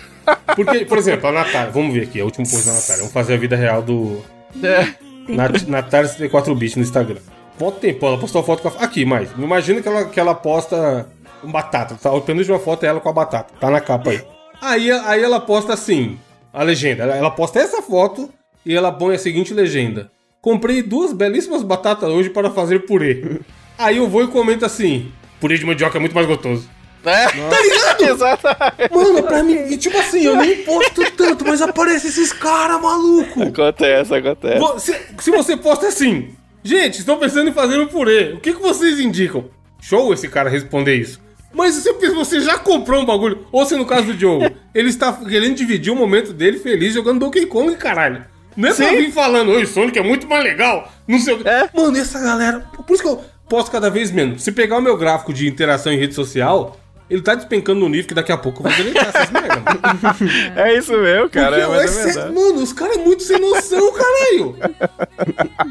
Porque, 0.55 0.85
por 0.85 0.97
exemplo, 0.97 1.27
a 1.27 1.31
Natália, 1.31 1.71
vamos 1.71 1.93
ver 1.93 2.03
aqui, 2.03 2.21
a 2.21 2.23
última 2.23 2.47
coisa 2.47 2.65
da 2.67 2.73
Natália. 2.73 2.97
Vamos 2.99 3.13
fazer 3.13 3.33
a 3.33 3.37
vida 3.37 3.55
real 3.55 3.81
do. 3.81 4.23
é. 4.63 4.87
Nat- 5.27 5.67
Natália 5.67 6.07
74 6.07 6.53
bits 6.55 6.75
no 6.75 6.81
Instagram. 6.83 7.19
Quanto 7.57 7.79
tempo 7.79 8.05
ela 8.05 8.17
postou 8.17 8.41
a 8.41 8.43
foto 8.43 8.61
com 8.61 8.69
a. 8.69 8.83
Aqui, 8.83 9.05
mais. 9.05 9.29
Imagina 9.37 9.81
que 9.81 9.87
ela, 9.87 10.05
que 10.05 10.19
ela 10.19 10.33
posta 10.35 11.07
batata. 11.43 11.95
Tá? 12.01 12.11
O 12.11 12.21
penúltimo 12.21 12.55
uma 12.55 12.61
foto 12.63 12.83
é 12.83 12.87
ela 12.87 12.99
com 12.99 13.09
a 13.09 13.13
batata. 13.13 13.53
Tá 13.59 13.69
na 13.69 13.79
capa 13.81 14.11
aí. 14.11 14.21
Aí, 14.61 14.91
aí 14.91 15.21
ela 15.21 15.39
posta 15.41 15.73
assim, 15.73 16.17
a 16.53 16.63
legenda. 16.63 17.03
Ela, 17.03 17.15
ela 17.15 17.31
posta 17.31 17.59
essa 17.59 17.81
foto 17.81 18.29
e 18.65 18.75
ela 18.75 18.91
põe 18.91 19.15
a 19.15 19.19
seguinte 19.19 19.53
legenda. 19.53 20.11
Comprei 20.39 20.83
duas 20.83 21.11
belíssimas 21.11 21.63
batatas 21.63 22.09
hoje 22.09 22.29
para 22.29 22.51
fazer 22.51 22.85
purê. 22.85 23.41
Aí 23.77 23.97
eu 23.97 24.07
vou 24.07 24.23
e 24.23 24.27
comento 24.27 24.65
assim: 24.65 25.11
purê 25.41 25.57
de 25.57 25.65
mandioca 25.65 25.97
é 25.97 25.99
muito 25.99 26.13
mais 26.13 26.27
gostoso. 26.27 26.69
É. 27.05 27.25
Tá 27.25 27.31
ligado? 27.61 28.01
Exatamente. 28.03 28.93
Mano, 28.93 29.23
pra 29.23 29.43
mim, 29.43 29.55
e 29.69 29.77
tipo 29.77 29.97
assim, 29.97 30.23
eu 30.23 30.35
nem 30.37 30.63
posto 30.63 31.09
tanto, 31.11 31.45
mas 31.45 31.61
aparece 31.61 32.07
esses 32.07 32.31
caras 32.31 32.81
maluco. 32.81 33.43
Acontece, 33.43 34.15
acontece. 34.15 34.79
Se, 34.79 34.95
se 35.19 35.31
você 35.31 35.57
posta 35.57 35.87
assim, 35.87 36.29
gente, 36.63 36.99
estou 36.99 37.17
pensando 37.17 37.49
em 37.49 37.53
fazer 37.53 37.79
um 37.79 37.87
purê, 37.87 38.33
o 38.33 38.39
que, 38.39 38.53
que 38.53 38.61
vocês 38.61 38.99
indicam? 38.99 39.49
Show 39.81 40.13
esse 40.13 40.29
cara 40.29 40.49
responder 40.49 40.95
isso. 40.95 41.19
Mas 41.53 41.75
se 41.75 41.91
você 42.13 42.41
já 42.41 42.57
comprou 42.57 43.01
um 43.01 43.05
bagulho, 43.05 43.45
ou 43.51 43.65
se 43.65 43.75
no 43.75 43.85
caso 43.85 44.07
do 44.07 44.13
Diogo, 44.13 44.49
ele 44.73 44.89
está 44.89 45.13
querendo 45.13 45.55
dividir 45.55 45.91
o 45.93 45.95
momento 45.95 46.33
dele 46.33 46.57
feliz 46.59 46.93
jogando 46.93 47.19
Donkey 47.19 47.45
Kong, 47.45 47.75
caralho. 47.75 48.25
Não 48.57 48.69
é 48.69 48.73
pra 48.73 48.89
Sim. 48.89 48.97
vir 48.97 49.11
falando, 49.11 49.49
oi, 49.51 49.65
Sonic 49.65 49.97
é 49.97 50.03
muito 50.03 50.27
mais 50.27 50.43
legal, 50.43 50.91
não 51.07 51.17
sei 51.19 51.33
o 51.33 51.39
que. 51.39 51.47
É. 51.47 51.69
Mano, 51.73 51.97
essa 51.97 52.19
galera. 52.19 52.59
Por 52.85 52.93
isso 52.93 53.01
que 53.03 53.09
eu 53.09 53.21
posto 53.49 53.71
cada 53.71 53.89
vez 53.89 54.11
menos. 54.11 54.43
Se 54.43 54.51
pegar 54.51 54.77
o 54.77 54.81
meu 54.81 54.95
gráfico 54.97 55.33
de 55.33 55.47
interação 55.47 55.91
em 55.91 55.97
rede 55.97 56.13
social, 56.13 56.79
ele 57.09 57.21
tá 57.21 57.33
despencando 57.35 57.79
no 57.81 57.89
nível 57.89 58.07
que 58.07 58.13
daqui 58.13 58.31
a 58.31 58.37
pouco 58.37 58.59
eu 58.59 58.63
vou 58.71 58.77
deletar 58.77 59.07
essas 59.09 59.29
merda. 59.33 60.61
É 60.61 60.77
isso 60.77 60.91
mesmo, 60.97 61.29
cara. 61.29 61.49
Porque 61.49 61.61
É, 61.61 61.83
é 61.83 61.93
verdade. 62.05 62.33
mano, 62.33 62.61
os 62.61 62.73
caras 62.73 62.97
é 62.97 62.99
muito 63.03 63.23
sem 63.23 63.39
noção, 63.39 63.91
caralho. 63.91 64.55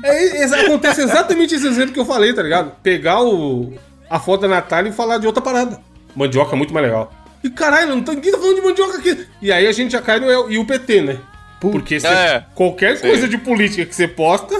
É, 0.04 0.42
é- 0.42 0.64
acontece 0.66 1.02
exatamente 1.02 1.54
esse 1.54 1.66
exemplo 1.66 1.92
que 1.92 2.00
eu 2.00 2.04
falei, 2.04 2.32
tá 2.32 2.42
ligado? 2.42 2.72
Pegar 2.82 3.22
o, 3.22 3.72
a 4.14 4.20
foto 4.20 4.42
da 4.42 4.48
Natália 4.48 4.90
e 4.90 4.92
falar 4.92 5.18
de 5.18 5.26
outra 5.26 5.42
parada. 5.42 5.80
Mandioca 6.14 6.54
é 6.54 6.56
muito 6.58 6.72
mais 6.74 6.84
legal. 6.86 7.10
E 7.42 7.48
caralho, 7.50 7.88
não 7.96 8.02
tá, 8.02 8.12
ninguém 8.12 8.30
tá 8.30 8.38
falando 8.38 8.56
de 8.56 8.60
mandioca 8.62 8.98
aqui. 8.98 9.26
E 9.40 9.50
aí 9.50 9.66
a 9.66 9.72
gente 9.72 9.92
já 9.92 10.02
cai 10.02 10.20
no 10.20 10.50
e 10.50 10.58
o 10.58 10.64
PT, 10.66 11.00
né? 11.02 11.18
Porque 11.60 11.98
cê- 11.98 12.06
É. 12.06 12.44
qualquer 12.54 13.00
coisa 13.00 13.26
de 13.28 13.38
política 13.38 13.86
que 13.86 13.94
você 13.94 14.06
posta, 14.06 14.54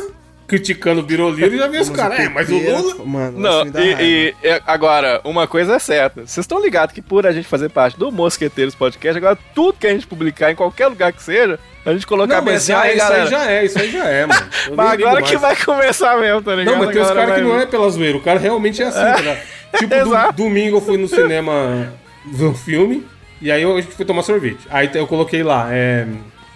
criticando 0.52 1.00
o 1.00 1.02
Biroliro, 1.02 1.56
já 1.56 1.66
vê 1.66 1.78
os 1.78 1.88
caras. 1.88 2.20
É, 2.20 2.28
mas 2.28 2.46
o 2.50 2.58
Lula. 2.58 3.04
Mano, 3.06 3.38
Não, 3.40 3.64
e, 3.80 3.94
e- 4.02 4.34
e 4.46 4.60
agora, 4.66 5.18
uma 5.24 5.46
coisa 5.46 5.76
é 5.76 5.78
certa. 5.78 6.20
Vocês 6.26 6.44
estão 6.44 6.60
ligados 6.60 6.94
que 6.94 7.00
por 7.00 7.26
a 7.26 7.32
gente 7.32 7.48
fazer 7.48 7.70
parte 7.70 7.98
do 7.98 8.12
Mosqueteiros 8.12 8.74
Podcast, 8.74 9.16
agora 9.16 9.38
tudo 9.54 9.78
que 9.78 9.86
a 9.86 9.90
gente 9.90 10.06
publicar 10.06 10.50
em 10.52 10.54
qualquer 10.54 10.88
lugar 10.88 11.10
que 11.10 11.22
seja, 11.22 11.58
a 11.86 11.92
gente 11.94 12.06
colocar 12.06 12.36
Não, 12.36 12.44
mas 12.44 12.66
já, 12.66 12.82
aí, 12.82 12.90
isso 12.90 12.98
galera. 12.98 13.22
aí 13.24 13.30
já 13.30 13.50
é, 13.50 13.64
isso 13.64 13.78
aí 13.78 13.90
já 13.90 14.04
é, 14.04 14.26
mano. 14.26 14.46
Eu 14.68 14.76
Mas 14.76 14.92
agora 14.92 15.22
que 15.22 15.36
vai 15.38 15.56
começar 15.56 16.18
mesmo, 16.20 16.42
tá 16.42 16.54
ligado? 16.54 16.74
Não, 16.74 16.84
mas 16.84 16.92
tem 16.92 17.00
A 17.00 17.04
os 17.06 17.10
caras 17.12 17.34
que 17.34 17.40
não 17.40 17.58
é 17.58 17.64
pela 17.64 17.88
zoeira, 17.88 18.18
o 18.18 18.20
cara 18.20 18.38
realmente 18.38 18.82
é 18.82 18.86
assim, 18.86 19.00
tá 19.00 19.16
ligado? 19.16 19.38
Tipo, 19.78 19.94
do- 20.04 20.32
domingo 20.36 20.76
eu 20.76 20.80
fui 20.82 20.98
no 20.98 21.08
cinema 21.08 21.90
ver 22.26 22.44
um 22.44 22.54
filme, 22.54 23.06
e 23.40 23.50
aí 23.50 23.62
eu, 23.62 23.74
a 23.74 23.80
gente 23.80 23.94
foi 23.94 24.04
tomar 24.04 24.22
sorvete. 24.22 24.60
Aí 24.70 24.90
eu 24.92 25.06
coloquei 25.06 25.42
lá, 25.42 25.68
é... 25.70 26.06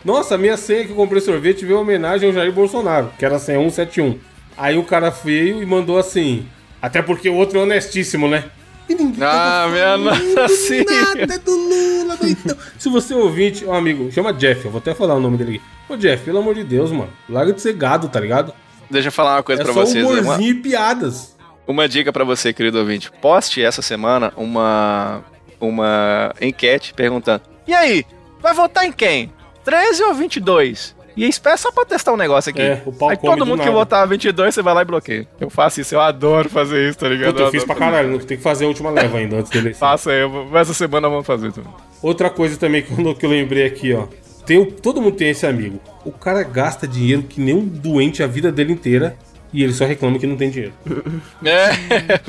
Nossa, 0.06 0.38
minha 0.38 0.56
senha 0.56 0.84
que 0.84 0.90
eu 0.92 0.96
comprei 0.96 1.20
sorvete 1.20 1.66
veio 1.66 1.80
homenagem 1.80 2.28
ao 2.28 2.32
Jair 2.34 2.52
Bolsonaro, 2.52 3.10
que 3.18 3.24
era 3.24 3.34
a 3.36 3.38
senha 3.40 3.58
171. 3.58 4.16
Aí 4.56 4.78
o 4.78 4.84
cara 4.84 5.10
veio 5.10 5.60
e 5.60 5.66
mandou 5.66 5.98
assim, 5.98 6.46
até 6.80 7.02
porque 7.02 7.28
o 7.28 7.34
outro 7.34 7.58
é 7.58 7.62
honestíssimo, 7.62 8.28
né? 8.28 8.44
E 8.88 8.94
ninguém 8.94 9.18
Ah, 9.20 9.66
minha 9.68 9.96
nossa 9.98 10.48
senhora. 10.48 11.16
nada 11.26 11.38
do 11.40 11.50
Lula, 11.50 12.16
doidão. 12.16 12.56
Se 12.78 12.88
você 12.88 13.14
é 13.14 13.16
ouvinte, 13.16 13.64
ó, 13.66 13.74
amigo, 13.74 14.08
chama 14.12 14.32
Jeff, 14.32 14.64
eu 14.64 14.70
vou 14.70 14.78
até 14.78 14.94
falar 14.94 15.16
o 15.16 15.20
nome 15.20 15.36
dele 15.36 15.56
aqui. 15.56 15.92
Ô 15.92 15.96
Jeff, 15.96 16.24
pelo 16.24 16.38
amor 16.38 16.54
de 16.54 16.62
Deus, 16.62 16.92
mano, 16.92 17.10
larga 17.28 17.52
de 17.52 17.60
ser 17.60 17.72
gado, 17.72 18.08
tá 18.08 18.20
ligado? 18.20 18.54
Deixa 18.88 19.08
eu 19.08 19.12
falar 19.12 19.34
uma 19.38 19.42
coisa 19.42 19.62
É 19.62 19.64
pra 19.64 19.74
só 19.74 19.80
vocês. 19.84 20.04
Uma, 20.04 20.20
humorzinho 20.20 20.50
e 20.50 20.54
piadas. 20.54 21.36
uma 21.66 21.88
dica 21.88 22.12
pra 22.12 22.22
você, 22.22 22.52
querido 22.52 22.78
ouvinte. 22.78 23.10
Poste 23.20 23.60
essa 23.60 23.82
semana 23.82 24.32
uma, 24.36 25.24
uma 25.60 26.32
enquete 26.40 26.94
perguntando: 26.94 27.42
E 27.66 27.74
aí, 27.74 28.06
vai 28.40 28.54
votar 28.54 28.84
em 28.86 28.92
quem? 28.92 29.32
13 29.66 30.02
ou 30.04 30.14
22? 30.14 30.94
E 31.16 31.26
espera 31.26 31.56
só 31.56 31.72
pra 31.72 31.84
testar 31.84 32.12
um 32.12 32.16
negócio 32.16 32.50
aqui. 32.50 32.62
É, 32.62 32.80
o 32.86 32.92
pau 32.92 33.08
Aí 33.08 33.16
todo 33.16 33.38
do 33.38 33.46
mundo 33.46 33.62
que 33.62 33.70
votar 33.70 34.06
22, 34.06 34.54
você 34.54 34.62
vai 34.62 34.74
lá 34.74 34.82
e 34.82 34.84
bloqueia. 34.84 35.26
Eu 35.40 35.50
faço 35.50 35.80
isso, 35.80 35.94
eu 35.94 36.00
adoro 36.00 36.48
fazer 36.48 36.88
isso, 36.88 36.98
tá 36.98 37.08
ligado? 37.08 37.32
Puta, 37.32 37.42
eu 37.42 37.50
fiz 37.50 37.64
pra 37.64 37.74
caralho, 37.74 38.24
tem 38.24 38.36
que 38.36 38.42
fazer 38.42 38.66
a 38.66 38.68
última 38.68 38.90
leva 38.90 39.18
ainda 39.18 39.38
antes 39.38 39.52
eleição. 39.52 39.80
Faça 39.88 40.12
aí, 40.12 40.20
eu 40.20 40.56
essa 40.56 40.72
semana 40.72 41.08
vamos 41.08 41.26
fazer 41.26 41.50
também. 41.50 41.72
Outra 42.00 42.30
coisa 42.30 42.56
também 42.56 42.82
que 42.82 42.92
eu, 42.92 43.14
que 43.14 43.26
eu 43.26 43.30
lembrei 43.30 43.66
aqui, 43.66 43.92
ó. 43.92 44.06
Tem, 44.44 44.64
todo 44.64 45.02
mundo 45.02 45.16
tem 45.16 45.30
esse 45.30 45.44
amigo. 45.44 45.80
O 46.04 46.12
cara 46.12 46.44
gasta 46.44 46.86
dinheiro 46.86 47.24
que 47.24 47.40
nem 47.40 47.54
um 47.54 47.66
doente 47.66 48.22
a 48.22 48.28
vida 48.28 48.52
dele 48.52 48.72
inteira 48.72 49.16
e 49.52 49.62
ele 49.62 49.72
só 49.72 49.84
reclama 49.84 50.18
que 50.18 50.26
não 50.26 50.36
tem 50.36 50.50
dinheiro. 50.50 50.74
É. 51.44 51.70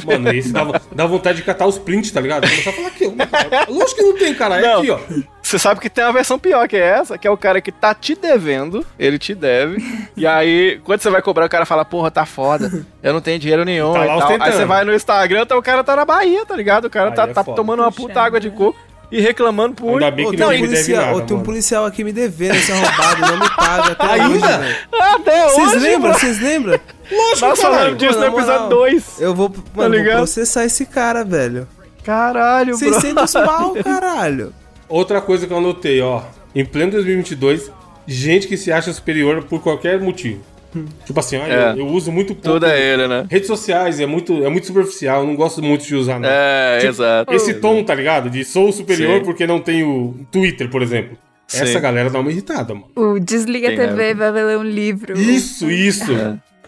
Mano, 0.06 0.30
esse 0.32 0.52
dá, 0.52 0.64
dá 0.92 1.06
vontade 1.06 1.38
de 1.38 1.44
catar 1.44 1.66
os 1.66 1.78
prints, 1.78 2.12
tá 2.12 2.22
ligado? 2.22 2.48
Começar 2.48 2.70
a 2.70 2.74
falar 2.74 2.88
aqui, 2.88 3.06
ó. 3.06 3.72
Lógico 3.72 3.96
que 3.96 4.02
não 4.04 4.18
tem, 4.18 4.34
cara. 4.34 4.60
É 4.60 4.62
Não. 4.62 4.80
aqui, 4.80 4.92
ó. 4.92 5.00
Você 5.42 5.58
sabe 5.58 5.80
que 5.80 5.90
tem 5.90 6.04
uma 6.04 6.12
versão 6.12 6.38
pior 6.38 6.68
que 6.68 6.76
é 6.76 6.82
essa, 6.82 7.18
que 7.18 7.26
é 7.26 7.32
o 7.32 7.38
cara 7.38 7.62
que 7.62 7.72
tá 7.72 7.94
te 7.96 8.16
devendo, 8.16 8.86
ele 9.00 9.18
te 9.18 9.34
deve, 9.34 9.82
e 10.16 10.28
aí, 10.28 10.78
quando 10.84 11.00
você 11.00 11.10
vai 11.10 11.22
cobrar, 11.22 11.46
o 11.46 11.50
cara 11.50 11.66
fala, 11.66 11.86
porra, 11.86 12.12
tá 12.12 12.26
foda, 12.26 12.86
eu 13.02 13.14
não 13.14 13.22
tenho 13.22 13.40
dinheiro 13.40 13.64
nenhum 13.64 13.94
Tá 13.94 14.06
e. 14.06 14.42
Aí 14.42 14.52
você 14.52 14.66
vai 14.66 14.84
no 14.84 14.94
Instagram, 14.94 15.46
tá, 15.46 15.58
o 15.58 15.62
cara 15.62 15.86
tá 15.86 15.96
na 15.96 16.04
Bahia, 16.04 16.46
tá 16.46 16.54
ligado? 16.54 16.86
O 16.86 16.90
cara 16.90 17.12
Aí 17.12 17.16
tá, 17.16 17.24
é 17.24 17.34
tá 17.34 17.44
tomando 17.46 17.82
uma 17.82 17.92
puta 17.92 18.22
água 18.22 18.42
de 18.42 18.50
coco 18.50 18.78
e 19.12 19.22
reclamando 19.22 19.76
por... 19.76 19.94
Ainda 19.94 20.12
bem 20.12 20.30
que 20.30 20.38
tem, 20.38 20.40
não 20.40 20.48
um 20.48 20.52
me 20.52 20.58
deve 20.58 20.68
policial, 20.74 21.06
nada, 21.06 21.22
tem 21.26 21.34
um 21.36 21.40
mano. 21.40 21.46
policial 21.46 21.86
aqui 21.86 22.04
me 22.04 22.12
devendo 22.12 22.56
esse 22.56 22.72
arrombado, 22.72 23.22
não 23.22 23.40
me 23.40 23.50
paga 23.56 23.92
até 23.94 24.06
hoje, 24.14 24.22
Ainda? 24.22 24.58
velho. 24.58 24.78
Até 25.00 25.44
Vocês 25.50 25.68
hoje, 25.68 25.80
lembram? 25.80 26.10
bro. 26.12 26.20
Vocês 26.20 26.42
lembram? 26.42 26.80
Lógico, 27.12 27.48
Nós 27.48 27.62
falamos 27.62 27.98
disso 27.98 28.14
Pô, 28.14 28.20
no 28.20 28.26
episódio 28.28 28.70
2. 28.70 29.22
Eu 29.22 29.36
vou, 29.36 29.50
mano, 29.50 29.64
vou 29.74 29.88
ligado? 29.90 30.18
processar 30.18 30.66
esse 30.66 30.86
cara, 30.86 31.24
velho. 31.24 31.68
Caralho, 32.04 32.78
bro. 32.78 32.94
600 32.94 33.34
pau, 33.34 33.74
caralho. 33.84 34.54
Outra 34.90 35.20
coisa 35.22 35.48
que 35.48 35.54
eu 35.54 35.58
anotei, 35.58 36.02
ó. 36.02 36.22
Em 36.56 36.66
pleno 36.66 36.92
2022, 36.94 37.72
gente 38.06 38.48
que 38.48 38.58
se 38.58 38.72
acha 38.72 38.92
superior 38.94 39.44
por 39.44 39.62
qualquer 39.62 40.00
motivo. 40.00 40.42
Tipo 41.06 41.20
assim, 41.20 41.38
olha, 41.38 41.52
É. 41.54 41.72
eu, 41.74 41.78
eu 41.80 41.88
uso 41.88 42.12
muito 42.12 42.34
pouco. 42.36 42.60
Tudo 42.60 42.66
é 42.66 42.80
ele, 42.80 43.08
né? 43.08 43.26
Redes 43.30 43.48
sociais 43.48 44.00
é 44.00 44.06
muito, 44.06 44.44
é 44.46 44.50
muito 44.50 44.68
superficial, 44.68 45.22
eu 45.22 45.28
não 45.28 45.36
gosto 45.36 45.62
muito 45.62 45.86
de 45.86 45.96
usar, 45.96 46.20
não. 46.20 46.30
É, 46.30 46.78
Tipo, 46.80 46.90
exato. 46.92 47.34
Esse 47.34 47.54
tom, 47.56 47.84
tá 47.84 47.94
ligado? 47.96 48.30
De 48.30 48.44
sou 48.44 48.72
superior 48.72 49.20
Sim. 49.20 49.26
porque 49.26 49.48
não 49.48 49.60
tenho 49.60 50.26
Twitter, 50.32 50.70
por 50.70 50.82
exemplo. 50.82 51.18
Sim. 51.48 51.64
Essa 51.64 51.80
galera 51.80 52.10
dá 52.10 52.20
uma 52.20 52.30
irritada, 52.32 52.74
mano. 52.74 52.88
O 52.96 53.20
Desliga 53.20 53.68
a 53.68 53.76
Tem, 53.76 53.80
TV, 53.88 54.14
né? 54.14 54.32
vai 54.32 54.32
ler 54.44 54.58
um 54.58 54.64
livro. 54.64 55.18
Isso, 55.18 55.72
isso. 55.72 56.12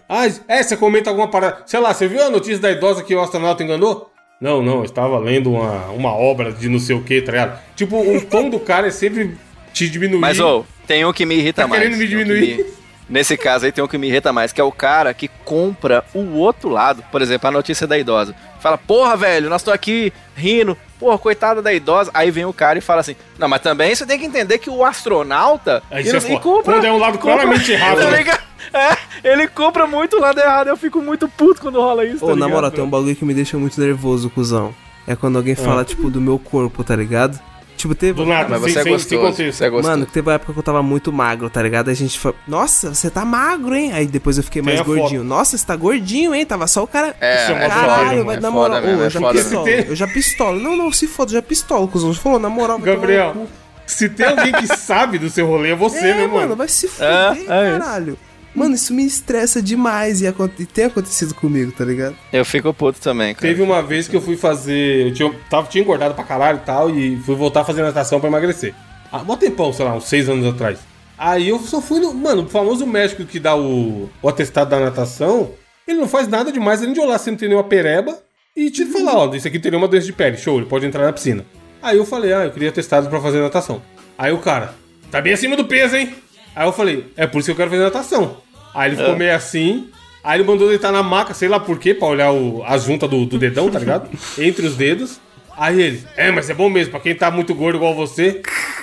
Ah, 0.08 0.26
é, 0.48 0.62
você 0.62 0.76
comenta 0.76 1.10
alguma 1.10 1.28
parada. 1.28 1.58
Sei 1.66 1.78
lá, 1.78 1.92
você 1.92 2.08
viu 2.08 2.22
a 2.22 2.30
notícia 2.30 2.58
da 2.58 2.70
idosa 2.70 3.02
que 3.04 3.14
o 3.14 3.20
astronauta 3.20 3.62
enganou? 3.62 4.10
Não, 4.40 4.62
não, 4.62 4.78
eu 4.78 4.84
estava 4.84 5.18
lendo 5.18 5.52
uma, 5.52 5.86
uma 5.90 6.12
obra 6.14 6.50
de 6.50 6.66
não 6.68 6.78
sei 6.78 6.96
o 6.96 7.02
que, 7.02 7.20
tá 7.20 7.30
ligado? 7.30 7.60
Tipo, 7.76 7.96
o 8.00 8.20
tom 8.24 8.48
do 8.48 8.58
cara 8.58 8.86
é 8.86 8.90
sempre 8.90 9.36
te 9.72 9.86
diminuir. 9.88 10.18
Mas, 10.18 10.40
ô, 10.40 10.64
tem 10.86 11.04
um 11.04 11.12
que 11.12 11.26
me 11.26 11.36
irrita 11.36 11.60
Tá 11.62 11.68
mais. 11.68 11.82
querendo 11.82 11.98
me 11.98 12.06
um 12.06 12.08
diminuir? 12.08 12.66
Nesse 13.10 13.36
caso 13.36 13.66
aí 13.66 13.72
tem 13.72 13.82
um 13.82 13.88
que 13.88 13.98
me 13.98 14.06
irrita 14.06 14.32
mais, 14.32 14.52
que 14.52 14.60
é 14.60 14.64
o 14.64 14.70
cara 14.70 15.12
que 15.12 15.26
compra 15.44 16.04
o 16.14 16.36
outro 16.36 16.68
lado. 16.68 17.02
Por 17.10 17.20
exemplo, 17.20 17.48
a 17.48 17.50
notícia 17.50 17.84
da 17.84 17.98
idosa. 17.98 18.34
Fala, 18.60 18.78
porra, 18.78 19.16
velho, 19.16 19.50
nós 19.50 19.64
tô 19.64 19.72
aqui 19.72 20.12
rindo. 20.36 20.78
pô, 20.98 21.18
coitada 21.18 21.60
da 21.60 21.72
idosa. 21.72 22.10
Aí 22.14 22.30
vem 22.30 22.44
o 22.44 22.52
cara 22.52 22.78
e 22.78 22.80
fala 22.80 23.00
assim: 23.00 23.16
Não, 23.36 23.48
mas 23.48 23.60
também 23.62 23.92
você 23.92 24.06
tem 24.06 24.16
que 24.16 24.24
entender 24.24 24.58
que 24.58 24.70
o 24.70 24.84
astronauta. 24.84 25.82
Aí 25.90 26.02
ele, 26.02 26.20
você 26.20 26.28
ele 26.28 26.36
é 26.36 26.40
foda. 26.40 26.62
Quando 26.62 26.84
é 26.84 26.92
um 26.92 26.98
lado 26.98 27.18
claramente 27.18 27.72
errado, 27.72 27.98
tá 27.98 28.10
né? 28.10 28.18
ligado? 28.18 28.40
É, 28.72 29.28
ele 29.32 29.48
compra 29.48 29.88
muito 29.88 30.16
o 30.16 30.20
lado 30.20 30.38
errado. 30.38 30.68
Eu 30.68 30.76
fico 30.76 31.02
muito 31.02 31.28
puto 31.28 31.60
quando 31.60 31.80
rola 31.80 32.04
isso. 32.04 32.24
Ô, 32.24 32.28
tá 32.28 32.36
na 32.36 32.48
moral, 32.48 32.70
tem 32.70 32.84
um 32.84 32.88
bagulho 32.88 33.16
que 33.16 33.24
me 33.24 33.34
deixa 33.34 33.58
muito 33.58 33.80
nervoso, 33.80 34.30
cuzão. 34.30 34.72
É 35.04 35.16
quando 35.16 35.36
alguém 35.36 35.56
fala, 35.56 35.84
tipo, 35.84 36.08
do 36.08 36.20
meu 36.20 36.38
corpo, 36.38 36.84
tá 36.84 36.94
ligado? 36.94 37.40
Tipo, 37.80 37.94
teve. 37.94 38.12
Do 38.14 38.26
nada, 38.26 38.48
Mas 38.58 38.62
sem, 38.62 38.72
você 38.72 38.78
é 38.78 38.82
sem, 38.82 38.98
sem 38.98 39.18
gostoso. 39.18 39.52
Você 39.52 39.64
é 39.64 39.70
gostoso. 39.70 39.88
Mano, 39.90 40.06
teve 40.06 40.28
uma 40.28 40.34
época 40.34 40.52
que 40.52 40.58
eu 40.58 40.62
tava 40.62 40.82
muito 40.82 41.12
magro, 41.12 41.48
tá 41.48 41.62
ligado? 41.62 41.88
Aí 41.88 41.92
a 41.94 41.96
gente 41.96 42.18
falou, 42.18 42.36
nossa, 42.46 42.94
você 42.94 43.08
tá 43.10 43.24
magro, 43.24 43.74
hein? 43.74 43.92
Aí 43.92 44.06
depois 44.06 44.36
eu 44.36 44.44
fiquei 44.44 44.60
Tem 44.62 44.74
mais 44.74 44.80
a 44.80 44.84
foto. 44.84 44.96
gordinho. 44.98 45.24
Nossa, 45.24 45.56
você 45.56 45.64
tá 45.66 45.74
gordinho, 45.76 46.34
hein? 46.34 46.44
Tava 46.44 46.66
só 46.66 46.82
o 46.82 46.86
cara. 46.86 47.14
É, 47.20 47.42
Isso 47.44 47.52
é 47.52 47.64
é 47.64 47.68
Caralho, 47.68 48.10
mesmo, 48.10 48.24
vai 48.26 48.36
é 48.36 48.40
na 48.40 48.50
moral. 48.50 48.82
mesmo, 48.82 49.02
é 49.02 49.06
eu 49.06 49.10
já 49.10 49.20
foda 49.20 49.38
pistolo. 49.40 49.64
mesmo. 49.64 49.90
Eu 49.92 49.96
já 49.96 50.06
pistolo. 50.06 50.60
Não, 50.60 50.76
não, 50.76 50.92
se 50.92 51.06
foda, 51.06 51.30
eu 51.30 51.34
já 51.34 51.42
pistolo, 51.42 51.88
cuzão. 51.88 52.12
Você 52.12 52.20
falou, 52.20 52.38
na 52.38 52.48
moral, 52.48 52.78
Gabriel, 52.78 53.46
se 53.86 54.08
tem 54.08 54.26
alguém 54.26 54.52
que 54.52 54.66
sabe 54.76 55.18
do 55.18 55.30
seu 55.30 55.46
rolê, 55.46 55.70
é 55.70 55.74
você, 55.74 55.98
É, 55.98 56.02
né, 56.14 56.26
mano, 56.26 56.32
mano? 56.34 56.56
vai 56.56 56.68
se 56.68 56.86
fuder, 56.86 57.08
É, 57.08 57.74
é 57.74 57.78
isso. 57.78 58.18
Mano, 58.54 58.74
isso 58.74 58.92
me 58.92 59.04
estressa 59.04 59.62
demais 59.62 60.20
e, 60.20 60.26
e 60.58 60.66
tem 60.66 60.86
acontecido 60.86 61.34
comigo, 61.34 61.72
tá 61.72 61.84
ligado? 61.84 62.16
Eu 62.32 62.44
fico 62.44 62.74
puto 62.74 63.00
também, 63.00 63.34
cara. 63.34 63.46
Teve 63.46 63.62
uma 63.62 63.82
vez 63.82 64.08
que 64.08 64.16
eu 64.16 64.20
fui 64.20 64.36
fazer. 64.36 65.06
Eu 65.06 65.14
tinha, 65.14 65.32
tava, 65.48 65.68
tinha 65.68 65.82
engordado 65.82 66.14
pra 66.14 66.24
caralho 66.24 66.58
e 66.58 66.66
tal, 66.66 66.90
e 66.90 67.16
fui 67.18 67.36
voltar 67.36 67.60
a 67.60 67.64
fazer 67.64 67.82
natação 67.82 68.18
pra 68.18 68.28
emagrecer. 68.28 68.74
Há 69.12 69.18
um 69.18 69.36
tempão, 69.36 69.72
sei 69.72 69.84
lá, 69.84 69.94
uns 69.94 70.04
seis 70.04 70.28
anos 70.28 70.46
atrás. 70.46 70.78
Aí 71.16 71.48
eu 71.48 71.58
só 71.60 71.80
fui 71.80 72.00
no. 72.00 72.12
Mano, 72.14 72.42
o 72.42 72.48
famoso 72.48 72.86
médico 72.86 73.24
que 73.24 73.38
dá 73.38 73.54
o, 73.54 74.08
o 74.22 74.28
atestado 74.28 74.70
da 74.70 74.80
natação, 74.80 75.50
ele 75.86 76.00
não 76.00 76.08
faz 76.08 76.26
nada 76.26 76.50
demais 76.50 76.80
além 76.80 76.92
de 76.92 77.00
olhar 77.00 77.18
se 77.18 77.30
não 77.30 77.38
tem 77.38 77.48
nenhuma 77.48 77.64
pereba 77.64 78.18
e 78.56 78.70
te 78.70 78.84
falar, 78.86 79.16
ó, 79.16 79.34
isso 79.34 79.46
aqui 79.46 79.58
teria 79.58 79.78
uma 79.78 79.88
doença 79.88 80.06
de 80.06 80.12
pele, 80.12 80.36
show, 80.36 80.56
ele 80.56 80.66
pode 80.66 80.86
entrar 80.86 81.04
na 81.04 81.12
piscina. 81.12 81.44
Aí 81.82 81.96
eu 81.96 82.04
falei, 82.04 82.32
ah, 82.32 82.44
eu 82.44 82.50
queria 82.50 82.68
atestado 82.68 83.08
pra 83.08 83.20
fazer 83.20 83.40
natação. 83.40 83.82
Aí 84.18 84.32
o 84.32 84.38
cara, 84.38 84.74
tá 85.10 85.20
bem 85.20 85.32
acima 85.32 85.56
do 85.56 85.64
peso, 85.64 85.96
hein? 85.96 86.14
Aí 86.60 86.66
eu 86.66 86.74
falei, 86.74 87.06
é 87.16 87.26
por 87.26 87.38
isso 87.38 87.46
que 87.46 87.52
eu 87.52 87.56
quero 87.56 87.70
fazer 87.70 87.82
natação. 87.82 88.36
Aí 88.74 88.90
ele 88.90 88.96
ficou 88.98 89.16
meio 89.16 89.34
assim. 89.34 89.88
Aí 90.22 90.38
ele 90.38 90.46
mandou 90.46 90.68
deitar 90.68 90.92
na 90.92 91.02
maca, 91.02 91.32
sei 91.32 91.48
lá 91.48 91.58
por 91.58 91.78
quê, 91.78 91.94
pra 91.94 92.06
olhar 92.06 92.32
o, 92.32 92.62
a 92.66 92.76
junta 92.76 93.08
do, 93.08 93.24
do 93.24 93.38
dedão, 93.38 93.70
tá 93.70 93.78
ligado? 93.78 94.10
Entre 94.38 94.66
os 94.66 94.76
dedos. 94.76 95.18
Aí 95.56 95.80
ele, 95.80 96.04
é, 96.18 96.30
mas 96.30 96.50
é 96.50 96.54
bom 96.54 96.68
mesmo, 96.68 96.90
pra 96.90 97.00
quem 97.00 97.14
tá 97.14 97.30
muito 97.30 97.54
gordo 97.54 97.76
igual 97.76 97.94
você. 97.94 98.42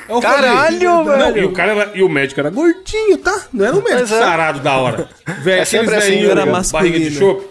Eu 0.09 0.19
Caralho, 0.19 0.80
não, 0.80 1.05
velho. 1.05 1.38
E 1.38 1.45
o, 1.45 1.51
cara 1.51 1.71
era- 1.73 1.91
e 1.93 2.01
o 2.01 2.09
médico 2.09 2.39
era 2.39 2.49
gordinho, 2.49 3.19
tá? 3.19 3.45
Não 3.53 3.65
era 3.67 3.75
um 3.75 3.84
médico 3.84 4.01
é. 4.05 4.19
sarado 4.19 4.59
da 4.59 4.75
hora. 4.78 5.07
Velho, 5.43 5.61
É 5.61 5.65
sempre 5.65 5.93
assim, 5.97 6.25
era 6.25 6.47
masculino. 6.47 6.91
barriga 6.91 7.11
de 7.11 7.15
chope. 7.15 7.45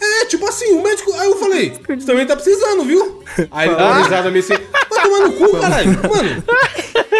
É, 0.00 0.24
tipo 0.26 0.46
assim, 0.48 0.72
o 0.72 0.82
médico. 0.82 1.12
Aí 1.14 1.26
eu 1.28 1.36
falei, 1.36 1.72
você 1.86 2.06
também 2.06 2.26
tá 2.26 2.34
precisando, 2.34 2.84
viu? 2.84 3.22
Aí 3.50 3.68
ele 3.68 3.76
deu 3.76 3.86
uma 3.86 4.02
risada 4.02 4.30
meio 4.30 4.44
assim, 4.44 4.54
vai 4.54 5.02
tomar 5.04 5.20
no 5.20 5.32
cu, 5.32 5.60
caralho. 5.60 5.90
Mano, 5.90 6.44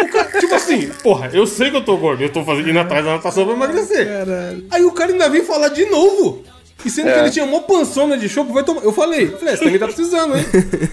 o 0.01 0.11
cara, 0.11 0.39
tipo 0.39 0.55
assim, 0.55 0.89
porra, 1.03 1.29
eu 1.33 1.47
sei 1.47 1.69
que 1.71 1.77
eu 1.77 1.85
tô 1.85 1.97
gordo, 1.97 2.23
eu 2.23 2.29
tô 2.29 2.43
fazendo 2.43 2.69
indo 2.69 2.79
atrás 2.79 3.05
da 3.05 3.11
natação 3.13 3.45
pra 3.45 3.53
emagrecer. 3.53 4.07
Aí 4.69 4.83
o 4.83 4.91
cara 4.91 5.11
ainda 5.11 5.29
veio 5.29 5.45
falar 5.45 5.69
de 5.69 5.85
novo. 5.85 6.43
E 6.85 6.89
sendo 6.89 7.11
que 7.11 7.19
ele 7.19 7.31
tinha 7.31 7.43
uma 7.43 7.61
pançona 7.61 8.17
de 8.17 8.29
chope, 8.29 8.53
vai 8.53 8.63
tomar. 8.63 8.83
Eu 8.83 8.91
falei, 8.93 9.27
falei, 9.27 9.55
você 9.55 9.63
também 9.63 9.79
tá 9.79 9.87
precisando, 9.87 10.37
hein? 10.37 10.45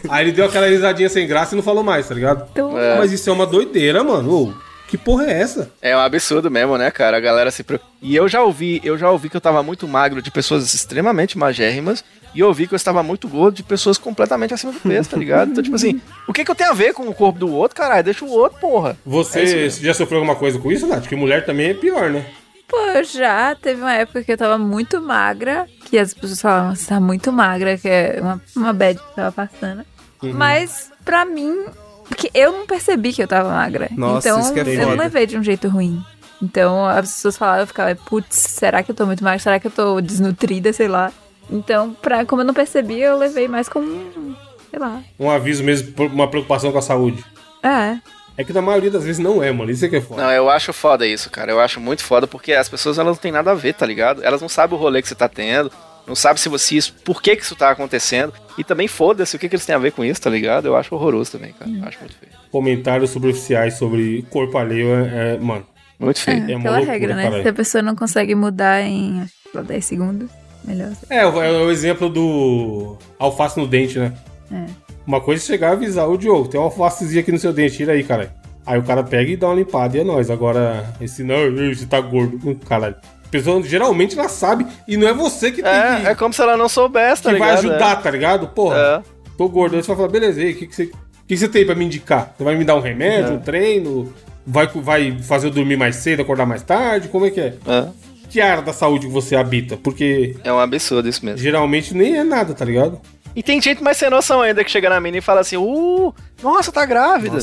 Aí 0.08 0.24
ele 0.24 0.32
deu 0.32 0.46
aquela 0.46 0.66
risadinha 0.66 1.08
sem 1.10 1.26
graça 1.26 1.54
e 1.54 1.56
não 1.56 1.62
falou 1.62 1.84
mais, 1.84 2.08
tá 2.08 2.14
ligado? 2.14 2.48
Então, 2.52 2.72
Mas 2.72 3.12
isso 3.12 3.28
é 3.28 3.32
uma 3.32 3.46
doideira, 3.46 4.02
mano. 4.02 4.32
Ô, 4.32 4.54
que 4.88 4.98
porra 4.98 5.26
é 5.26 5.40
essa? 5.40 5.70
É 5.80 5.96
um 5.96 6.00
absurdo 6.00 6.50
mesmo, 6.50 6.76
né, 6.78 6.90
cara? 6.90 7.16
A 7.16 7.20
galera 7.20 7.50
se 7.50 7.62
preocupa. 7.64 7.90
E 8.02 8.14
eu 8.14 8.28
já 8.28 8.42
ouvi, 8.42 8.80
eu 8.84 8.96
já 8.98 9.10
ouvi 9.10 9.28
que 9.30 9.36
eu 9.36 9.40
tava 9.40 9.62
muito 9.62 9.88
magro 9.88 10.20
de 10.22 10.30
pessoas 10.30 10.72
extremamente 10.74 11.36
magérrimas. 11.38 12.04
E 12.34 12.40
eu 12.40 12.48
ouvi 12.48 12.66
que 12.66 12.74
eu 12.74 12.76
estava 12.76 13.02
muito 13.02 13.28
gordo 13.28 13.54
de 13.54 13.62
pessoas 13.62 13.96
completamente 13.96 14.52
acima 14.52 14.72
do 14.72 14.80
peso, 14.80 15.08
tá 15.10 15.16
ligado? 15.16 15.52
Então, 15.52 15.62
tipo 15.62 15.76
assim, 15.76 16.00
o 16.26 16.32
que 16.32 16.44
que 16.44 16.50
eu 16.50 16.54
tenho 16.54 16.70
a 16.70 16.74
ver 16.74 16.92
com 16.92 17.08
o 17.08 17.14
corpo 17.14 17.38
do 17.38 17.48
outro, 17.48 17.76
caralho? 17.76 18.02
Deixa 18.02 18.24
o 18.24 18.30
outro, 18.30 18.58
porra. 18.60 18.96
Você 19.06 19.66
É 19.66 19.70
já 19.70 19.94
sofreu 19.94 20.18
alguma 20.18 20.34
coisa 20.36 20.58
com 20.58 20.70
isso, 20.72 20.86
Nath? 20.86 21.06
Que 21.06 21.14
mulher 21.14 21.46
também 21.46 21.70
é 21.70 21.74
pior, 21.74 22.10
né? 22.10 22.26
Pô, 22.66 22.76
já 23.04 23.54
teve 23.54 23.80
uma 23.80 23.92
época 23.94 24.24
que 24.24 24.32
eu 24.32 24.36
tava 24.38 24.58
muito 24.58 25.00
magra, 25.00 25.68
que 25.84 25.96
as 25.96 26.12
pessoas 26.12 26.40
falavam, 26.40 26.74
você 26.74 26.86
tá 26.86 26.98
muito 26.98 27.30
magra, 27.30 27.78
que 27.78 27.88
é 27.88 28.18
uma, 28.20 28.42
uma 28.56 28.72
bad 28.72 28.98
que 28.98 29.14
tava 29.14 29.30
passando. 29.30 29.84
Uhum. 30.20 30.32
Mas, 30.32 30.90
pra 31.04 31.24
mim, 31.24 31.66
porque 32.14 32.30
eu 32.32 32.52
não 32.52 32.66
percebi 32.66 33.12
que 33.12 33.22
eu 33.22 33.28
tava 33.28 33.50
magra. 33.50 33.88
Nossa, 33.92 34.28
então, 34.28 34.40
isso 34.40 34.54
que 34.54 34.60
é 34.60 34.62
eu 34.62 34.78
não 34.78 34.90
foda. 34.90 35.02
levei 35.02 35.26
de 35.26 35.36
um 35.36 35.42
jeito 35.42 35.68
ruim. 35.68 36.02
Então, 36.40 36.86
as 36.86 37.12
pessoas 37.12 37.36
falavam, 37.36 37.62
eu 37.62 37.66
ficava, 37.66 37.94
putz, 37.94 38.36
será 38.36 38.82
que 38.82 38.90
eu 38.90 38.94
tô 38.94 39.04
muito 39.06 39.22
magra? 39.24 39.38
Será 39.38 39.58
que 39.58 39.66
eu 39.66 39.70
tô 39.70 40.00
desnutrida, 40.00 40.72
sei 40.72 40.88
lá? 40.88 41.12
Então, 41.50 41.92
pra, 42.00 42.24
como 42.24 42.42
eu 42.42 42.46
não 42.46 42.54
percebi, 42.54 43.00
eu 43.00 43.18
levei 43.18 43.48
mais 43.48 43.68
como, 43.68 44.36
sei 44.70 44.78
lá. 44.78 45.02
Um 45.18 45.30
aviso 45.30 45.62
mesmo, 45.64 45.92
uma 46.12 46.28
preocupação 46.28 46.70
com 46.72 46.78
a 46.78 46.82
saúde. 46.82 47.24
É, 47.62 47.98
É 48.36 48.44
que 48.44 48.52
na 48.52 48.60
maioria 48.62 48.90
das 48.90 49.04
vezes 49.04 49.18
não 49.18 49.42
é, 49.42 49.50
mano. 49.52 49.70
Isso 49.70 49.84
é 49.84 49.88
que 49.88 49.96
é 49.96 50.00
foda. 50.00 50.22
Não, 50.22 50.30
eu 50.30 50.50
acho 50.50 50.72
foda 50.72 51.06
isso, 51.06 51.30
cara. 51.30 51.50
Eu 51.52 51.60
acho 51.60 51.80
muito 51.80 52.02
foda 52.04 52.26
porque 52.26 52.52
as 52.52 52.68
pessoas 52.68 52.98
elas 52.98 53.16
não 53.16 53.20
têm 53.22 53.32
nada 53.32 53.52
a 53.52 53.54
ver, 53.54 53.74
tá 53.74 53.86
ligado? 53.86 54.22
Elas 54.24 54.40
não 54.40 54.48
sabem 54.48 54.76
o 54.76 54.80
rolê 54.80 55.00
que 55.00 55.08
você 55.08 55.14
tá 55.14 55.28
tendo, 55.28 55.70
não 56.06 56.14
sabem 56.14 56.38
se 56.38 56.48
você 56.48 56.76
isso, 56.76 56.92
por 57.04 57.22
que 57.22 57.34
que 57.36 57.42
isso 57.42 57.56
tá 57.56 57.70
acontecendo. 57.70 58.32
E 58.58 58.62
também 58.64 58.86
foda-se 58.88 59.34
o 59.34 59.38
que 59.38 59.48
que 59.48 59.56
eles 59.56 59.66
têm 59.66 59.74
a 59.74 59.78
ver 59.78 59.92
com 59.92 60.04
isso, 60.04 60.20
tá 60.20 60.30
ligado? 60.30 60.66
Eu 60.66 60.76
acho 60.76 60.94
horroroso 60.94 61.32
também, 61.32 61.52
cara. 61.52 61.70
Eu 61.70 61.84
acho 61.88 61.98
muito 62.00 62.14
feio. 62.16 62.32
Comentários 62.50 63.10
superficiais 63.10 63.74
sobre 63.74 64.22
corpo 64.30 64.56
alheio 64.58 64.88
é, 64.94 65.34
é- 65.34 65.38
mano. 65.38 65.66
Muito 65.98 66.20
feio. 66.20 66.38
é, 66.50 66.56
uma 66.56 66.58
aquela 66.58 66.76
loucura, 66.76 66.92
regra, 66.92 67.14
né? 67.16 67.22
caralho. 67.24 67.42
Se 67.42 67.48
a 67.48 67.52
pessoa 67.52 67.82
não 67.82 67.96
consegue 67.96 68.34
mudar 68.34 68.82
em, 68.82 69.22
acho 69.22 69.32
que, 69.44 69.50
só 69.52 69.62
10 69.62 69.84
segundos, 69.84 70.28
melhor. 70.64 70.92
É, 71.10 71.26
o- 71.26 71.42
é 71.42 71.50
o 71.50 71.70
exemplo 71.70 72.08
do 72.08 72.96
alface 73.18 73.58
no 73.58 73.66
dente, 73.66 73.98
né? 73.98 74.12
É. 74.52 74.66
Uma 75.06 75.20
coisa 75.20 75.42
é 75.42 75.46
chegar 75.46 75.68
e 75.70 75.72
avisar, 75.72 76.08
ô 76.08 76.16
Diogo, 76.16 76.48
tem 76.48 76.58
uma 76.58 76.66
alfacezinha 76.66 77.20
aqui 77.22 77.30
no 77.32 77.38
seu 77.38 77.52
dente, 77.52 77.76
tira 77.76 77.92
aí, 77.92 78.02
caralho. 78.04 78.30
Aí 78.66 78.78
o 78.78 78.82
cara 78.82 79.02
pega 79.04 79.30
e 79.30 79.36
dá 79.36 79.46
uma 79.48 79.54
limpada 79.56 79.96
e 79.96 80.00
é 80.00 80.04
nóis. 80.04 80.30
Agora, 80.30 80.94
esse 81.00 81.22
não, 81.22 81.46
"Ih, 81.48 81.74
você 81.74 81.84
tá 81.86 82.00
gordo. 82.00 82.40
Hum, 82.48 82.54
Caralho. 82.54 82.96
Pessoa 83.30 83.62
geralmente 83.62 84.18
ela 84.18 84.28
sabe 84.28 84.66
e 84.86 84.96
não 84.96 85.08
é 85.08 85.12
você 85.12 85.50
que 85.50 85.62
tem 85.62 85.72
que, 85.72 86.06
É, 86.06 86.10
é 86.10 86.14
como 86.14 86.32
se 86.32 86.40
ela 86.40 86.56
não 86.56 86.68
soubesse, 86.68 87.22
tá 87.22 87.32
que 87.32 87.38
vai 87.38 87.50
ligado? 87.56 87.70
ajudar, 87.70 87.96
tá 88.02 88.10
ligado? 88.10 88.48
Porra, 88.48 88.76
É. 88.76 89.02
tô 89.36 89.48
gordo. 89.48 89.76
Aí 89.76 89.82
você 89.82 89.88
vai 89.88 89.96
falar, 89.96 90.08
beleza, 90.08 90.40
aí, 90.40 90.52
o 90.52 90.56
que, 90.56 90.66
que, 90.66 90.74
você, 90.74 90.86
que, 90.86 90.92
que 91.28 91.36
você 91.36 91.48
tem 91.48 91.66
pra 91.66 91.74
me 91.74 91.84
indicar? 91.84 92.32
Você 92.36 92.44
vai 92.44 92.54
me 92.54 92.64
dar 92.64 92.76
um 92.76 92.80
remédio, 92.80 93.34
um 93.34 93.38
treino? 93.40 94.12
Vai, 94.46 94.66
vai 94.68 95.18
fazer 95.22 95.46
eu 95.46 95.50
dormir 95.50 95.76
mais 95.76 95.96
cedo, 95.96 96.20
acordar 96.22 96.46
mais 96.46 96.62
tarde? 96.62 97.08
Como 97.08 97.26
é 97.26 97.30
que 97.30 97.40
é? 97.40 97.54
É. 97.66 97.88
Que 98.28 98.40
área 98.40 98.62
da 98.62 98.72
saúde 98.72 99.06
que 99.06 99.12
você 99.12 99.34
habita? 99.36 99.76
Porque 99.76 100.36
É 100.44 100.52
um 100.52 100.58
absurdo 100.58 101.08
isso 101.08 101.24
mesmo. 101.24 101.38
geralmente 101.38 101.94
nem 101.94 102.16
é 102.16 102.24
nada, 102.24 102.52
tá 102.52 102.64
ligado? 102.64 103.00
E 103.36 103.42
tem 103.42 103.60
gente 103.60 103.82
mais 103.82 103.96
sem 103.96 104.08
noção 104.08 104.40
ainda 104.40 104.62
que 104.62 104.70
chega 104.70 104.88
na 104.88 105.00
mina 105.00 105.18
e 105.18 105.20
fala 105.20 105.40
assim, 105.40 105.56
uh, 105.56 106.14
nossa, 106.42 106.70
tá 106.70 106.86
grávida. 106.86 107.38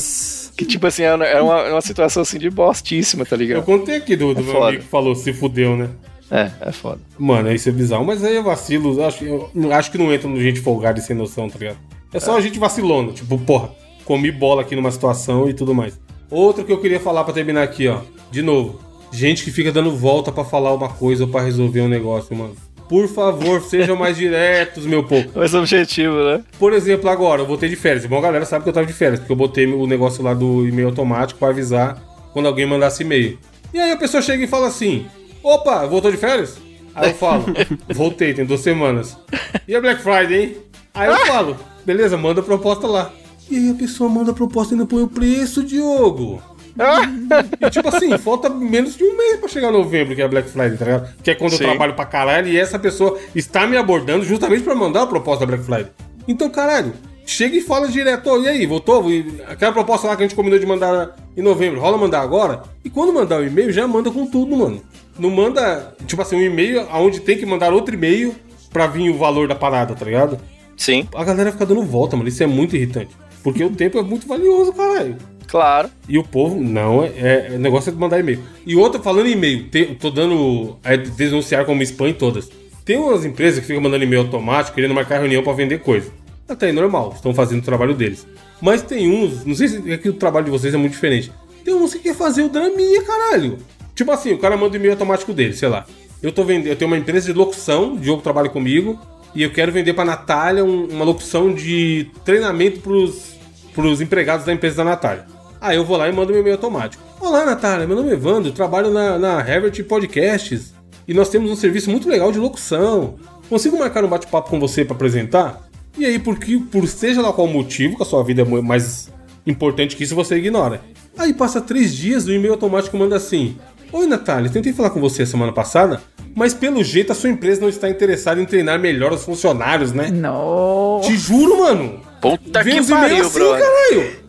Que 0.55 0.65
tipo 0.65 0.87
assim, 0.87 1.03
é 1.03 1.13
uma, 1.13 1.25
é 1.25 1.41
uma, 1.41 1.77
é 1.77 1.81
situação 1.81 2.21
assim 2.21 2.37
de 2.37 2.49
bostíssima, 2.49 3.25
tá 3.25 3.35
Eu 3.35 3.39
ligado? 3.39 3.63
contei 3.63 3.97
aqui 3.97 4.15
do, 4.15 4.33
do 4.33 4.39
É 4.39 4.43
meu 4.43 4.53
foda. 4.53 4.67
amigo 4.69 4.83
que 4.83 4.89
falou, 4.89 5.15
se 5.15 5.33
fudeu, 5.33 5.75
né? 5.75 5.89
É, 6.29 6.49
é 6.61 6.71
foda. 6.71 6.99
Mano, 7.19 7.51
isso 7.51 7.67
é 7.67 7.71
bizarro. 7.73 8.05
Mas 8.05 8.23
aí 8.23 8.37
é 8.37 8.41
vacilo. 8.41 8.97
Eu 8.97 9.05
acho, 9.05 9.25
eu 9.25 9.73
acho 9.73 9.91
que 9.91 9.97
não 9.97 10.13
entra 10.13 10.29
no 10.29 10.39
gente 10.39 10.61
folgada 10.61 10.97
e 10.97 11.01
sem 11.01 11.13
noção, 11.15 11.49
tá 11.49 11.59
ligado? 11.59 11.77
É 12.13 12.19
só 12.21 12.37
a 12.37 12.41
gente 12.41 12.57
vacilona. 12.57 13.11
Tipo, 13.11 13.37
porra, 13.37 13.71
comi 14.05 14.31
bola 14.31 14.61
aqui 14.61 14.73
numa 14.75 14.91
situação 14.91 15.49
e 15.49 15.53
tudo 15.53 15.75
mais. 15.75 15.99
Outro 16.29 16.63
que 16.63 16.71
eu 16.71 16.79
queria 16.79 17.01
falar 17.01 17.25
pra 17.25 17.33
terminar 17.33 17.63
aqui, 17.63 17.89
ó. 17.89 17.99
De 18.31 18.41
novo. 18.41 18.79
Gente 19.11 19.43
que 19.43 19.51
fica 19.51 19.73
dando 19.73 19.91
volta 19.93 20.31
pra 20.31 20.45
falar 20.45 20.73
uma 20.73 20.87
coisa 20.87 21.25
ou 21.25 21.29
pra 21.29 21.41
resolver 21.41 21.81
um 21.81 21.89
negócio, 21.89 22.33
mano. 22.33 22.55
Por 22.91 23.07
favor, 23.07 23.61
sejam 23.61 23.95
mais 23.95 24.17
diretos, 24.17 24.85
meu 24.85 25.01
povo. 25.01 25.29
Mais 25.33 25.53
objetivo, 25.53 26.13
né? 26.25 26.43
Por 26.59 26.73
exemplo, 26.73 27.09
agora, 27.09 27.41
eu 27.41 27.45
voltei 27.45 27.69
de 27.69 27.77
férias. 27.77 28.05
Bom, 28.05 28.17
a 28.17 28.21
galera 28.21 28.43
sabe 28.43 28.63
que 28.63 28.69
eu 28.69 28.73
tava 28.73 28.85
de 28.85 28.91
férias, 28.91 29.17
porque 29.17 29.31
eu 29.31 29.37
botei 29.37 29.65
o 29.65 29.87
negócio 29.87 30.21
lá 30.21 30.33
do 30.33 30.67
e-mail 30.67 30.89
automático 30.89 31.39
pra 31.39 31.47
avisar 31.47 32.03
quando 32.33 32.47
alguém 32.47 32.65
mandasse 32.65 33.03
e-mail. 33.03 33.39
E 33.73 33.79
aí 33.79 33.93
a 33.93 33.97
pessoa 33.97 34.21
chega 34.21 34.43
e 34.43 34.47
fala 34.47 34.67
assim: 34.67 35.05
opa, 35.41 35.87
voltou 35.87 36.11
de 36.11 36.17
férias? 36.17 36.57
Aí 36.93 37.11
eu 37.11 37.15
falo, 37.15 37.45
voltei, 37.95 38.33
tem 38.33 38.43
duas 38.43 38.59
semanas. 38.59 39.17
E 39.65 39.73
a 39.73 39.79
Black 39.79 40.01
Friday, 40.01 40.43
hein? 40.43 40.57
Aí 40.93 41.07
eu 41.07 41.25
falo, 41.27 41.55
beleza, 41.85 42.17
manda 42.17 42.41
a 42.41 42.43
proposta 42.43 42.87
lá. 42.87 43.13
E 43.49 43.55
aí 43.55 43.69
a 43.69 43.73
pessoa 43.73 44.09
manda 44.09 44.31
a 44.31 44.33
proposta 44.33 44.73
e 44.73 44.75
ainda 44.75 44.85
põe 44.85 45.01
o 45.01 45.07
preço, 45.07 45.63
Diogo. 45.63 46.41
E 47.61 47.69
tipo 47.69 47.87
assim, 47.89 48.17
falta 48.17 48.49
menos 48.49 48.95
de 48.97 49.03
um 49.03 49.15
mês 49.17 49.39
pra 49.39 49.47
chegar 49.49 49.71
novembro, 49.71 50.15
que 50.15 50.21
é 50.21 50.25
a 50.25 50.27
Black 50.27 50.49
Friday, 50.49 50.77
tá 50.77 50.85
ligado? 50.85 51.13
Que 51.23 51.31
é 51.31 51.35
quando 51.35 51.51
Sim. 51.51 51.63
eu 51.63 51.69
trabalho 51.69 51.93
pra 51.93 52.05
caralho 52.05 52.47
e 52.47 52.57
essa 52.57 52.77
pessoa 52.79 53.17
está 53.35 53.67
me 53.67 53.77
abordando 53.77 54.23
justamente 54.23 54.63
pra 54.63 54.75
mandar 54.75 55.03
a 55.03 55.07
proposta 55.07 55.45
da 55.45 55.51
Black 55.55 55.63
Friday. 55.65 55.91
Então, 56.27 56.49
caralho, 56.49 56.93
chega 57.25 57.55
e 57.55 57.61
fala 57.61 57.87
direto, 57.87 58.29
"Ô, 58.29 58.41
e 58.41 58.47
aí, 58.47 58.65
voltou? 58.65 59.05
Aquela 59.47 59.71
proposta 59.71 60.07
lá 60.07 60.15
que 60.15 60.23
a 60.23 60.27
gente 60.27 60.35
combinou 60.35 60.59
de 60.59 60.65
mandar 60.65 61.15
em 61.35 61.41
novembro, 61.41 61.79
rola 61.79 61.97
mandar 61.97 62.21
agora? 62.21 62.63
E 62.83 62.89
quando 62.89 63.13
mandar 63.13 63.39
o 63.39 63.45
e-mail, 63.45 63.71
já 63.71 63.87
manda 63.87 64.09
com 64.11 64.25
tudo, 64.25 64.55
mano. 64.55 64.81
Não 65.19 65.29
manda, 65.29 65.93
tipo 66.07 66.21
assim, 66.21 66.35
um 66.35 66.41
e-mail 66.41 66.87
onde 66.93 67.19
tem 67.19 67.37
que 67.37 67.45
mandar 67.45 67.73
outro 67.73 67.93
e-mail 67.93 68.33
pra 68.71 68.87
vir 68.87 69.09
o 69.09 69.17
valor 69.17 69.47
da 69.47 69.55
parada, 69.55 69.93
tá 69.93 70.05
ligado? 70.05 70.39
Sim, 70.77 71.07
A 71.13 71.23
galera 71.23 71.51
fica 71.51 71.65
dando 71.65 71.83
volta, 71.83 72.15
mano. 72.17 72.27
Isso 72.27 72.41
é 72.41 72.47
muito 72.47 72.75
irritante. 72.75 73.09
Porque 73.43 73.63
o 73.63 73.69
tempo 73.71 73.97
é 73.97 74.01
muito 74.03 74.27
valioso, 74.27 74.71
caralho. 74.73 75.15
claro. 75.47 75.89
E 76.07 76.17
o 76.17 76.23
povo, 76.23 76.59
não, 76.61 77.03
é, 77.03 77.07
é- 77.07 77.51
o 77.55 77.59
negócio 77.59 77.89
é 77.89 77.93
de 77.93 77.99
mandar 77.99 78.19
e-mail. 78.19 78.39
E 78.65 78.75
outra, 78.75 79.01
falando 79.01 79.27
em 79.27 79.31
e-mail, 79.33 79.67
te- 79.69 79.95
tô 79.99 80.09
dando. 80.11 80.77
É, 80.83 80.95
denunciar 80.97 81.65
como 81.65 81.81
spam 81.83 82.09
em 82.09 82.13
todas. 82.13 82.49
Tem 82.85 82.97
umas 82.97 83.25
empresas 83.25 83.59
que 83.59 83.65
ficam 83.67 83.81
mandando 83.81 84.03
e-mail 84.03 84.21
automático, 84.23 84.75
querendo 84.75 84.93
marcar 84.93 85.19
reunião 85.19 85.43
pra 85.43 85.53
vender 85.53 85.79
coisa. 85.79 86.11
até 86.49 86.65
aí 86.67 86.73
normal, 86.73 87.13
estão 87.15 87.33
fazendo 87.33 87.61
o 87.61 87.65
trabalho 87.65 87.93
deles. 87.95 88.27
Mas 88.61 88.81
tem 88.81 89.09
uns, 89.09 89.45
não 89.45 89.55
sei 89.55 89.67
se 89.69 89.91
é 89.91 89.97
que 89.97 90.09
o 90.09 90.13
trabalho 90.13 90.45
de 90.45 90.51
vocês 90.51 90.73
é 90.73 90.77
muito 90.77 90.91
diferente. 90.91 91.31
Tem 91.63 91.73
uns 91.73 91.93
que 91.93 91.99
quer 91.99 92.15
fazer 92.15 92.43
o 92.43 92.49
draminha, 92.49 93.01
caralho. 93.03 93.57
Tipo 93.95 94.11
assim, 94.11 94.33
o 94.33 94.37
cara 94.37 94.57
manda 94.57 94.73
o 94.73 94.75
e-mail 94.75 94.91
automático 94.93 95.31
dele, 95.33 95.53
sei 95.53 95.69
lá. 95.69 95.85
Eu 96.21 96.31
tô 96.31 96.43
vendendo, 96.43 96.67
eu 96.67 96.75
tenho 96.75 96.89
uma 96.91 96.97
empresa 96.97 97.31
de 97.31 97.37
locução, 97.39 97.93
o 97.93 97.99
Diogo 97.99 98.21
trabalha 98.21 98.49
comigo, 98.49 98.99
e 99.35 99.43
eu 99.43 99.51
quero 99.51 99.71
vender 99.71 99.93
pra 99.93 100.03
Natália 100.05 100.63
um- 100.63 100.85
uma 100.87 101.05
locução 101.05 101.53
de 101.53 102.09
treinamento 102.25 102.79
pros, 102.81 103.33
pros 103.73 104.01
empregados 104.01 104.45
da 104.45 104.53
empresa 104.53 104.77
da 104.77 104.83
Natália. 104.83 105.25
Aí 105.59 105.77
eu 105.77 105.85
vou 105.85 105.97
lá 105.97 106.09
e 106.09 106.11
mando 106.11 106.31
meu 106.31 106.41
e-mail 106.41 106.55
automático. 106.55 107.03
Olá, 107.19 107.45
Natália, 107.45 107.85
meu 107.85 107.95
nome 107.95 108.09
é 108.09 108.13
Evandro, 108.13 108.51
trabalho 108.51 108.91
na, 108.91 109.17
na 109.19 109.39
Herbert 109.47 109.83
Podcasts 109.85 110.73
e 111.07 111.13
nós 111.13 111.29
temos 111.29 111.51
um 111.51 111.55
serviço 111.55 111.89
muito 111.89 112.09
legal 112.09 112.31
de 112.31 112.39
locução. 112.39 113.15
Consigo 113.47 113.77
marcar 113.77 114.03
um 114.03 114.07
bate-papo 114.09 114.49
com 114.49 114.59
você 114.59 114.83
pra 114.83 114.95
apresentar? 114.95 115.69
E 115.97 116.05
aí, 116.05 116.17
porque, 116.17 116.57
por 116.71 116.87
seja 116.87 117.21
lá 117.21 117.31
qual 117.33 117.47
motivo, 117.47 117.97
que 117.97 118.03
a 118.03 118.05
sua 118.05 118.23
vida 118.23 118.41
é 118.41 118.45
mais 118.61 119.11
importante 119.45 119.95
que 119.95 120.03
isso, 120.03 120.15
você 120.15 120.35
ignora. 120.37 120.81
Aí 121.17 121.33
passa 121.33 121.59
três 121.59 121.93
dias, 121.93 122.25
o 122.25 122.31
e-mail 122.31 122.53
automático 122.53 122.97
manda 122.97 123.17
assim: 123.17 123.57
Oi, 123.91 124.07
Natália, 124.07 124.49
tentei 124.49 124.71
falar 124.73 124.89
com 124.91 125.01
você 125.01 125.23
a 125.23 125.25
semana 125.25 125.51
passada, 125.51 126.01
mas 126.33 126.53
pelo 126.53 126.83
jeito 126.83 127.11
a 127.11 127.15
sua 127.15 127.29
empresa 127.29 127.59
não 127.61 127.69
está 127.69 127.89
interessada 127.89 128.41
em 128.41 128.45
treinar 128.45 128.79
melhor 128.79 129.11
os 129.11 129.23
funcionários, 129.23 129.91
né? 129.91 130.09
Não. 130.11 131.01
Te 131.03 131.15
juro, 131.17 131.59
mano. 131.59 131.99
Puta 132.21 132.63
Vem 132.63 132.81
que 132.81 132.89
pariu, 132.89 133.25
assim, 133.25 133.33
brother. 133.39 133.63
caralho. 133.65 134.21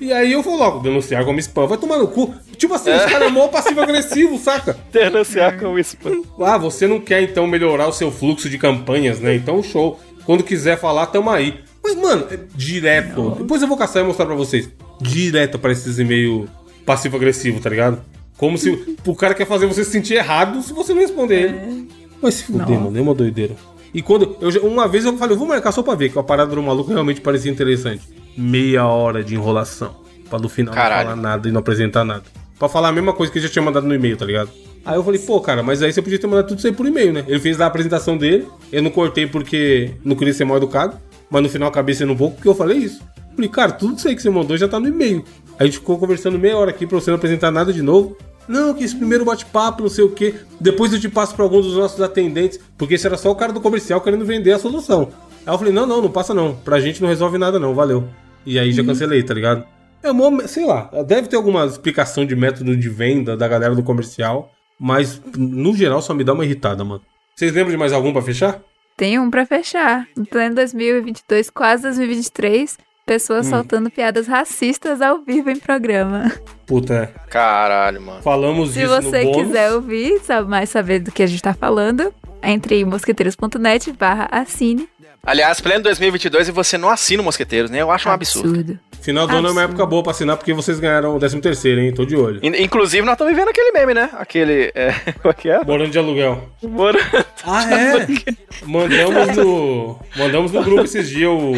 E 0.00 0.12
aí 0.12 0.32
eu 0.32 0.42
vou 0.42 0.56
logo 0.56 0.80
denunciar 0.80 1.24
como 1.24 1.38
spam. 1.40 1.66
Vai 1.66 1.78
tomar 1.78 1.98
no 1.98 2.06
cu. 2.06 2.34
Tipo 2.56 2.74
assim, 2.74 2.90
os 2.92 3.04
caras 3.04 3.28
é 3.28 3.30
mó 3.30 3.48
passivo-agressivo, 3.48 4.38
saca? 4.38 4.76
Denunciar 4.92 5.58
com 5.58 5.78
isso. 5.78 5.96
pô. 5.96 6.44
Ah, 6.44 6.58
você 6.58 6.86
não 6.86 7.00
quer 7.00 7.22
então 7.22 7.46
melhorar 7.46 7.88
o 7.88 7.92
seu 7.92 8.10
fluxo 8.12 8.48
de 8.48 8.58
campanhas, 8.58 9.18
né? 9.20 9.34
Então 9.34 9.62
show. 9.62 9.98
Quando 10.24 10.44
quiser 10.44 10.78
falar, 10.78 11.06
tamo 11.06 11.30
aí. 11.30 11.60
Mas, 11.82 11.96
mano, 11.96 12.26
é 12.30 12.38
direto. 12.54 13.36
Depois 13.38 13.60
eu 13.62 13.66
vou 13.66 13.76
caçar 13.76 14.04
e 14.04 14.06
mostrar 14.06 14.26
pra 14.26 14.34
vocês. 14.36 14.68
Direto 15.00 15.58
para 15.58 15.72
esses 15.72 15.98
e-mails 15.98 16.48
passivo-agressivo, 16.86 17.58
tá 17.58 17.70
ligado? 17.70 18.00
Como 18.42 18.58
se 18.58 18.96
o 19.06 19.14
cara 19.14 19.34
quer 19.34 19.46
fazer 19.46 19.66
você 19.66 19.84
se 19.84 19.92
sentir 19.92 20.14
errado 20.14 20.60
se 20.62 20.72
você 20.72 20.92
não 20.92 21.00
responder 21.00 21.42
ele. 21.42 21.88
Mas 22.20 22.34
se 22.34 22.42
fuder, 22.42 22.76
mano, 22.76 22.98
é 22.98 23.00
uma 23.00 23.14
doideira. 23.14 23.54
E 23.94 24.02
quando. 24.02 24.36
Eu, 24.40 24.66
uma 24.66 24.88
vez 24.88 25.04
eu 25.04 25.16
falei, 25.16 25.36
eu 25.36 25.38
vou 25.38 25.46
marcar 25.46 25.70
só 25.70 25.80
pra 25.80 25.94
ver, 25.94 26.08
que 26.10 26.18
a 26.18 26.24
parada 26.24 26.52
do 26.52 26.60
maluco 26.60 26.90
realmente 26.90 27.20
parecia 27.20 27.52
interessante. 27.52 28.02
Meia 28.36 28.84
hora 28.84 29.22
de 29.22 29.36
enrolação. 29.36 29.94
Pra 30.28 30.40
no 30.40 30.48
final 30.48 30.74
Caralho. 30.74 31.10
não 31.10 31.16
falar 31.18 31.22
nada 31.22 31.48
e 31.48 31.52
não 31.52 31.60
apresentar 31.60 32.04
nada. 32.04 32.24
Pra 32.58 32.68
falar 32.68 32.88
a 32.88 32.92
mesma 32.92 33.12
coisa 33.12 33.30
que 33.30 33.38
ele 33.38 33.46
já 33.46 33.52
tinha 33.52 33.62
mandado 33.62 33.86
no 33.86 33.94
e-mail, 33.94 34.16
tá 34.16 34.24
ligado? 34.24 34.50
Aí 34.84 34.96
eu 34.96 35.04
falei, 35.04 35.20
pô, 35.20 35.40
cara, 35.40 35.62
mas 35.62 35.80
aí 35.80 35.92
você 35.92 36.02
podia 36.02 36.18
ter 36.18 36.26
mandado 36.26 36.48
tudo 36.48 36.58
isso 36.58 36.66
aí 36.66 36.72
por 36.72 36.84
e-mail, 36.84 37.12
né? 37.12 37.24
Ele 37.28 37.38
fez 37.38 37.58
lá 37.58 37.66
a 37.66 37.68
apresentação 37.68 38.16
dele, 38.16 38.48
eu 38.72 38.82
não 38.82 38.90
cortei 38.90 39.24
porque 39.24 39.92
não 40.04 40.16
queria 40.16 40.34
ser 40.34 40.44
mal 40.44 40.56
educado, 40.56 40.98
mas 41.30 41.44
no 41.44 41.48
final 41.48 41.68
acabei 41.68 41.94
sendo 41.94 42.12
um 42.12 42.16
pouco 42.16 42.34
porque 42.34 42.48
eu 42.48 42.56
falei 42.56 42.78
isso. 42.78 43.00
Falei, 43.36 43.48
cara, 43.48 43.70
tudo 43.70 43.96
isso 43.98 44.08
aí 44.08 44.16
que 44.16 44.22
você 44.22 44.30
mandou 44.30 44.56
já 44.56 44.66
tá 44.66 44.80
no 44.80 44.88
e-mail. 44.88 45.24
A 45.60 45.64
gente 45.64 45.78
ficou 45.78 45.96
conversando 45.96 46.36
meia 46.40 46.56
hora 46.56 46.70
aqui 46.70 46.88
pra 46.88 46.98
você 46.98 47.08
não 47.08 47.16
apresentar 47.16 47.52
nada 47.52 47.72
de 47.72 47.82
novo. 47.82 48.16
Não, 48.48 48.74
que 48.74 48.84
esse 48.84 48.96
primeiro 48.96 49.24
bate-papo, 49.24 49.82
não 49.82 49.90
sei 49.90 50.04
o 50.04 50.10
quê. 50.10 50.34
Depois 50.60 50.92
eu 50.92 51.00
te 51.00 51.08
passo 51.08 51.34
pra 51.34 51.44
algum 51.44 51.60
dos 51.60 51.76
nossos 51.76 52.00
atendentes, 52.00 52.58
porque 52.76 52.94
esse 52.94 53.06
era 53.06 53.16
só 53.16 53.30
o 53.30 53.36
cara 53.36 53.52
do 53.52 53.60
comercial 53.60 54.00
querendo 54.00 54.24
vender 54.24 54.52
a 54.52 54.58
solução. 54.58 55.08
Aí 55.46 55.52
eu 55.52 55.58
falei, 55.58 55.72
não, 55.72 55.86
não, 55.86 56.02
não 56.02 56.10
passa 56.10 56.34
não. 56.34 56.54
Pra 56.56 56.80
gente 56.80 57.00
não 57.00 57.08
resolve 57.08 57.38
nada 57.38 57.58
não, 57.58 57.74
valeu. 57.74 58.08
E 58.44 58.58
aí 58.58 58.72
já 58.72 58.84
cancelei, 58.84 59.22
tá 59.22 59.34
ligado? 59.34 59.64
É 60.02 60.10
uma, 60.10 60.48
sei 60.48 60.66
lá, 60.66 60.90
deve 61.06 61.28
ter 61.28 61.36
alguma 61.36 61.64
explicação 61.64 62.26
de 62.26 62.34
método 62.34 62.76
de 62.76 62.88
venda 62.88 63.36
da 63.36 63.46
galera 63.46 63.74
do 63.74 63.84
comercial, 63.84 64.50
mas 64.78 65.22
no 65.36 65.74
geral 65.76 66.02
só 66.02 66.12
me 66.12 66.24
dá 66.24 66.32
uma 66.32 66.44
irritada, 66.44 66.82
mano. 66.82 67.02
Vocês 67.36 67.52
lembram 67.52 67.70
de 67.70 67.76
mais 67.76 67.92
algum 67.92 68.12
pra 68.12 68.20
fechar? 68.20 68.60
Tem 68.96 69.18
um 69.18 69.30
pra 69.30 69.46
fechar. 69.46 70.06
Em 70.18 70.24
pleno 70.24 70.56
2022, 70.56 71.50
quase 71.50 71.84
2023, 71.84 72.78
pessoas 73.06 73.46
soltando 73.46 73.90
piadas 73.90 74.26
racistas 74.26 75.00
ao 75.00 75.20
vivo 75.22 75.50
em 75.50 75.58
programa. 75.58 76.30
Puta, 76.66 76.94
é. 76.94 77.06
Caralho, 77.28 78.00
mano. 78.00 78.22
falamos 78.22 78.70
Se 78.72 78.80
disso 78.80 78.88
você 79.02 79.24
no 79.24 79.32
bônus. 79.32 79.46
quiser 79.46 79.72
ouvir, 79.72 80.20
sabe 80.20 80.48
mais 80.48 80.70
saber 80.70 81.00
do 81.00 81.10
que 81.12 81.22
a 81.22 81.26
gente 81.26 81.42
tá 81.42 81.52
falando, 81.54 82.12
entre 82.42 82.76
em 82.80 82.84
mosqueteiros.net 82.84 83.92
barra 83.92 84.28
assine. 84.30 84.88
Aliás, 85.24 85.60
pleno 85.60 85.84
2022 85.84 86.48
e 86.48 86.50
você 86.50 86.76
não 86.76 86.88
assina 86.90 87.22
o 87.22 87.24
Mosqueteiros, 87.24 87.70
né? 87.70 87.80
Eu 87.80 87.92
acho 87.92 88.08
um 88.08 88.12
absurdo. 88.12 88.76
Final 89.02 89.26
do 89.28 89.36
ano 89.36 89.48
é 89.48 89.50
uma 89.52 89.60
Absurdo. 89.62 89.74
época 89.74 89.86
boa 89.86 90.02
pra 90.02 90.10
assinar 90.10 90.36
porque 90.36 90.52
vocês 90.52 90.80
ganharam 90.80 91.14
o 91.14 91.18
13 91.20 91.40
terceiro, 91.40 91.80
hein? 91.80 91.94
Tô 91.94 92.04
de 92.04 92.16
olho. 92.16 92.40
In- 92.42 92.60
Inclusive, 92.60 93.04
nós 93.06 93.12
estamos 93.14 93.32
vivendo 93.32 93.48
aquele 93.48 93.70
meme, 93.70 93.94
né? 93.94 94.10
Aquele. 94.14 94.72
É, 94.74 94.90
qual 95.22 95.30
é 95.30 95.34
que 95.34 95.48
é? 95.48 95.62
Morando 95.64 95.90
de 95.92 95.98
aluguel. 95.98 96.48
Moro- 96.64 96.98
Ah, 97.46 97.64
é? 97.72 98.06
Mandamos 98.66 99.36
no. 99.36 99.98
Mandamos 100.16 100.50
no 100.52 100.62
grupo 100.64 100.82
esses 100.82 101.08
dias 101.08 101.30
o, 101.30 101.52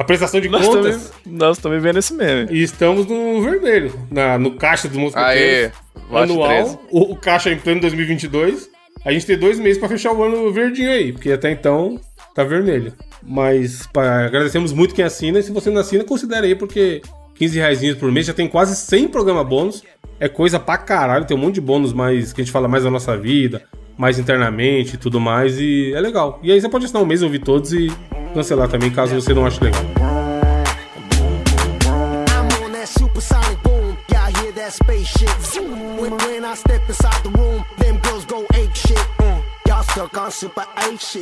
a 0.00 0.04
prestação 0.04 0.40
de 0.40 0.48
Nós 0.48 0.66
contas. 0.66 1.12
nós 1.26 1.58
estamos 1.58 1.76
vivendo 1.76 1.98
esse 1.98 2.14
meme. 2.14 2.48
E 2.50 2.62
estamos 2.62 3.04
no 3.04 3.42
vermelho, 3.42 3.92
na, 4.10 4.38
no 4.38 4.52
caixa 4.52 4.88
dos 4.88 4.96
Aê, 4.96 5.02
mosqueteiros. 5.04 5.72
vote 6.08 6.26
13. 6.26 6.32
anual. 6.32 6.82
O, 6.90 7.12
o 7.12 7.16
caixa 7.16 7.50
em 7.50 7.58
pleno 7.58 7.82
2022. 7.82 8.70
A 9.04 9.12
gente 9.12 9.26
tem 9.26 9.36
dois 9.36 9.58
meses 9.58 9.76
pra 9.76 9.90
fechar 9.90 10.12
o 10.14 10.22
ano 10.22 10.50
verdinho 10.50 10.90
aí, 10.90 11.12
porque 11.12 11.30
até 11.30 11.50
então 11.50 12.00
tá 12.34 12.42
vermelho. 12.42 12.94
Mas 13.22 13.86
pá, 13.92 14.24
agradecemos 14.24 14.72
muito 14.72 14.94
quem 14.94 15.04
assina. 15.04 15.38
E 15.38 15.42
se 15.42 15.52
você 15.52 15.68
não 15.68 15.82
assina, 15.82 16.02
considere 16.02 16.46
aí, 16.46 16.54
porque 16.54 17.02
15 17.34 17.58
reais 17.58 17.94
por 17.96 18.10
mês 18.10 18.24
já 18.24 18.32
tem 18.32 18.48
quase 18.48 18.74
100 18.76 19.08
programa 19.08 19.44
bônus. 19.44 19.82
É 20.18 20.30
coisa 20.30 20.58
pra 20.58 20.78
caralho, 20.78 21.26
tem 21.26 21.36
um 21.36 21.40
monte 21.40 21.56
de 21.56 21.60
bônus 21.60 21.92
mais 21.92 22.32
que 22.32 22.40
a 22.40 22.44
gente 22.44 22.52
fala 22.52 22.68
mais 22.68 22.84
da 22.84 22.90
nossa 22.90 23.18
vida, 23.18 23.62
mais 23.98 24.18
internamente 24.18 24.94
e 24.94 24.98
tudo 24.98 25.20
mais. 25.20 25.58
E 25.60 25.92
é 25.94 26.00
legal. 26.00 26.40
E 26.42 26.50
aí 26.50 26.58
você 26.58 26.70
pode 26.70 26.86
assinar 26.86 27.02
um 27.02 27.06
mês, 27.06 27.22
ouvir 27.22 27.40
todos 27.40 27.74
e 27.74 27.88
cancelar 28.34 28.68
também, 28.68 28.90
caso 28.90 29.14
você 29.14 29.34
não 29.34 29.46
ache 29.46 29.62
legal. 29.62 29.82
Mm. 30.00 30.30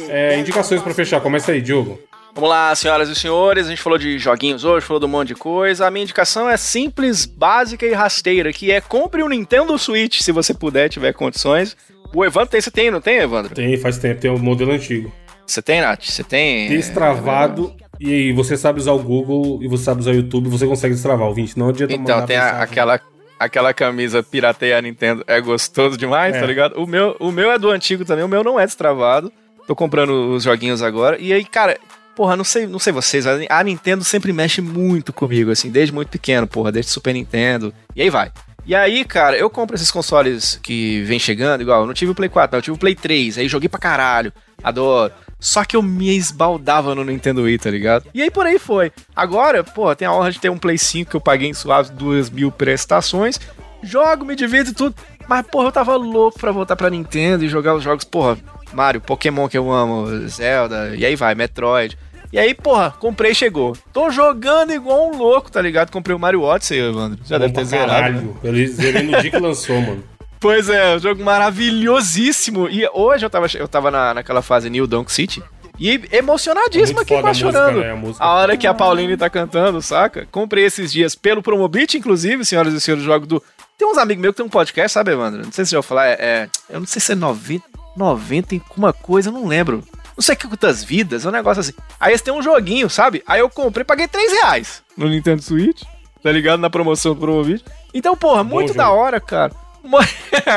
É, 0.08 0.38
indicações 0.38 0.82
pra 0.82 0.94
fechar, 0.94 1.20
começa 1.20 1.52
aí, 1.52 1.60
Diogo. 1.60 1.98
Vamos 2.34 2.50
lá, 2.50 2.74
senhoras 2.74 3.08
e 3.08 3.14
senhores. 3.14 3.66
A 3.66 3.70
gente 3.70 3.82
falou 3.82 3.98
de 3.98 4.18
joguinhos 4.18 4.64
hoje, 4.64 4.86
falou 4.86 5.00
de 5.00 5.06
um 5.06 5.08
monte 5.08 5.28
de 5.28 5.34
coisa. 5.34 5.86
A 5.86 5.90
minha 5.90 6.04
indicação 6.04 6.48
é 6.48 6.56
simples, 6.56 7.24
básica 7.24 7.84
e 7.84 7.92
rasteira, 7.92 8.52
que 8.52 8.70
é 8.70 8.80
compre 8.80 9.22
um 9.22 9.28
Nintendo 9.28 9.76
Switch 9.78 10.20
se 10.20 10.30
você 10.30 10.54
puder, 10.54 10.88
tiver 10.88 11.12
condições. 11.12 11.76
O 12.14 12.24
Evandro 12.24 12.50
tem, 12.50 12.60
você 12.60 12.70
tem, 12.70 12.90
não 12.90 13.00
tem, 13.00 13.18
Evandro? 13.18 13.54
Tem, 13.54 13.76
faz 13.76 13.98
tempo, 13.98 14.20
tem 14.20 14.30
o 14.30 14.38
modelo 14.38 14.72
antigo. 14.72 15.12
Você 15.48 15.62
tem, 15.62 15.80
Nath? 15.80 16.04
Você 16.04 16.22
tem? 16.22 16.68
destravado 16.68 17.74
e 18.00 18.32
você 18.32 18.56
sabe 18.56 18.78
usar 18.80 18.92
o 18.92 18.98
Google 18.98 19.60
e 19.62 19.68
você 19.68 19.84
sabe 19.84 20.00
usar 20.00 20.10
o 20.10 20.14
YouTube, 20.14 20.48
você 20.48 20.66
consegue 20.66 20.94
destravar. 20.94 21.26
Ouvinte, 21.26 21.58
não 21.58 21.70
adianta 21.70 21.92
Então, 21.94 22.24
tem 22.26 22.36
a- 22.36 22.62
aquela, 22.62 23.00
aquela 23.38 23.72
camisa 23.74 24.22
pirateia 24.22 24.80
Nintendo. 24.82 25.24
É 25.26 25.40
gostoso 25.40 25.96
demais, 25.96 26.36
É. 26.36 26.40
tá 26.40 26.46
ligado? 26.46 26.80
O 26.80 26.86
meu, 26.86 27.16
o 27.18 27.32
meu 27.32 27.50
é 27.50 27.58
do 27.58 27.70
antigo 27.70 28.04
também, 28.04 28.24
o 28.24 28.28
meu 28.28 28.44
não 28.44 28.60
é 28.60 28.64
destravado. 28.66 29.32
Tô 29.66 29.74
comprando 29.74 30.32
os 30.34 30.44
joguinhos 30.44 30.82
agora. 30.82 31.18
E 31.18 31.32
aí, 31.32 31.44
cara, 31.44 31.78
porra, 32.14 32.36
não 32.36 32.44
sei, 32.44 32.66
não 32.66 32.78
sei 32.78 32.92
vocês, 32.92 33.26
a, 33.26 33.38
a 33.50 33.62
Nintendo 33.64 34.04
sempre 34.04 34.32
mexe 34.32 34.60
muito 34.60 35.12
comigo, 35.12 35.50
assim, 35.50 35.70
desde 35.70 35.94
muito 35.94 36.08
pequeno, 36.08 36.46
porra, 36.46 36.70
desde 36.72 36.90
Super 36.92 37.12
Nintendo. 37.14 37.72
E 37.96 38.02
aí 38.02 38.10
vai. 38.10 38.30
E 38.66 38.74
aí, 38.74 39.02
cara, 39.04 39.36
eu 39.36 39.48
compro 39.48 39.74
esses 39.76 39.90
consoles 39.90 40.58
que 40.62 41.02
vem 41.04 41.18
chegando, 41.18 41.62
igual, 41.62 41.80
eu 41.80 41.86
não 41.86 41.94
tive 41.94 42.12
o 42.12 42.14
Play 42.14 42.28
4, 42.28 42.52
não, 42.52 42.58
eu 42.58 42.62
tive 42.62 42.76
o 42.76 42.78
Play 42.78 42.94
3, 42.94 43.38
aí 43.38 43.48
joguei 43.48 43.68
pra 43.68 43.80
caralho, 43.80 44.30
adoro. 44.62 45.10
Só 45.40 45.64
que 45.64 45.76
eu 45.76 45.82
me 45.82 46.16
esbaldava 46.16 46.94
no 46.94 47.04
Nintendo 47.04 47.42
Wii, 47.42 47.58
tá 47.58 47.70
ligado? 47.70 48.06
E 48.12 48.20
aí 48.22 48.30
por 48.30 48.44
aí 48.46 48.58
foi. 48.58 48.90
Agora, 49.14 49.62
pô, 49.62 49.94
tem 49.94 50.06
a 50.08 50.12
honra 50.12 50.32
de 50.32 50.40
ter 50.40 50.50
um 50.50 50.58
Play 50.58 50.76
5 50.78 51.10
que 51.10 51.16
eu 51.16 51.20
paguei 51.20 51.48
em 51.48 51.54
suaves 51.54 51.90
duas 51.90 52.28
mil 52.28 52.50
prestações. 52.50 53.38
Jogo, 53.82 54.24
me 54.24 54.34
divirto 54.34 54.72
e 54.72 54.74
tudo. 54.74 54.96
Mas, 55.28 55.46
porra, 55.46 55.68
eu 55.68 55.72
tava 55.72 55.94
louco 55.94 56.38
pra 56.38 56.50
voltar 56.50 56.74
pra 56.74 56.90
Nintendo 56.90 57.44
e 57.44 57.48
jogar 57.48 57.74
os 57.74 57.84
jogos, 57.84 58.02
porra, 58.04 58.36
Mario, 58.72 59.00
Pokémon 59.00 59.48
que 59.48 59.56
eu 59.58 59.70
amo, 59.70 60.26
Zelda, 60.26 60.94
e 60.96 61.04
aí 61.04 61.14
vai, 61.14 61.34
Metroid. 61.34 61.96
E 62.32 62.38
aí, 62.38 62.52
porra, 62.54 62.90
comprei 62.90 63.32
e 63.32 63.34
chegou. 63.34 63.76
Tô 63.92 64.10
jogando 64.10 64.72
igual 64.72 65.08
um 65.10 65.16
louco, 65.16 65.50
tá 65.50 65.62
ligado? 65.62 65.90
Comprei 65.90 66.14
o 66.14 66.18
Mario 66.18 66.42
Odyssey, 66.42 66.78
Evandro. 66.78 67.18
Já 67.24 67.38
Bom 67.38 67.42
deve 67.42 67.54
ter 67.54 67.64
zerado. 67.64 67.90
né? 67.90 68.00
caralho. 68.00 68.36
Eu 68.42 68.66
zerei 68.68 69.02
no 69.04 69.20
dia 69.20 69.30
que 69.30 69.38
lançou, 69.38 69.80
mano. 69.80 70.04
Pois 70.40 70.68
é, 70.68 70.94
um 70.96 70.98
jogo 70.98 71.22
maravilhosíssimo. 71.24 72.68
E 72.68 72.88
hoje 72.92 73.24
eu 73.26 73.30
tava, 73.30 73.46
eu 73.54 73.68
tava 73.68 73.90
na, 73.90 74.14
naquela 74.14 74.42
fase 74.42 74.70
New 74.70 74.86
Donk 74.86 75.10
City. 75.10 75.42
E 75.80 76.08
emocionadíssimo 76.10 76.98
É 76.98 77.02
aqui, 77.02 77.20
quase 77.20 77.38
chorando. 77.40 77.80
né? 77.80 77.90
A 78.18 78.24
A 78.26 78.28
é 78.28 78.42
hora 78.42 78.56
que 78.56 78.66
a 78.66 78.74
Pauline 78.74 79.16
tá 79.16 79.30
cantando, 79.30 79.80
saca? 79.80 80.26
Comprei 80.30 80.64
esses 80.64 80.90
dias 80.90 81.14
pelo 81.14 81.40
Promobit, 81.40 81.96
inclusive, 81.96 82.44
senhoras 82.44 82.74
e 82.74 82.80
senhores, 82.80 83.04
jogo 83.04 83.26
do. 83.26 83.42
Tem 83.76 83.86
uns 83.86 83.96
amigos 83.96 84.20
meus 84.20 84.32
que 84.32 84.38
tem 84.38 84.46
um 84.46 84.48
podcast, 84.48 84.92
sabe, 84.92 85.12
Evandro? 85.12 85.44
Não 85.44 85.52
sei 85.52 85.64
se 85.64 85.76
eu 85.76 85.80
vou 85.80 85.88
falar, 85.88 86.08
é, 86.08 86.16
é- 86.20 86.48
Eu 86.68 86.80
não 86.80 86.86
sei 86.86 87.00
se 87.00 87.12
é 87.12 87.14
90, 87.14 87.64
90 87.96 88.56
em 88.56 88.62
alguma 88.68 88.92
coisa, 88.92 89.28
eu 89.28 89.32
não 89.32 89.46
lembro. 89.46 89.84
Não 90.16 90.22
sei 90.22 90.34
que 90.34 90.48
quantas 90.48 90.82
vidas, 90.82 91.24
é 91.24 91.28
um 91.28 91.32
negócio 91.32 91.60
assim. 91.60 91.72
Aí 92.00 92.10
eles 92.10 92.22
têm 92.22 92.34
um 92.34 92.42
joguinho, 92.42 92.90
sabe? 92.90 93.22
Aí 93.24 93.38
eu 93.38 93.48
comprei, 93.48 93.84
paguei 93.84 94.08
3 94.08 94.32
reais 94.32 94.82
no 94.96 95.08
Nintendo 95.08 95.40
Switch, 95.42 95.82
tá 96.20 96.32
ligado? 96.32 96.58
Na 96.58 96.68
promoção 96.68 97.14
do 97.14 97.20
Promobit. 97.20 97.64
Então, 97.94 98.16
porra, 98.16 98.42
muito 98.42 98.68
jogo. 98.68 98.78
da 98.78 98.90
hora, 98.90 99.20
cara. 99.20 99.52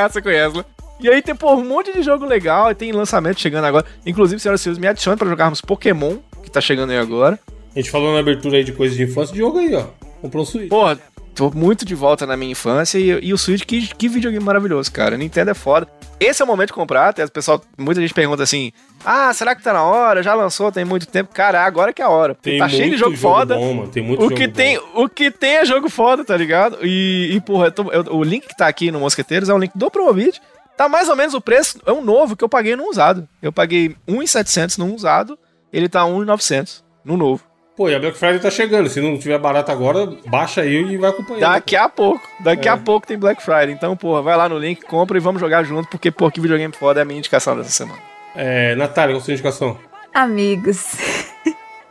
Você 0.10 0.22
conhece, 0.22 0.58
né? 0.58 0.66
E 1.00 1.10
aí 1.10 1.22
tem, 1.22 1.36
porra, 1.36 1.56
um 1.56 1.66
monte 1.66 1.92
de 1.92 2.04
jogo 2.04 2.26
legal, 2.26 2.70
e 2.70 2.76
tem 2.76 2.92
lançamento 2.92 3.40
chegando 3.40 3.66
agora. 3.66 3.86
Inclusive, 4.06 4.40
senhoras 4.40 4.62
e 4.62 4.64
senhores, 4.64 4.80
me 4.80 4.88
adicione 4.88 5.18
pra 5.18 5.28
jogarmos 5.28 5.60
Pokémon, 5.60 6.18
que 6.44 6.52
tá 6.52 6.62
chegando 6.62 6.92
aí 6.92 6.98
agora. 6.98 7.40
A 7.76 7.80
gente 7.80 7.90
falou 7.90 8.14
na 8.14 8.20
abertura 8.20 8.58
aí 8.58 8.64
de 8.64 8.72
coisas 8.72 8.96
de 8.96 9.04
infância. 9.04 9.34
Diogo 9.34 9.58
aí, 9.58 9.74
ó. 9.74 9.86
Comprou 10.22 10.44
um 10.44 10.46
Switch. 10.46 10.70
Porra, 10.70 11.00
tô 11.36 11.50
muito 11.52 11.86
de 11.86 11.96
volta 11.96 12.26
na 12.28 12.36
minha 12.38 12.52
infância 12.52 12.98
e, 12.98 13.10
e 13.28 13.34
o 13.34 13.38
Switch, 13.38 13.64
que, 13.66 13.88
que 13.96 14.08
videogame 14.10 14.44
maravilhoso, 14.44 14.92
cara. 14.92 15.18
Nintendo 15.18 15.52
é 15.52 15.54
foda. 15.54 15.88
Esse 16.20 16.42
é 16.42 16.46
o 16.46 16.48
momento 16.48 16.68
de 16.68 16.74
comprar, 16.74 17.10
até 17.10 17.26
o 17.26 17.32
pessoal, 17.32 17.60
muita 17.78 18.00
gente 18.00 18.14
pergunta 18.14 18.44
assim: 18.44 18.72
ah, 19.04 19.34
será 19.34 19.56
que 19.56 19.64
tá 19.64 19.74
na 19.74 19.84
hora? 19.84 20.22
Já 20.22 20.36
lançou, 20.36 20.72
tem 20.72 20.86
muito 20.86 21.08
tempo. 21.08 21.34
Cara, 21.34 21.58
é 21.60 21.62
agora 21.62 21.92
que 21.92 22.02
é 22.02 22.06
a 22.06 22.10
hora. 22.10 22.36
Tem 22.36 22.60
tá 22.60 22.70
cheio 22.70 22.84
de 22.84 22.90
muito 22.90 23.00
jogo, 23.00 23.18
foda. 23.18 23.56
bom. 23.56 23.88
Tem 23.88 24.04
muito 24.04 24.20
O 24.20 24.24
jogo 24.26 24.36
que, 24.36 24.48
bom. 24.48 24.54
tem, 24.54 24.82
o 24.96 25.10
que 25.10 25.32
tem 25.32 25.56
é 25.58 25.66
jogo 25.66 25.90
foda, 25.90 26.24
tá 26.24 26.38
ligado? 26.38 26.78
E, 26.84 27.32
e 27.34 27.42
porra, 27.42 27.68
eu 27.68 27.72
tô- 27.72 27.92
eu- 27.92 28.16
o 28.16 28.24
link 28.24 28.48
que 28.48 28.56
tá 28.56 28.68
aqui 28.68 28.92
no 28.92 29.00
Mosqueteiros 29.00 29.50
é 29.50 29.54
o 29.54 29.58
link 29.58 29.72
do 29.76 29.90
Promovid. 29.90 30.40
Tá 30.78 30.88
mais 30.88 31.10
ou 31.10 31.16
menos 31.16 31.34
o 31.34 31.42
preço, 31.42 31.80
é 31.86 31.92
um 31.92 32.02
novo 32.04 32.36
que 32.36 32.44
eu 32.44 32.50
paguei 32.50 32.76
num 32.76 32.90
usado. 32.90 33.28
Eu 33.42 33.52
paguei 33.52 33.96
1,700 34.08 34.78
num 34.78 34.94
usado, 34.96 35.38
ele 35.72 35.88
tá 35.90 36.06
1,900 36.06 36.84
no 37.04 37.18
novo. 37.18 37.44
Pô, 37.76 37.90
e 37.90 37.96
a 37.96 38.00
Black 38.00 38.18
Friday 38.18 38.40
tá 38.40 38.52
chegando. 38.52 38.90
Se 38.90 39.00
não 39.00 39.18
tiver 39.18 39.38
barato 39.40 39.72
agora, 39.72 40.08
baixa 40.28 40.62
aí 40.62 40.76
e 40.94 40.98
vai 40.98 41.10
acompanhando. 41.10 41.42
Daqui 41.42 41.76
a 41.76 41.88
pouco, 41.88 42.22
daqui 42.40 42.68
É. 42.68 42.72
a 42.72 42.78
pouco 42.78 43.08
tem 43.08 43.18
Black 43.18 43.42
Friday. 43.42 43.72
Então, 43.72 43.96
porra, 43.96 44.22
vai 44.22 44.36
lá 44.36 44.50
no 44.50 44.58
link, 44.58 44.82
compra 44.86 45.18
e 45.18 45.22
vamos 45.22 45.40
jogar 45.40 45.64
junto, 45.64 45.88
porque, 45.90 46.12
pô, 46.12 46.30
que 46.30 46.42
videogame 46.42 46.74
foda 46.76 47.00
é 47.00 47.04
a 47.04 47.06
minha 47.06 47.18
indicação 47.20 47.56
dessa 47.56 47.72
semana. 47.72 48.00
É, 48.36 48.76
Natália, 48.76 49.14
qual 49.16 49.22
a 49.22 49.24
sua 49.24 49.34
indicação? 49.34 49.78
Amigos. 50.14 50.96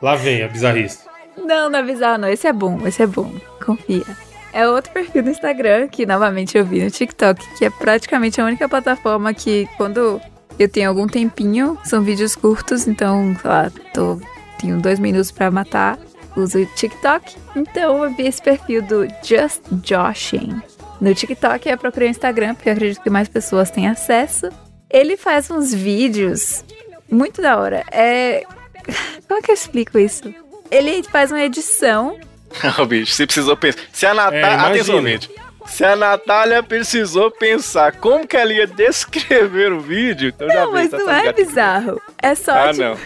Lá 0.01 0.15
vem 0.17 0.43
a 0.43 0.49
bizarrice. 0.49 1.01
Não, 1.37 1.71
não 1.71 1.79
é 1.79 1.83
bizarro, 1.83 2.19
não. 2.19 2.29
Esse 2.29 2.47
é 2.47 2.53
bom, 2.53 2.87
esse 2.87 3.03
é 3.03 3.07
bom. 3.07 3.33
Confia. 3.65 4.05
É 4.53 4.69
outro 4.69 4.93
perfil 4.93 5.23
do 5.23 5.31
Instagram 5.31 5.89
que 5.89 6.05
novamente 6.05 6.59
eu 6.59 6.65
vi 6.65 6.83
no 6.83 6.91
TikTok, 6.91 7.55
que 7.57 7.65
é 7.65 7.71
praticamente 7.71 8.41
a 8.41 8.45
única 8.45 8.69
plataforma 8.69 9.33
que 9.33 9.69
quando 9.77 10.21
eu 10.59 10.69
tenho 10.69 10.89
algum 10.91 11.07
tempinho, 11.07 11.79
são 11.85 12.03
vídeos 12.03 12.35
curtos, 12.37 12.87
então, 12.87 13.35
sei 13.41 13.51
lá, 13.51 13.71
tô, 13.95 14.21
tenho 14.61 14.79
dois 14.81 14.99
minutos 14.99 15.31
pra 15.31 15.51
matar, 15.51 15.99
uso 16.37 16.59
o 16.61 16.67
TikTok. 16.67 17.37
Então 17.57 18.05
eu 18.05 18.11
vi 18.15 18.27
esse 18.27 18.41
perfil 18.43 18.83
do 18.83 19.07
Just 19.23 19.63
Joshing. 19.85 20.61
No 21.01 21.15
TikTok 21.15 21.69
eu 21.69 21.79
procurei 21.79 22.09
o 22.09 22.11
Instagram, 22.11 22.55
porque 22.55 22.69
eu 22.69 22.73
acredito 22.75 23.03
que 23.03 23.11
mais 23.11 23.29
pessoas 23.29 23.71
têm 23.71 23.89
acesso. 23.89 24.49
Ele 24.91 25.17
faz 25.17 25.51
uns 25.51 25.73
vídeos 25.73 26.65
muito 27.11 27.41
da 27.41 27.57
hora. 27.59 27.85
É. 27.91 28.43
Como 29.27 29.39
é 29.39 29.43
que 29.43 29.51
eu 29.51 29.55
explico 29.55 29.99
isso? 29.99 30.33
Ele 30.71 31.03
faz 31.03 31.31
uma 31.33 31.43
edição 31.43 32.19
Ô, 32.79 32.85
bicho, 32.85 33.13
você 33.13 33.27
precisou 33.27 33.57
pensar. 33.57 33.79
Se 33.93 34.07
a 34.07 34.11
É, 34.11 34.15
Natália. 34.15 34.47
imagina. 34.55 34.69
Atenção, 34.69 35.03
gente. 35.03 35.31
Se 35.67 35.85
a 35.85 35.95
Natália 35.95 36.63
precisou 36.65 37.31
pensar 37.31 37.93
como 37.93 38.27
que 38.27 38.37
ela 38.37 38.53
ia 38.53 38.67
descrever 38.67 39.73
o 39.73 39.79
vídeo, 39.81 40.29
então 40.31 40.49
já 40.49 40.61
Não, 40.65 40.67
vi, 40.69 40.73
mas 40.75 40.91
tá 40.91 40.97
não 40.99 41.11
é 41.11 41.33
bizarro. 41.33 42.01
É 42.21 42.35
só, 42.35 42.51
Ah, 42.53 42.71
tipo, 42.73 42.83
não. 42.83 42.97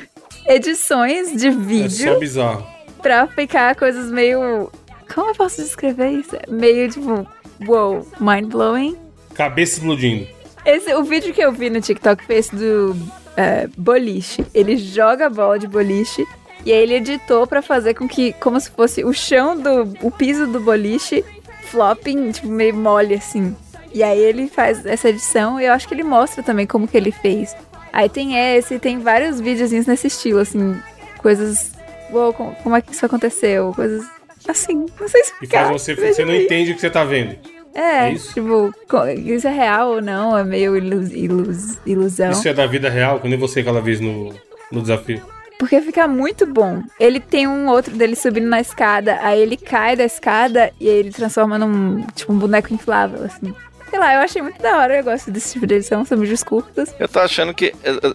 Edições 0.46 1.32
de 1.32 1.48
É 1.48 1.52
só 1.52 1.58
vídeo 1.58 2.18
bizarro. 2.18 2.66
pra 3.02 3.26
ficar 3.26 3.74
coisas 3.74 4.10
meio. 4.10 4.70
Como 5.12 5.30
eu 5.30 5.34
posso 5.34 5.62
descrever 5.62 6.10
isso? 6.10 6.36
Meio 6.48 6.90
tipo, 6.90 7.26
wow, 7.66 8.06
mind 8.20 8.46
blowing. 8.50 8.96
Cabeça 9.34 9.74
explodindo. 9.74 10.26
Esse, 10.64 10.94
o 10.94 11.02
vídeo 11.04 11.32
que 11.34 11.42
eu 11.42 11.52
vi 11.52 11.68
no 11.68 11.80
TikTok 11.80 12.24
foi 12.24 12.36
esse 12.36 12.54
do 12.54 12.96
é, 13.36 13.68
boliche. 13.76 14.44
Ele 14.54 14.76
joga 14.76 15.26
a 15.26 15.30
bola 15.30 15.58
de 15.58 15.66
boliche 15.66 16.26
e 16.64 16.72
aí 16.72 16.78
ele 16.78 16.94
editou 16.94 17.46
pra 17.46 17.60
fazer 17.60 17.94
com 17.94 18.08
que, 18.08 18.32
como 18.34 18.58
se 18.58 18.70
fosse 18.70 19.04
o 19.04 19.12
chão 19.12 19.56
do. 19.58 19.94
o 20.00 20.10
piso 20.10 20.46
do 20.46 20.60
boliche 20.60 21.22
flopping, 21.70 22.30
tipo, 22.30 22.48
meio 22.48 22.74
mole 22.74 23.14
assim. 23.14 23.54
E 23.92 24.02
aí 24.02 24.18
ele 24.18 24.48
faz 24.48 24.84
essa 24.86 25.08
edição 25.08 25.60
e 25.60 25.66
eu 25.66 25.72
acho 25.72 25.86
que 25.86 25.94
ele 25.94 26.02
mostra 26.02 26.42
também 26.42 26.66
como 26.66 26.88
que 26.88 26.96
ele 26.96 27.12
fez. 27.12 27.54
Aí 27.96 28.08
tem 28.08 28.36
esse, 28.56 28.78
tem 28.80 28.98
vários 28.98 29.40
videozinhos 29.40 29.86
nesse 29.86 30.08
estilo, 30.08 30.40
assim, 30.40 30.76
coisas. 31.18 31.70
Uou, 32.10 32.32
como, 32.32 32.52
como 32.56 32.74
é 32.74 32.82
que 32.82 32.92
isso 32.92 33.06
aconteceu? 33.06 33.72
Coisas 33.72 34.04
assim, 34.48 34.84
não 35.00 35.08
sei 35.08 35.20
E 35.20 35.24
explicar. 35.24 35.68
faz 35.68 35.80
você. 35.82 35.94
Você 35.94 36.24
não 36.24 36.34
entende 36.34 36.72
o 36.72 36.74
que 36.74 36.80
você 36.80 36.90
tá 36.90 37.04
vendo. 37.04 37.36
É, 37.72 38.08
É 38.08 38.12
isso? 38.12 38.34
tipo, 38.34 38.72
isso 39.16 39.46
é 39.46 39.52
real 39.52 39.90
ou 39.94 40.02
não? 40.02 40.36
É 40.36 40.42
meio 40.42 40.76
ilus, 40.76 41.10
ilus- 41.12 41.78
ilusão. 41.86 42.30
Isso 42.32 42.48
é 42.48 42.52
da 42.52 42.66
vida 42.66 42.90
real, 42.90 43.20
que 43.20 43.28
nem 43.28 43.38
você 43.38 43.60
aquela 43.60 43.80
vez 43.80 44.00
no, 44.00 44.34
no 44.72 44.82
desafio. 44.82 45.22
Porque 45.56 45.80
fica 45.80 46.08
muito 46.08 46.46
bom. 46.46 46.82
Ele 46.98 47.20
tem 47.20 47.46
um 47.46 47.68
outro 47.68 47.94
dele 47.96 48.16
subindo 48.16 48.48
na 48.48 48.60
escada, 48.60 49.20
aí 49.22 49.40
ele 49.40 49.56
cai 49.56 49.94
da 49.94 50.04
escada 50.04 50.72
e 50.80 50.88
aí 50.88 50.96
ele 50.96 51.10
transforma 51.12 51.56
num, 51.58 52.02
tipo, 52.14 52.32
um 52.32 52.38
boneco 52.38 52.74
inflável, 52.74 53.22
assim. 53.24 53.54
Sei 53.94 54.00
lá, 54.00 54.12
eu 54.14 54.20
achei 54.22 54.42
muito 54.42 54.60
da 54.60 54.76
hora, 54.78 54.96
eu 54.98 55.04
gosto 55.04 55.30
desse 55.30 55.52
tipo 55.52 55.68
de 55.68 55.76
edição, 55.76 56.04
são 56.04 56.18
vídeos 56.18 56.42
curtos. 56.42 56.92
Eu 56.98 57.06
tô 57.08 57.20
achando 57.20 57.54
que. 57.54 57.66
eh, 57.84 57.96
eh, 58.02 58.14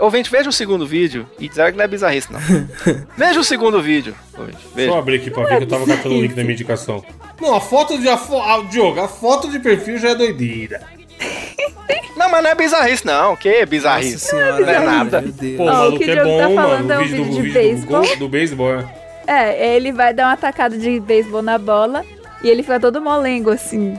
Ouvinte, 0.00 0.28
veja 0.28 0.48
o 0.48 0.52
segundo 0.52 0.84
vídeo 0.84 1.24
e 1.38 1.48
dizer 1.48 1.70
que 1.70 1.78
não 1.78 1.84
é 1.84 1.86
bizarrice, 1.86 2.32
não. 2.32 2.40
veja 3.16 3.38
o 3.38 3.44
segundo 3.44 3.80
vídeo. 3.80 4.12
Ouvinte, 4.36 4.56
Deixa 4.58 4.74
veja. 4.74 4.90
eu 4.90 4.98
abrir 4.98 5.16
aqui 5.20 5.30
pra 5.30 5.44
ver 5.44 5.58
que 5.58 5.62
eu 5.62 5.68
tava 5.68 5.86
catando 5.86 6.16
o 6.16 6.20
link 6.20 6.34
da 6.34 6.42
minha 6.42 6.54
indicação. 6.54 7.04
Não, 7.40 7.54
a 7.54 7.60
foto 7.60 7.96
de. 7.96 8.08
A 8.08 8.16
fo, 8.16 8.40
a, 8.42 8.58
Diogo, 8.64 8.98
a 9.00 9.06
foto 9.06 9.48
de 9.48 9.60
perfil 9.60 9.98
já 9.98 10.08
é 10.10 10.14
doideira. 10.16 10.80
Não, 12.16 12.28
mas 12.28 12.42
não 12.42 12.50
é 12.50 12.54
bizarrice, 12.56 13.06
não. 13.06 13.36
Que 13.36 13.50
Nossa 13.52 13.66
bizarrice? 13.66 14.18
senhora, 14.18 14.60
Não 14.60 14.68
é 14.68 14.78
nada. 14.80 15.22
Pô, 15.56 15.62
o 15.62 15.66
o 15.66 15.66
maluco 15.66 15.98
que 16.00 16.04
o 16.04 16.10
é 16.10 16.14
Diogo 16.14 16.28
bom, 16.28 16.38
tá 16.38 16.48
mano. 16.48 16.60
falando 16.68 16.90
é 16.90 16.98
o 16.98 17.00
um 17.00 17.04
vídeo 17.04 17.24
do, 17.24 17.32
vídeo 17.34 17.50
o 17.50 17.54
beisebol. 17.54 18.02
do, 18.02 18.16
do 18.16 18.28
beisebol. 18.28 18.72
é. 18.74 18.84
É, 19.26 19.76
ele 19.76 19.92
vai 19.92 20.12
dar 20.12 20.26
uma 20.26 20.36
tacada 20.36 20.76
de 20.76 20.98
beisebol 21.00 21.40
na 21.40 21.56
bola 21.56 22.04
e 22.42 22.48
ele 22.48 22.62
fica 22.62 22.80
todo 22.80 23.00
molengo, 23.00 23.50
assim. 23.50 23.96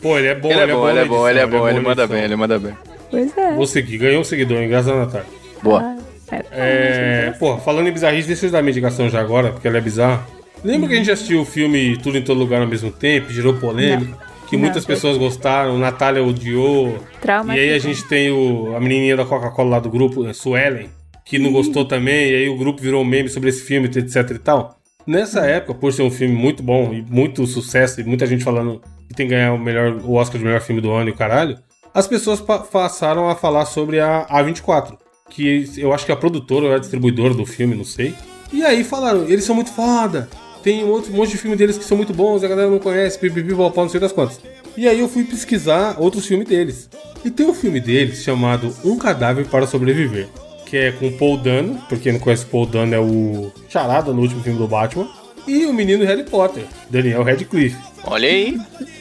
Pô, 0.00 0.18
ele 0.18 0.28
é 0.28 0.34
bom, 0.34 0.50
Ele 0.50 0.60
é 0.60 0.66
bom, 0.66 0.88
ele 0.88 0.98
é 0.98 1.04
bom, 1.04 1.28
ele 1.28 1.38
é 1.38 1.46
bom, 1.46 1.68
ele 1.68 1.78
na 1.78 1.88
manda 1.88 2.06
bem, 2.06 2.24
ele 2.24 2.36
manda 2.36 2.58
bem. 2.58 2.72
Pois 3.10 3.36
é. 3.36 3.54
Vou 3.54 3.66
seguir, 3.66 3.98
ganhou 3.98 4.20
um 4.20 4.24
seguidor, 4.24 4.58
hein? 4.58 4.68
Graças 4.68 4.90
a 4.90 4.96
Natália. 4.96 5.26
Boa. 5.62 5.96
Pera. 6.28 6.46
É, 6.52 7.34
pô, 7.38 7.58
falando 7.58 7.88
em 7.88 7.92
bizarrice, 7.92 8.28
deixa 8.28 8.46
eu 8.46 8.50
dar 8.50 8.62
minha 8.62 8.70
indicação 8.70 9.08
já 9.10 9.20
agora, 9.20 9.50
porque 9.52 9.66
ela 9.66 9.78
é 9.78 9.80
bizarra. 9.80 10.26
Lembra 10.64 10.88
que 10.88 10.94
a 10.94 10.98
gente 10.98 11.10
assistiu 11.10 11.40
o 11.40 11.44
filme 11.44 11.96
Tudo 11.96 12.16
em 12.18 12.22
Todo 12.22 12.38
Lugar 12.38 12.60
ao 12.60 12.68
mesmo 12.68 12.90
tempo, 12.90 13.30
gerou 13.32 13.54
polêmica, 13.54 14.16
que 14.48 14.56
Não. 14.56 14.62
muitas 14.62 14.84
pessoas 14.84 15.16
gostaram, 15.16 15.76
Natália 15.76 16.22
odiou. 16.22 16.98
Trauma. 17.20 17.56
E 17.56 17.60
aí 17.60 17.74
a 17.74 17.78
gente 17.78 18.06
tem 18.08 18.30
o, 18.30 18.74
a 18.76 18.80
menininha 18.80 19.16
da 19.16 19.24
Coca-Cola 19.24 19.70
lá 19.70 19.80
do 19.80 19.90
grupo, 19.90 20.22
né, 20.22 20.32
Suelen, 20.32 20.88
que 21.24 21.38
não 21.38 21.50
gostou 21.52 21.84
também, 21.84 22.30
e 22.30 22.34
aí 22.34 22.48
o 22.48 22.56
grupo 22.56 22.80
virou 22.80 23.02
um 23.02 23.06
meme 23.06 23.28
sobre 23.28 23.48
esse 23.48 23.62
filme, 23.62 23.88
etc 23.88 24.30
e 24.30 24.38
tal. 24.38 24.78
Nessa 25.06 25.40
época, 25.46 25.74
por 25.74 25.92
ser 25.92 26.02
um 26.02 26.10
filme 26.10 26.34
muito 26.34 26.62
bom 26.62 26.92
e 26.92 27.02
muito 27.02 27.46
sucesso, 27.46 28.00
e 28.00 28.04
muita 28.04 28.26
gente 28.26 28.44
falando 28.44 28.80
tem 29.14 29.26
que 29.26 29.34
ganhar 29.34 29.52
o, 29.52 29.58
melhor, 29.58 29.92
o 30.04 30.14
Oscar 30.14 30.38
de 30.38 30.44
melhor 30.44 30.60
filme 30.60 30.80
do 30.80 30.90
ano 30.90 31.08
e 31.08 31.12
o 31.12 31.16
caralho, 31.16 31.58
as 31.92 32.06
pessoas 32.06 32.40
pa- 32.40 32.60
passaram 32.60 33.28
a 33.28 33.34
falar 33.34 33.66
sobre 33.66 33.98
a 34.00 34.26
A24, 34.30 34.96
que 35.28 35.68
eu 35.76 35.92
acho 35.92 36.04
que 36.06 36.12
é 36.12 36.14
a 36.14 36.18
produtora 36.18 36.66
ou 36.66 36.74
a 36.74 36.78
distribuidora 36.78 37.34
do 37.34 37.44
filme, 37.46 37.74
não 37.74 37.84
sei. 37.84 38.14
E 38.52 38.64
aí 38.64 38.82
falaram, 38.84 39.24
eles 39.24 39.44
são 39.44 39.54
muito 39.54 39.70
foda, 39.72 40.28
tem 40.62 40.84
um 40.84 40.88
outro 40.88 41.12
monte 41.12 41.30
de 41.30 41.38
filme 41.38 41.56
deles 41.56 41.78
que 41.78 41.84
são 41.84 41.96
muito 41.96 42.12
bons, 42.12 42.42
a 42.44 42.48
galera 42.48 42.70
não 42.70 42.78
conhece, 42.78 43.18
pipipi, 43.18 43.52
não 43.52 43.88
sei 43.88 44.00
das 44.00 44.12
quantas. 44.12 44.40
E 44.76 44.86
aí 44.88 45.00
eu 45.00 45.08
fui 45.08 45.24
pesquisar 45.24 45.96
outros 45.98 46.26
filmes 46.26 46.46
deles. 46.48 46.88
E 47.24 47.30
tem 47.30 47.46
um 47.46 47.54
filme 47.54 47.80
deles 47.80 48.22
chamado 48.22 48.74
Um 48.84 48.96
Cadáver 48.96 49.46
para 49.46 49.66
Sobreviver, 49.66 50.28
que 50.66 50.76
é 50.76 50.92
com 50.92 51.10
Paul 51.12 51.36
Dano, 51.36 51.80
porque 51.88 52.10
não 52.12 52.18
conhece 52.20 52.46
Paul 52.46 52.66
Dano 52.66 52.94
é 52.94 53.00
o 53.00 53.50
Charada 53.68 54.12
no 54.12 54.22
último 54.22 54.42
filme 54.42 54.58
do 54.58 54.68
Batman, 54.68 55.08
e 55.46 55.66
o 55.66 55.72
menino 55.72 56.04
Harry 56.04 56.24
Potter, 56.24 56.64
Daniel 56.90 57.22
Radcliffe. 57.22 57.76
Olha 58.04 58.28
aí. 58.28 58.58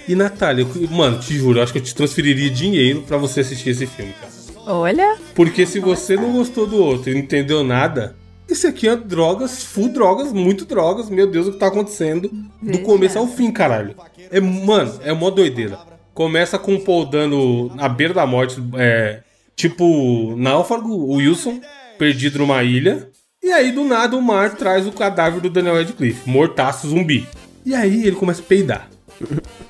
E 0.07 0.15
Natália, 0.15 0.63
eu- 0.63 0.89
mano, 0.89 1.19
te 1.19 1.35
juro, 1.35 1.59
eu 1.59 1.63
acho 1.63 1.71
que 1.71 1.79
eu 1.79 1.83
te 1.83 1.93
transferiria 1.93 2.49
dinheiro 2.49 3.03
pra 3.03 3.17
você 3.17 3.41
assistir 3.41 3.69
esse 3.69 3.85
filme, 3.85 4.13
cara. 4.19 4.31
Olha, 4.65 5.17
Porque 5.33 5.65
se 5.65 5.79
você 5.79 6.15
não 6.15 6.31
gostou 6.33 6.67
do 6.67 6.77
outro 6.83 7.09
e 7.09 7.13
não 7.13 7.21
entendeu 7.21 7.63
nada, 7.63 8.15
esse 8.47 8.67
aqui 8.67 8.87
é 8.87 8.95
drogas, 8.95 9.63
full 9.63 9.89
drogas, 9.89 10.31
muito 10.33 10.65
drogas. 10.65 11.09
Meu 11.09 11.25
Deus, 11.29 11.47
o 11.47 11.51
que 11.53 11.57
tá 11.59 11.67
acontecendo 11.67 12.29
do 12.61 12.79
começo 12.79 13.17
ao 13.17 13.27
fim, 13.27 13.51
caralho. 13.51 13.95
É, 14.31 14.39
mano, 14.39 14.99
é 15.03 15.11
mó 15.13 15.29
doideira. 15.29 15.77
Começa 16.13 16.59
com 16.59 16.75
o 16.75 16.81
Paul 16.81 17.05
dando 17.05 17.71
na 17.75 17.87
beira 17.87 18.13
da 18.13 18.25
morte, 18.27 18.61
é, 18.77 19.21
tipo 19.55 20.35
náufrago, 20.37 20.89
o 20.91 21.13
Wilson, 21.15 21.59
perdido 21.97 22.39
numa 22.39 22.61
ilha. 22.63 23.07
E 23.41 23.51
aí, 23.51 23.71
do 23.71 23.83
nada, 23.85 24.15
o 24.15 24.21
mar 24.21 24.55
traz 24.55 24.85
o 24.85 24.91
cadáver 24.91 25.39
do 25.41 25.49
Daniel 25.49 25.75
Radcliffe, 25.75 26.29
mortaço 26.29 26.87
zumbi. 26.89 27.27
E 27.65 27.73
aí 27.73 28.05
ele 28.05 28.15
começa 28.15 28.41
a 28.41 28.45
peidar. 28.45 28.89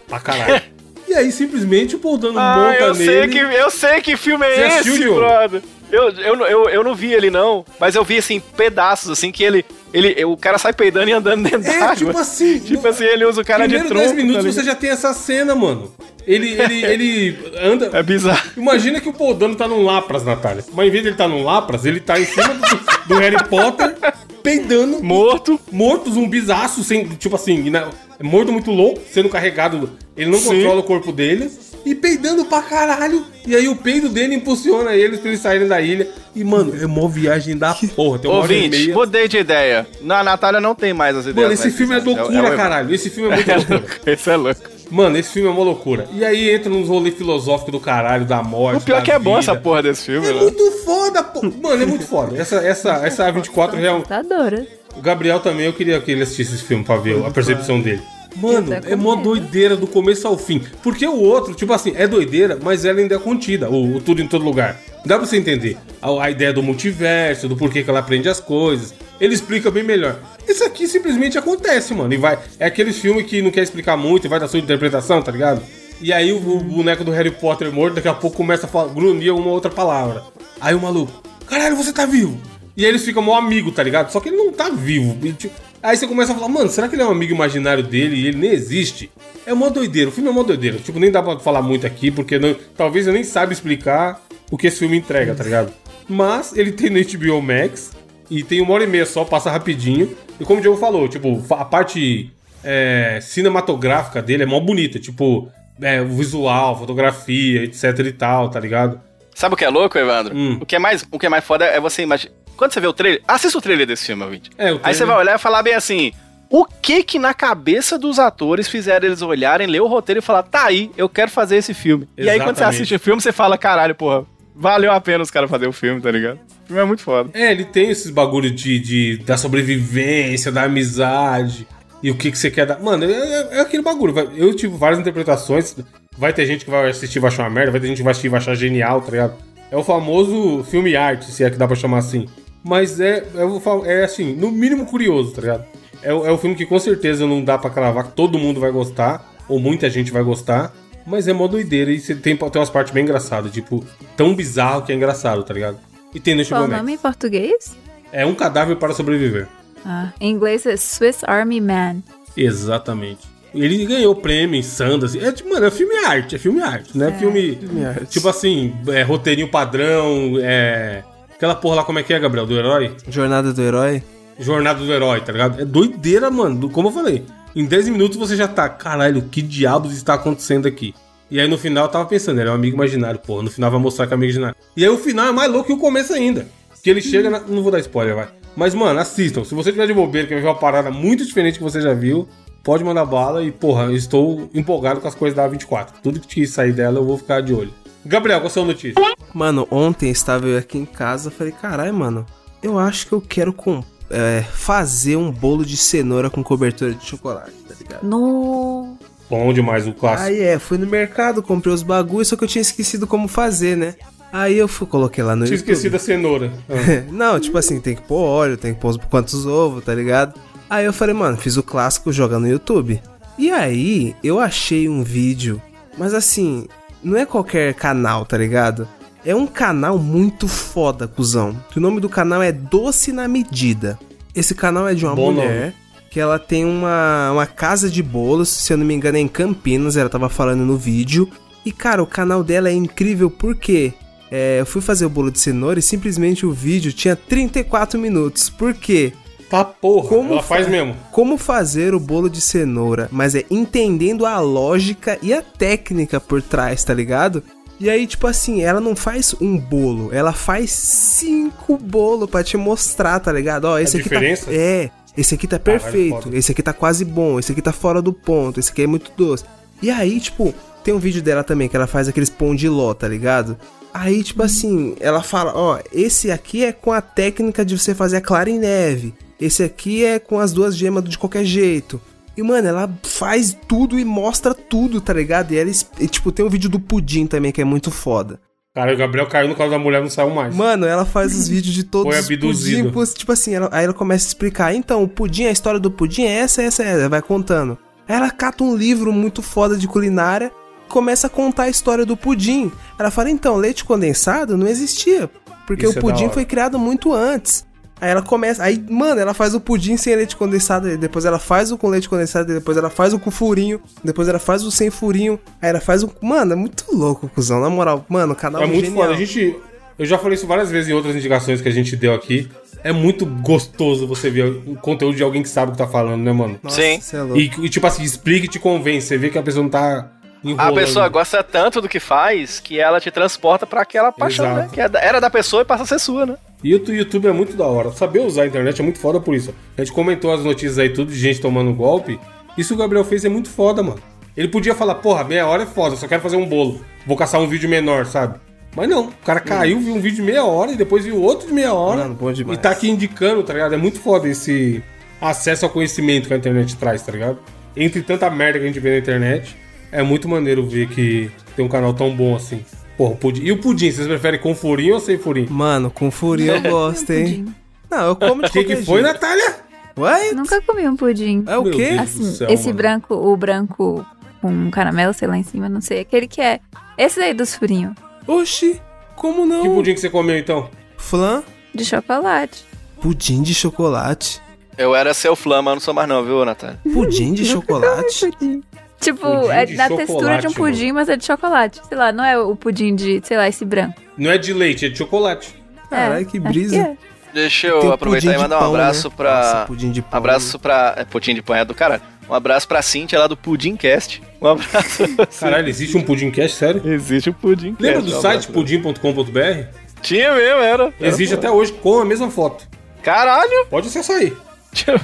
Pra 0.07 0.19
caralho. 0.21 0.61
E 1.07 1.13
aí, 1.13 1.31
simplesmente, 1.31 1.95
o 1.95 1.99
Paul 1.99 2.17
dando 2.17 2.39
Ah, 2.39 2.55
monta 2.71 2.83
eu 2.83 2.93
nele. 2.93 3.05
sei, 3.05 3.27
que, 3.29 3.37
eu 3.39 3.69
sei 3.71 4.01
que 4.01 4.15
filme 4.17 4.45
é 4.45 4.67
assistiu, 4.67 4.93
esse, 4.93 5.03
Diogo? 5.03 5.19
brother. 5.19 5.61
Eu, 5.91 6.09
eu, 6.11 6.35
não- 6.35 6.45
eu, 6.45 6.69
eu 6.69 6.83
não 6.83 6.93
vi 6.93 7.11
ele, 7.13 7.31
não. 7.31 7.65
Mas 7.79 7.95
eu 7.95 8.03
vi, 8.03 8.19
assim, 8.19 8.39
pedaços, 8.39 9.09
assim, 9.09 9.31
que 9.31 9.43
ele... 9.43 9.65
ele 9.91 10.23
o 10.25 10.37
cara 10.37 10.59
sai 10.59 10.71
peidando 10.71 11.09
e 11.09 11.13
andando 11.13 11.43
dentro 11.49 11.67
É, 11.67 11.79
d'água. 11.79 11.95
tipo 11.95 12.17
assim. 12.17 12.59
Tipo 12.61 12.87
assim, 12.87 13.05
ele 13.05 13.25
usa 13.25 13.41
o 13.41 13.45
cara 13.45 13.67
de 13.67 13.77
tronco. 13.79 13.95
10 13.95 14.13
minutos 14.13 14.45
tá 14.45 14.51
você 14.51 14.63
já 14.63 14.75
tem 14.75 14.91
essa 14.91 15.11
cena, 15.13 15.55
mano. 15.55 15.91
Ele, 16.31 16.49
ele, 16.61 16.85
ele 16.85 17.37
anda. 17.59 17.89
É 17.91 18.03
bizarro. 18.03 18.51
Imagina 18.55 19.01
que 19.01 19.09
o 19.09 19.13
Paul 19.13 19.33
Dano 19.33 19.55
tá 19.55 19.67
num 19.67 19.83
Lapras, 19.83 20.23
Natália. 20.23 20.63
Mas 20.73 20.87
em 20.87 20.91
vez 20.91 21.01
de 21.03 21.09
ele 21.09 21.17
tá 21.17 21.27
num 21.27 21.43
Lapras, 21.43 21.85
ele 21.85 21.99
tá 21.99 22.19
em 22.19 22.25
cima 22.25 22.53
do, 22.53 23.07
do 23.07 23.19
Harry 23.19 23.43
Potter 23.49 23.95
peidando, 24.43 25.03
Morto. 25.03 25.59
morto, 25.71 26.11
zumbizaço, 26.13 26.83
sem, 26.83 27.05
tipo 27.05 27.35
assim, 27.35 27.69
na- 27.69 27.89
morto 28.21 28.51
muito 28.53 28.71
louco, 28.71 29.01
sendo 29.11 29.27
carregado, 29.27 29.89
ele 30.15 30.29
não 30.31 30.39
Sim. 30.39 30.47
controla 30.55 30.79
o 30.79 30.83
corpo 30.83 31.11
dele, 31.11 31.51
e 31.85 31.93
peidando 31.93 32.45
pra 32.45 32.61
caralho, 32.61 33.25
e 33.45 33.53
aí 33.55 33.67
o 33.67 33.75
peido 33.75 34.07
dele 34.07 34.35
impulsiona 34.35 34.95
eles 34.95 35.19
pra 35.19 35.29
eles 35.29 35.41
saírem 35.41 35.67
da 35.67 35.81
ilha, 35.81 36.07
e 36.35 36.43
mano, 36.43 36.73
é 36.81 36.87
mó 36.87 37.07
viagem 37.07 37.57
da 37.57 37.73
porra, 37.95 38.17
tem 38.19 38.31
uma 38.31 38.39
hora 38.39 38.53
Ouvinte, 38.53 38.91
mudei 38.93 39.27
de 39.27 39.37
ideia. 39.39 39.85
Na 40.01 40.23
Natália 40.23 40.61
não 40.61 40.73
tem 40.73 40.93
mais 40.93 41.15
as 41.17 41.25
ideias. 41.25 41.35
Mano, 41.35 41.53
esse 41.53 41.63
mais 41.63 41.75
filme 41.75 41.95
é 41.95 41.99
bizarras. 41.99 42.29
loucura, 42.29 42.53
o- 42.53 42.57
caralho, 42.57 42.95
esse 42.95 43.09
filme 43.09 43.31
é 43.31 43.35
muito 43.35 43.49
É 43.51 43.55
loucura. 43.57 43.79
louco. 43.79 44.09
Esse 44.09 44.29
é 44.29 44.35
louco. 44.37 44.61
Mano, 44.91 45.17
esse 45.17 45.31
filme 45.31 45.47
é 45.47 45.51
uma 45.51 45.63
loucura. 45.63 46.07
E 46.13 46.23
aí 46.25 46.49
entra 46.49 46.69
nos 46.69 46.87
rolês 46.87 47.15
filosóficos 47.15 47.71
do 47.71 47.79
caralho, 47.79 48.25
da 48.25 48.41
morte. 48.41 48.77
O 48.81 48.81
pior 48.81 48.95
da 48.97 49.01
é 49.01 49.05
que 49.05 49.11
é 49.11 49.19
bom 49.19 49.37
essa 49.37 49.55
porra 49.55 49.83
desse 49.83 50.05
filme, 50.05 50.27
É 50.27 50.33
né? 50.33 50.39
muito 50.41 50.71
foda, 50.83 51.23
pô. 51.23 51.41
Mano, 51.43 51.83
é 51.83 51.85
muito 51.85 52.05
foda. 52.05 52.37
Essa, 52.37 52.55
essa, 52.57 52.91
essa 53.05 53.31
A24 53.31 53.73
real. 53.75 53.97
Assustadora. 53.97 54.65
O 54.97 55.01
Gabriel 55.01 55.39
também, 55.39 55.65
eu 55.67 55.73
queria 55.73 55.99
que 56.01 56.11
ele 56.11 56.23
assistisse 56.23 56.55
esse 56.55 56.63
filme 56.63 56.83
pra 56.83 56.97
ver 56.97 57.23
a 57.25 57.29
percepção 57.31 57.79
dele. 57.79 58.01
Mano, 58.35 58.73
é 58.73 58.95
mó 58.95 59.15
medo. 59.15 59.29
doideira 59.29 59.75
do 59.75 59.87
começo 59.87 60.27
ao 60.27 60.37
fim. 60.37 60.61
Porque 60.83 61.05
o 61.05 61.19
outro, 61.19 61.53
tipo 61.53 61.73
assim, 61.73 61.93
é 61.95 62.07
doideira, 62.07 62.57
mas 62.61 62.85
ela 62.85 62.99
ainda 62.99 63.15
é 63.15 63.19
contida. 63.19 63.69
O, 63.69 63.95
o 63.95 64.01
tudo 64.01 64.21
em 64.21 64.27
todo 64.27 64.45
lugar. 64.45 64.79
Dá 65.05 65.17
pra 65.17 65.25
você 65.25 65.37
entender. 65.37 65.77
A, 66.01 66.25
a 66.25 66.31
ideia 66.31 66.53
do 66.53 66.61
multiverso, 66.61 67.47
do 67.47 67.57
porquê 67.57 67.83
que 67.83 67.89
ela 67.89 67.99
aprende 67.99 68.29
as 68.29 68.39
coisas. 68.39 68.93
Ele 69.19 69.33
explica 69.33 69.71
bem 69.71 69.83
melhor. 69.83 70.19
Isso 70.47 70.63
aqui 70.63 70.87
simplesmente 70.87 71.37
acontece, 71.37 71.93
mano. 71.93 72.13
E 72.13 72.17
vai. 72.17 72.39
É 72.59 72.65
aqueles 72.65 72.97
filmes 72.97 73.25
que 73.25 73.41
não 73.41 73.51
quer 73.51 73.63
explicar 73.63 73.97
muito 73.97 74.25
e 74.25 74.29
vai 74.29 74.39
da 74.39 74.47
sua 74.47 74.59
interpretação, 74.59 75.21
tá 75.21 75.31
ligado? 75.31 75.61
E 76.01 76.13
aí 76.13 76.31
o, 76.31 76.37
o 76.37 76.59
boneco 76.59 77.03
do 77.03 77.11
Harry 77.11 77.31
Potter 77.31 77.71
morto, 77.73 77.95
daqui 77.95 78.07
a 78.07 78.13
pouco 78.13 78.37
começa 78.37 78.65
a 78.65 78.69
falar, 78.69 78.93
grunhir 78.93 79.33
uma 79.33 79.49
outra 79.49 79.69
palavra. 79.69 80.23
Aí 80.61 80.73
o 80.73 80.79
maluco, 80.79 81.11
caralho, 81.45 81.75
você 81.75 81.91
tá 81.91 82.05
vivo. 82.05 82.39
E 82.77 82.85
aí 82.85 82.89
eles 82.89 83.03
ficam 83.03 83.21
mó 83.21 83.35
amigo, 83.35 83.71
tá 83.71 83.83
ligado? 83.83 84.09
Só 84.09 84.21
que 84.21 84.29
ele 84.29 84.37
não 84.37 84.53
tá 84.53 84.69
vivo. 84.69 85.17
E, 85.21 85.33
tipo, 85.33 85.53
Aí 85.81 85.95
você 85.95 86.07
começa 86.07 86.31
a 86.33 86.35
falar, 86.35 86.49
mano, 86.49 86.69
será 86.69 86.87
que 86.89 86.95
ele 86.95 87.01
é 87.01 87.05
um 87.05 87.11
amigo 87.11 87.33
imaginário 87.33 87.83
dele 87.83 88.15
e 88.17 88.27
ele 88.27 88.37
nem 88.37 88.51
existe? 88.51 89.09
É 89.45 89.53
mó 89.53 89.69
doideira, 89.69 90.09
o 90.09 90.13
filme 90.13 90.29
é 90.29 90.33
mó 90.33 90.43
doideira. 90.43 90.77
Tipo, 90.77 90.99
nem 90.99 91.09
dá 91.11 91.23
pra 91.23 91.39
falar 91.39 91.61
muito 91.61 91.87
aqui, 91.87 92.11
porque 92.11 92.37
não- 92.37 92.55
talvez 92.75 93.07
eu 93.07 93.13
nem 93.13 93.23
saiba 93.23 93.53
explicar 93.53 94.21
o 94.51 94.57
que 94.57 94.67
esse 94.67 94.79
filme 94.79 94.97
entrega, 94.97 95.33
tá 95.33 95.43
ligado? 95.43 95.71
Mas 96.07 96.55
ele 96.57 96.71
tem 96.71 96.89
no 96.89 96.99
HBO 96.99 97.41
Max 97.41 97.91
e 98.29 98.43
tem 98.43 98.61
uma 98.61 98.73
hora 98.73 98.83
e 98.83 98.87
meia 98.87 99.05
só, 99.05 99.23
passa 99.23 99.49
rapidinho. 99.49 100.15
E 100.39 100.43
como 100.45 100.59
o 100.59 100.61
Diogo 100.61 100.77
falou, 100.77 101.07
tipo, 101.07 101.41
a 101.53 101.63
parte 101.65 102.31
é, 102.63 103.19
cinematográfica 103.21 104.21
dele 104.21 104.43
é 104.43 104.45
mó 104.45 104.59
bonita. 104.59 104.99
Tipo, 104.99 105.49
é, 105.81 106.01
o 106.01 106.07
visual, 106.09 106.77
fotografia, 106.77 107.63
etc 107.63 107.99
e 108.05 108.11
tal, 108.11 108.49
tá 108.49 108.59
ligado? 108.59 108.99
Sabe 109.33 109.53
o 109.53 109.57
que 109.57 109.63
é 109.63 109.69
louco, 109.69 109.97
Evandro? 109.97 110.35
Hum. 110.35 110.57
O, 110.61 110.65
que 110.65 110.75
é 110.75 110.79
mais, 110.79 111.05
o 111.09 111.17
que 111.17 111.25
é 111.25 111.29
mais 111.29 111.43
foda 111.45 111.63
é 111.65 111.79
você 111.79 112.01
imaginar. 112.01 112.33
Quando 112.59 112.73
você 112.73 112.79
vê 112.79 112.87
o 112.87 112.93
trailer, 112.93 113.21
assista 113.27 113.57
o 113.57 113.61
trailer 113.61 113.87
desse 113.87 114.05
filme, 114.05 114.21
ouvinte. 114.23 114.51
É, 114.57 114.77
Aí 114.83 114.93
você 114.93 115.05
vai 115.05 115.17
olhar 115.17 115.35
e 115.35 115.39
falar 115.39 115.63
bem 115.63 115.73
assim: 115.73 116.11
o 116.49 116.63
que 116.65 117.01
que 117.03 117.17
na 117.17 117.33
cabeça 117.33 117.97
dos 117.97 118.19
atores 118.19 118.67
fizeram 118.67 119.07
eles 119.07 119.21
olharem, 119.23 119.65
ler 119.65 119.81
o 119.81 119.87
roteiro 119.87 120.19
e 120.19 120.21
falar, 120.21 120.43
tá 120.43 120.65
aí, 120.65 120.91
eu 120.97 121.07
quero 121.09 121.31
fazer 121.31 121.55
esse 121.57 121.73
filme. 121.73 122.07
E 122.17 122.29
aí 122.29 122.37
quando 122.37 122.55
você 122.55 122.61
Exatamente. 122.63 122.75
assiste 122.75 122.95
o 122.95 122.99
filme, 122.99 123.21
você 123.21 123.31
fala, 123.31 123.57
caralho, 123.57 123.95
porra, 123.95 124.25
valeu 124.55 124.91
a 124.91 124.99
pena 125.01 125.23
os 125.23 125.31
caras 125.31 125.49
fazer 125.49 125.67
o 125.67 125.71
filme, 125.73 126.01
tá 126.01 126.11
ligado? 126.11 126.37
O 126.63 126.67
filme 126.67 126.81
é 126.81 126.85
muito 126.85 127.01
foda. 127.01 127.29
É, 127.33 127.51
ele 127.51 127.63
tem 127.65 127.89
esses 127.89 128.11
bagulho 128.11 128.51
de, 128.51 128.77
de- 128.79 129.17
da 129.23 129.37
sobrevivência, 129.37 130.51
da 130.51 130.63
amizade 130.63 131.67
e 132.03 132.11
o 132.11 132.15
que, 132.15 132.31
que 132.31 132.37
você 132.37 132.49
quer 132.51 132.65
dar. 132.65 132.79
Mano, 132.79 133.05
é, 133.05 133.11
é- 133.11 133.47
é 133.57 133.59
aquele 133.61 133.83
bagulho. 133.83 134.13
Eu 134.35 134.53
tive 134.55 134.75
várias 134.77 134.99
interpretações. 134.99 135.75
Vai 136.17 136.33
ter 136.33 136.45
gente 136.45 136.65
que 136.65 136.71
vai 136.71 136.89
assistir 136.89 137.17
e 137.17 137.21
vai 137.21 137.29
achar 137.31 137.43
uma 137.43 137.49
merda, 137.49 137.71
vai 137.71 137.79
ter 137.79 137.87
gente 137.87 137.97
que 137.97 138.03
vai 138.03 138.11
assistir 138.11 138.27
e 138.27 138.29
vai 138.29 138.39
achar 138.39 138.53
genial, 138.55 139.01
tá 139.01 139.11
ligado? 139.11 139.33
É 139.71 139.77
o 139.77 139.83
famoso 139.83 140.63
filme 140.63 140.95
arte, 140.95 141.25
se 141.31 141.43
é 141.43 141.49
que 141.49 141.57
dá 141.57 141.67
pra 141.67 141.75
chamar 141.75 141.99
assim. 141.99 142.27
Mas 142.63 142.99
é, 142.99 143.25
é, 143.35 143.43
o 143.43 143.59
fa- 143.59 143.81
é 143.85 144.03
assim, 144.03 144.33
no 144.35 144.51
mínimo 144.51 144.85
curioso, 144.85 145.31
tá 145.33 145.41
ligado? 145.41 145.65
É, 146.01 146.13
o- 146.13 146.25
é 146.25 146.31
o 146.31 146.37
filme 146.37 146.55
que 146.55 146.65
com 146.65 146.77
certeza 146.79 147.25
não 147.25 147.43
dá 147.43 147.57
pra 147.57 147.69
cravar 147.69 148.05
que 148.05 148.11
todo 148.13 148.37
mundo 148.37 148.59
vai 148.59 148.71
gostar, 148.71 149.25
ou 149.47 149.59
muita 149.59 149.89
gente 149.89 150.11
vai 150.11 150.23
gostar. 150.23 150.73
Mas 151.07 151.27
é 151.27 151.33
mó 151.33 151.47
doideira 151.47 151.91
e 151.91 151.99
tem, 151.99 152.35
tem 152.37 152.37
umas 152.55 152.69
partes 152.69 152.93
bem 152.93 153.03
engraçadas, 153.03 153.51
tipo, 153.51 153.83
tão 154.15 154.35
bizarro 154.35 154.83
que 154.83 154.91
é 154.91 154.95
engraçado, 154.95 155.43
tá 155.43 155.53
ligado? 155.53 155.77
E 156.13 156.19
tem 156.19 156.35
no 156.35 156.45
Qual 156.45 156.63
o 156.63 156.67
nome 156.67 156.93
em 156.93 156.97
português? 156.97 157.75
É 158.11 158.25
um 158.25 158.35
cadáver 158.35 158.75
para 158.75 158.93
sobreviver. 158.93 159.47
Ah, 159.85 160.11
em 160.19 160.31
inglês 160.31 160.65
é 160.65 160.75
Swiss 160.77 161.23
Army 161.23 161.61
Man. 161.61 161.97
Exatamente. 162.35 163.21
Ele 163.53 163.83
ganhou 163.85 164.15
prêmio 164.15 164.59
em 164.59 164.61
Sundance. 164.63 165.17
É, 165.17 165.31
tipo, 165.31 165.49
mano, 165.49 165.65
é 165.65 165.71
filme 165.71 165.95
arte, 166.05 166.35
é 166.35 166.39
filme 166.39 166.61
arte, 166.61 166.95
né? 166.95 167.11
Filme, 167.17 167.57
arte. 167.85 168.05
tipo 168.05 168.27
assim, 168.29 168.75
é, 168.89 169.01
roteirinho 169.01 169.47
padrão, 169.49 170.33
é... 170.39 171.03
Aquela 171.39 171.55
porra 171.55 171.77
lá, 171.77 171.83
como 171.85 171.97
é 171.97 172.03
que 172.03 172.13
é, 172.13 172.19
Gabriel, 172.19 172.45
do 172.45 172.53
herói? 172.53 172.91
Jornada 173.07 173.53
do 173.53 173.61
Herói. 173.61 174.03
Jornada 174.37 174.77
do 174.77 174.91
herói, 174.91 175.21
tá 175.21 175.31
ligado? 175.31 175.61
É 175.61 175.63
doideira, 175.63 176.29
mano. 176.29 176.69
Como 176.69 176.89
eu 176.89 176.91
falei, 176.91 177.23
em 177.55 177.63
10 177.63 177.87
minutos 177.87 178.17
você 178.17 178.35
já 178.35 178.45
tá, 178.45 178.67
caralho, 178.67 179.21
que 179.21 179.41
diabos 179.41 179.93
está 179.93 180.15
acontecendo 180.15 180.67
aqui? 180.67 180.93
E 181.31 181.39
aí 181.39 181.47
no 181.47 181.57
final 181.57 181.85
eu 181.85 181.89
tava 181.89 182.03
pensando, 182.03 182.41
ele 182.41 182.49
é 182.49 182.51
um 182.51 182.55
amigo 182.55 182.75
imaginário, 182.75 183.21
porra. 183.21 183.43
No 183.43 183.49
final 183.49 183.71
vai 183.71 183.79
mostrar 183.79 184.05
que 184.05 184.13
é 184.13 184.15
amigo 184.15 184.31
imaginário. 184.31 184.57
E 184.75 184.83
aí 184.83 184.89
o 184.89 184.97
final 184.97 185.27
é 185.27 185.31
mais 185.31 185.49
louco 185.49 185.67
que 185.67 185.73
o 185.73 185.77
começo 185.77 186.11
ainda. 186.11 186.45
Que 186.83 186.89
ele 186.89 187.01
chega 187.01 187.29
na... 187.29 187.39
Não 187.39 187.63
vou 187.63 187.71
dar 187.71 187.79
spoiler, 187.79 188.15
vai. 188.15 188.27
Mas, 188.53 188.73
mano, 188.73 188.99
assistam. 188.99 189.45
Se 189.45 189.55
você 189.55 189.71
tiver 189.71 189.87
de 189.87 189.93
bobeira, 189.93 190.27
quer 190.27 190.41
ver 190.41 190.45
uma 190.45 190.55
parada 190.55 190.91
muito 190.91 191.25
diferente 191.25 191.57
que 191.57 191.63
você 191.63 191.79
já 191.79 191.93
viu, 191.93 192.27
pode 192.65 192.83
mandar 192.83 193.05
bala. 193.05 193.45
E, 193.45 193.49
porra, 193.49 193.85
eu 193.85 193.95
estou 193.95 194.49
empolgado 194.53 194.99
com 194.99 195.07
as 195.07 195.15
coisas 195.15 195.37
da 195.37 195.49
A24. 195.49 195.87
Tudo 196.03 196.19
que 196.19 196.45
sair 196.45 196.73
dela 196.73 196.99
eu 196.99 197.05
vou 197.05 197.17
ficar 197.17 197.39
de 197.39 197.53
olho. 197.53 197.73
Gabriel, 198.05 198.39
qual 198.39 198.47
a 198.47 198.49
sua 198.49 198.65
notícia? 198.65 198.95
Mano, 199.33 199.67
ontem 199.69 200.09
estava 200.09 200.47
eu 200.47 200.57
aqui 200.57 200.77
em 200.77 200.85
casa, 200.85 201.29
falei, 201.29 201.53
caralho, 201.53 201.93
mano, 201.93 202.25
eu 202.63 202.79
acho 202.79 203.07
que 203.07 203.13
eu 203.13 203.21
quero 203.21 203.53
com, 203.53 203.83
é, 204.09 204.43
fazer 204.53 205.15
um 205.15 205.31
bolo 205.31 205.65
de 205.65 205.77
cenoura 205.77 206.29
com 206.29 206.43
cobertura 206.43 206.93
de 206.93 207.05
chocolate, 207.05 207.51
tá 207.67 207.75
ligado? 207.79 208.03
No. 208.03 208.97
Bom 209.29 209.53
demais 209.53 209.87
o 209.87 209.93
clássico. 209.93 210.27
Aí 210.29 210.41
é, 210.41 210.57
fui 210.57 210.77
no 210.77 210.87
mercado, 210.87 211.43
comprei 211.43 211.73
os 211.73 211.83
bagulhos, 211.83 212.29
só 212.29 212.35
que 212.35 212.43
eu 212.43 212.47
tinha 212.47 212.61
esquecido 212.61 213.05
como 213.05 213.27
fazer, 213.27 213.77
né? 213.77 213.95
Aí 214.31 214.57
eu 214.57 214.67
fui, 214.67 214.87
coloquei 214.87 215.23
lá 215.23 215.35
no 215.35 215.45
Tinha 215.45 215.55
YouTube. 215.57 215.71
esquecido 215.73 215.95
a 215.95 215.99
cenoura. 215.99 216.51
Ah. 216.69 217.11
Não, 217.11 217.39
tipo 217.39 217.57
assim, 217.57 217.79
tem 217.79 217.95
que 217.95 218.01
pôr 218.01 218.21
óleo, 218.21 218.57
tem 218.57 218.73
que 218.73 218.79
pôr 218.79 218.97
quantos 219.09 219.45
ovos, 219.45 219.83
tá 219.83 219.93
ligado? 219.93 220.39
Aí 220.69 220.85
eu 220.85 220.93
falei, 220.93 221.13
mano, 221.15 221.37
fiz 221.37 221.57
o 221.57 221.63
clássico 221.63 222.11
joga 222.11 222.39
no 222.39 222.47
YouTube. 222.47 223.01
E 223.37 223.51
aí 223.51 224.15
eu 224.23 224.39
achei 224.39 224.87
um 224.89 225.01
vídeo, 225.03 225.61
mas 225.97 226.13
assim, 226.13 226.67
não 227.03 227.17
é 227.17 227.25
qualquer 227.25 227.73
canal, 227.73 228.25
tá 228.25 228.37
ligado? 228.37 228.87
É 229.25 229.35
um 229.35 229.47
canal 229.47 229.97
muito 229.97 230.47
foda, 230.47 231.07
cuzão. 231.07 231.55
Que 231.71 231.77
o 231.77 231.81
nome 231.81 231.99
do 231.99 232.09
canal 232.09 232.41
é 232.41 232.51
Doce 232.51 233.11
na 233.11 233.27
Medida. 233.27 233.99
Esse 234.33 234.55
canal 234.55 234.87
é 234.87 234.93
de 234.93 235.05
uma 235.05 235.15
Bom 235.15 235.33
mulher 235.33 235.73
que 236.09 236.19
ela 236.19 236.39
tem 236.39 236.65
uma, 236.65 237.31
uma 237.31 237.45
casa 237.45 237.89
de 237.89 238.01
bolos, 238.01 238.49
se 238.49 238.73
eu 238.73 238.77
não 238.77 238.85
me 238.85 238.93
engano 238.93 239.17
é 239.17 239.21
em 239.21 239.27
Campinas, 239.27 239.95
ela 239.95 240.09
tava 240.09 240.27
falando 240.27 240.65
no 240.65 240.75
vídeo. 240.75 241.29
E 241.65 241.71
cara, 241.71 242.01
o 242.01 242.07
canal 242.07 242.43
dela 242.43 242.69
é 242.69 242.73
incrível 242.73 243.29
porque 243.29 243.93
é, 244.31 244.59
eu 244.59 244.65
fui 244.65 244.81
fazer 244.81 245.05
o 245.05 245.09
bolo 245.09 245.31
de 245.31 245.39
cenoura 245.39 245.79
e 245.79 245.83
simplesmente 245.83 246.45
o 246.45 246.51
vídeo 246.51 246.91
tinha 246.91 247.15
34 247.15 247.99
minutos. 247.99 248.49
Por 248.49 248.73
quê? 248.73 249.13
Tá 249.49 249.63
porra, 249.65 250.07
Como 250.09 250.33
ela 250.33 250.43
faz 250.43 250.65
fa- 250.65 250.71
mesmo. 250.71 250.95
Como 251.11 251.37
fazer 251.37 251.95
o 251.95 251.99
bolo 251.99 252.29
de 252.29 252.39
cenoura, 252.39 253.09
mas 253.11 253.33
é 253.33 253.43
entendendo 253.49 254.25
a 254.25 254.39
lógica 254.39 255.17
e 255.21 255.33
a 255.33 255.41
técnica 255.41 256.19
por 256.19 256.41
trás, 256.41 256.83
tá 256.83 256.93
ligado? 256.93 257.41
E 257.79 257.89
aí, 257.89 258.05
tipo 258.05 258.27
assim, 258.27 258.61
ela 258.61 258.79
não 258.81 258.95
faz 258.95 259.33
um 259.39 259.57
bolo, 259.57 260.09
ela 260.13 260.33
faz 260.33 260.69
cinco 260.71 261.77
bolos 261.77 262.29
pra 262.29 262.43
te 262.43 262.57
mostrar, 262.57 263.19
tá 263.19 263.31
ligado? 263.31 263.65
Ó, 263.65 263.79
esse 263.79 263.97
aqui 263.97 264.03
diferença? 264.03 264.45
tá. 264.45 264.51
É, 264.53 264.89
esse 265.17 265.33
aqui 265.33 265.47
tá 265.47 265.57
perfeito, 265.57 266.29
esse 266.33 266.51
aqui 266.51 266.61
tá 266.61 266.73
quase 266.73 267.03
bom, 267.05 267.39
esse 267.39 267.51
aqui 267.51 267.61
tá 267.61 267.71
fora 267.71 268.01
do 268.01 268.11
ponto, 268.13 268.59
esse 268.59 268.71
aqui 268.71 268.83
é 268.83 268.87
muito 268.87 269.11
doce. 269.17 269.45
E 269.81 269.89
aí, 269.89 270.19
tipo, 270.19 270.53
tem 270.83 270.93
um 270.93 270.99
vídeo 270.99 271.21
dela 271.21 271.43
também 271.43 271.67
que 271.69 271.75
ela 271.75 271.87
faz 271.87 272.07
aqueles 272.07 272.29
pão 272.29 272.53
de 272.53 272.67
ló, 272.69 272.93
tá 272.93 273.07
ligado? 273.07 273.57
Aí, 273.93 274.21
tipo 274.23 274.43
assim, 274.43 274.95
ela 274.99 275.23
fala, 275.23 275.53
ó, 275.55 275.79
esse 275.91 276.29
aqui 276.31 276.63
é 276.65 276.71
com 276.71 276.91
a 276.91 277.01
técnica 277.01 277.63
de 277.65 277.77
você 277.79 277.95
fazer 277.95 278.17
a 278.17 278.21
clara 278.21 278.49
em 278.49 278.59
neve. 278.59 279.13
Esse 279.39 279.63
aqui 279.63 280.03
é 280.03 280.19
com 280.19 280.39
as 280.39 280.51
duas 280.51 280.75
gemas 280.75 281.03
de 281.03 281.17
qualquer 281.17 281.45
jeito. 281.45 281.99
E, 282.35 282.43
mano, 282.43 282.67
ela 282.67 282.89
faz 283.03 283.55
tudo 283.67 283.99
e 283.99 284.05
mostra 284.05 284.53
tudo, 284.53 285.01
tá 285.01 285.13
ligado? 285.13 285.51
E 285.53 285.57
ela, 285.57 285.69
e, 285.99 286.07
tipo, 286.07 286.31
tem 286.31 286.45
um 286.45 286.49
vídeo 286.49 286.69
do 286.69 286.79
pudim 286.79 287.25
também 287.27 287.51
que 287.51 287.61
é 287.61 287.65
muito 287.65 287.91
foda. 287.91 288.39
Cara, 288.73 288.93
o 288.93 288.97
Gabriel 288.97 289.27
caiu 289.27 289.49
no 289.49 289.55
colo 289.55 289.71
da 289.71 289.79
mulher 289.79 289.99
e 289.99 290.03
não 290.03 290.09
saiu 290.09 290.29
mais. 290.29 290.55
Mano, 290.55 290.85
ela 290.85 291.03
faz 291.05 291.35
os 291.35 291.47
vídeos 291.47 291.73
de 291.73 291.83
todos 291.83 292.13
Foi 292.13 292.19
os 292.19 292.25
abduzido. 292.25 292.91
pudim, 292.91 293.11
tipo 293.13 293.31
assim, 293.31 293.55
ela- 293.55 293.69
aí 293.71 293.83
ela 293.83 293.93
começa 293.93 294.25
a 294.25 294.29
explicar, 294.29 294.73
então, 294.73 295.03
o 295.03 295.07
pudim, 295.07 295.45
a 295.45 295.51
história 295.51 295.79
do 295.79 295.89
pudim 295.91 296.23
é 296.23 296.33
essa, 296.39 296.61
essa, 296.61 296.83
essa, 296.83 297.09
vai 297.09 297.21
contando. 297.21 297.77
Aí 298.07 298.15
ela 298.15 298.29
cata 298.29 298.63
um 298.63 298.75
livro 298.75 299.11
muito 299.11 299.41
foda 299.41 299.75
de 299.75 299.87
culinária, 299.87 300.51
começa 300.87 301.27
a 301.27 301.29
contar 301.29 301.63
a 301.63 301.69
história 301.69 302.05
do 302.05 302.15
pudim. 302.15 302.71
Ela 302.97 303.11
fala, 303.11 303.29
então, 303.29 303.55
leite 303.57 303.83
condensado 303.83 304.55
não 304.55 304.67
existia, 304.67 305.29
porque 305.67 305.85
Isso 305.85 305.95
o 305.95 305.97
é 305.97 306.01
pudim 306.01 306.25
hora. 306.25 306.33
foi 306.33 306.45
criado 306.45 306.79
muito 306.79 307.11
antes. 307.11 307.65
Aí 308.01 308.09
ela 308.09 308.21
começa, 308.21 308.63
aí, 308.63 308.83
mano, 308.89 309.19
ela 309.19 309.33
faz 309.33 309.53
o 309.53 309.59
pudim 309.59 309.97
sem 309.97 310.15
leite 310.15 310.35
condensado, 310.35 310.97
depois 310.97 311.25
ela 311.25 311.37
faz 311.39 311.71
o 311.71 311.77
com 311.77 311.87
leite 311.87 312.07
condensado, 312.07 312.53
depois 312.53 312.77
ela 312.77 312.89
faz 312.89 313.13
o 313.13 313.19
com 313.19 313.29
furinho, 313.29 313.81
depois 314.03 314.27
ela 314.27 314.39
faz 314.39 314.63
o 314.63 314.71
sem 314.71 314.89
furinho, 314.89 315.39
aí 315.61 315.69
ela 315.69 315.81
faz 315.81 316.03
o. 316.03 316.11
Mano, 316.21 316.53
é 316.53 316.55
muito 316.55 316.85
louco, 316.93 317.29
cuzão, 317.29 317.59
na 317.59 317.69
moral. 317.69 318.05
Mano, 318.07 318.33
o 318.33 318.35
canal 318.35 318.63
é 318.63 318.65
muito 318.65 318.85
genial. 318.85 319.03
foda. 319.03 319.13
A 319.13 319.17
gente, 319.17 319.55
Eu 319.97 320.05
já 320.05 320.17
falei 320.17 320.35
isso 320.35 320.47
várias 320.47 320.71
vezes 320.71 320.89
em 320.89 320.93
outras 320.93 321.13
indicações 321.13 321.59
que 321.61 321.67
a 321.67 321.71
gente 321.71 321.95
deu 321.97 322.13
aqui. 322.13 322.49
É 322.81 322.93
muito 322.93 323.25
gostoso 323.25 324.07
você 324.07 324.29
ver 324.29 324.45
o 324.45 324.75
conteúdo 324.77 325.17
de 325.17 325.23
alguém 325.23 325.43
que 325.43 325.49
sabe 325.49 325.69
o 325.69 325.71
que 325.73 325.77
tá 325.77 325.87
falando, 325.87 326.23
né, 326.23 326.31
mano? 326.31 326.57
Nossa, 326.63 326.81
Sim. 326.81 327.01
é 327.11 327.21
louco. 327.21 327.37
E, 327.37 327.51
e, 327.65 327.69
tipo 327.69 327.85
assim, 327.85 328.03
explica 328.03 328.45
e 328.45 328.47
te 328.47 328.57
convence. 328.59 329.07
Você 329.07 329.17
vê 329.17 329.29
que 329.29 329.37
a 329.37 329.43
pessoa 329.43 329.61
não 329.61 329.69
tá 329.69 330.09
A 330.43 330.47
enrolando. 330.49 330.75
pessoa 330.75 331.09
gosta 331.09 331.43
tanto 331.43 331.81
do 331.81 331.89
que 331.89 331.99
faz 331.99 332.59
que 332.59 332.79
ela 332.79 332.99
te 332.99 333.11
transporta 333.11 333.67
pra 333.67 333.81
aquela 333.81 334.11
paixão, 334.11 334.45
Exato. 334.45 334.61
né? 334.61 334.69
Que 334.73 334.81
é 334.81 334.89
era 335.05 335.19
da 335.19 335.29
pessoa 335.29 335.61
e 335.61 335.65
passa 335.65 335.83
a 335.83 335.85
ser 335.85 335.99
sua, 335.99 336.25
né? 336.25 336.37
E 336.63 336.73
o 336.75 336.93
YouTube 336.93 337.27
é 337.27 337.31
muito 337.31 337.55
da 337.55 337.65
hora. 337.65 337.91
Saber 337.91 338.19
usar 338.19 338.43
a 338.43 338.47
internet 338.47 338.79
é 338.79 338.83
muito 338.83 338.99
foda 338.99 339.19
por 339.19 339.33
isso. 339.35 339.53
A 339.77 339.81
gente 339.83 339.93
comentou 339.93 340.33
as 340.33 340.43
notícias 340.43 340.77
aí, 340.79 340.89
tudo 340.89 341.11
de 341.11 341.19
gente 341.19 341.39
tomando 341.41 341.73
golpe. 341.73 342.19
Isso 342.57 342.69
que 342.69 342.75
o 342.75 342.77
Gabriel 342.77 343.05
fez 343.05 343.23
é 343.23 343.29
muito 343.29 343.49
foda, 343.49 343.81
mano. 343.81 343.99
Ele 344.35 344.47
podia 344.47 344.75
falar, 344.75 344.95
porra, 344.95 345.23
meia 345.23 345.47
hora 345.47 345.63
é 345.63 345.65
foda, 345.65 345.95
só 345.95 346.07
quero 346.07 346.21
fazer 346.21 346.37
um 346.37 346.45
bolo. 346.45 346.81
Vou 347.05 347.17
caçar 347.17 347.41
um 347.41 347.47
vídeo 347.47 347.69
menor, 347.69 348.05
sabe? 348.05 348.39
Mas 348.75 348.87
não, 348.87 349.07
o 349.07 349.13
cara 349.25 349.39
caiu, 349.39 349.79
viu 349.79 349.95
um 349.95 349.99
vídeo 350.01 350.17
de 350.17 350.21
meia 350.21 350.45
hora 350.45 350.71
e 350.71 350.75
depois 350.75 351.03
viu 351.03 351.21
outro 351.21 351.47
de 351.47 351.53
meia 351.53 351.73
hora. 351.73 352.01
Mano, 352.03 352.13
bom 352.15 352.31
demais. 352.31 352.57
E 352.57 352.61
tá 352.61 352.69
aqui 352.69 352.89
indicando, 352.89 353.41
tá 353.43 353.51
ligado? 353.53 353.73
É 353.73 353.77
muito 353.77 353.99
foda 353.99 354.27
esse 354.27 354.83
acesso 355.19 355.65
ao 355.65 355.71
conhecimento 355.71 356.27
que 356.27 356.33
a 356.33 356.37
internet 356.37 356.75
traz, 356.75 357.01
tá 357.01 357.11
ligado? 357.11 357.39
Entre 357.75 358.01
tanta 358.01 358.29
merda 358.29 358.59
que 358.59 358.65
a 358.65 358.67
gente 358.67 358.79
vê 358.79 358.91
na 358.91 358.97
internet, 358.99 359.55
é 359.91 360.01
muito 360.03 360.27
maneiro 360.27 360.65
ver 360.67 360.87
que 360.89 361.31
tem 361.55 361.65
um 361.65 361.69
canal 361.69 361.93
tão 361.93 362.15
bom 362.15 362.35
assim. 362.35 362.63
Porra, 362.97 363.11
o 363.13 363.15
pudim. 363.17 363.43
E 363.43 363.51
o 363.51 363.57
pudim, 363.59 363.91
vocês 363.91 364.07
preferem 364.07 364.39
com 364.39 364.53
furinho 364.53 364.95
ou 364.95 364.99
sem 364.99 365.17
furinho? 365.17 365.51
Mano, 365.51 365.89
com 365.89 366.11
furinho 366.11 366.53
eu 366.55 366.61
gosto, 366.69 367.11
hein? 367.11 367.45
Não, 367.89 368.07
eu 368.07 368.15
como 368.15 368.41
de 368.43 368.49
O 368.49 368.51
que, 368.51 368.63
que 368.63 368.75
foi, 368.77 369.01
jeito. 369.01 369.13
Natália? 369.13 369.55
Ué? 369.97 370.31
Nunca 370.33 370.61
comi 370.61 370.87
um 370.87 370.95
pudim. 370.95 371.43
É 371.47 371.57
o 371.57 371.63
Meu 371.63 371.73
quê? 371.73 371.97
Assim, 371.99 372.23
céu, 372.33 372.49
esse 372.49 372.65
mano. 372.67 372.77
branco, 372.77 373.13
o 373.15 373.35
branco 373.37 374.05
com 374.41 374.69
caramelo, 374.71 375.13
sei 375.13 375.27
lá 375.27 375.37
em 375.37 375.43
cima, 375.43 375.67
não 375.67 375.81
sei. 375.81 376.01
Aquele 376.01 376.27
que 376.27 376.41
é. 376.41 376.59
Esse 376.97 377.19
daí 377.19 377.33
dos 377.33 377.55
furinhos. 377.55 377.93
Oxi, 378.27 378.79
como 379.15 379.45
não? 379.45 379.61
Que 379.63 379.69
pudim 379.69 379.93
que 379.93 379.99
você 379.99 380.09
comeu 380.09 380.37
então? 380.37 380.69
Flan, 380.97 381.43
De 381.73 381.83
chocolate. 381.85 382.63
pudim 383.01 383.41
de 383.41 383.53
chocolate. 383.55 384.41
Eu 384.77 384.95
era 384.95 385.13
seu 385.13 385.35
fã, 385.35 385.61
mas 385.61 385.73
não 385.73 385.79
sou 385.81 385.93
mais 385.93 386.07
não, 386.07 386.23
viu, 386.23 386.45
Natália? 386.45 386.79
Pudim 386.93 387.33
de 387.33 387.43
chocolate? 387.45 388.29
Pudim. 388.31 388.61
Tipo, 388.99 389.25
Pudim 389.25 389.49
é 389.51 389.65
na 389.75 389.87
textura 389.89 390.37
de 390.39 390.47
um 390.47 390.53
pudim, 390.53 390.91
mas 390.91 391.07
é 391.07 391.15
de 391.15 391.25
chocolate. 391.25 391.79
Sei 391.87 391.97
lá, 391.97 392.11
não 392.11 392.23
é 392.23 392.37
o 392.37 392.55
pudim 392.55 392.93
de, 392.95 393.21
sei 393.23 393.37
lá, 393.37 393.47
esse 393.47 393.63
branco. 393.63 393.99
Não 394.17 394.29
é 394.29 394.37
de 394.37 394.53
leite, 394.53 394.85
é 394.85 394.89
de 394.89 394.97
chocolate. 394.97 395.55
Caralho, 395.89 396.21
é, 396.21 396.25
que 396.25 396.39
brisa. 396.39 396.75
é. 396.77 396.97
Deixa 397.33 397.69
Tem 397.71 397.85
eu 397.87 397.93
aproveitar 397.93 398.33
e 398.33 398.37
mandar 398.37 398.57
um 398.57 398.59
pão, 398.61 398.69
abraço 398.75 399.07
né? 399.09 399.13
pra. 399.15 399.35
Nossa, 399.35 399.65
pudim 399.67 399.91
de 399.91 400.01
pão. 400.01 400.17
abraço 400.17 400.59
pra. 400.59 400.93
É, 400.97 401.05
pudim 401.05 401.33
de 401.35 401.41
pão 401.41 401.55
é 401.55 401.63
do 401.63 401.73
caralho. 401.75 402.01
Um 402.29 402.33
abraço 402.33 402.67
pra 402.67 402.81
Cintia 402.81 403.17
lá 403.17 403.27
do 403.27 403.35
Pudimcast. 403.35 404.21
Um 404.39 404.47
abraço. 404.47 405.03
Caralho, 405.39 405.67
existe 405.67 405.97
um 405.97 406.01
pudim 406.03 406.29
cast, 406.29 406.57
sério? 406.57 406.81
Existe 406.85 407.29
o 407.31 407.33
Pudimcast. 407.33 407.81
Lembra 407.81 408.01
do 408.03 408.15
um 408.15 408.21
site 408.21 408.47
pudim.com.br? 408.47 409.67
Tinha 410.01 410.33
mesmo, 410.35 410.61
era. 410.61 410.93
Existe 410.99 411.33
Era, 411.33 411.39
até 411.39 411.51
hoje 411.51 411.73
com 411.73 411.99
a 411.99 412.05
mesma 412.05 412.29
foto. 412.29 412.67
Caralho! 413.01 413.65
Pode 413.69 413.87
acessar 413.87 414.17
aí. 414.17 414.35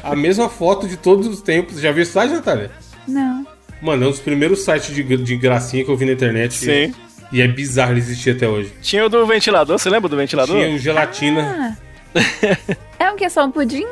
A 0.03 0.15
mesma 0.15 0.49
foto 0.49 0.87
de 0.87 0.97
todos 0.97 1.25
os 1.27 1.41
tempos. 1.41 1.79
Já 1.79 1.91
viu 1.91 2.03
esse 2.03 2.11
site, 2.11 2.31
Natália? 2.31 2.69
Não. 3.07 3.45
Mano, 3.85 4.05
é 4.05 4.07
um 4.07 4.09
dos 4.09 4.19
primeiros 4.19 4.65
sites 4.65 4.93
de, 4.95 5.03
de 5.03 5.37
gracinha 5.37 5.85
que 5.85 5.91
eu 5.91 5.95
vi 5.95 6.05
na 6.05 6.13
internet. 6.13 6.55
Sim. 6.55 6.91
E 7.31 7.39
é 7.39 7.47
bizarro 7.47 7.91
ele 7.91 7.99
existir 7.99 8.31
até 8.31 8.47
hoje. 8.47 8.73
Tinha 8.81 9.05
o 9.05 9.09
do 9.09 9.23
ventilador, 9.27 9.77
você 9.77 9.89
lembra 9.91 10.09
do 10.09 10.17
ventilador? 10.17 10.55
Tinha 10.55 10.75
o 10.75 10.79
gelatina. 10.79 11.77
É 12.97 13.11
um 13.11 13.15
que 13.15 13.25
é 13.25 13.29
só 13.29 13.45
um 13.45 13.51
pudim? 13.51 13.85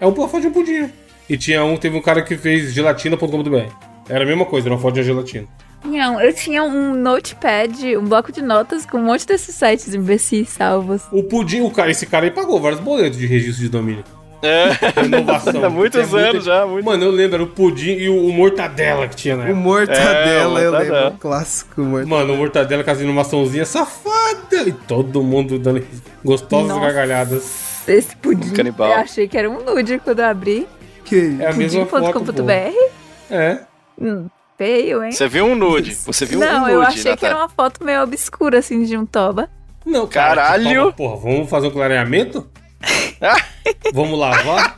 É 0.00 0.06
um 0.06 0.14
foto 0.14 0.40
de 0.40 0.48
um 0.48 0.52
pudim. 0.52 0.90
E 1.30 1.36
tinha 1.36 1.64
um, 1.64 1.76
teve 1.76 1.96
um 1.96 2.02
cara 2.02 2.22
que 2.22 2.36
fez 2.36 2.72
gelatina.com.br. 2.74 3.72
Era 4.08 4.24
a 4.24 4.26
mesma 4.26 4.44
coisa, 4.44 4.66
era 4.66 4.74
uma 4.74 4.80
foto 4.80 4.94
de 4.94 5.00
uma 5.00 5.06
gelatina. 5.06 5.46
Não, 5.84 6.20
eu 6.20 6.32
tinha 6.34 6.62
um 6.64 6.92
notepad, 6.94 7.96
um 7.96 8.04
bloco 8.04 8.32
de 8.32 8.42
notas 8.42 8.84
com 8.84 8.98
um 8.98 9.04
monte 9.04 9.26
desses 9.26 9.54
sites 9.54 9.94
imbecis 9.94 10.48
salvos. 10.48 11.02
O 11.12 11.22
pudim, 11.22 11.60
o 11.60 11.70
cara, 11.70 11.90
esse 11.90 12.04
cara 12.04 12.26
aí 12.26 12.30
pagou 12.30 12.60
vários 12.60 12.80
boletos 12.80 13.18
de 13.18 13.26
registro 13.26 13.62
de 13.62 13.68
domínio. 13.70 14.04
É. 14.42 15.04
Inovação. 15.04 15.64
Há 15.64 15.70
muitos 15.70 16.14
anos 16.14 16.44
já, 16.44 16.64
muito- 16.66 16.84
Mano, 16.84 17.04
eu 17.04 17.10
lembro, 17.10 17.34
era 17.36 17.42
o 17.42 17.46
pudim 17.48 17.90
e 17.92 18.08
o, 18.08 18.26
o 18.26 18.32
mortadela 18.32 19.08
que 19.08 19.16
tinha 19.16 19.36
na 19.36 19.50
O 19.50 19.56
mortadela, 19.56 20.60
É, 20.60 20.66
eu 20.66 20.70
mortadela. 20.72 21.00
lembro. 21.00 21.16
O 21.16 21.18
clássico 21.18 21.80
mortadela. 21.80 22.18
Mano, 22.20 22.34
o 22.34 22.36
mortadela 22.36 22.84
com 22.84 22.90
as 22.90 23.00
inovaçãozinhas 23.00 23.68
safada. 23.68 24.62
E 24.66 24.72
todo 24.72 25.22
mundo 25.22 25.58
dando 25.58 25.84
gostosas 26.24 26.68
Nossa. 26.68 26.80
gargalhadas. 26.80 27.84
Esse 27.88 28.14
pudim. 28.16 28.52
Canibal. 28.52 28.88
Eu 28.90 28.96
achei 28.98 29.26
que 29.28 29.36
era 29.36 29.48
um 29.50 29.64
nude 29.64 29.98
quando 29.98 30.20
eu 30.20 30.26
abri. 30.26 30.66
Que 31.04 31.36
É 31.40 31.48
a 31.48 31.52
mesma. 31.52 31.86
Pudim.com.br. 31.86 32.74
É. 33.30 33.60
Hum, 34.00 34.26
feio, 34.56 35.02
hein? 35.02 35.10
Você 35.12 35.26
viu 35.28 35.46
um 35.46 35.54
nude. 35.54 35.94
Você 35.94 36.24
viu 36.26 36.38
um 36.38 36.44
Não, 36.44 36.60
nude, 36.60 36.72
eu 36.72 36.82
achei 36.82 37.16
que 37.16 37.24
era 37.26 37.36
uma 37.36 37.48
foto 37.48 37.82
meio 37.84 38.02
obscura, 38.02 38.58
assim, 38.58 38.84
de 38.84 38.96
um 38.96 39.04
toba. 39.06 39.48
Não, 39.86 40.06
cara, 40.06 40.42
Caralho. 40.42 40.80
toma- 40.82 40.92
Porra, 40.92 41.16
vamos 41.16 41.48
fazer 41.48 41.66
um 41.68 41.70
clareamento? 41.70 42.46
vamos 43.92 44.18
lavar? 44.18 44.76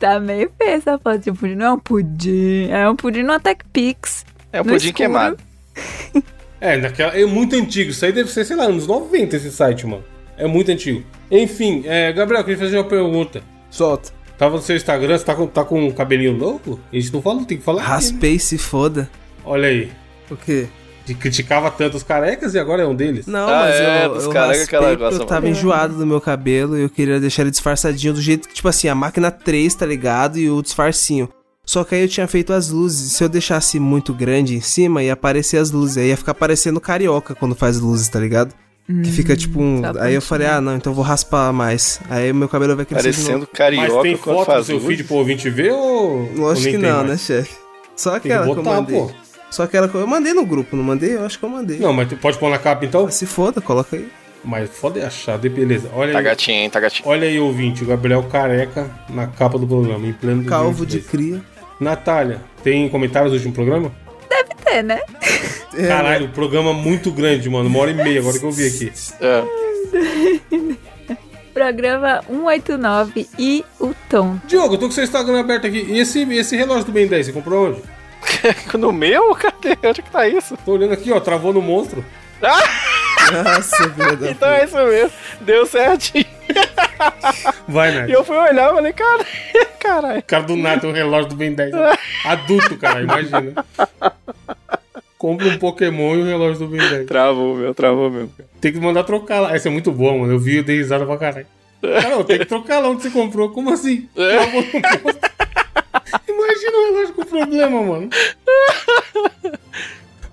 Tá 0.00 0.20
meio 0.20 0.50
feia 0.58 0.76
essa 0.76 0.98
foto 0.98 1.18
de 1.18 1.32
pudim. 1.32 1.54
Não 1.54 1.66
é 1.66 1.72
um 1.72 1.78
pudim, 1.78 2.68
é 2.70 2.88
um 2.88 2.96
pudim 2.96 3.22
no 3.22 3.38
Tech 3.40 3.64
Pix. 3.72 4.24
É 4.52 4.60
um 4.60 4.64
pudim 4.64 4.76
escuro. 4.76 4.94
queimado. 4.94 5.38
É, 6.58 6.74
naquela, 6.76 7.12
é 7.12 7.24
muito 7.26 7.54
antigo. 7.54 7.90
Isso 7.90 8.02
aí 8.02 8.12
deve 8.12 8.30
ser, 8.30 8.44
sei 8.44 8.56
lá, 8.56 8.64
anos 8.64 8.86
90 8.86 9.36
esse 9.36 9.50
site, 9.50 9.86
mano. 9.86 10.02
É 10.38 10.46
muito 10.46 10.70
antigo. 10.70 11.04
Enfim, 11.30 11.82
é, 11.86 12.10
Gabriel, 12.12 12.40
eu 12.40 12.44
queria 12.44 12.58
fazer 12.58 12.78
uma 12.78 12.88
pergunta. 12.88 13.42
Solta. 13.70 14.10
Tava 14.38 14.56
no 14.56 14.62
seu 14.62 14.76
Instagram, 14.76 15.16
você 15.16 15.24
tá 15.24 15.34
com, 15.34 15.46
tá 15.46 15.64
com 15.64 15.86
um 15.86 15.90
cabelinho 15.90 16.36
louco? 16.36 16.80
A 16.92 16.96
gente 16.96 17.12
não 17.12 17.22
fala, 17.22 17.44
tem 17.44 17.58
que 17.58 17.64
falar. 17.64 17.82
aqui, 17.82 17.90
né? 17.90 17.94
Raspei 17.94 18.38
se 18.38 18.58
foda. 18.58 19.08
Olha 19.44 19.68
aí. 19.68 19.90
O 20.30 20.36
quê? 20.36 20.66
Que 21.06 21.14
criticava 21.14 21.70
tanto 21.70 21.96
os 21.96 22.02
carecas 22.02 22.52
e 22.54 22.58
agora 22.58 22.82
é 22.82 22.86
um 22.86 22.94
deles. 22.94 23.26
Não, 23.26 23.48
Ah, 23.48 23.60
mas 23.60 23.74
é, 23.76 24.06
eu, 24.06 24.14
dos 24.14 24.24
eu 24.24 24.32
raspei 24.32 24.66
que 24.66 24.74
ela 24.76 24.88
porque 24.88 25.02
gosta 25.04 25.22
eu 25.22 25.26
tava 25.26 25.40
mais. 25.42 25.56
enjoado 25.56 25.94
do 25.94 26.04
meu 26.06 26.20
cabelo 26.20 26.76
e 26.76 26.82
eu 26.82 26.90
queria 26.90 27.20
deixar 27.20 27.42
ele 27.42 27.50
disfarçadinho 27.52 28.12
do 28.12 28.20
jeito 28.20 28.48
que, 28.48 28.54
tipo 28.54 28.66
assim, 28.68 28.88
a 28.88 28.94
máquina 28.94 29.30
3, 29.30 29.72
tá 29.74 29.86
ligado? 29.86 30.36
E 30.38 30.50
o 30.50 30.60
disfarcinho. 30.60 31.28
Só 31.64 31.84
que 31.84 31.94
aí 31.94 32.02
eu 32.02 32.08
tinha 32.08 32.26
feito 32.26 32.52
as 32.52 32.70
luzes. 32.70 33.12
Se 33.12 33.22
eu 33.24 33.28
deixasse 33.28 33.78
muito 33.80 34.12
grande 34.12 34.56
em 34.56 34.60
cima, 34.60 35.02
ia 35.02 35.12
aparecer 35.12 35.56
as 35.58 35.70
luzes. 35.70 35.96
Aí 35.96 36.08
ia 36.08 36.16
ficar 36.16 36.34
parecendo 36.34 36.80
carioca 36.80 37.34
quando 37.34 37.54
faz 37.54 37.78
luzes, 37.80 38.08
tá 38.08 38.18
ligado? 38.20 38.52
Que 38.86 39.10
fica 39.10 39.36
tipo 39.36 39.60
um. 39.60 39.82
só 39.82 40.00
Aí 40.00 40.14
eu 40.14 40.22
falei, 40.22 40.46
ah, 40.46 40.60
não, 40.60 40.76
então 40.76 40.92
eu 40.92 40.94
vou 40.94 41.04
raspar 41.04 41.52
mais. 41.52 42.00
Aí 42.08 42.32
meu 42.32 42.48
cabelo 42.48 42.76
vai 42.76 42.84
crescer 42.84 43.02
Parecendo 43.12 43.46
carioca 43.48 43.92
Mas 43.94 44.02
tem 44.02 44.16
quando 44.16 44.44
foto 44.44 44.58
do 44.58 44.64
seu 44.64 44.76
luz. 44.76 44.86
feed 44.86 45.04
pro 45.04 45.16
ouvinte 45.16 45.50
ver 45.50 45.72
ou. 45.72 46.20
ou 46.20 46.30
Lógico 46.36 46.64
nem 46.70 46.74
que 46.76 46.78
não, 46.86 46.96
mais? 46.98 47.08
né, 47.10 47.16
chefe? 47.18 47.50
Só 47.96 48.12
Tem 48.12 48.20
que 48.20 48.28
aquela 48.32 48.44
que, 48.44 48.50
eu 48.50 48.54
botar, 48.62 48.76
mandei. 48.76 49.00
pô. 49.00 49.10
Só 49.50 49.62
aquela 49.62 49.88
que 49.88 49.94
eu... 49.94 50.00
eu 50.00 50.06
mandei 50.06 50.32
no 50.34 50.44
grupo, 50.44 50.76
não 50.76 50.84
mandei? 50.84 51.14
Eu 51.16 51.24
acho 51.24 51.38
que 51.38 51.44
eu 51.44 51.48
mandei. 51.48 51.78
Não, 51.78 51.92
mas 51.92 52.08
tu 52.08 52.16
pode 52.16 52.38
pôr 52.38 52.50
na 52.50 52.58
capa 52.58 52.84
então? 52.84 53.10
Se 53.10 53.26
foda, 53.26 53.60
coloca 53.60 53.96
aí. 53.96 54.08
Mas 54.44 54.70
foda 54.70 55.00
é 55.00 55.04
achar, 55.06 55.38
de 55.38 55.48
beleza. 55.48 55.90
Olha 55.94 56.12
Tá 56.12 56.18
aí. 56.18 56.24
gatinho, 56.24 56.58
hein? 56.58 56.70
Tá 56.70 56.78
gatinho. 56.78 57.08
Olha 57.08 57.26
aí, 57.26 57.38
ouvinte, 57.40 57.82
o 57.82 57.86
Gabriel 57.86 58.22
careca 58.24 58.88
na 59.08 59.26
capa 59.26 59.58
do 59.58 59.66
programa, 59.66 60.06
em 60.06 60.12
pleno 60.12 60.44
Calvo 60.44 60.86
de 60.86 60.98
2022. 61.00 61.06
cria. 61.10 61.56
Natália, 61.80 62.40
tem 62.62 62.88
comentários 62.88 63.32
do 63.32 63.36
último 63.36 63.52
programa? 63.54 63.90
Deve 64.28 64.54
ter, 64.64 64.82
né? 64.82 65.00
É, 65.78 65.88
Caralho, 65.88 66.24
o 66.26 66.28
programa 66.30 66.72
muito 66.72 67.10
grande, 67.10 67.50
mano. 67.50 67.68
Uma 67.68 67.80
hora 67.80 67.90
e 67.90 67.94
meia 67.94 68.20
agora 68.20 68.38
que 68.38 68.44
eu 68.46 68.50
vi 68.50 68.66
aqui. 68.66 68.90
É. 69.20 69.44
Programa 71.52 72.22
189 72.28 73.28
e 73.38 73.62
o 73.78 73.92
Tom. 74.08 74.38
Diogo, 74.46 74.74
eu 74.74 74.78
tô 74.78 74.86
com 74.86 74.92
seu 74.92 75.04
Instagram 75.04 75.40
aberto 75.40 75.66
aqui. 75.66 75.84
E 75.88 75.98
esse, 75.98 76.22
esse 76.32 76.56
relógio 76.56 76.84
do 76.86 76.92
Ben 76.92 77.06
10, 77.06 77.26
você 77.26 77.32
comprou 77.32 77.68
onde? 77.68 77.82
No 78.78 78.92
meu? 78.92 79.34
Cadê? 79.34 79.76
Onde 79.88 80.02
que 80.02 80.10
tá 80.10 80.26
isso? 80.28 80.56
Tô 80.64 80.72
olhando 80.72 80.92
aqui, 80.94 81.10
ó, 81.12 81.20
travou 81.20 81.52
no 81.52 81.62
monstro. 81.62 82.04
Nossa, 82.40 83.90
filha 83.90 84.16
da 84.16 84.30
Então 84.30 84.48
é 84.50 84.64
isso 84.64 84.76
mesmo. 84.76 85.12
Deu 85.40 85.66
certinho. 85.66 86.24
Vai, 87.66 87.90
E 87.90 87.94
Nath. 88.00 88.10
eu 88.10 88.24
fui 88.24 88.36
olhar 88.36 88.70
e 88.70 88.74
falei, 88.74 88.92
cara, 88.92 89.26
caralho. 89.80 90.22
Cara 90.22 90.42
do 90.44 90.56
nada 90.56 90.80
tem 90.80 90.90
um 90.90 90.92
relógio 90.92 91.30
do 91.30 91.34
Ben 91.36 91.52
10. 91.52 91.72
Adulto, 92.24 92.76
cara, 92.76 93.00
imagina. 93.02 93.64
Compra 95.18 95.48
um 95.48 95.58
Pokémon 95.58 96.14
e 96.14 96.22
um 96.22 96.26
relógio 96.26 96.58
do 96.60 96.68
Ben 96.68 96.88
10. 96.88 97.06
Travou, 97.06 97.56
meu, 97.56 97.74
travou 97.74 98.10
mesmo. 98.10 98.32
Tem 98.60 98.72
que 98.72 98.78
mandar 98.78 99.02
trocar 99.04 99.40
lá. 99.40 99.54
Essa 99.54 99.68
é 99.68 99.70
muito 99.72 99.90
boa, 99.90 100.16
mano. 100.16 100.32
Eu 100.34 100.38
vi 100.38 100.58
e 100.58 100.62
dei 100.62 100.76
risada 100.76 101.04
pra 101.06 101.16
caralho. 101.16 101.46
Caramba, 101.82 102.24
tem 102.24 102.38
que 102.38 102.44
trocar 102.44 102.78
lá 102.80 102.88
onde 102.88 103.02
você 103.02 103.10
comprou. 103.10 103.50
Como 103.50 103.72
assim? 103.72 104.08
Travou 104.14 104.62
no 104.62 105.00
posto. 105.00 105.20
Imagina 106.28 106.76
o 106.76 106.84
relógio 106.92 107.14
com 107.14 107.24
problema, 107.24 107.82
mano. 107.82 108.10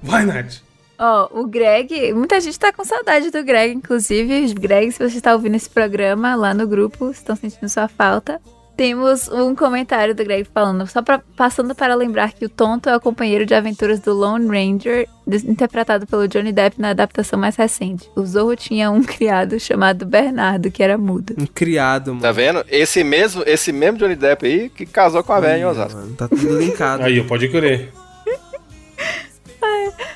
Vai, 0.02 0.26
Nath. 0.26 0.62
Ó, 0.98 1.30
o 1.32 1.48
Greg, 1.48 2.14
muita 2.14 2.40
gente 2.40 2.58
tá 2.60 2.72
com 2.72 2.84
saudade 2.84 3.32
do 3.32 3.44
Greg, 3.44 3.74
inclusive. 3.74 4.54
Greg, 4.54 4.92
se 4.92 5.00
você 5.00 5.18
está 5.18 5.34
ouvindo 5.34 5.56
esse 5.56 5.70
programa 5.70 6.36
lá 6.36 6.54
no 6.54 6.68
grupo, 6.68 7.10
estão 7.12 7.36
sentindo 7.36 7.68
sua 7.68 7.88
falta. 7.88 8.40
Temos 8.76 9.28
um 9.30 9.54
comentário 9.54 10.16
do 10.16 10.24
Greg 10.24 10.48
falando, 10.52 10.88
só 10.88 11.02
pra, 11.04 11.22
passando 11.38 11.76
para 11.76 11.94
lembrar 11.94 12.34
que 12.34 12.46
o 12.46 12.50
Tonto 12.50 12.90
é 12.90 12.96
o 12.98 13.00
companheiro 13.00 13.46
de 13.46 13.54
aventuras 13.54 14.00
do 14.00 14.14
Lone 14.14 14.48
Ranger, 14.48 15.08
interpretado 15.28 16.08
pelo 16.08 16.28
Johnny 16.28 16.52
Depp 16.52 16.82
na 16.82 16.90
adaptação 16.90 17.38
mais 17.38 17.56
recente. 17.56 18.10
O 18.16 18.26
Zorro 18.26 18.56
tinha 18.56 18.90
um 18.90 19.04
criado 19.04 19.60
chamado 19.60 20.08
Bernardo, 20.08 20.72
que 20.72 20.82
era 20.82 20.98
mudo. 20.98 21.36
Um 21.38 21.46
criado, 21.46 22.08
mano. 22.10 22.22
Tá 22.22 22.32
vendo? 22.32 22.66
Esse 22.68 23.04
mesmo, 23.04 23.44
esse 23.46 23.72
mesmo 23.72 24.00
Johnny 24.00 24.16
Depp 24.16 24.44
aí 24.46 24.70
que 24.70 24.88
casou 24.88 25.24
com 25.24 25.34
a 25.34 25.40
velha 25.40 25.62
em 25.62 25.66
Osasco. 25.66 26.00
Mano, 26.00 26.16
tá 26.16 26.28
tudo 26.28 26.58
linkado. 26.60 27.04
Aí, 27.04 27.20
ó, 27.20 27.24
pode 27.26 27.48
crer. 27.50 27.92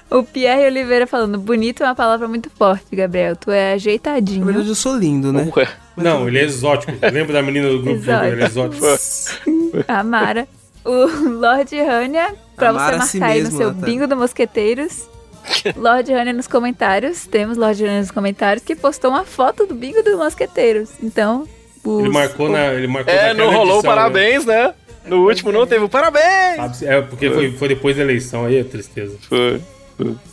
O 0.09 0.23
Pierre 0.23 0.65
Oliveira 0.67 1.05
falando, 1.05 1.37
bonito 1.37 1.83
é 1.83 1.85
uma 1.85 1.93
palavra 1.95 2.27
muito 2.29 2.49
forte, 2.49 2.95
Gabriel. 2.95 3.35
Tu 3.35 3.51
é 3.51 3.69
Na 3.71 3.75
ajeitadinho. 3.75 4.45
verdade, 4.45 4.69
eu 4.69 4.75
sou 4.75 4.95
lindo, 4.97 5.33
né? 5.33 5.51
Ué. 5.55 5.67
Não, 5.97 6.27
ele 6.27 6.39
é 6.39 6.43
exótico. 6.43 6.91
Lembra 7.11 7.33
da 7.33 7.41
menina 7.41 7.67
do 7.69 7.81
grupo? 7.81 7.99
Exótico. 7.99 8.25
Ele 8.25 8.41
é 8.43 8.45
exótico. 8.45 8.85
A 9.87 10.03
Mara. 10.03 10.47
O 10.85 11.29
Lorde 11.39 11.81
Rania, 11.81 12.33
pra 12.55 12.69
Amara 12.69 12.95
a 12.97 13.01
você 13.01 13.07
si 13.11 13.19
marcar 13.19 13.33
aí 13.35 13.43
no 13.43 13.49
seu 13.51 13.67
Natália. 13.67 13.85
bingo 13.85 14.07
do 14.07 14.15
Mosqueteiros. 14.15 15.03
Lorde 15.75 16.13
Rania 16.13 16.31
nos 16.33 16.47
comentários. 16.47 17.25
Temos 17.27 17.57
Lorde 17.57 17.83
Rania 17.83 17.99
nos 17.99 18.11
comentários 18.11 18.63
que 18.63 18.75
postou 18.75 19.11
uma 19.11 19.25
foto 19.25 19.65
do 19.65 19.75
bingo 19.75 20.01
do 20.01 20.17
Mosqueteiros. 20.17 20.91
Então. 21.03 21.45
os- 21.83 21.99
Ele 21.99 22.09
marcou 22.09 22.47
na. 22.49 22.73
Ele 22.73 22.87
marcou 22.87 23.13
É, 23.13 23.33
não 23.33 23.47
rolou 23.47 23.61
o 23.61 23.79
edição, 23.79 23.81
né? 23.81 23.87
parabéns, 23.95 24.45
né? 24.45 24.73
No 25.05 25.25
último 25.27 25.51
não 25.51 25.65
teve 25.67 25.83
o 25.85 25.89
parabéns. 25.89 26.81
É, 26.83 27.01
porque 27.01 27.29
foi, 27.31 27.51
foi 27.53 27.67
depois 27.69 27.95
da 27.97 28.03
eleição, 28.03 28.45
aí 28.45 28.57
é 28.57 28.63
tristeza. 28.63 29.15
Foi. 29.27 29.61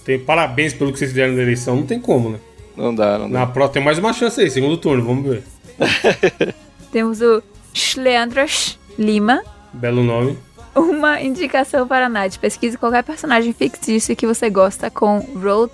Tem 0.05 0.19
parabéns 0.19 0.73
pelo 0.75 0.93
que 0.93 0.99
vocês 0.99 1.11
fizeram 1.11 1.33
na 1.33 1.43
eleição, 1.43 1.77
não 1.77 1.87
tem 1.87 1.99
como, 2.01 2.29
né? 2.31 2.39
Não 2.77 2.93
dá, 2.95 3.19
não 3.19 3.31
dá. 3.31 3.39
Na 3.41 3.47
Pro 3.47 3.69
tem 3.69 3.83
mais 3.83 3.99
uma 3.99 4.13
chance 4.13 4.41
aí, 4.41 4.51
segundo 4.51 4.77
turno, 4.77 5.05
vamos 5.05 5.29
ver. 5.31 5.43
Temos 6.93 7.21
o 7.21 7.43
Schleandras 7.73 8.79
Lima. 8.99 9.43
Belo 9.73 10.03
nome. 10.03 10.39
Uma 10.75 11.21
indicação 11.21 11.87
para 11.87 12.07
a 12.07 12.09
Nath. 12.09 12.37
Pesquise 12.39 12.77
qualquer 12.79 13.03
personagem 13.05 13.53
fictício 13.53 14.17
que 14.17 14.27
você 14.27 14.51
gosta 14.51 14.91
com 14.91 15.19
Roll, 15.41 15.71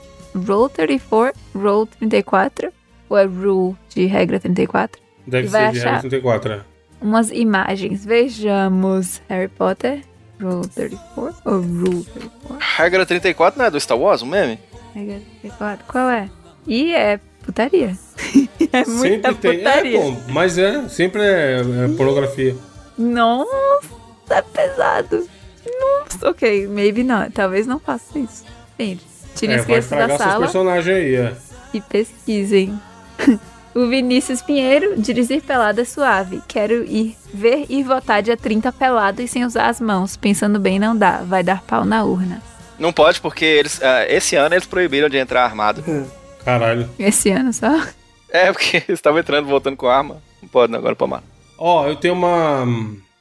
roll 0.47 0.69
34, 0.69 1.39
Roll 1.55 1.87
34, 1.87 2.73
ou 3.09 3.19
é 3.19 3.25
Rule 3.25 3.77
de 3.89 4.07
regra 4.07 4.39
34. 4.39 5.01
Deve 5.27 5.47
E 5.47 5.51
ser 5.51 5.73
de 5.73 5.79
regra 5.79 6.01
34, 6.01 6.53
é. 6.53 6.61
Umas 7.01 7.31
imagens. 7.31 8.05
Vejamos 8.05 9.23
Harry 9.29 9.49
Potter, 9.49 10.03
Roll 10.41 10.63
34 10.63 11.35
ou 11.45 11.61
Rule 11.61 12.05
34? 12.05 12.59
Regra 12.77 13.07
34 13.07 13.59
não 13.59 13.67
é 13.67 13.71
do 13.71 13.81
Star 13.81 13.99
Wars, 13.99 14.23
um 14.23 14.27
meme? 14.27 14.59
Regra 14.95 15.21
34, 15.43 15.87
qual 15.87 16.11
é? 16.11 16.29
E 16.67 16.93
é 16.95 17.19
putaria. 17.51 17.97
é 18.73 18.85
muita 18.87 19.29
Sempre 19.29 19.35
tem. 19.35 19.59
putaria. 19.59 19.99
É, 19.99 20.03
bom, 20.03 20.23
mas 20.29 20.57
é, 20.59 20.89
sempre 20.89 21.23
é, 21.23 21.61
é 21.61 21.97
pornografia. 21.97 22.57
Nossa, 22.97 23.49
é 24.31 24.43
pesado. 24.43 25.29
Nossa, 25.81 26.31
ok, 26.31 26.67
maybe 26.69 27.03
não. 27.03 27.31
Talvez 27.31 27.67
não 27.67 27.79
faça 27.79 28.19
isso. 28.19 28.45
Gente, 28.79 29.05
tirem 29.35 29.57
É, 29.57 29.59
as 29.59 29.65
crianças 29.67 29.91
da 29.91 30.19
sala 30.19 30.41
personagens 30.41 30.97
aí, 30.97 31.15
é. 31.15 31.33
e 31.75 31.81
pesquisem. 31.81 32.79
o 33.75 33.87
Vinícius 33.89 34.41
Pinheiro, 34.43 35.01
dirigir 35.01 35.43
pelada 35.43 35.83
é 35.83 35.85
suave. 35.85 36.43
Quero 36.49 36.85
ir 36.85 37.17
ver 37.33 37.67
e 37.69 37.83
votar 37.83 38.23
dia 38.23 38.37
30 38.37 38.73
pelado 38.73 39.23
e 39.23 39.29
sem 39.29 39.45
usar 39.45 39.69
as 39.69 39.81
mãos. 39.81 40.17
Pensando 40.17 40.59
bem, 40.59 40.79
não 40.79 40.97
dá. 40.97 41.23
Vai 41.25 41.43
dar 41.43 41.63
pau 41.63 41.85
na 41.85 42.05
urna. 42.05 42.43
Não 42.79 42.93
pode, 42.93 43.21
porque 43.21 43.45
eles, 43.45 43.83
ah, 43.83 44.07
esse 44.09 44.37
ano 44.37 44.55
eles 44.55 44.67
proibiram 44.67 45.09
de 45.09 45.19
entrar 45.19 45.45
armado. 45.45 45.85
Caralho. 46.45 46.89
Esse 46.99 47.31
ano 47.31 47.53
só. 47.53 47.81
É, 48.31 48.53
porque 48.53 48.77
eles 48.89 48.89
estavam 48.99 49.19
entrando 49.21 49.47
voltando 49.47 49.77
com 49.77 49.87
arma. 49.89 50.17
Não 50.43 50.49
pode, 50.49 50.73
não, 50.73 50.79
agora 50.79 50.97
pra 50.97 51.07
mar. 51.07 51.23
Ó, 51.59 51.87
eu 51.87 51.97
tenho 51.97 52.15
uma, 52.15 52.65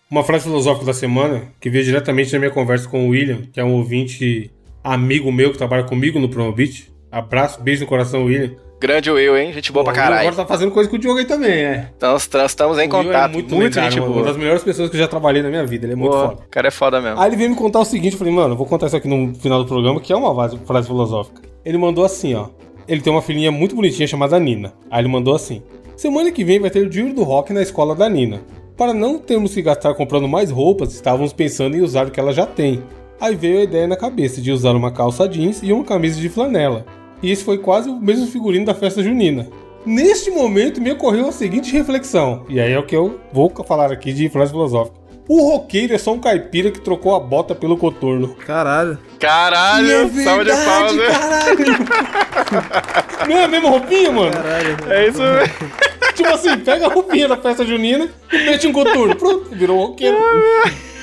uma 0.10 0.24
frase 0.24 0.46
filosófica 0.46 0.86
da 0.86 0.94
semana 0.94 1.44
que 1.60 1.70
veio 1.70 1.84
diretamente 1.84 2.32
na 2.32 2.40
minha 2.40 2.52
conversa 2.52 2.88
com 2.88 3.06
o 3.08 3.10
William, 3.10 3.42
que 3.52 3.60
é 3.60 3.64
um 3.64 3.74
ouvinte 3.74 4.50
amigo 4.84 5.32
meu 5.32 5.52
que 5.52 5.58
trabalha 5.58 5.84
comigo 5.84 6.20
no 6.20 6.30
Promobit. 6.30 6.92
Abraço, 7.12 7.62
beijo 7.62 7.82
no 7.82 7.88
coração, 7.88 8.26
William. 8.26 8.52
Grande 8.80 9.12
Will, 9.12 9.38
hein? 9.38 9.52
Gente 9.52 9.74
boa 9.74 9.84
Pô, 9.84 9.92
pra 9.92 10.02
caralho. 10.02 10.22
Agora 10.22 10.36
tá 10.38 10.46
fazendo 10.46 10.72
coisa 10.72 10.90
com 10.90 10.96
o 10.96 11.00
Diogo 11.00 11.20
aí 11.20 11.26
também, 11.26 11.52
é. 11.52 11.90
Então, 11.98 12.14
nós 12.14 12.24
estamos 12.52 12.78
em 12.78 12.88
O 12.88 12.96
Will 12.96 13.04
contato. 13.08 13.30
É 13.32 13.34
muito, 13.34 13.54
muito 13.54 13.76
lendário, 13.76 13.92
gente 13.92 14.00
uma- 14.00 14.08
boa. 14.08 14.20
Uma 14.22 14.28
das 14.28 14.38
melhores 14.38 14.64
pessoas 14.64 14.90
que 14.90 14.96
eu 14.96 15.02
já 15.02 15.08
trabalhei 15.10 15.42
na 15.42 15.50
minha 15.50 15.66
vida. 15.66 15.86
Ele 15.86 15.94
é 15.94 15.96
muito 15.98 16.12
Boa. 16.14 16.30
foda. 16.30 16.44
O 16.44 16.50
cara 16.50 16.70
é 16.70 16.72
foda 16.72 17.02
mesmo. 17.02 17.20
Aí 17.20 17.28
ele 17.30 17.36
veio 17.36 17.50
me 17.50 17.58
contar 17.58 17.80
o 17.82 17.86
seguinte, 17.86 18.14
eu 18.14 18.18
falei, 18.20 18.34
mano, 18.34 18.54
eu 18.54 18.58
vou 18.58 18.66
contar 18.66 18.88
isso 18.88 18.96
aqui 18.96 19.08
no 19.10 19.36
final 19.36 19.60
do 19.62 19.68
programa, 19.68 20.00
que 20.00 20.14
é 20.14 20.16
uma 20.16 20.34
frase 20.66 20.88
filosófica. 20.88 21.42
Ele 21.66 21.78
mandou 21.78 22.06
assim, 22.06 22.34
ó. 22.36 22.48
Ele 22.90 23.02
tem 23.02 23.14
uma 23.14 23.22
filhinha 23.22 23.52
muito 23.52 23.76
bonitinha 23.76 24.08
chamada 24.08 24.40
Nina. 24.40 24.74
Aí 24.90 25.00
ele 25.00 25.08
mandou 25.08 25.36
assim: 25.36 25.62
Semana 25.96 26.32
que 26.32 26.44
vem 26.44 26.60
vai 26.60 26.72
ter 26.72 26.80
o 26.80 26.90
dia 26.90 27.14
do 27.14 27.22
rock 27.22 27.54
na 27.54 27.62
escola 27.62 27.94
da 27.94 28.10
Nina. 28.10 28.42
Para 28.76 28.96
não 28.96 29.20
termos 29.20 29.54
que 29.54 29.62
gastar 29.62 29.94
comprando 29.94 30.28
mais 30.28 30.50
roupas, 30.50 30.94
estávamos 30.94 31.32
pensando 31.32 31.78
em 31.78 31.82
usar 31.82 32.08
o 32.08 32.12
que 32.12 32.20
ela 32.20 32.34
já 32.34 32.48
tem. 32.48 32.82
Aí 33.22 33.36
veio 33.36 33.60
a 33.60 33.64
ideia 33.64 33.86
na 33.86 33.96
cabeça 33.96 34.42
de 34.42 34.52
usar 34.52 34.76
uma 34.76 34.92
calça 34.92 35.28
jeans 35.28 35.62
e 35.62 35.72
uma 35.72 35.84
camisa 35.84 36.20
de 36.20 36.30
flanela. 36.30 36.84
E 37.22 37.30
esse 37.30 37.44
foi 37.44 37.60
quase 37.60 37.90
o 37.90 38.00
mesmo 38.00 38.26
figurino 38.26 38.66
da 38.66 38.74
festa 38.74 39.04
junina. 39.04 39.48
Neste 39.86 40.32
momento 40.32 40.82
me 40.82 40.92
ocorreu 40.92 41.28
a 41.28 41.32
seguinte 41.32 41.72
reflexão, 41.72 42.44
e 42.50 42.60
aí 42.60 42.72
é 42.72 42.80
o 42.80 42.86
que 42.86 42.96
eu 42.96 43.20
vou 43.32 43.52
falar 43.68 43.92
aqui 43.92 44.12
de 44.12 44.30
frase 44.30 44.52
filosófica. 44.52 44.98
O 45.30 45.52
roqueiro 45.52 45.94
é 45.94 45.98
só 46.00 46.12
um 46.14 46.20
caipira 46.20 46.72
que 46.72 46.82
trocou 46.82 47.14
a 47.16 47.20
bota 47.20 47.54
pelo 47.54 47.78
coturno. 47.78 48.30
Caralho. 48.48 48.98
Caralho, 49.20 50.10
salva 50.24 50.44
de 50.44 50.50
palmas. 50.52 50.96
né? 50.96 51.06
Não 53.30 53.38
é 53.38 53.44
a 53.44 53.48
mesma 53.48 53.70
roupinha, 53.70 54.12
mano? 54.12 54.32
Caralho. 54.32 54.78
É 54.90 55.08
isso 55.08 55.22
mesmo. 55.22 55.54
Tipo 56.16 56.30
assim, 56.30 56.58
pega 56.58 56.88
a 56.88 56.90
roupinha 56.90 57.28
da 57.28 57.38
festa 57.38 57.64
junina 57.66 58.10
e 58.34 58.38
mete 58.46 58.68
um 58.68 58.74
coturno. 58.74 59.16
Pronto, 59.16 59.50
virou 59.52 59.78
roqueiro. 59.88 60.18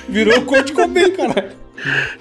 Virou 0.09 0.43
Kurt 0.43 0.73
Cobain, 0.73 1.11
caralho. 1.13 1.53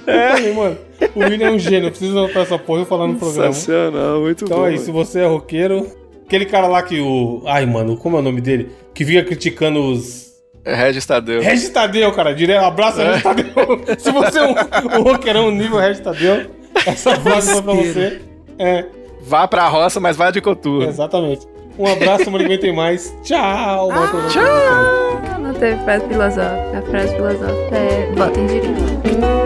Eu 0.06 0.30
falei, 0.36 0.54
mano, 0.54 0.78
o 1.16 1.20
William 1.20 1.48
é 1.48 1.52
um 1.52 1.60
gênio, 1.60 1.88
eu 1.88 1.92
preciso 1.92 2.18
anotar 2.18 2.44
essa 2.44 2.58
porra 2.60 2.84
e 2.84 2.86
falar 2.86 3.08
no 3.08 3.16
programa. 3.16 3.54
Sensacional, 3.54 4.22
muito 4.22 4.46
Então 4.46 4.60
bom. 4.60 4.66
aí, 4.66 4.78
se 4.78 4.92
você 4.92 5.22
é 5.22 5.26
roqueiro... 5.26 5.88
Aquele 6.26 6.46
cara 6.46 6.68
lá 6.68 6.82
que 6.82 7.00
o... 7.00 7.44
Ai, 7.46 7.66
mano, 7.68 7.96
como 7.98 8.18
é 8.18 8.20
o 8.20 8.24
nome 8.24 8.42
dele? 8.42 8.72
Que 8.94 9.06
fica 9.06 9.24
criticando 9.24 9.80
os... 9.92 10.34
É 10.66 10.74
Regis 10.74 11.06
Tadeu. 11.06 11.42
Regis 11.42 11.70
Tadeu, 11.70 12.12
cara. 12.12 12.34
Direto, 12.34 12.66
abraço, 12.66 12.98
Regis 12.98 13.24
Tadeu. 13.24 13.46
Se 14.00 14.12
você 14.12 14.40
é 14.40 14.44
um, 14.44 15.00
um 15.00 15.04
roqueirão 15.04 15.52
nível 15.52 15.78
Regis 15.80 16.02
Tadeu, 16.02 16.48
essa 16.86 17.16
frase 17.18 17.52
foi 17.54 17.62
pra 17.62 17.74
você. 17.74 18.22
É, 18.58 18.86
Vá 19.28 19.48
pra 19.48 19.68
roça, 19.68 20.00
mas 20.00 20.16
vá 20.16 20.30
de 20.32 20.40
coturno. 20.42 20.88
exatamente. 20.88 21.48
Um 21.78 21.92
abraço, 21.92 22.32
vem 22.32 22.58
tem 22.58 22.74
mais. 22.74 23.14
Tchau. 23.24 23.90
bom 23.90 24.08
programa 24.08 24.30
pra 24.30 24.30
vocês. 24.30 25.34
Ah, 25.34 25.38
não 25.40 25.54
teve 25.54 25.84
frase 25.84 26.06
filosófica. 26.08 26.78
A 26.78 26.82
frase 26.84 27.16
filosófica 27.16 27.76
é 27.76 28.12
votem 28.16 28.46
direito. 28.48 29.45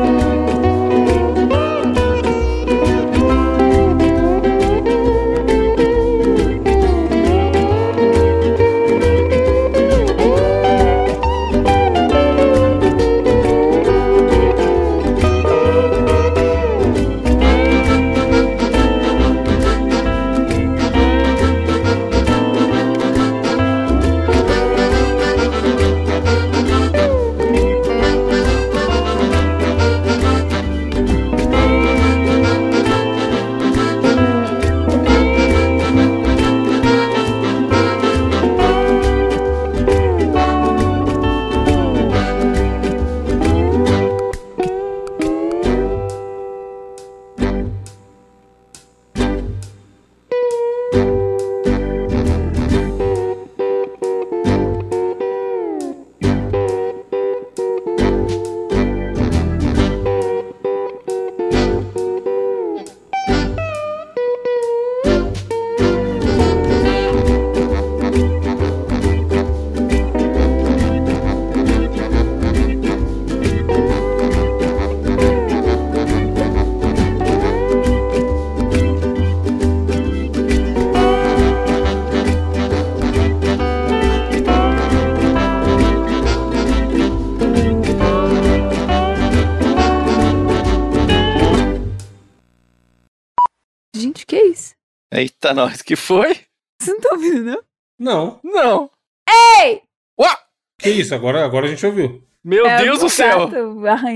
Que 95.90 95.96
foi? 95.96 96.36
Vocês 96.80 96.88
não 96.90 96.96
estão 96.98 97.12
ouvindo, 97.14 97.44
não? 97.44 97.64
Não. 98.00 98.40
Não. 98.44 98.90
Ei! 99.28 99.82
Uá! 100.20 100.38
Que 100.78 100.90
isso? 100.92 101.16
Agora, 101.16 101.44
agora 101.44 101.66
a 101.66 101.70
gente 101.70 101.84
ouviu. 101.84 102.24
Meu 102.44 102.68
É 102.68 102.84
Deus 102.84 103.00
do 103.00 103.10
céu! 103.10 103.50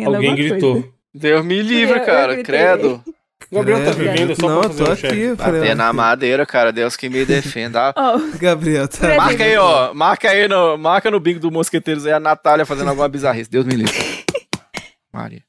Alguém 0.06 0.36
gritou. 0.36 0.74
coisa. 0.74 0.88
Deus 1.16 1.44
me 1.44 1.62
livre, 1.64 1.95
Eu- 1.95 2.00
eu 2.02 2.06
cara. 2.06 2.34
gritei. 2.36 2.44
Credo. 2.56 3.04
O 3.52 3.56
Gabriel 3.56 3.84
tá 3.86 3.91
vivendo 3.91 4.36
só 4.40 4.48
Não, 4.48 4.60
pra 4.62 4.70
eu 4.70 4.72
fazer 4.74 4.86
tô 4.86 4.91
um 4.91 4.95
chefe. 4.95 5.26
aqui. 5.32 5.36
Bater 5.36 5.76
na 5.76 5.91
madeira, 5.91 6.45
cara. 6.45 6.72
Deus 6.72 6.95
que 6.95 7.10
me 7.10 7.26
defenda. 7.26 7.91
Ó, 7.98 8.20
Gabriel, 8.40 8.88
tá. 8.88 9.16
Marca 9.16 9.44
aí, 9.44 9.58
ó. 9.58 9.94
Marca 9.95 10.30
aí 10.30 10.48
no, 10.48 10.78
marca 10.78 11.10
no 11.10 11.20
bingo 11.20 11.40
do 11.40 11.50
Mosqueteiros 11.52 12.06
aí 12.06 12.14
a 12.14 12.20
Natália 12.20 12.66
fazendo 12.68 12.90
alguma 12.90 13.10
bizarrice. 13.10 13.50
Deus 13.50 13.66
me 13.66 13.76
livre. 13.76 13.94
Maria. 15.12 15.44